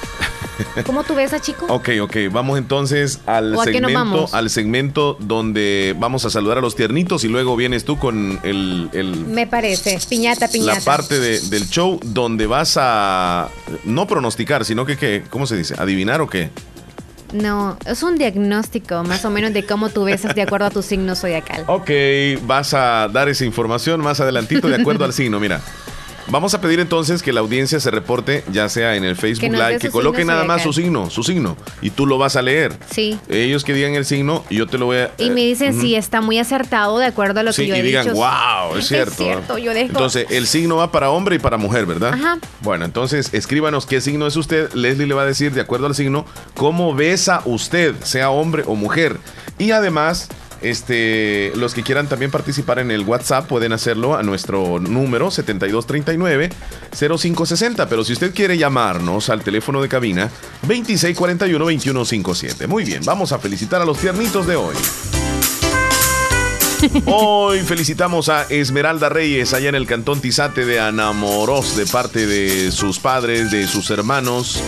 ¿Cómo 0.86 1.04
tú 1.04 1.16
ves 1.16 1.34
a 1.34 1.40
chico? 1.40 1.66
Ok, 1.70 1.90
ok. 2.02 2.16
Vamos 2.32 2.58
entonces 2.58 3.20
al 3.26 3.58
segmento, 3.64 4.30
al 4.32 4.50
segmento 4.50 5.18
donde 5.20 5.96
vamos 5.98 6.26
a 6.26 6.30
saludar 6.30 6.58
a 6.58 6.62
los 6.62 6.76
tiernitos 6.76 7.24
y 7.24 7.28
luego 7.28 7.56
vienes 7.56 7.86
tú 7.86 7.98
con 7.98 8.40
el. 8.44 8.90
Me 9.28 9.48
parece, 9.48 10.00
piñata, 10.10 10.48
piñata. 10.48 10.80
La 10.80 10.86
parte 10.86 11.20
del 11.20 11.70
show 11.70 12.00
donde 12.04 12.48
vas 12.48 12.78
a 12.80 13.50
no 13.84 14.08
pronosticar, 14.08 14.66
sino 14.66 14.86
que, 14.86 14.98
¿qué? 14.98 15.24
¿cómo 15.30 15.46
se 15.46 15.58
dice? 15.58 15.76
¿Adivinar 15.78 16.22
o 16.22 16.30
qué? 16.30 16.50
No, 17.34 17.78
es 17.86 18.02
un 18.04 18.18
diagnóstico 18.18 19.04
más 19.04 19.26
o 19.26 19.30
menos 19.30 19.52
de 19.52 19.66
cómo 19.66 19.90
tú 19.90 20.06
ves 20.06 20.24
de 20.24 20.42
acuerdo 20.42 20.68
a 20.68 20.70
tu 20.70 20.82
signo 20.82 21.16
zodiacal. 21.16 21.66
Ok, 21.68 21.90
vas 22.44 22.74
a 22.74 23.10
dar 23.12 23.28
esa 23.28 23.44
información 23.44 24.00
más 24.00 24.20
adelantito 24.22 24.70
de 24.70 24.76
acuerdo 24.76 25.04
al 25.04 25.14
signo, 25.14 25.40
mira. 25.40 25.62
Vamos 26.28 26.54
a 26.54 26.62
pedir 26.62 26.80
entonces 26.80 27.22
que 27.22 27.32
la 27.32 27.42
audiencia 27.42 27.80
se 27.80 27.92
reporte, 27.92 28.44
ya 28.52 28.68
sea 28.68 28.96
en 28.96 29.04
el 29.04 29.16
Facebook 29.16 29.52
Live, 29.52 29.80
que 29.80 29.90
coloque 29.90 30.26
nada 30.26 30.44
más 30.44 30.64
su 30.64 30.74
signo, 30.74 31.10
su 31.10 31.24
signo, 31.24 31.56
y 31.82 31.92
tú 31.92 32.06
lo 32.08 32.18
vas 32.18 32.36
a 32.36 32.42
leer. 32.42 32.76
Sí. 32.90 33.20
Ellos 33.30 33.64
que 33.64 33.74
digan 33.74 33.94
el 33.94 34.06
signo, 34.06 34.44
y 34.50 34.56
yo 34.56 34.68
te 34.68 34.78
lo 34.78 34.88
voy 34.88 34.98
a. 34.98 35.12
Y 35.18 35.30
me 35.30 35.42
dicen 35.42 35.80
si 35.80 35.96
está 35.96 36.22
muy 36.22 36.40
acertado 36.40 36.98
de 36.98 37.06
acuerdo 37.06 37.42
a 37.42 37.44
lo 37.44 37.54
que 37.54 37.68
yo 37.68 37.76
he 37.76 37.82
dicho. 37.82 38.00
y 38.00 38.04
digan, 38.04 38.14
wow, 38.14 38.78
es 38.78 38.88
cierto. 38.88 39.12
Es 39.12 39.18
cierto, 39.18 39.58
yo 39.58 39.74
dejo. 39.74 39.90
Entonces, 39.90 40.26
el 40.30 40.48
signo 40.48 40.78
va 40.78 40.92
para 40.92 41.10
hombre 41.10 41.36
y 41.36 41.40
para 41.40 41.58
mujer, 41.58 41.86
¿verdad? 41.86 42.14
Ajá. 42.14 42.40
Bueno, 42.62 42.86
entonces 42.86 43.34
escríbanos 43.34 43.86
qué 43.86 44.02
signo 44.02 44.26
es 44.26 44.36
usted. 44.36 44.74
Leslie 44.74 45.08
le 45.08 45.14
va 45.14 45.22
a 45.22 45.26
decir, 45.26 45.52
de 45.52 45.62
acuerdo 45.62 45.86
al 45.86 45.96
signo, 45.96 46.26
cómo 46.56 46.96
besa 46.96 47.42
usted, 47.46 47.96
sea 48.04 48.32
hombre 48.32 48.64
o 48.66 48.76
mujer. 48.76 49.18
Y 49.58 49.72
además 49.72 50.28
este, 50.62 51.52
los 51.56 51.74
que 51.74 51.84
quieran 51.84 52.08
también 52.08 52.32
participar 52.32 52.80
en 52.80 52.92
el 52.92 53.02
WhatsApp 53.02 53.48
pueden 53.48 53.74
hacerlo 53.74 54.16
a 54.16 54.24
nuestro 54.24 54.80
número 54.80 55.28
7239-0560. 55.28 57.88
Pero 57.90 58.04
si 58.04 58.14
usted 58.14 58.34
quiere 58.34 58.58
llamarnos 58.58 59.30
al 59.30 59.44
teléfono 59.44 59.82
de 59.82 59.90
cabina 59.90 60.32
2641-2157. 60.68 62.68
Muy 62.68 62.84
bien, 62.84 63.04
vamos 63.06 63.32
a 63.32 63.40
felicitar 63.40 63.82
a 63.82 63.86
los 63.86 63.98
tiernitos 63.98 64.46
de 64.48 64.56
hoy. 64.56 64.76
Hoy 67.06 67.62
felicitamos 67.62 68.30
a 68.30 68.44
Esmeralda 68.44 69.10
Reyes 69.10 69.54
allá 69.54 69.70
en 69.70 69.76
el 69.76 69.88
cantón 69.88 70.22
Tizate 70.22 70.66
de 70.66 70.80
Anamoros 70.80 71.78
de 71.78 71.86
parte 71.86 72.28
de 72.28 72.72
sus 72.72 73.00
padres, 73.00 73.52
de 73.52 73.68
sus 73.68 73.90
hermanos 73.90 74.62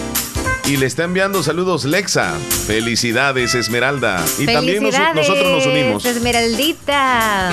y 0.68 0.76
le 0.76 0.86
está 0.86 1.06
enviando 1.06 1.44
saludos 1.44 1.86
Lexa. 1.86 2.34
Felicidades, 2.68 3.56
Esmeralda. 3.56 4.24
Y 4.38 4.46
también 4.46 4.84
nosotros 4.84 5.52
nos 5.52 5.66
unimos. 5.66 6.06
Esmeraldita. 6.06 7.52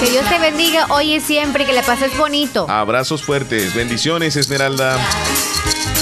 Que 0.00 0.10
Dios 0.10 0.28
te 0.28 0.38
bendiga 0.40 0.86
hoy 0.90 1.14
y 1.14 1.20
siempre, 1.20 1.64
que 1.64 1.72
la 1.72 1.82
pases 1.82 2.16
bonito. 2.18 2.68
Abrazos 2.68 3.22
fuertes. 3.22 3.74
Bendiciones, 3.74 4.34
Esmeralda. 4.34 4.98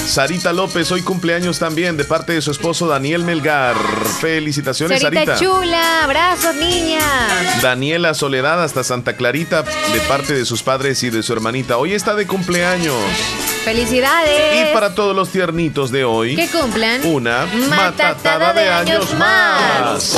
Sarita 0.05 0.53
López, 0.53 0.91
hoy 0.91 1.01
cumpleaños 1.01 1.59
también 1.59 1.97
de 1.97 2.03
parte 2.03 2.33
de 2.33 2.41
su 2.41 2.51
esposo 2.51 2.87
Daniel 2.87 3.23
Melgar. 3.23 3.75
Felicitaciones, 4.19 5.01
Sarita. 5.01 5.37
Sarita 5.37 5.43
chula, 5.43 6.03
abrazos, 6.03 6.55
niña. 6.55 6.99
Daniela 7.61 8.13
Soledad 8.13 8.63
hasta 8.63 8.83
Santa 8.83 9.15
Clarita 9.15 9.63
de 9.63 9.99
parte 10.07 10.33
de 10.33 10.45
sus 10.45 10.61
padres 10.61 11.01
y 11.03 11.09
de 11.09 11.23
su 11.23 11.33
hermanita. 11.33 11.77
Hoy 11.77 11.93
está 11.93 12.15
de 12.15 12.27
cumpleaños. 12.27 12.95
¡Felicidades! 13.63 14.69
Y 14.69 14.73
para 14.73 14.93
todos 14.93 15.15
los 15.15 15.29
tiernitos 15.29 15.89
de 15.89 16.03
hoy, 16.03 16.35
que 16.35 16.47
cumplan 16.49 17.05
una 17.05 17.45
matatada, 17.69 18.53
de, 18.53 18.69
años, 18.69 19.13
más. 19.17 20.17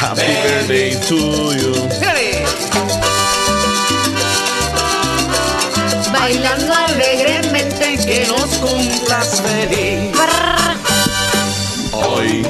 Happy 0.00 0.20
birthday 0.20 0.94
to 1.08 1.52
you. 1.54 2.71
Bailando 6.22 6.72
alegremente, 6.72 7.98
que 8.06 8.24
nos 8.28 8.44
cumplas 8.58 9.42
feliz. 9.42 10.16
Hoy 11.92 12.46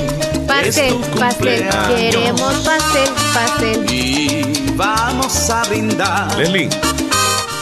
pastel, 0.46 0.94
pastel, 1.18 1.70
queremos 1.88 2.54
pastel, 2.66 3.08
pastel. 3.32 3.90
Y 3.90 4.74
vamos 4.76 5.48
a 5.48 5.62
brindar. 5.70 6.36
Leslie. 6.36 6.68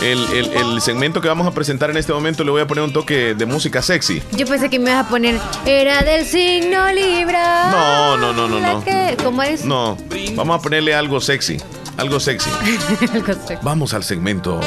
El, 0.02 0.80
segmento 0.80 1.20
que 1.20 1.28
vamos 1.28 1.46
a 1.46 1.52
presentar 1.52 1.90
en 1.90 1.96
este 1.98 2.12
momento 2.12 2.42
le 2.42 2.50
voy 2.50 2.62
a 2.62 2.66
poner 2.66 2.82
un 2.82 2.92
toque 2.92 3.36
de 3.36 3.46
música 3.46 3.80
sexy. 3.80 4.20
Yo 4.32 4.48
pensé 4.48 4.68
que 4.68 4.80
me 4.80 4.90
ibas 4.90 5.06
a 5.06 5.08
poner 5.08 5.38
Era 5.64 6.02
del 6.02 6.26
signo 6.26 6.90
Libra. 6.90 7.70
No, 7.70 8.16
no, 8.16 8.32
no, 8.32 8.48
no, 8.48 8.58
no. 8.58 8.84
¿Cómo 9.22 9.44
es? 9.44 9.64
No. 9.64 9.96
Vamos 10.34 10.58
a 10.58 10.60
ponerle 10.60 10.92
algo 10.92 11.20
sexy. 11.20 11.58
Algo 11.96 12.18
sexy. 12.18 12.50
algo 13.12 13.32
sexy. 13.46 13.62
Vamos 13.62 13.94
al 13.94 14.02
segmento 14.02 14.60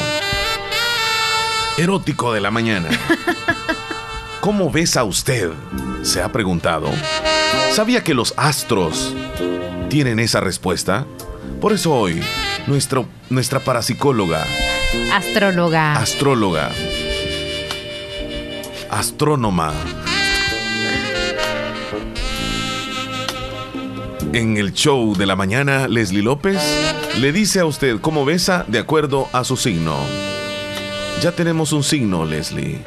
erótico 1.78 2.34
de 2.34 2.42
la 2.42 2.52
mañana. 2.52 2.90
¿Cómo 4.40 4.70
ves 4.70 4.98
a 4.98 5.04
usted? 5.04 5.52
Se 6.04 6.22
ha 6.22 6.32
preguntado. 6.32 6.90
¿Sabía 7.72 8.04
que 8.04 8.14
los 8.14 8.34
astros 8.38 9.16
tienen 9.90 10.20
esa 10.20 10.40
respuesta? 10.40 11.06
Por 11.62 11.74
eso 11.74 11.94
hoy, 11.94 12.22
nuestro, 12.68 13.08
nuestra 13.30 13.60
parapsicóloga. 13.60 14.46
Astróloga. 15.14 15.96
Astróloga. 15.96 16.72
Astrónoma. 18.90 19.74
En 24.34 24.58
el 24.58 24.74
show 24.74 25.16
de 25.16 25.26
la 25.26 25.36
mañana, 25.36 25.88
Leslie 25.88 26.24
López 26.24 26.60
le 27.20 27.32
dice 27.32 27.60
a 27.60 27.66
usted 27.66 28.00
cómo 28.02 28.26
besa 28.26 28.66
de 28.68 28.80
acuerdo 28.80 29.30
a 29.32 29.44
su 29.44 29.58
signo. 29.58 29.96
Ya 31.24 31.32
tenemos 31.32 31.72
un 31.72 31.86
signo, 31.86 32.26
Leslie. 32.26 32.82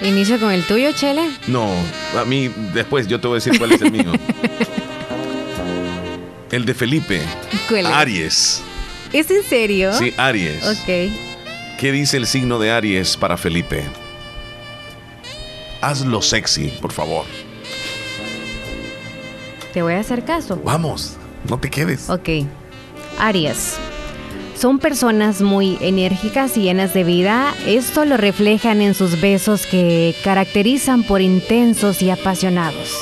¿Inicio 0.00 0.40
con 0.40 0.52
el 0.52 0.64
tuyo, 0.64 0.90
Chele? 0.92 1.28
No, 1.48 1.70
a 2.18 2.24
mí 2.24 2.48
después 2.72 3.06
yo 3.06 3.20
te 3.20 3.28
voy 3.28 3.34
a 3.34 3.40
decir 3.44 3.58
cuál 3.58 3.72
es 3.72 3.82
el 3.82 3.92
mío. 3.92 4.10
el 6.50 6.64
de 6.64 6.72
Felipe. 6.72 7.20
¿Cuál 7.68 7.84
Aries. 7.84 8.62
¿Es 9.12 9.30
en 9.30 9.42
serio? 9.42 9.92
Sí, 9.92 10.14
Aries. 10.16 10.64
Ok. 10.64 11.12
¿Qué 11.78 11.92
dice 11.92 12.16
el 12.16 12.26
signo 12.26 12.58
de 12.58 12.70
Aries 12.70 13.18
para 13.18 13.36
Felipe? 13.36 13.84
Hazlo 15.82 16.22
sexy, 16.22 16.68
por 16.80 16.92
favor. 16.92 17.26
Te 19.74 19.82
voy 19.82 19.92
a 19.92 20.00
hacer 20.00 20.24
caso. 20.24 20.58
Vamos. 20.64 21.18
No 21.46 21.58
te 21.58 21.68
quedes. 21.68 22.08
Ok. 22.08 22.30
Aries. 23.18 23.76
Son 24.58 24.80
personas 24.80 25.40
muy 25.40 25.78
enérgicas 25.80 26.56
y 26.56 26.62
llenas 26.62 26.92
de 26.92 27.04
vida. 27.04 27.54
Esto 27.64 28.04
lo 28.04 28.16
reflejan 28.16 28.80
en 28.80 28.92
sus 28.92 29.20
besos 29.20 29.66
que 29.66 30.16
caracterizan 30.24 31.04
por 31.04 31.20
intensos 31.20 32.02
y 32.02 32.10
apasionados. 32.10 32.92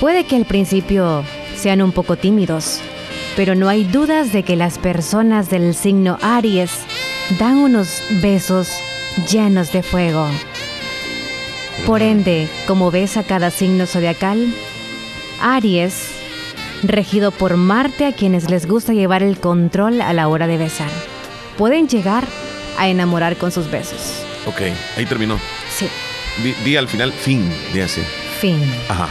Puede 0.00 0.24
que 0.24 0.36
al 0.36 0.46
principio 0.46 1.24
sean 1.56 1.82
un 1.82 1.92
poco 1.92 2.16
tímidos, 2.16 2.80
pero 3.36 3.54
no 3.54 3.68
hay 3.68 3.84
dudas 3.84 4.32
de 4.32 4.44
que 4.44 4.56
las 4.56 4.78
personas 4.78 5.50
del 5.50 5.74
signo 5.74 6.16
Aries 6.22 6.70
dan 7.38 7.58
unos 7.58 8.02
besos 8.22 8.70
llenos 9.30 9.70
de 9.72 9.82
fuego. 9.82 10.26
Por 11.84 12.00
ende, 12.00 12.48
como 12.66 12.90
ves 12.90 13.18
a 13.18 13.24
cada 13.24 13.50
signo 13.50 13.84
zodiacal, 13.84 14.54
Aries 15.42 16.17
regido 16.82 17.30
por 17.30 17.56
Marte 17.56 18.06
a 18.06 18.12
quienes 18.12 18.50
les 18.50 18.66
gusta 18.66 18.92
llevar 18.92 19.22
el 19.22 19.38
control 19.38 20.00
a 20.00 20.12
la 20.12 20.28
hora 20.28 20.46
de 20.46 20.58
besar. 20.58 20.90
Pueden 21.56 21.88
llegar 21.88 22.24
a 22.78 22.88
enamorar 22.88 23.36
con 23.36 23.50
sus 23.50 23.70
besos. 23.70 24.22
Ok, 24.46 24.62
ahí 24.96 25.06
terminó. 25.06 25.38
Sí. 25.70 25.88
Di, 26.64 26.76
al 26.76 26.88
final 26.88 27.12
fin, 27.12 27.50
de 27.72 27.82
así. 27.82 28.00
Fin. 28.40 28.60
Ajá. 28.88 29.08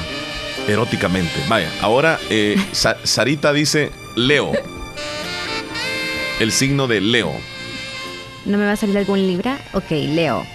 Eróticamente. 0.68 1.34
Vaya, 1.48 1.70
ahora 1.82 2.20
eh, 2.30 2.56
Sarita 3.04 3.54
dice 3.54 3.92
Leo. 4.16 4.52
El 6.40 6.52
signo 6.52 6.88
de 6.88 7.02
Leo. 7.02 7.34
¿No 8.46 8.58
me 8.58 8.66
va 8.66 8.74
a 8.74 8.78
salir 8.78 8.98
algún 8.98 9.28
libra? 9.28 9.60
Ok, 9.74 9.92
Leo. 9.92 10.46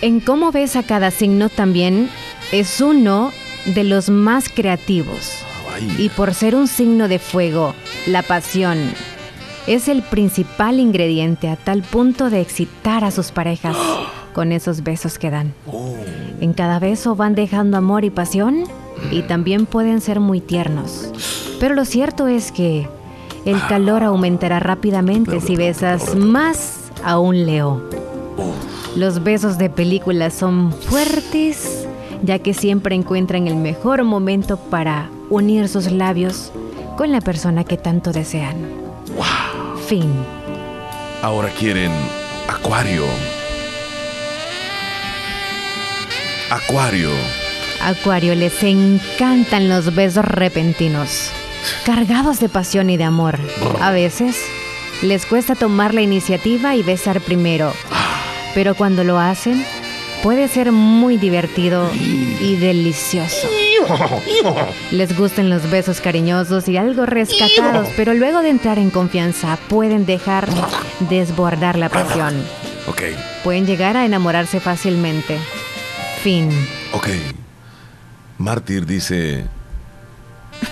En 0.00 0.20
cómo 0.20 0.52
ves 0.52 0.76
a 0.76 0.82
cada 0.82 1.10
signo 1.10 1.48
también 1.48 2.08
es 2.52 2.80
uno 2.80 3.32
de 3.66 3.84
los 3.84 4.10
más 4.10 4.48
creativos. 4.48 5.44
Y 5.98 6.08
por 6.10 6.34
ser 6.34 6.54
un 6.54 6.68
signo 6.68 7.08
de 7.08 7.18
fuego, 7.18 7.74
la 8.06 8.22
pasión 8.22 8.78
es 9.66 9.88
el 9.88 10.02
principal 10.02 10.80
ingrediente 10.80 11.48
a 11.48 11.56
tal 11.56 11.82
punto 11.82 12.30
de 12.30 12.40
excitar 12.40 13.04
a 13.04 13.10
sus 13.10 13.30
parejas 13.30 13.76
con 14.34 14.52
esos 14.52 14.82
besos 14.82 15.18
que 15.18 15.30
dan. 15.30 15.54
Oh. 15.66 15.94
En 16.40 16.52
cada 16.52 16.78
beso 16.78 17.14
van 17.14 17.34
dejando 17.34 17.76
amor 17.76 18.04
y 18.04 18.10
pasión 18.10 18.64
y 19.10 19.22
también 19.22 19.66
pueden 19.66 20.00
ser 20.00 20.20
muy 20.20 20.40
tiernos. 20.40 21.10
Pero 21.60 21.74
lo 21.74 21.84
cierto 21.84 22.26
es 22.26 22.50
que 22.50 22.88
el 23.44 23.64
calor 23.66 24.02
aumentará 24.02 24.60
rápidamente 24.60 25.40
si 25.40 25.56
besas 25.56 26.14
más 26.14 26.90
a 27.04 27.18
un 27.18 27.46
leo. 27.46 27.82
Los 28.96 29.22
besos 29.22 29.58
de 29.58 29.70
película 29.70 30.30
son 30.30 30.72
fuertes 30.72 31.86
ya 32.22 32.38
que 32.38 32.54
siempre 32.54 32.94
encuentran 32.94 33.46
el 33.46 33.56
mejor 33.56 34.04
momento 34.04 34.56
para 34.56 35.10
unir 35.32 35.68
sus 35.68 35.90
labios 35.90 36.52
con 36.96 37.10
la 37.10 37.22
persona 37.22 37.64
que 37.64 37.78
tanto 37.78 38.12
desean. 38.12 38.56
¡Wow! 39.16 39.78
Fin. 39.78 40.12
Ahora 41.22 41.48
quieren 41.48 41.90
Acuario. 42.48 43.04
Acuario. 46.50 47.10
Acuario 47.82 48.34
les 48.34 48.62
encantan 48.62 49.70
los 49.70 49.94
besos 49.94 50.24
repentinos, 50.24 51.30
cargados 51.86 52.38
de 52.38 52.50
pasión 52.50 52.90
y 52.90 52.98
de 52.98 53.04
amor. 53.04 53.38
A 53.80 53.90
veces 53.90 54.36
les 55.00 55.24
cuesta 55.24 55.54
tomar 55.54 55.94
la 55.94 56.02
iniciativa 56.02 56.76
y 56.76 56.82
besar 56.82 57.20
primero, 57.22 57.72
pero 58.54 58.74
cuando 58.74 59.02
lo 59.02 59.18
hacen, 59.18 59.64
puede 60.22 60.46
ser 60.46 60.72
muy 60.72 61.16
divertido 61.16 61.90
y 61.94 62.56
delicioso. 62.56 63.48
Les 64.90 65.16
gustan 65.16 65.50
los 65.50 65.70
besos 65.70 66.00
cariñosos 66.00 66.68
y 66.68 66.76
algo 66.76 67.06
rescatados, 67.06 67.88
pero 67.96 68.14
luego 68.14 68.40
de 68.40 68.50
entrar 68.50 68.78
en 68.78 68.90
confianza 68.90 69.58
pueden 69.68 70.06
dejar 70.06 70.48
desbordar 71.10 71.76
la 71.78 71.88
pasión. 71.88 72.34
Ok. 72.88 73.02
Pueden 73.44 73.66
llegar 73.66 73.96
a 73.96 74.04
enamorarse 74.04 74.60
fácilmente. 74.60 75.38
Fin. 76.22 76.50
Ok. 76.92 77.08
Mártir 78.38 78.86
dice... 78.86 79.44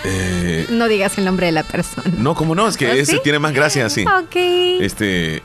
Eh, 0.05 0.67
no 0.71 0.87
digas 0.87 1.19
el 1.19 1.25
nombre 1.25 1.47
de 1.47 1.53
la 1.53 1.65
persona. 1.65 2.13
No, 2.17 2.35
como 2.35 2.55
no, 2.55 2.69
es 2.69 2.77
que 2.77 2.87
¿Ah, 2.87 2.95
ese 2.95 3.19
tiene 3.19 3.39
más 3.39 3.53
gracia 3.53 3.87
así. 3.87 4.05
Ok. 4.05 4.37
Este... 4.81 5.43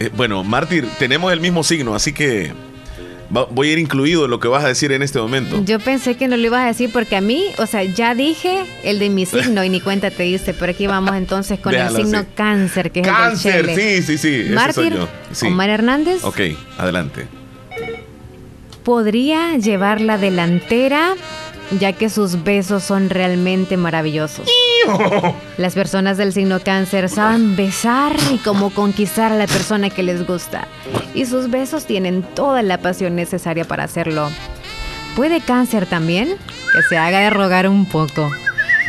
Eh, 0.00 0.10
bueno, 0.16 0.42
Mártir, 0.42 0.88
tenemos 0.98 1.32
el 1.32 1.40
mismo 1.40 1.62
signo, 1.62 1.94
así 1.94 2.12
que 2.12 2.52
voy 3.32 3.70
a 3.70 3.72
ir 3.72 3.78
incluido 3.78 4.26
en 4.26 4.30
lo 4.30 4.38
que 4.38 4.48
vas 4.48 4.64
a 4.64 4.68
decir 4.68 4.92
en 4.92 5.02
este 5.02 5.18
momento. 5.18 5.62
Yo 5.64 5.80
pensé 5.80 6.16
que 6.16 6.28
no 6.28 6.36
lo 6.36 6.46
ibas 6.46 6.62
a 6.62 6.66
decir 6.66 6.90
porque 6.92 7.16
a 7.16 7.20
mí, 7.20 7.46
o 7.58 7.66
sea, 7.66 7.82
ya 7.82 8.14
dije 8.14 8.64
el 8.84 8.98
de 8.98 9.08
mi 9.08 9.26
signo 9.26 9.64
y 9.64 9.68
ni 9.68 9.80
cuenta 9.80 10.10
te 10.10 10.24
diste, 10.24 10.52
pero 10.54 10.72
aquí 10.72 10.86
vamos 10.86 11.16
entonces 11.16 11.58
con 11.58 11.74
el 11.74 11.88
signo 11.90 12.24
cáncer, 12.34 12.90
que 12.90 13.00
es 13.00 13.06
cáncer, 13.06 13.56
el 13.56 13.66
Cáncer, 13.66 14.02
sí, 14.02 14.18
sí, 14.18 14.44
sí. 14.44 14.50
Mártir, 14.50 14.96
sí. 15.32 15.46
Omar 15.46 15.70
Hernández. 15.70 16.24
Ok, 16.24 16.40
adelante. 16.78 17.26
Podría 18.84 19.56
llevar 19.56 20.00
la 20.00 20.18
delantera 20.18 21.14
ya 21.78 21.92
que 21.92 22.08
sus 22.08 22.42
besos 22.44 22.82
son 22.82 23.10
realmente 23.10 23.76
maravillosos. 23.76 24.46
Las 25.56 25.74
personas 25.74 26.16
del 26.16 26.32
signo 26.32 26.60
cáncer 26.60 27.08
saben 27.08 27.56
besar 27.56 28.14
y 28.32 28.38
cómo 28.38 28.70
conquistar 28.70 29.32
a 29.32 29.36
la 29.36 29.46
persona 29.46 29.90
que 29.90 30.02
les 30.02 30.26
gusta. 30.26 30.66
Y 31.14 31.26
sus 31.26 31.50
besos 31.50 31.86
tienen 31.86 32.22
toda 32.22 32.62
la 32.62 32.78
pasión 32.78 33.14
necesaria 33.14 33.64
para 33.64 33.84
hacerlo. 33.84 34.28
Puede 35.16 35.40
cáncer 35.40 35.86
también 35.86 36.36
que 36.72 36.82
se 36.88 36.96
haga 36.96 37.20
de 37.20 37.30
rogar 37.30 37.68
un 37.68 37.86
poco. 37.86 38.30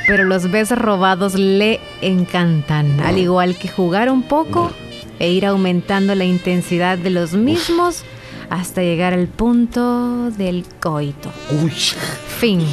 Pero 0.07 0.25
los 0.25 0.51
besos 0.51 0.77
robados 0.77 1.35
le 1.35 1.79
encantan, 2.01 2.99
al 3.01 3.17
igual 3.17 3.55
que 3.55 3.69
jugar 3.69 4.09
un 4.09 4.23
poco 4.23 4.71
e 5.19 5.29
ir 5.29 5.45
aumentando 5.45 6.15
la 6.15 6.25
intensidad 6.25 6.97
de 6.97 7.09
los 7.09 7.33
mismos 7.33 8.03
hasta 8.53 8.81
llegar 8.83 9.13
al 9.13 9.27
punto 9.27 10.29
del 10.31 10.65
coito. 10.79 11.33
Uy. 11.63 11.73
Fin. 12.39 12.59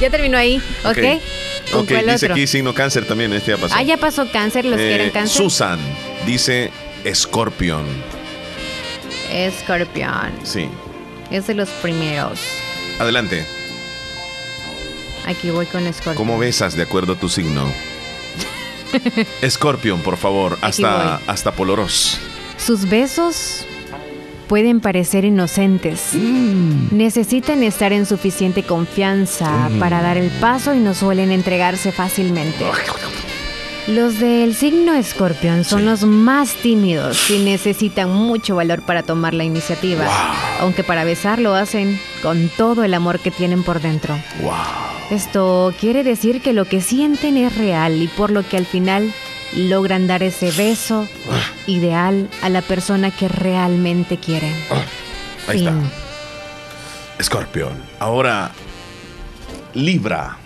ya 0.00 0.08
terminó 0.08 0.38
ahí, 0.38 0.62
¿ok? 0.84 0.98
Ok, 1.74 1.90
dice 2.06 2.30
aquí 2.30 2.46
signo 2.46 2.72
cáncer 2.74 3.06
también, 3.06 3.32
este 3.32 3.50
ya 3.50 3.56
pasó. 3.56 3.74
Ah, 3.76 3.82
ya 3.82 3.96
pasó 3.96 4.30
cáncer, 4.30 4.66
los 4.66 4.76
que 4.76 4.94
eran 4.94 5.08
eh, 5.08 5.10
cáncer. 5.10 5.36
Susan 5.36 5.80
dice 6.24 6.70
escorpión. 7.02 7.84
Escorpión. 9.32 10.32
Sí. 10.44 10.68
Es 11.32 11.48
de 11.48 11.54
los 11.54 11.68
primeros. 11.70 12.38
Adelante. 13.00 13.44
Aquí 15.26 15.50
voy 15.50 15.66
con 15.66 15.84
escorpión. 15.88 16.14
¿Cómo 16.14 16.38
besas 16.38 16.76
de 16.76 16.84
acuerdo 16.84 17.14
a 17.14 17.16
tu 17.16 17.28
signo? 17.28 17.66
Scorpion, 19.48 20.00
por 20.00 20.16
favor, 20.16 20.58
hasta, 20.60 21.16
hasta 21.26 21.52
Poloros. 21.52 22.20
Sus 22.56 22.88
besos 22.88 23.66
pueden 24.48 24.80
parecer 24.80 25.24
inocentes. 25.24 26.10
Mm. 26.14 26.96
Necesitan 26.96 27.62
estar 27.62 27.92
en 27.92 28.06
suficiente 28.06 28.62
confianza 28.62 29.68
mm. 29.68 29.78
para 29.78 30.02
dar 30.02 30.16
el 30.16 30.30
paso 30.30 30.74
y 30.74 30.78
no 30.78 30.94
suelen 30.94 31.32
entregarse 31.32 31.92
fácilmente. 31.92 32.64
Los 33.86 34.18
del 34.18 34.56
signo 34.56 34.94
escorpión 34.94 35.62
son 35.62 35.84
los 35.84 36.02
más 36.02 36.54
tímidos 36.54 37.30
y 37.30 37.38
necesitan 37.38 38.10
mucho 38.10 38.56
valor 38.56 38.82
para 38.82 39.04
tomar 39.04 39.32
la 39.32 39.44
iniciativa, 39.44 40.08
aunque 40.60 40.82
para 40.82 41.04
besar 41.04 41.38
lo 41.38 41.54
hacen 41.54 42.00
con 42.20 42.48
todo 42.48 42.82
el 42.82 42.94
amor 42.94 43.20
que 43.20 43.30
tienen 43.30 43.62
por 43.62 43.80
dentro. 43.80 44.18
Esto 45.10 45.72
quiere 45.78 46.02
decir 46.02 46.42
que 46.42 46.52
lo 46.52 46.64
que 46.64 46.80
sienten 46.80 47.36
es 47.36 47.56
real 47.56 48.02
y 48.02 48.08
por 48.08 48.30
lo 48.30 48.42
que 48.42 48.56
al 48.56 48.66
final 48.66 49.12
logran 49.54 50.06
dar 50.06 50.22
ese 50.22 50.50
beso 50.50 51.06
ah. 51.30 51.52
ideal 51.66 52.28
a 52.42 52.48
la 52.48 52.60
persona 52.62 53.10
que 53.10 53.28
realmente 53.28 54.16
quieren. 54.16 54.52
Ah. 54.70 54.82
Ahí 55.48 55.58
está. 55.58 55.74
Escorpión. 57.18 57.74
Ahora, 58.00 58.50
Libra. 59.74 60.38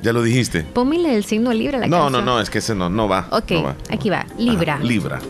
Ya 0.00 0.12
lo 0.14 0.22
dijiste. 0.22 0.62
Póngale 0.62 1.14
el 1.14 1.24
signo 1.24 1.52
Libra 1.52 1.76
a 1.76 1.80
la 1.82 1.86
No, 1.86 2.08
no, 2.08 2.22
no, 2.22 2.40
es 2.40 2.48
que 2.48 2.58
ese 2.58 2.74
no, 2.74 2.88
no 2.88 3.06
va. 3.06 3.28
Ok, 3.30 3.52
aquí 3.90 4.08
va. 4.08 4.24
Libra. 4.38 4.78
Libra. 4.78 5.20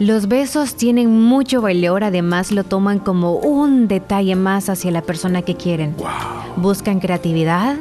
Los 0.00 0.28
besos 0.28 0.76
tienen 0.76 1.10
mucho 1.10 1.60
valor, 1.60 2.04
además 2.04 2.52
lo 2.52 2.64
toman 2.64 3.00
como 3.00 3.34
un 3.34 3.86
detalle 3.86 4.34
más 4.34 4.70
hacia 4.70 4.90
la 4.90 5.02
persona 5.02 5.42
que 5.42 5.56
quieren. 5.56 5.94
Buscan 6.56 7.00
creatividad, 7.00 7.76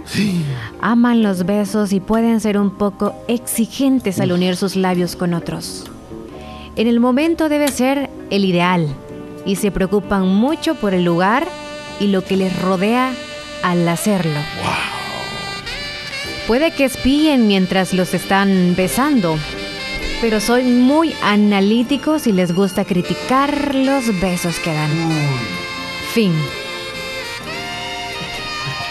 aman 0.81 1.23
los 1.23 1.45
besos 1.45 1.93
y 1.93 2.01
pueden 2.01 2.41
ser 2.41 2.57
un 2.57 2.71
poco 2.71 3.15
exigentes 3.29 4.19
al 4.19 4.33
unir 4.33 4.57
sus 4.57 4.75
labios 4.75 5.15
con 5.15 5.33
otros. 5.33 5.89
En 6.75 6.87
el 6.87 6.99
momento 6.99 7.47
debe 7.47 7.69
ser 7.69 8.09
el 8.29 8.43
ideal 8.43 8.85
y 9.45 9.55
se 9.55 9.71
preocupan 9.71 10.27
mucho 10.27 10.75
por 10.75 10.93
el 10.93 11.05
lugar 11.05 11.47
y 12.01 12.07
lo 12.07 12.21
que 12.21 12.35
les 12.35 12.61
rodea 12.61 13.13
al 13.63 13.87
hacerlo. 13.87 14.41
Puede 16.47 16.71
que 16.71 16.83
espíen 16.83 17.47
mientras 17.47 17.93
los 17.93 18.13
están 18.13 18.73
besando 18.75 19.37
pero 20.21 20.39
soy 20.39 20.63
muy 20.63 21.13
analítico 21.21 22.19
si 22.19 22.31
les 22.31 22.53
gusta 22.53 22.83
criticar 22.85 23.75
los 23.75 24.19
besos 24.19 24.59
que 24.59 24.73
dan. 24.73 24.91
Fin. 26.13 26.33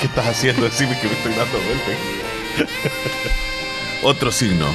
¿Qué 0.00 0.06
estás 0.06 0.26
haciendo? 0.26 0.62
Decime 0.62 0.98
que 1.00 1.08
me 1.08 1.12
estoy 1.12 1.32
dando 1.34 1.58
vuelta. 1.58 2.68
Otro 4.02 4.32
signo. 4.32 4.66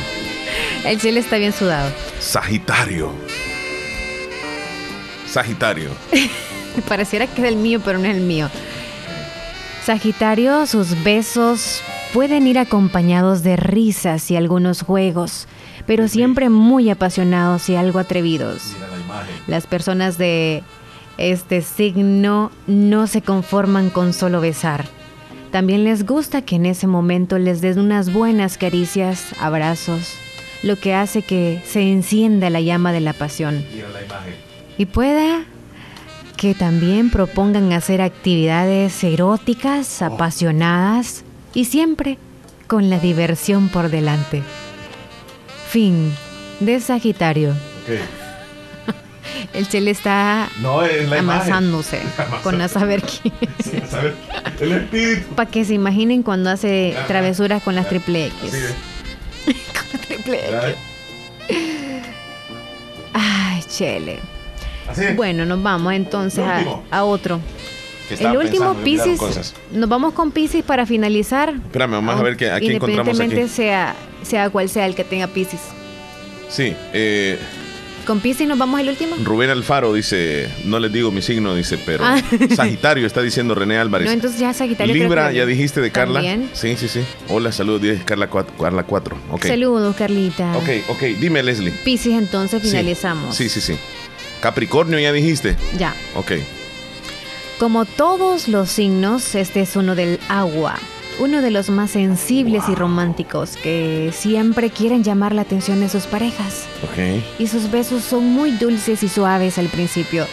El 0.85 0.99
cielo 0.99 1.19
está 1.19 1.37
bien 1.37 1.53
sudado. 1.53 1.91
Sagitario. 2.19 3.11
Sagitario. 5.27 5.89
Pareciera 6.87 7.25
que 7.25 7.41
es 7.41 7.47
el 7.47 7.55
mío, 7.55 7.81
pero 7.83 7.97
no 7.97 8.05
es 8.05 8.15
el 8.15 8.21
mío. 8.21 8.49
Sagitario, 9.85 10.67
sus 10.67 11.03
besos 11.03 11.81
pueden 12.13 12.45
ir 12.47 12.59
acompañados 12.59 13.43
de 13.43 13.55
risas 13.55 14.29
y 14.29 14.35
algunos 14.35 14.83
juegos, 14.83 15.47
pero 15.85 16.07
siempre 16.07 16.49
muy 16.49 16.89
apasionados 16.89 17.69
y 17.69 17.75
algo 17.75 17.99
atrevidos. 17.99 18.73
Las 19.47 19.67
personas 19.67 20.17
de 20.17 20.63
este 21.17 21.61
signo 21.61 22.51
no 22.67 23.07
se 23.07 23.21
conforman 23.21 23.89
con 23.89 24.13
solo 24.13 24.41
besar. 24.41 24.85
También 25.51 25.83
les 25.83 26.05
gusta 26.05 26.41
que 26.41 26.55
en 26.55 26.65
ese 26.65 26.87
momento 26.87 27.37
les 27.37 27.61
den 27.61 27.79
unas 27.79 28.11
buenas 28.11 28.57
caricias, 28.57 29.35
abrazos, 29.39 30.15
lo 30.63 30.77
que 30.77 30.95
hace 30.95 31.21
que 31.21 31.61
se 31.65 31.81
encienda 31.81 32.49
la 32.49 32.61
llama 32.61 32.91
de 32.91 33.01
la 33.01 33.13
pasión. 33.13 33.63
Y 34.77 34.85
pueda 34.87 35.43
que 36.37 36.55
también 36.55 37.11
propongan 37.11 37.71
hacer 37.71 38.01
actividades 38.01 39.03
eróticas, 39.03 40.01
oh. 40.01 40.05
apasionadas 40.05 41.23
y 41.53 41.65
siempre 41.65 42.17
con 42.67 42.89
la 42.89 42.99
diversión 42.99 43.69
por 43.69 43.89
delante. 43.89 44.41
Fin 45.73 46.13
de 46.59 46.79
Sagitario. 46.79 47.55
El 49.53 49.67
Chele 49.67 49.89
está 49.89 50.47
amasándose 51.17 51.99
con 52.43 52.61
a 52.61 52.67
saber 52.67 53.01
quién. 53.01 53.33
el 54.59 54.71
espíritu. 54.71 55.33
Para 55.33 55.49
que 55.49 55.65
se 55.65 55.73
imaginen 55.73 56.21
cuando 56.21 56.51
hace 56.51 56.95
travesuras 57.07 57.63
con 57.63 57.73
las 57.73 57.89
triple 57.89 58.27
X. 58.27 58.51
con 59.73 59.91
la 59.93 60.07
triple 60.07 60.41
X. 60.47 60.75
Ay, 63.13 63.63
Chele. 63.67 64.19
Bueno, 65.15 65.43
nos 65.43 65.63
vamos 65.63 65.93
entonces 65.93 66.45
a, 66.91 67.03
otro. 67.03 67.39
El 68.11 68.37
último 68.37 68.75
Pisces. 68.75 69.55
Nos 69.71 69.89
vamos 69.89 70.13
con 70.13 70.29
Pisces 70.29 70.63
para 70.63 70.85
finalizar. 70.85 71.49
Espérame, 71.49 71.93
vamos 71.93 72.19
a 72.19 72.21
ver 72.21 72.37
que 72.37 72.51
aquí 72.51 72.75
encontramos 72.75 73.19
aquí. 73.19 73.47
sea 73.47 73.95
sea 74.25 74.49
cual 74.49 74.69
sea 74.69 74.85
el 74.85 74.95
que 74.95 75.03
tenga 75.03 75.27
Pisces. 75.27 75.61
Sí, 76.49 76.75
eh, 76.93 77.37
¿Con 78.05 78.19
Pisces 78.19 78.47
nos 78.47 78.57
vamos 78.57 78.79
al 78.81 78.89
último? 78.89 79.15
Rubén 79.23 79.49
Alfaro 79.49 79.93
dice, 79.93 80.49
no 80.65 80.79
les 80.79 80.91
digo 80.91 81.09
mi 81.09 81.21
signo, 81.21 81.55
dice, 81.55 81.77
pero 81.85 82.03
ah. 82.03 82.21
Sagitario 82.55 83.07
está 83.07 83.21
diciendo 83.21 83.55
René 83.55 83.77
Álvarez. 83.77 84.07
No, 84.07 84.11
entonces 84.11 84.39
ya 84.39 84.53
Sagitario. 84.53 84.93
Libra, 84.93 85.31
ya 85.31 85.45
dijiste 85.45 85.79
de 85.79 85.91
Carla. 85.91 86.21
Sí, 86.51 86.75
sí, 86.75 86.89
sí. 86.89 87.01
Hola, 87.29 87.53
saludos, 87.53 87.81
dice 87.81 88.03
Carla 88.03 88.29
4. 88.29 88.57
Carla 88.57 88.83
4. 88.83 89.17
Saludos, 89.41 89.95
Carlita. 89.95 90.57
Ok, 90.57 90.69
ok, 90.89 91.01
dime 91.19 91.41
Leslie. 91.43 91.71
Pisces 91.71 92.13
entonces 92.13 92.61
finalizamos. 92.61 93.35
Sí, 93.35 93.47
sí, 93.47 93.61
sí. 93.61 93.77
Capricornio 94.41 94.99
ya 94.99 95.13
dijiste. 95.13 95.55
Ya. 95.77 95.95
Ok. 96.15 96.33
Como 97.57 97.85
todos 97.85 98.49
los 98.49 98.69
signos, 98.69 99.35
este 99.35 99.61
es 99.61 99.77
uno 99.77 99.95
del 99.95 100.19
agua 100.27 100.77
uno 101.19 101.41
de 101.41 101.51
los 101.51 101.69
más 101.69 101.91
sensibles 101.91 102.63
y 102.69 102.75
románticos 102.75 103.57
que 103.57 104.11
siempre 104.13 104.69
quieren 104.69 105.03
llamar 105.03 105.33
la 105.33 105.43
atención 105.43 105.79
de 105.79 105.89
sus 105.89 106.05
parejas. 106.05 106.65
Okay. 106.91 107.23
Y 107.39 107.47
sus 107.47 107.69
besos 107.71 108.03
son 108.03 108.25
muy 108.25 108.51
dulces 108.51 109.03
y 109.03 109.09
suaves 109.09 109.57
al 109.57 109.67
principio. 109.67 110.25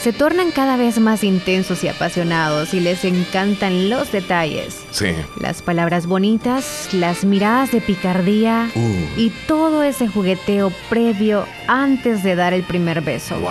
Se 0.00 0.12
tornan 0.12 0.52
cada 0.52 0.76
vez 0.76 1.00
más 1.00 1.24
intensos 1.24 1.82
y 1.82 1.88
apasionados 1.88 2.72
y 2.72 2.78
les 2.78 3.04
encantan 3.04 3.90
los 3.90 4.12
detalles. 4.12 4.84
Sí. 4.92 5.08
Las 5.40 5.60
palabras 5.60 6.06
bonitas, 6.06 6.88
las 6.92 7.24
miradas 7.24 7.72
de 7.72 7.80
picardía 7.80 8.70
uh. 8.74 9.20
y 9.20 9.30
todo 9.48 9.82
ese 9.82 10.06
jugueteo 10.06 10.72
previo 10.88 11.46
antes 11.66 12.22
de 12.22 12.36
dar 12.36 12.54
el 12.54 12.62
primer 12.62 13.00
beso. 13.00 13.40
Wow. 13.40 13.50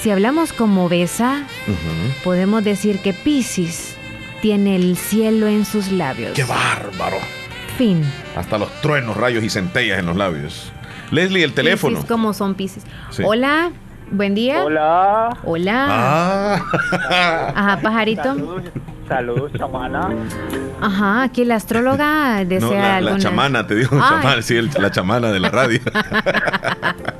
Si 0.00 0.10
hablamos 0.10 0.54
como 0.54 0.88
besa, 0.88 1.46
podemos 2.24 2.64
decir 2.64 3.00
que 3.00 3.12
Pisces 3.12 3.96
tiene 4.40 4.76
el 4.76 4.96
cielo 4.96 5.46
en 5.46 5.64
sus 5.64 5.90
labios. 5.92 6.32
¡Qué 6.32 6.44
bárbaro! 6.44 7.16
Fin. 7.76 8.02
Hasta 8.36 8.58
los 8.58 8.70
truenos, 8.80 9.16
rayos 9.16 9.42
y 9.42 9.50
centellas 9.50 9.98
en 9.98 10.06
los 10.06 10.16
labios. 10.16 10.72
Leslie, 11.10 11.44
el 11.44 11.52
teléfono. 11.52 11.96
Piscis, 11.96 12.08
¿cómo 12.08 12.32
son 12.32 12.54
Pisces? 12.54 12.84
Hola, 13.24 13.72
buen 14.10 14.34
día. 14.34 14.64
Hola. 14.64 15.36
Hola. 15.44 15.86
Ah. 15.90 16.64
Ajá, 17.54 17.80
pajarito. 17.82 18.62
Saludos, 19.08 19.50
chamana. 19.58 20.08
Ajá, 20.80 21.22
aquí 21.22 21.44
la 21.44 21.56
astróloga 21.56 22.44
desea 22.44 23.00
no, 23.00 23.10
la, 23.10 23.18
chamana, 23.18 23.66
te 23.66 23.74
digo, 23.74 23.98
chamana, 23.98 24.40
sí, 24.40 24.60
la 24.78 24.90
chamana 24.90 25.32
de 25.32 25.40
la 25.40 25.50
radio. 25.50 25.80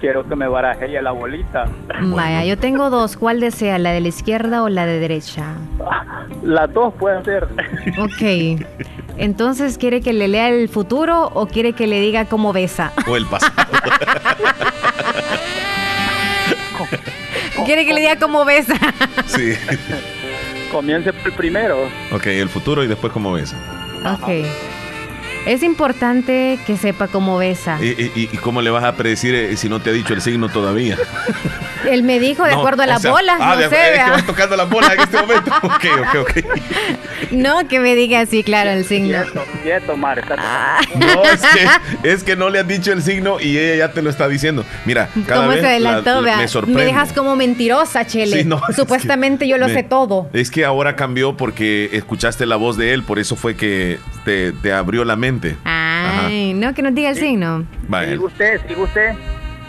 Quiero 0.00 0.28
que 0.28 0.36
me 0.36 0.48
baraje 0.48 0.88
la 1.02 1.12
bolita. 1.12 1.64
Vaya, 2.02 2.44
yo 2.44 2.58
tengo 2.58 2.90
dos. 2.90 3.16
¿Cuál 3.16 3.40
desea, 3.40 3.78
la 3.78 3.92
de 3.92 4.00
la 4.00 4.08
izquierda 4.08 4.62
o 4.62 4.68
la 4.68 4.86
de 4.86 5.00
derecha? 5.00 5.54
Las 6.42 6.72
dos 6.72 6.94
pueden 6.94 7.24
ser. 7.24 7.44
Ok. 7.98 8.62
Entonces, 9.16 9.78
¿quiere 9.78 10.00
que 10.00 10.12
le 10.12 10.28
lea 10.28 10.50
el 10.50 10.68
futuro 10.68 11.30
o 11.34 11.46
quiere 11.46 11.72
que 11.72 11.86
le 11.86 12.00
diga 12.00 12.26
cómo 12.26 12.52
besa? 12.52 12.92
O 13.06 13.16
el 13.16 13.26
pasado. 13.26 13.52
¿Quiere 17.64 17.84
que 17.84 17.92
le 17.92 18.00
diga 18.00 18.18
cómo 18.18 18.44
besa? 18.44 18.74
sí. 19.26 19.54
Comience 20.70 21.12
por 21.12 21.26
el 21.26 21.32
primero. 21.32 21.88
Ok, 22.12 22.26
el 22.26 22.48
futuro 22.48 22.84
y 22.84 22.86
después 22.86 23.12
cómo 23.12 23.32
besa. 23.32 23.56
Ok. 24.04 24.46
Es 25.48 25.62
importante 25.62 26.58
que 26.66 26.76
sepa 26.76 27.08
cómo 27.08 27.38
besa. 27.38 27.78
¿Y, 27.80 28.26
cómo 28.42 28.60
le 28.60 28.68
vas 28.68 28.84
a 28.84 28.96
predecir 28.96 29.34
eh, 29.34 29.56
si 29.56 29.70
no 29.70 29.80
te 29.80 29.88
ha 29.88 29.94
dicho 29.94 30.12
el 30.12 30.20
signo 30.20 30.50
todavía? 30.50 30.98
Él 31.88 32.02
me 32.02 32.20
dijo 32.20 32.44
de 32.44 32.52
acuerdo 32.52 32.82
a 32.82 32.86
las 32.86 33.02
bolas, 33.02 33.38
ah, 33.40 33.56
no 33.58 33.70
sé. 33.70 33.94
Es 33.94 34.04
que 34.04 34.10
vas 34.10 34.26
tocando 34.26 34.56
las 34.56 34.68
bolas 34.68 34.92
en 34.92 35.00
este 35.00 35.16
momento. 35.22 35.50
ok, 35.62 35.84
ok, 36.00 36.16
ok. 36.20 37.30
No, 37.30 37.66
que 37.66 37.80
me 37.80 37.94
diga 37.94 38.20
así, 38.20 38.42
claro, 38.42 38.68
el 38.70 38.84
signo. 38.84 39.20
Quieto, 39.62 39.96
Mar, 39.96 40.22
ah. 40.36 40.80
No, 40.96 41.24
es 41.24 41.40
que, 41.40 42.10
es 42.10 42.24
que 42.24 42.36
no 42.36 42.50
le 42.50 42.58
has 42.58 42.68
dicho 42.68 42.92
el 42.92 43.02
signo 43.02 43.40
y 43.40 43.56
ella 43.56 43.86
ya 43.86 43.92
te 43.92 44.02
lo 44.02 44.10
está 44.10 44.28
diciendo. 44.28 44.66
Mira, 44.84 45.08
cada 45.26 45.42
¿Cómo 45.42 45.52
vez 45.52 45.62
se 45.62 45.66
adelantó, 45.68 46.20
me 46.20 46.48
sorprende. 46.48 46.78
Me 46.78 46.84
dejas 46.84 47.14
como 47.14 47.36
mentirosa, 47.36 48.06
Chele. 48.06 48.46
Supuestamente 48.76 49.48
yo 49.48 49.56
lo 49.56 49.68
sé 49.68 49.82
todo. 49.82 50.28
Es 50.34 50.50
que 50.50 50.66
ahora 50.66 50.94
cambió 50.94 51.38
porque 51.38 51.88
escuchaste 51.92 52.44
la 52.44 52.56
voz 52.56 52.76
de 52.76 52.92
él, 52.92 53.02
por 53.02 53.18
eso 53.18 53.34
fue 53.34 53.56
que 53.56 53.98
te, 54.26 54.52
te 54.52 54.74
abrió 54.74 55.06
la 55.06 55.16
mente 55.16 55.37
Ay, 55.64 56.54
no, 56.54 56.74
que 56.74 56.82
nos 56.82 56.94
diga 56.94 57.10
el 57.10 57.16
signo. 57.16 57.66
Sigue 57.82 58.18
usted, 58.18 58.60
sigue 58.66 58.82
usted. 58.82 59.12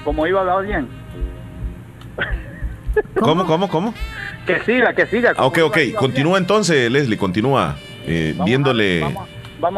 Como 0.03 0.25
iba 0.27 0.39
hablado 0.41 0.61
bien. 0.61 0.87
¿Cómo, 3.19 3.45
cómo, 3.45 3.69
cómo? 3.69 3.93
Que 4.45 4.61
siga, 4.61 4.93
que 4.93 5.05
siga. 5.07 5.33
Ah, 5.37 5.45
ok, 5.45 5.59
ok. 5.65 5.77
Continúa 5.97 6.37
entonces, 6.37 6.91
Leslie, 6.91 7.17
continúa 7.17 7.75
eh, 8.05 8.35
viéndole 8.45 9.05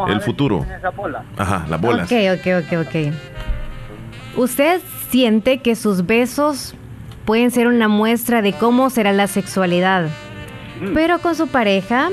el 0.08 0.20
futuro. 0.20 0.64
Ajá, 1.36 1.66
las 1.68 1.80
bolas. 1.80 2.10
Ok, 2.10 2.18
ok, 2.38 2.64
ok, 2.64 2.86
ok. 2.86 3.12
¿Usted 4.36 4.80
siente 5.10 5.58
que 5.58 5.76
sus 5.76 6.06
besos 6.06 6.74
pueden 7.24 7.50
ser 7.50 7.66
una 7.66 7.88
muestra 7.88 8.40
de 8.40 8.52
cómo 8.52 8.88
será 8.90 9.12
la 9.12 9.26
sexualidad? 9.26 10.08
Mm. 10.80 10.94
Pero 10.94 11.18
con 11.18 11.34
su 11.34 11.48
pareja 11.48 12.10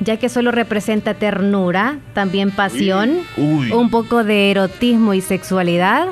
ya 0.00 0.16
que 0.16 0.28
solo 0.28 0.50
representa 0.50 1.14
ternura, 1.14 1.98
también 2.14 2.50
pasión, 2.50 3.20
un 3.36 3.90
poco 3.90 4.24
de 4.24 4.50
erotismo 4.50 5.14
y 5.14 5.20
sexualidad. 5.20 6.08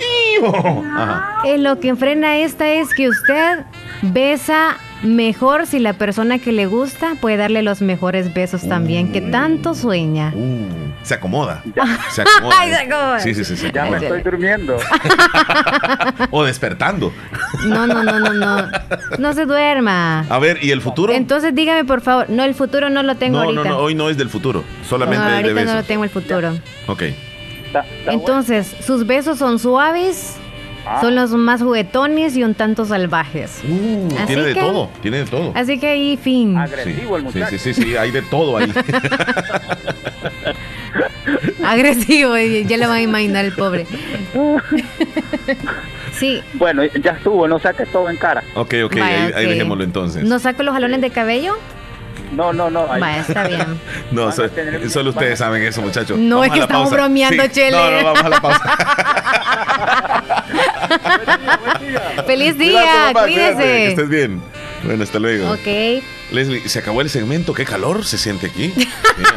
En 1.44 1.62
lo 1.62 1.78
que 1.80 1.88
enfrena 1.88 2.38
esta 2.38 2.68
es 2.68 2.92
que 2.94 3.08
usted 3.08 3.64
besa 4.02 4.76
mejor 5.02 5.66
si 5.66 5.78
la 5.78 5.93
persona 5.93 6.39
que 6.39 6.52
le 6.52 6.66
gusta 6.66 7.14
puede 7.20 7.36
darle 7.36 7.62
los 7.62 7.82
mejores 7.82 8.32
besos 8.32 8.68
también, 8.68 9.12
que 9.12 9.20
tanto 9.20 9.74
sueña. 9.74 10.32
Uh, 10.35 10.66
se 11.02 11.14
acomoda. 11.14 11.62
Se 12.10 12.23
acomoda. 12.23 12.56
Ay, 12.60 12.70
se 12.70 12.77
acomoda. 12.77 13.20
Sí, 13.20 13.35
sí, 13.35 13.44
sí. 13.44 13.70
ya 13.73 13.86
me 13.86 13.98
estoy 13.98 14.23
durmiendo. 14.23 14.77
o 16.31 16.44
despertando. 16.44 17.12
No, 17.66 17.86
no, 17.86 18.02
no, 18.02 18.18
no, 18.18 18.32
no. 18.32 18.68
No 19.18 19.32
se 19.32 19.47
duerma. 19.47 20.20
A 20.28 20.39
ver, 20.39 20.62
¿y 20.62 20.70
el 20.70 20.81
futuro? 20.81 21.12
Entonces 21.12 21.55
dígame, 21.55 21.85
por 21.85 22.01
favor. 22.01 22.28
No, 22.28 22.44
el 22.44 22.55
futuro 22.55 22.90
no 22.90 23.02
lo 23.02 23.16
tengo 23.16 23.39
ahorita. 23.39 23.64
No, 23.64 23.70
no, 23.70 23.78
hoy 23.78 23.94
no 23.94 24.10
es 24.10 24.16
del 24.16 24.28
futuro. 24.28 24.64
Solamente 24.89 25.24
no, 25.24 25.36
ahorita 25.36 25.64
no 25.64 25.74
lo 25.74 25.82
tengo 25.85 26.05
el 26.05 26.10
futuro. 26.10 26.59
Ok. 26.86 27.02
Entonces, 28.06 28.74
sus 28.85 29.06
besos 29.06 29.39
son 29.39 29.59
suaves 29.59 30.36
Ah. 30.88 31.00
Son 31.00 31.16
los 31.16 31.32
más 31.32 31.62
juguetones 31.62 32.36
y 32.36 32.44
un 32.44 32.54
tanto 32.54 32.84
salvajes. 32.84 33.60
Uh, 33.68 34.08
tiene 34.26 34.42
de 34.42 34.54
todo, 34.54 34.88
tiene 35.02 35.18
de 35.18 35.24
todo. 35.24 35.50
Así 35.54 35.80
que 35.80 35.88
ahí, 35.88 36.16
fin. 36.16 36.56
Agresivo 36.56 37.16
el 37.16 37.24
muchacho. 37.24 37.50
Sí, 37.50 37.58
sí, 37.58 37.74
sí, 37.74 37.82
sí, 37.82 37.96
hay 37.96 38.12
de 38.12 38.22
todo 38.22 38.56
ahí. 38.58 38.72
Agresivo, 41.64 42.36
ya 42.36 42.76
le 42.76 42.86
van 42.86 42.96
a 42.96 43.02
imaginar 43.02 43.44
el 43.44 43.52
pobre. 43.52 43.86
sí. 46.12 46.40
Bueno, 46.54 46.84
ya 46.84 47.12
estuvo, 47.12 47.48
no 47.48 47.58
saques 47.58 47.90
todo 47.90 48.08
en 48.08 48.16
cara. 48.16 48.44
Ok, 48.54 48.74
ok, 48.84 48.96
ahí, 48.96 49.46
dejémoslo 49.46 49.82
entonces. 49.82 50.22
¿No 50.24 50.38
saco 50.38 50.62
los 50.62 50.72
jalones 50.72 51.00
de 51.00 51.10
cabello? 51.10 51.56
No, 52.32 52.52
no, 52.52 52.70
no. 52.70 52.86
Va, 52.86 53.18
está 53.18 53.46
bien. 53.48 53.80
no, 54.10 54.30
solo 54.32 55.10
ustedes 55.10 55.38
saben 55.38 55.62
eso, 55.62 55.82
muchachos. 55.82 56.18
No, 56.18 56.44
es 56.44 56.52
que 56.52 56.60
estamos 56.60 56.90
bromeando, 56.90 57.46
Chele. 57.48 57.70
No, 57.72 57.90
no, 57.90 58.04
vamos 58.04 58.24
a 58.24 58.28
la 58.28 58.40
pausa. 58.40 58.76
Feliz 62.27 62.59
día, 62.59 63.12
cuídese. 63.12 63.57
Que 63.57 63.89
estés 63.89 64.09
bien. 64.09 64.43
Bueno, 64.82 65.05
hasta 65.05 65.19
luego. 65.19 65.53
Ok. 65.53 66.03
Leslie, 66.31 66.69
se 66.69 66.78
acabó 66.78 67.01
el 67.01 67.11
segmento. 67.11 67.55
¿Qué 67.55 67.65
calor 67.65 68.05
se 68.05 68.19
siente 68.19 68.47
aquí? 68.47 68.73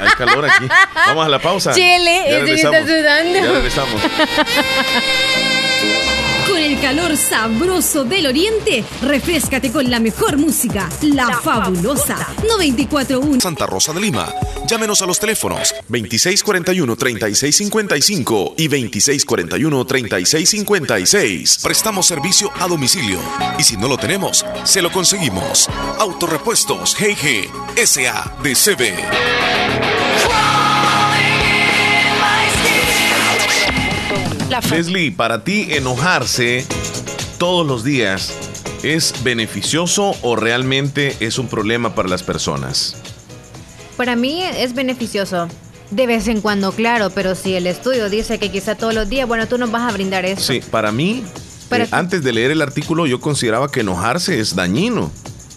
hay 0.02 0.10
calor 0.18 0.46
aquí. 0.46 0.68
Vamos 1.08 1.26
a 1.26 1.30
la 1.30 1.40
pausa. 1.40 1.74
Chele, 1.74 2.42
ese 2.42 2.54
está 2.54 2.82
sudando. 2.82 3.40
Ya 3.40 3.52
regresamos. 3.52 4.02
Con 6.50 6.58
el 6.58 6.82
calor 6.82 7.16
sabroso 7.16 8.04
del 8.04 8.26
oriente, 8.26 8.84
refrescate 9.04 9.72
con 9.72 9.88
la 9.90 10.00
mejor 10.00 10.38
música, 10.38 10.90
La, 11.02 11.40
Fabulosa 11.40 12.18
941 12.48 13.40
Santa 13.40 13.68
Rosa 13.68 13.94
de 13.94 14.02
Lima. 14.02 14.34
Llámenos 14.68 15.04
a 15.04 15.06
los 15.06 15.20
teléfonos 15.20 15.76
2641-3655 15.90 18.56
y 18.58 18.68
2641-3656. 18.68 21.62
Prestamos 21.62 22.08
servicio 22.08 22.52
a 22.60 22.68
domicilio 22.68 23.20
y 23.60 23.64
si 23.64 23.78
no 23.78 23.88
lo 23.88 23.98
tenemos, 23.98 24.44
se 24.64 24.82
lo 24.82 24.92
conseguimos. 24.92 25.70
Autorepuestos 26.00 26.96
GG 26.96 27.48
Leslie, 34.70 35.12
para 35.12 35.44
ti 35.44 35.68
enojarse 35.70 36.66
todos 37.38 37.66
los 37.66 37.84
días 37.84 38.34
es 38.84 39.14
beneficioso 39.24 40.16
o 40.22 40.36
realmente 40.36 41.16
es 41.20 41.38
un 41.38 41.48
problema 41.48 41.96
para 41.96 42.10
las 42.10 42.24
personas? 42.24 42.96
Para 43.98 44.16
mí 44.16 44.44
es 44.44 44.74
beneficioso. 44.74 45.48
De 45.92 46.06
vez 46.06 46.28
en 46.28 46.42
cuando, 46.42 46.72
claro, 46.72 47.10
pero 47.10 47.34
si 47.36 47.56
el 47.56 47.66
estudio 47.66 48.10
dice 48.10 48.38
que 48.38 48.52
quizá 48.52 48.76
todos 48.76 48.94
los 48.94 49.10
días, 49.10 49.28
bueno, 49.28 49.48
tú 49.48 49.58
nos 49.58 49.72
vas 49.72 49.90
a 49.90 49.92
brindar 49.92 50.24
eso. 50.24 50.42
Sí, 50.42 50.62
para 50.70 50.92
mí, 50.92 51.24
eh, 51.72 51.88
antes 51.92 52.24
de 52.24 52.32
leer 52.32 52.52
el 52.52 52.62
artículo, 52.62 53.08
yo 53.08 53.20
consideraba 53.20 53.72
que 53.72 53.80
enojarse 53.80 54.40
es 54.40 54.56
dañino. 54.56 55.12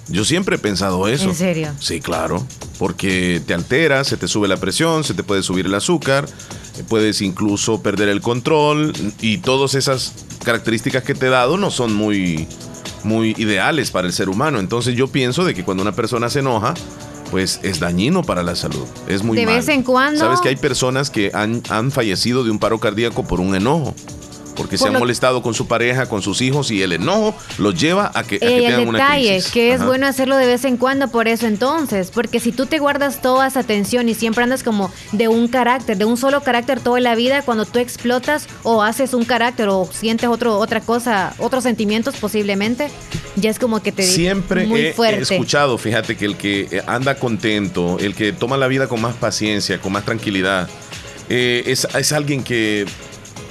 Yo 0.08 0.24
siempre 0.24 0.56
he 0.56 0.58
pensado 0.58 1.06
eso. 1.06 1.28
¿En 1.28 1.34
serio? 1.34 1.72
Sí, 1.78 2.00
claro. 2.00 2.44
Porque 2.78 3.42
te 3.46 3.54
altera, 3.54 4.04
se 4.04 4.16
te 4.16 4.26
sube 4.26 4.48
la 4.48 4.56
presión, 4.56 5.04
se 5.04 5.14
te 5.14 5.22
puede 5.22 5.42
subir 5.42 5.66
el 5.66 5.74
azúcar, 5.74 6.26
puedes 6.82 7.20
incluso 7.22 7.82
perder 7.82 8.08
el 8.08 8.20
control 8.20 8.92
y 9.20 9.38
todas 9.38 9.74
esas 9.74 10.12
características 10.44 11.02
que 11.02 11.14
te 11.14 11.26
he 11.26 11.30
dado 11.30 11.56
no 11.56 11.70
son 11.70 11.94
muy, 11.94 12.46
muy 13.04 13.34
ideales 13.38 13.90
para 13.90 14.06
el 14.06 14.12
ser 14.12 14.28
humano. 14.28 14.58
Entonces 14.58 14.94
yo 14.94 15.08
pienso 15.08 15.44
de 15.44 15.54
que 15.54 15.64
cuando 15.64 15.82
una 15.82 15.92
persona 15.92 16.30
se 16.30 16.40
enoja, 16.40 16.74
pues 17.30 17.60
es 17.62 17.80
dañino 17.80 18.22
para 18.22 18.42
la 18.42 18.54
salud. 18.54 18.86
Es 19.08 19.22
muy 19.22 19.36
De 19.36 19.46
vez 19.46 19.68
en 19.68 19.82
cuando. 19.82 20.20
Sabes 20.20 20.40
que 20.40 20.50
hay 20.50 20.56
personas 20.56 21.10
que 21.10 21.30
han, 21.34 21.62
han 21.70 21.90
fallecido 21.90 22.44
de 22.44 22.50
un 22.50 22.58
paro 22.58 22.78
cardíaco 22.78 23.24
por 23.24 23.40
un 23.40 23.54
enojo 23.54 23.94
porque 24.62 24.78
se 24.78 24.86
han 24.86 24.92
molestado 24.96 25.42
con 25.42 25.54
su 25.54 25.66
pareja, 25.66 26.06
con 26.06 26.22
sus 26.22 26.40
hijos 26.40 26.70
y 26.70 26.82
el 26.82 26.92
enojo 26.92 27.34
los 27.58 27.74
lleva 27.74 28.12
a 28.14 28.22
que, 28.22 28.36
a 28.36 28.38
que 28.38 28.68
el 28.68 28.92
detalle, 28.92 29.42
que 29.52 29.72
es 29.72 29.84
bueno 29.84 30.06
hacerlo 30.06 30.36
de 30.36 30.46
vez 30.46 30.64
en 30.64 30.76
cuando 30.76 31.08
por 31.08 31.26
eso 31.26 31.48
entonces, 31.48 32.12
porque 32.12 32.38
si 32.38 32.52
tú 32.52 32.66
te 32.66 32.78
guardas 32.78 33.20
toda 33.20 33.48
esa 33.48 33.64
tensión 33.64 34.08
y 34.08 34.14
siempre 34.14 34.44
andas 34.44 34.62
como 34.62 34.92
de 35.10 35.26
un 35.26 35.48
carácter, 35.48 35.96
de 35.96 36.04
un 36.04 36.16
solo 36.16 36.42
carácter 36.44 36.78
toda 36.78 37.00
la 37.00 37.16
vida, 37.16 37.42
cuando 37.42 37.64
tú 37.64 37.80
explotas 37.80 38.46
o 38.62 38.84
haces 38.84 39.14
un 39.14 39.24
carácter 39.24 39.68
o 39.68 39.88
sientes 39.90 40.28
otro, 40.28 40.56
otra 40.56 40.80
cosa, 40.80 41.34
otros 41.38 41.64
sentimientos 41.64 42.14
posiblemente, 42.14 42.88
ya 43.34 43.50
es 43.50 43.58
como 43.58 43.82
que 43.82 43.90
te 43.90 44.04
siempre 44.04 44.64
muy 44.64 44.92
fuerte. 44.92 45.18
he 45.18 45.22
escuchado, 45.22 45.76
fíjate 45.76 46.16
que 46.16 46.24
el 46.24 46.36
que 46.36 46.84
anda 46.86 47.16
contento, 47.16 47.96
el 47.98 48.14
que 48.14 48.32
toma 48.32 48.56
la 48.56 48.68
vida 48.68 48.86
con 48.86 49.00
más 49.00 49.16
paciencia, 49.16 49.80
con 49.80 49.90
más 49.90 50.04
tranquilidad, 50.04 50.68
eh, 51.28 51.64
es, 51.66 51.84
es 51.96 52.12
alguien 52.12 52.44
que 52.44 52.86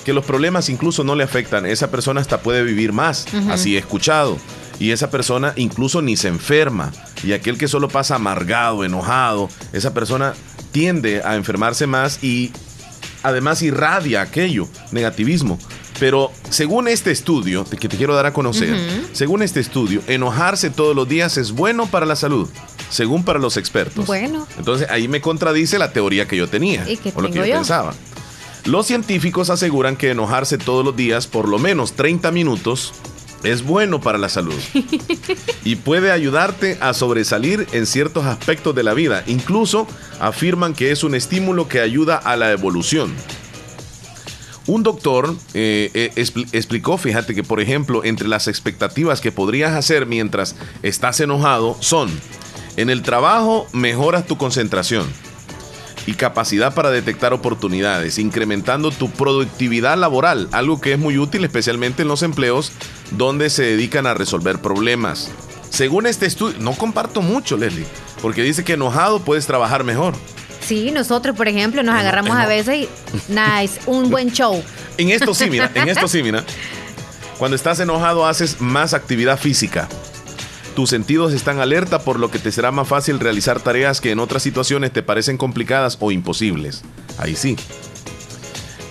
que 0.04 0.14
los 0.14 0.26
problemas 0.26 0.70
incluso 0.70 1.04
no 1.04 1.16
le 1.16 1.24
afectan. 1.24 1.66
Esa 1.66 1.92
persona 1.92 2.22
hasta 2.22 2.42
puede 2.42 2.64
vivir 2.64 2.94
más, 2.94 3.26
así 3.50 3.76
he 3.76 3.80
escuchado. 3.80 4.38
Y 4.80 4.92
esa 4.92 5.12
persona 5.12 5.54
incluso 5.58 6.02
ni 6.02 6.18
se 6.18 6.28
enferma. 6.28 6.92
Y 7.24 7.34
aquel 7.34 7.58
que 7.58 7.68
solo 7.68 7.88
pasa 7.88 8.16
amargado, 8.16 8.84
enojado, 8.84 9.50
esa 9.74 9.94
persona 9.94 10.34
tiende 10.72 11.22
a 11.24 11.36
enfermarse 11.36 11.86
más 11.86 12.24
y 12.24 12.52
además 13.24 13.62
irradia 13.62 14.22
aquello, 14.22 14.68
negativismo. 14.92 15.60
Pero 16.00 16.32
según 16.50 16.88
este 16.88 17.12
estudio, 17.12 17.64
que 17.64 17.88
te 17.88 17.96
quiero 17.96 18.16
dar 18.16 18.26
a 18.26 18.34
conocer, 18.34 18.76
según 19.14 19.44
este 19.44 19.60
estudio, 19.60 20.02
enojarse 20.08 20.72
todos 20.72 20.96
los 20.96 21.08
días 21.08 21.38
es 21.38 21.52
bueno 21.52 21.86
para 21.86 22.08
la 22.08 22.16
salud, 22.16 22.50
según 22.90 23.24
para 23.24 23.38
los 23.38 23.56
expertos. 23.56 24.08
Bueno. 24.08 24.48
Entonces 24.58 24.90
ahí 24.90 25.08
me 25.08 25.22
contradice 25.22 25.78
la 25.78 25.94
teoría 25.94 26.28
que 26.28 26.38
yo 26.38 26.48
tenía, 26.48 26.88
o 27.14 27.22
lo 27.22 27.30
que 27.30 27.36
yo 27.36 27.44
pensaba. 27.44 27.94
Los 28.66 28.86
científicos 28.86 29.50
aseguran 29.50 29.96
que 29.96 30.12
enojarse 30.12 30.60
todos 30.60 30.86
los 30.86 30.96
días 30.96 31.26
por 31.26 31.48
lo 31.48 31.58
menos 31.58 31.94
30 31.94 32.32
minutos 32.32 32.94
es 33.44 33.64
bueno 33.64 34.00
para 34.02 34.20
la 34.20 34.30
salud 34.30 34.60
y 35.66 35.78
puede 35.78 36.12
ayudarte 36.12 36.78
a 36.80 36.94
sobresalir 36.94 37.66
en 37.72 37.88
ciertos 37.88 38.26
aspectos 38.26 38.76
de 38.76 38.84
la 38.84 38.94
vida. 38.94 39.24
Incluso 39.26 39.88
afirman 40.20 40.76
que 40.76 40.92
es 40.92 41.04
un 41.04 41.16
estímulo 41.16 41.68
que 41.68 41.80
ayuda 41.80 42.18
a 42.18 42.36
la 42.36 42.52
evolución. 42.52 43.16
Un 44.68 44.84
doctor 44.84 45.36
eh, 45.56 45.90
eh, 45.96 46.12
explicó, 46.52 47.00
fíjate 47.00 47.34
que 47.34 47.44
por 47.44 47.62
ejemplo, 47.62 48.04
entre 48.04 48.28
las 48.28 48.48
expectativas 48.48 49.22
que 49.22 49.32
podrías 49.32 49.72
hacer 49.72 50.06
mientras 50.06 50.56
estás 50.84 51.20
enojado 51.20 51.78
son, 51.80 52.12
en 52.78 52.92
el 52.92 53.02
trabajo 53.02 53.66
mejoras 53.74 54.28
tu 54.28 54.38
concentración 54.38 55.08
y 56.06 56.14
capacidad 56.14 56.74
para 56.74 56.90
detectar 56.90 57.34
oportunidades, 57.34 58.18
incrementando 58.18 58.92
tu 58.92 59.10
productividad 59.10 59.98
laboral, 59.98 60.48
algo 60.52 60.82
que 60.82 60.94
es 60.94 61.00
muy 61.00 61.18
útil 61.18 61.44
especialmente 61.44 62.02
en 62.02 62.08
los 62.08 62.24
empleos 62.24 62.72
donde 63.12 63.50
se 63.50 63.64
dedican 63.64 64.08
a 64.08 64.14
resolver 64.14 64.60
problemas. 64.60 65.32
Según 65.70 66.06
este 66.06 66.26
estudio, 66.26 66.58
no 66.60 66.74
comparto 66.74 67.22
mucho, 67.22 67.58
Leslie, 67.58 67.86
porque 68.22 68.44
dice 68.44 68.64
que 68.64 68.74
enojado 68.74 69.22
puedes 69.22 69.48
trabajar 69.48 69.84
mejor. 69.84 70.14
Sí, 70.60 70.92
nosotros, 70.92 71.36
por 71.36 71.48
ejemplo, 71.48 71.82
nos 71.84 71.96
agarramos 71.96 72.36
a 72.36 72.46
veces 72.46 72.76
y, 72.76 72.90
nice, 73.32 73.80
un 73.86 74.10
buen 74.10 74.32
show. 74.32 74.64
En 74.98 75.10
esto 75.10 75.34
sí, 75.34 75.50
mira, 75.50 75.72
en 75.74 75.90
esto 75.90 76.08
sí, 76.08 76.22
mira. 76.22 76.44
Cuando 77.38 77.56
estás 77.56 77.80
enojado 77.80 78.28
haces 78.28 78.62
más 78.62 78.94
actividad 78.94 79.40
física 79.40 79.90
tus 80.76 80.90
sentidos 80.90 81.34
están 81.34 81.60
alerta 81.60 82.00
por 82.00 82.20
lo 82.20 82.32
que 82.32 82.40
te 82.40 82.52
será 82.52 82.72
más 82.72 82.88
fácil 82.88 83.20
realizar 83.20 83.60
tareas 83.60 84.02
que 84.02 84.12
en 84.12 84.20
otras 84.20 84.44
situaciones 84.44 84.92
te 84.92 85.04
parecen 85.04 85.38
complicadas 85.38 85.98
o 86.00 86.12
imposibles. 86.12 86.84
Ahí 87.18 87.36
sí. 87.36 87.56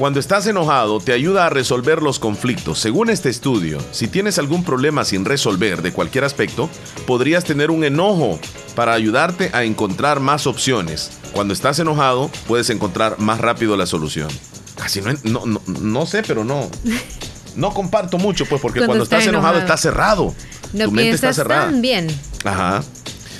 Cuando 0.00 0.18
estás 0.18 0.46
enojado 0.46 0.98
te 0.98 1.12
ayuda 1.12 1.44
a 1.44 1.50
resolver 1.50 2.00
los 2.00 2.18
conflictos. 2.18 2.78
Según 2.78 3.10
este 3.10 3.28
estudio, 3.28 3.78
si 3.92 4.08
tienes 4.08 4.38
algún 4.38 4.64
problema 4.64 5.04
sin 5.04 5.26
resolver 5.26 5.82
de 5.82 5.92
cualquier 5.92 6.24
aspecto, 6.24 6.70
podrías 7.06 7.44
tener 7.44 7.70
un 7.70 7.84
enojo 7.84 8.40
para 8.74 8.94
ayudarte 8.94 9.50
a 9.52 9.64
encontrar 9.64 10.20
más 10.20 10.46
opciones. 10.46 11.10
Cuando 11.32 11.52
estás 11.52 11.78
enojado, 11.80 12.30
puedes 12.46 12.70
encontrar 12.70 13.18
más 13.18 13.40
rápido 13.40 13.76
la 13.76 13.84
solución. 13.84 14.28
Casi 14.76 15.02
no, 15.24 15.44
no, 15.66 16.06
sé, 16.06 16.22
pero 16.22 16.44
no. 16.44 16.70
No 17.56 17.72
comparto 17.74 18.18
mucho, 18.18 18.46
pues, 18.46 18.60
porque 18.60 18.84
cuando, 18.84 19.04
estás 19.04 19.26
enojado, 19.26 19.38
enojado 19.38 19.58
estás 19.60 19.80
cerrado. 19.80 20.34
No 20.72 20.84
tu 20.84 20.90
mente 20.92 21.10
está 21.10 21.32
cerrada. 21.32 21.66
Tan 21.66 21.82
bien. 21.82 22.08
Ajá. 22.44 22.82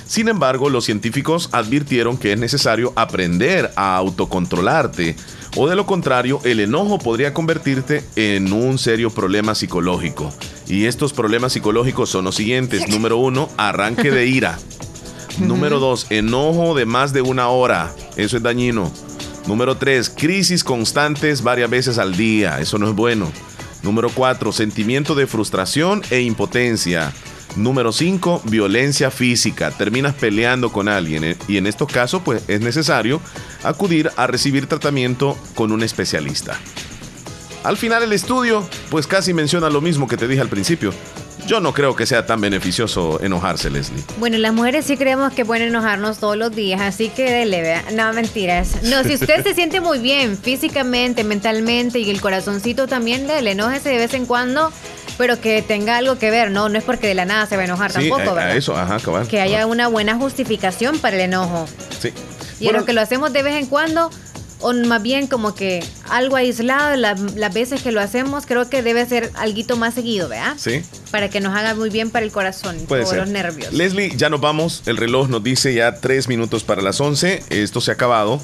Sin 0.05 0.27
embargo, 0.27 0.69
los 0.69 0.85
científicos 0.85 1.49
advirtieron 1.53 2.17
que 2.17 2.33
es 2.33 2.39
necesario 2.39 2.91
aprender 2.95 3.71
a 3.75 3.95
autocontrolarte 3.95 5.15
o 5.57 5.67
de 5.67 5.75
lo 5.75 5.85
contrario, 5.85 6.39
el 6.45 6.61
enojo 6.61 6.97
podría 6.97 7.33
convertirte 7.33 8.03
en 8.15 8.53
un 8.53 8.77
serio 8.77 9.09
problema 9.09 9.53
psicológico. 9.53 10.31
Y 10.67 10.85
estos 10.85 11.11
problemas 11.11 11.51
psicológicos 11.51 12.09
son 12.09 12.25
los 12.25 12.35
siguientes. 12.35 12.87
Número 12.89 13.17
uno, 13.17 13.49
arranque 13.57 14.11
de 14.11 14.27
ira. 14.27 14.57
Número 15.39 15.79
dos, 15.79 16.07
enojo 16.09 16.73
de 16.73 16.85
más 16.85 17.11
de 17.11 17.21
una 17.21 17.49
hora. 17.49 17.93
Eso 18.15 18.37
es 18.37 18.43
dañino. 18.43 18.91
Número 19.45 19.75
tres, 19.75 20.09
crisis 20.09 20.63
constantes 20.63 21.41
varias 21.43 21.69
veces 21.69 21.97
al 21.97 22.15
día. 22.15 22.59
Eso 22.61 22.77
no 22.77 22.87
es 22.87 22.95
bueno. 22.95 23.29
Número 23.83 24.09
4, 24.09 24.51
sentimiento 24.51 25.15
de 25.15 25.27
frustración 25.27 26.01
e 26.11 26.21
impotencia. 26.21 27.13
Número 27.55 27.91
5, 27.91 28.43
violencia 28.45 29.11
física. 29.11 29.71
Terminas 29.71 30.15
peleando 30.15 30.71
con 30.71 30.87
alguien 30.87 31.23
eh, 31.23 31.37
y 31.47 31.57
en 31.57 31.67
estos 31.67 31.91
casos 31.91 32.21
pues 32.23 32.43
es 32.47 32.61
necesario 32.61 33.21
acudir 33.63 34.11
a 34.15 34.27
recibir 34.27 34.67
tratamiento 34.67 35.37
con 35.55 35.71
un 35.71 35.83
especialista. 35.83 36.57
Al 37.63 37.77
final 37.77 38.03
el 38.03 38.13
estudio 38.13 38.67
pues 38.89 39.07
casi 39.07 39.33
menciona 39.33 39.69
lo 39.69 39.81
mismo 39.81 40.07
que 40.07 40.17
te 40.17 40.27
dije 40.27 40.41
al 40.41 40.49
principio. 40.49 40.93
Yo 41.47 41.59
no 41.59 41.73
creo 41.73 41.95
que 41.95 42.05
sea 42.05 42.25
tan 42.25 42.39
beneficioso 42.39 43.19
enojarse, 43.21 43.69
Leslie. 43.69 44.01
Bueno, 44.19 44.37
las 44.37 44.53
mujeres 44.53 44.85
sí 44.85 44.95
creemos 44.95 45.33
que 45.33 45.43
pueden 45.43 45.67
enojarnos 45.67 46.19
todos 46.19 46.37
los 46.37 46.55
días, 46.55 46.79
así 46.81 47.09
que 47.09 47.29
dele, 47.29 47.61
vea. 47.61 47.83
No, 47.93 48.13
mentiras. 48.13 48.83
No, 48.83 49.03
si 49.03 49.15
usted 49.15 49.43
se 49.43 49.53
siente 49.53 49.81
muy 49.81 49.99
bien 49.99 50.37
físicamente, 50.37 51.23
mentalmente 51.23 51.99
y 51.99 52.09
el 52.09 52.21
corazoncito 52.21 52.87
también, 52.87 53.27
le 53.27 53.51
enójese 53.51 53.89
de 53.89 53.97
vez 53.97 54.13
en 54.13 54.25
cuando 54.25 54.71
Pero 55.17 55.39
que 55.41 55.61
tenga 55.61 55.97
algo 55.97 56.17
que 56.17 56.31
ver, 56.31 56.51
¿no? 56.51 56.69
No 56.69 56.77
es 56.77 56.83
porque 56.83 57.07
de 57.07 57.15
la 57.15 57.25
nada 57.25 57.45
se 57.45 57.55
va 57.55 57.63
a 57.63 57.65
enojar 57.65 57.91
tampoco, 57.91 58.21
a, 58.21 58.33
¿verdad? 58.33 58.55
eso, 58.55 58.75
ajá, 58.77 58.99
cabal. 58.99 59.27
Que 59.27 59.41
haya 59.41 59.65
una 59.65 59.87
buena 59.87 60.15
justificación 60.15 60.99
para 60.99 61.15
el 61.15 61.21
enojo. 61.23 61.67
Sí. 61.99 62.13
Y 62.59 62.65
bueno, 62.65 62.79
lo 62.79 62.85
que 62.85 62.93
lo 62.93 63.01
hacemos 63.01 63.33
de 63.33 63.43
vez 63.43 63.55
en 63.55 63.65
cuando, 63.65 64.09
o 64.61 64.73
más 64.73 65.01
bien 65.01 65.27
como 65.27 65.55
que 65.55 65.83
algo 66.09 66.35
aislado, 66.35 66.95
las 66.95 67.53
veces 67.53 67.81
que 67.81 67.91
lo 67.91 68.01
hacemos, 68.01 68.45
creo 68.45 68.69
que 68.69 68.81
debe 68.81 69.05
ser 69.05 69.31
algo 69.35 69.75
más 69.75 69.93
seguido, 69.93 70.29
¿verdad? 70.29 70.55
Sí. 70.57 70.81
Para 71.11 71.29
que 71.29 71.39
nos 71.39 71.55
haga 71.55 71.75
muy 71.75 71.89
bien 71.89 72.09
para 72.09 72.25
el 72.25 72.31
corazón, 72.31 72.77
Puede 72.87 73.03
los 73.15 73.27
nervios. 73.27 73.73
Leslie, 73.73 74.15
ya 74.15 74.29
nos 74.29 74.41
vamos. 74.41 74.83
El 74.85 74.97
reloj 74.97 75.29
nos 75.29 75.43
dice 75.43 75.73
ya 75.73 75.95
tres 75.95 76.27
minutos 76.27 76.63
para 76.63 76.81
las 76.81 77.01
once. 77.01 77.43
Esto 77.49 77.81
se 77.81 77.91
ha 77.91 77.93
acabado. 77.95 78.41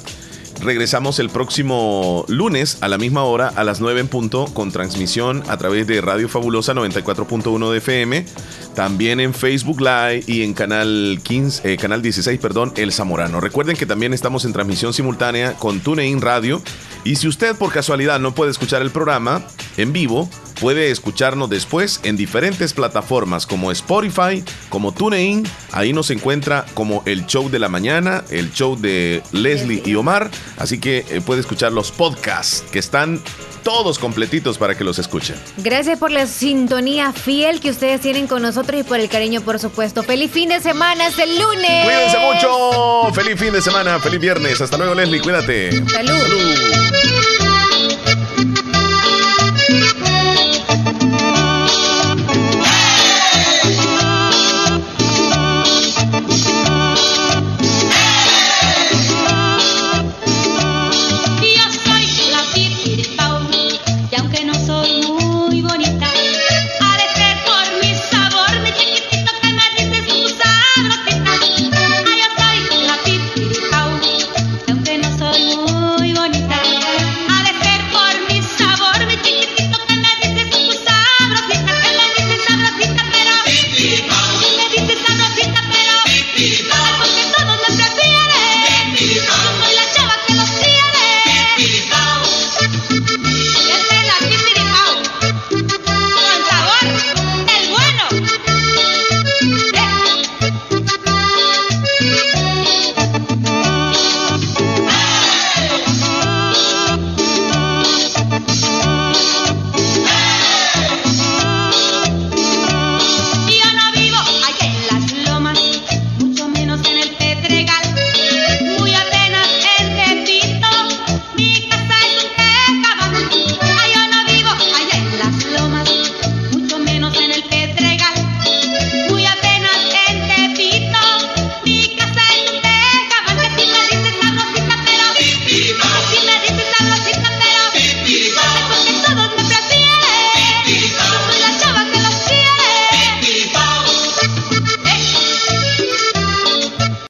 Regresamos 0.60 1.20
el 1.20 1.30
próximo 1.30 2.24
lunes 2.28 2.78
a 2.80 2.88
la 2.88 2.98
misma 2.98 3.22
hora, 3.22 3.48
a 3.54 3.62
las 3.62 3.80
9 3.80 4.00
en 4.00 4.08
punto, 4.08 4.46
con 4.46 4.72
transmisión 4.72 5.44
a 5.48 5.56
través 5.56 5.86
de 5.86 6.00
Radio 6.00 6.28
Fabulosa 6.28 6.74
94.1 6.74 7.70
de 7.70 7.78
FM, 7.78 8.26
también 8.74 9.20
en 9.20 9.34
Facebook 9.34 9.80
Live 9.80 10.24
y 10.26 10.42
en 10.42 10.54
canal 10.54 11.20
15, 11.22 11.72
eh, 11.72 11.76
canal 11.76 12.02
16, 12.02 12.40
perdón, 12.40 12.72
El 12.76 12.92
Zamorano. 12.92 13.40
Recuerden 13.40 13.76
que 13.76 13.86
también 13.86 14.12
estamos 14.14 14.44
en 14.44 14.52
transmisión 14.52 14.92
simultánea 14.92 15.54
con 15.54 15.80
TuneIn 15.80 16.20
Radio 16.20 16.60
y 17.04 17.16
si 17.16 17.28
usted 17.28 17.54
por 17.54 17.72
casualidad 17.72 18.18
no 18.18 18.34
puede 18.34 18.50
escuchar 18.50 18.82
el 18.82 18.90
programa 18.90 19.42
en 19.76 19.92
vivo, 19.92 20.28
puede 20.60 20.90
escucharnos 20.90 21.48
después 21.48 22.00
en 22.02 22.16
diferentes 22.16 22.72
plataformas 22.72 23.46
como 23.46 23.70
Spotify, 23.72 24.44
como 24.68 24.92
TuneIn. 24.92 25.48
Ahí 25.72 25.92
nos 25.92 26.10
encuentra 26.10 26.64
como 26.74 27.02
el 27.06 27.26
show 27.26 27.48
de 27.48 27.58
la 27.58 27.68
mañana, 27.68 28.24
el 28.30 28.52
show 28.52 28.76
de 28.76 29.22
Leslie 29.32 29.82
y 29.84 29.94
Omar. 29.94 30.30
Así 30.56 30.78
que 30.78 31.04
eh, 31.08 31.20
puede 31.20 31.40
escuchar 31.40 31.72
los 31.72 31.92
podcasts 31.92 32.64
que 32.70 32.78
están 32.78 33.20
todos 33.62 33.98
completitos 33.98 34.56
para 34.56 34.76
que 34.76 34.84
los 34.84 34.98
escuchen. 34.98 35.36
Gracias 35.58 35.98
por 35.98 36.10
la 36.10 36.26
sintonía 36.26 37.12
fiel 37.12 37.60
que 37.60 37.70
ustedes 37.70 38.00
tienen 38.00 38.26
con 38.26 38.42
nosotros 38.42 38.80
y 38.80 38.82
por 38.82 38.98
el 38.98 39.08
cariño, 39.08 39.40
por 39.42 39.58
supuesto. 39.58 40.02
Feliz 40.02 40.30
fin 40.30 40.48
de 40.48 40.60
semana, 40.60 41.06
hasta 41.06 41.24
el 41.24 41.38
lunes. 41.38 41.84
Cuídense 41.84 42.18
mucho. 42.18 43.12
Feliz 43.12 43.38
fin 43.38 43.52
de 43.52 43.60
semana, 43.60 43.98
feliz 43.98 44.20
viernes. 44.20 44.60
Hasta 44.60 44.78
luego, 44.78 44.94
Leslie. 44.94 45.20
Cuídate. 45.20 45.84
Salud. 45.86 46.87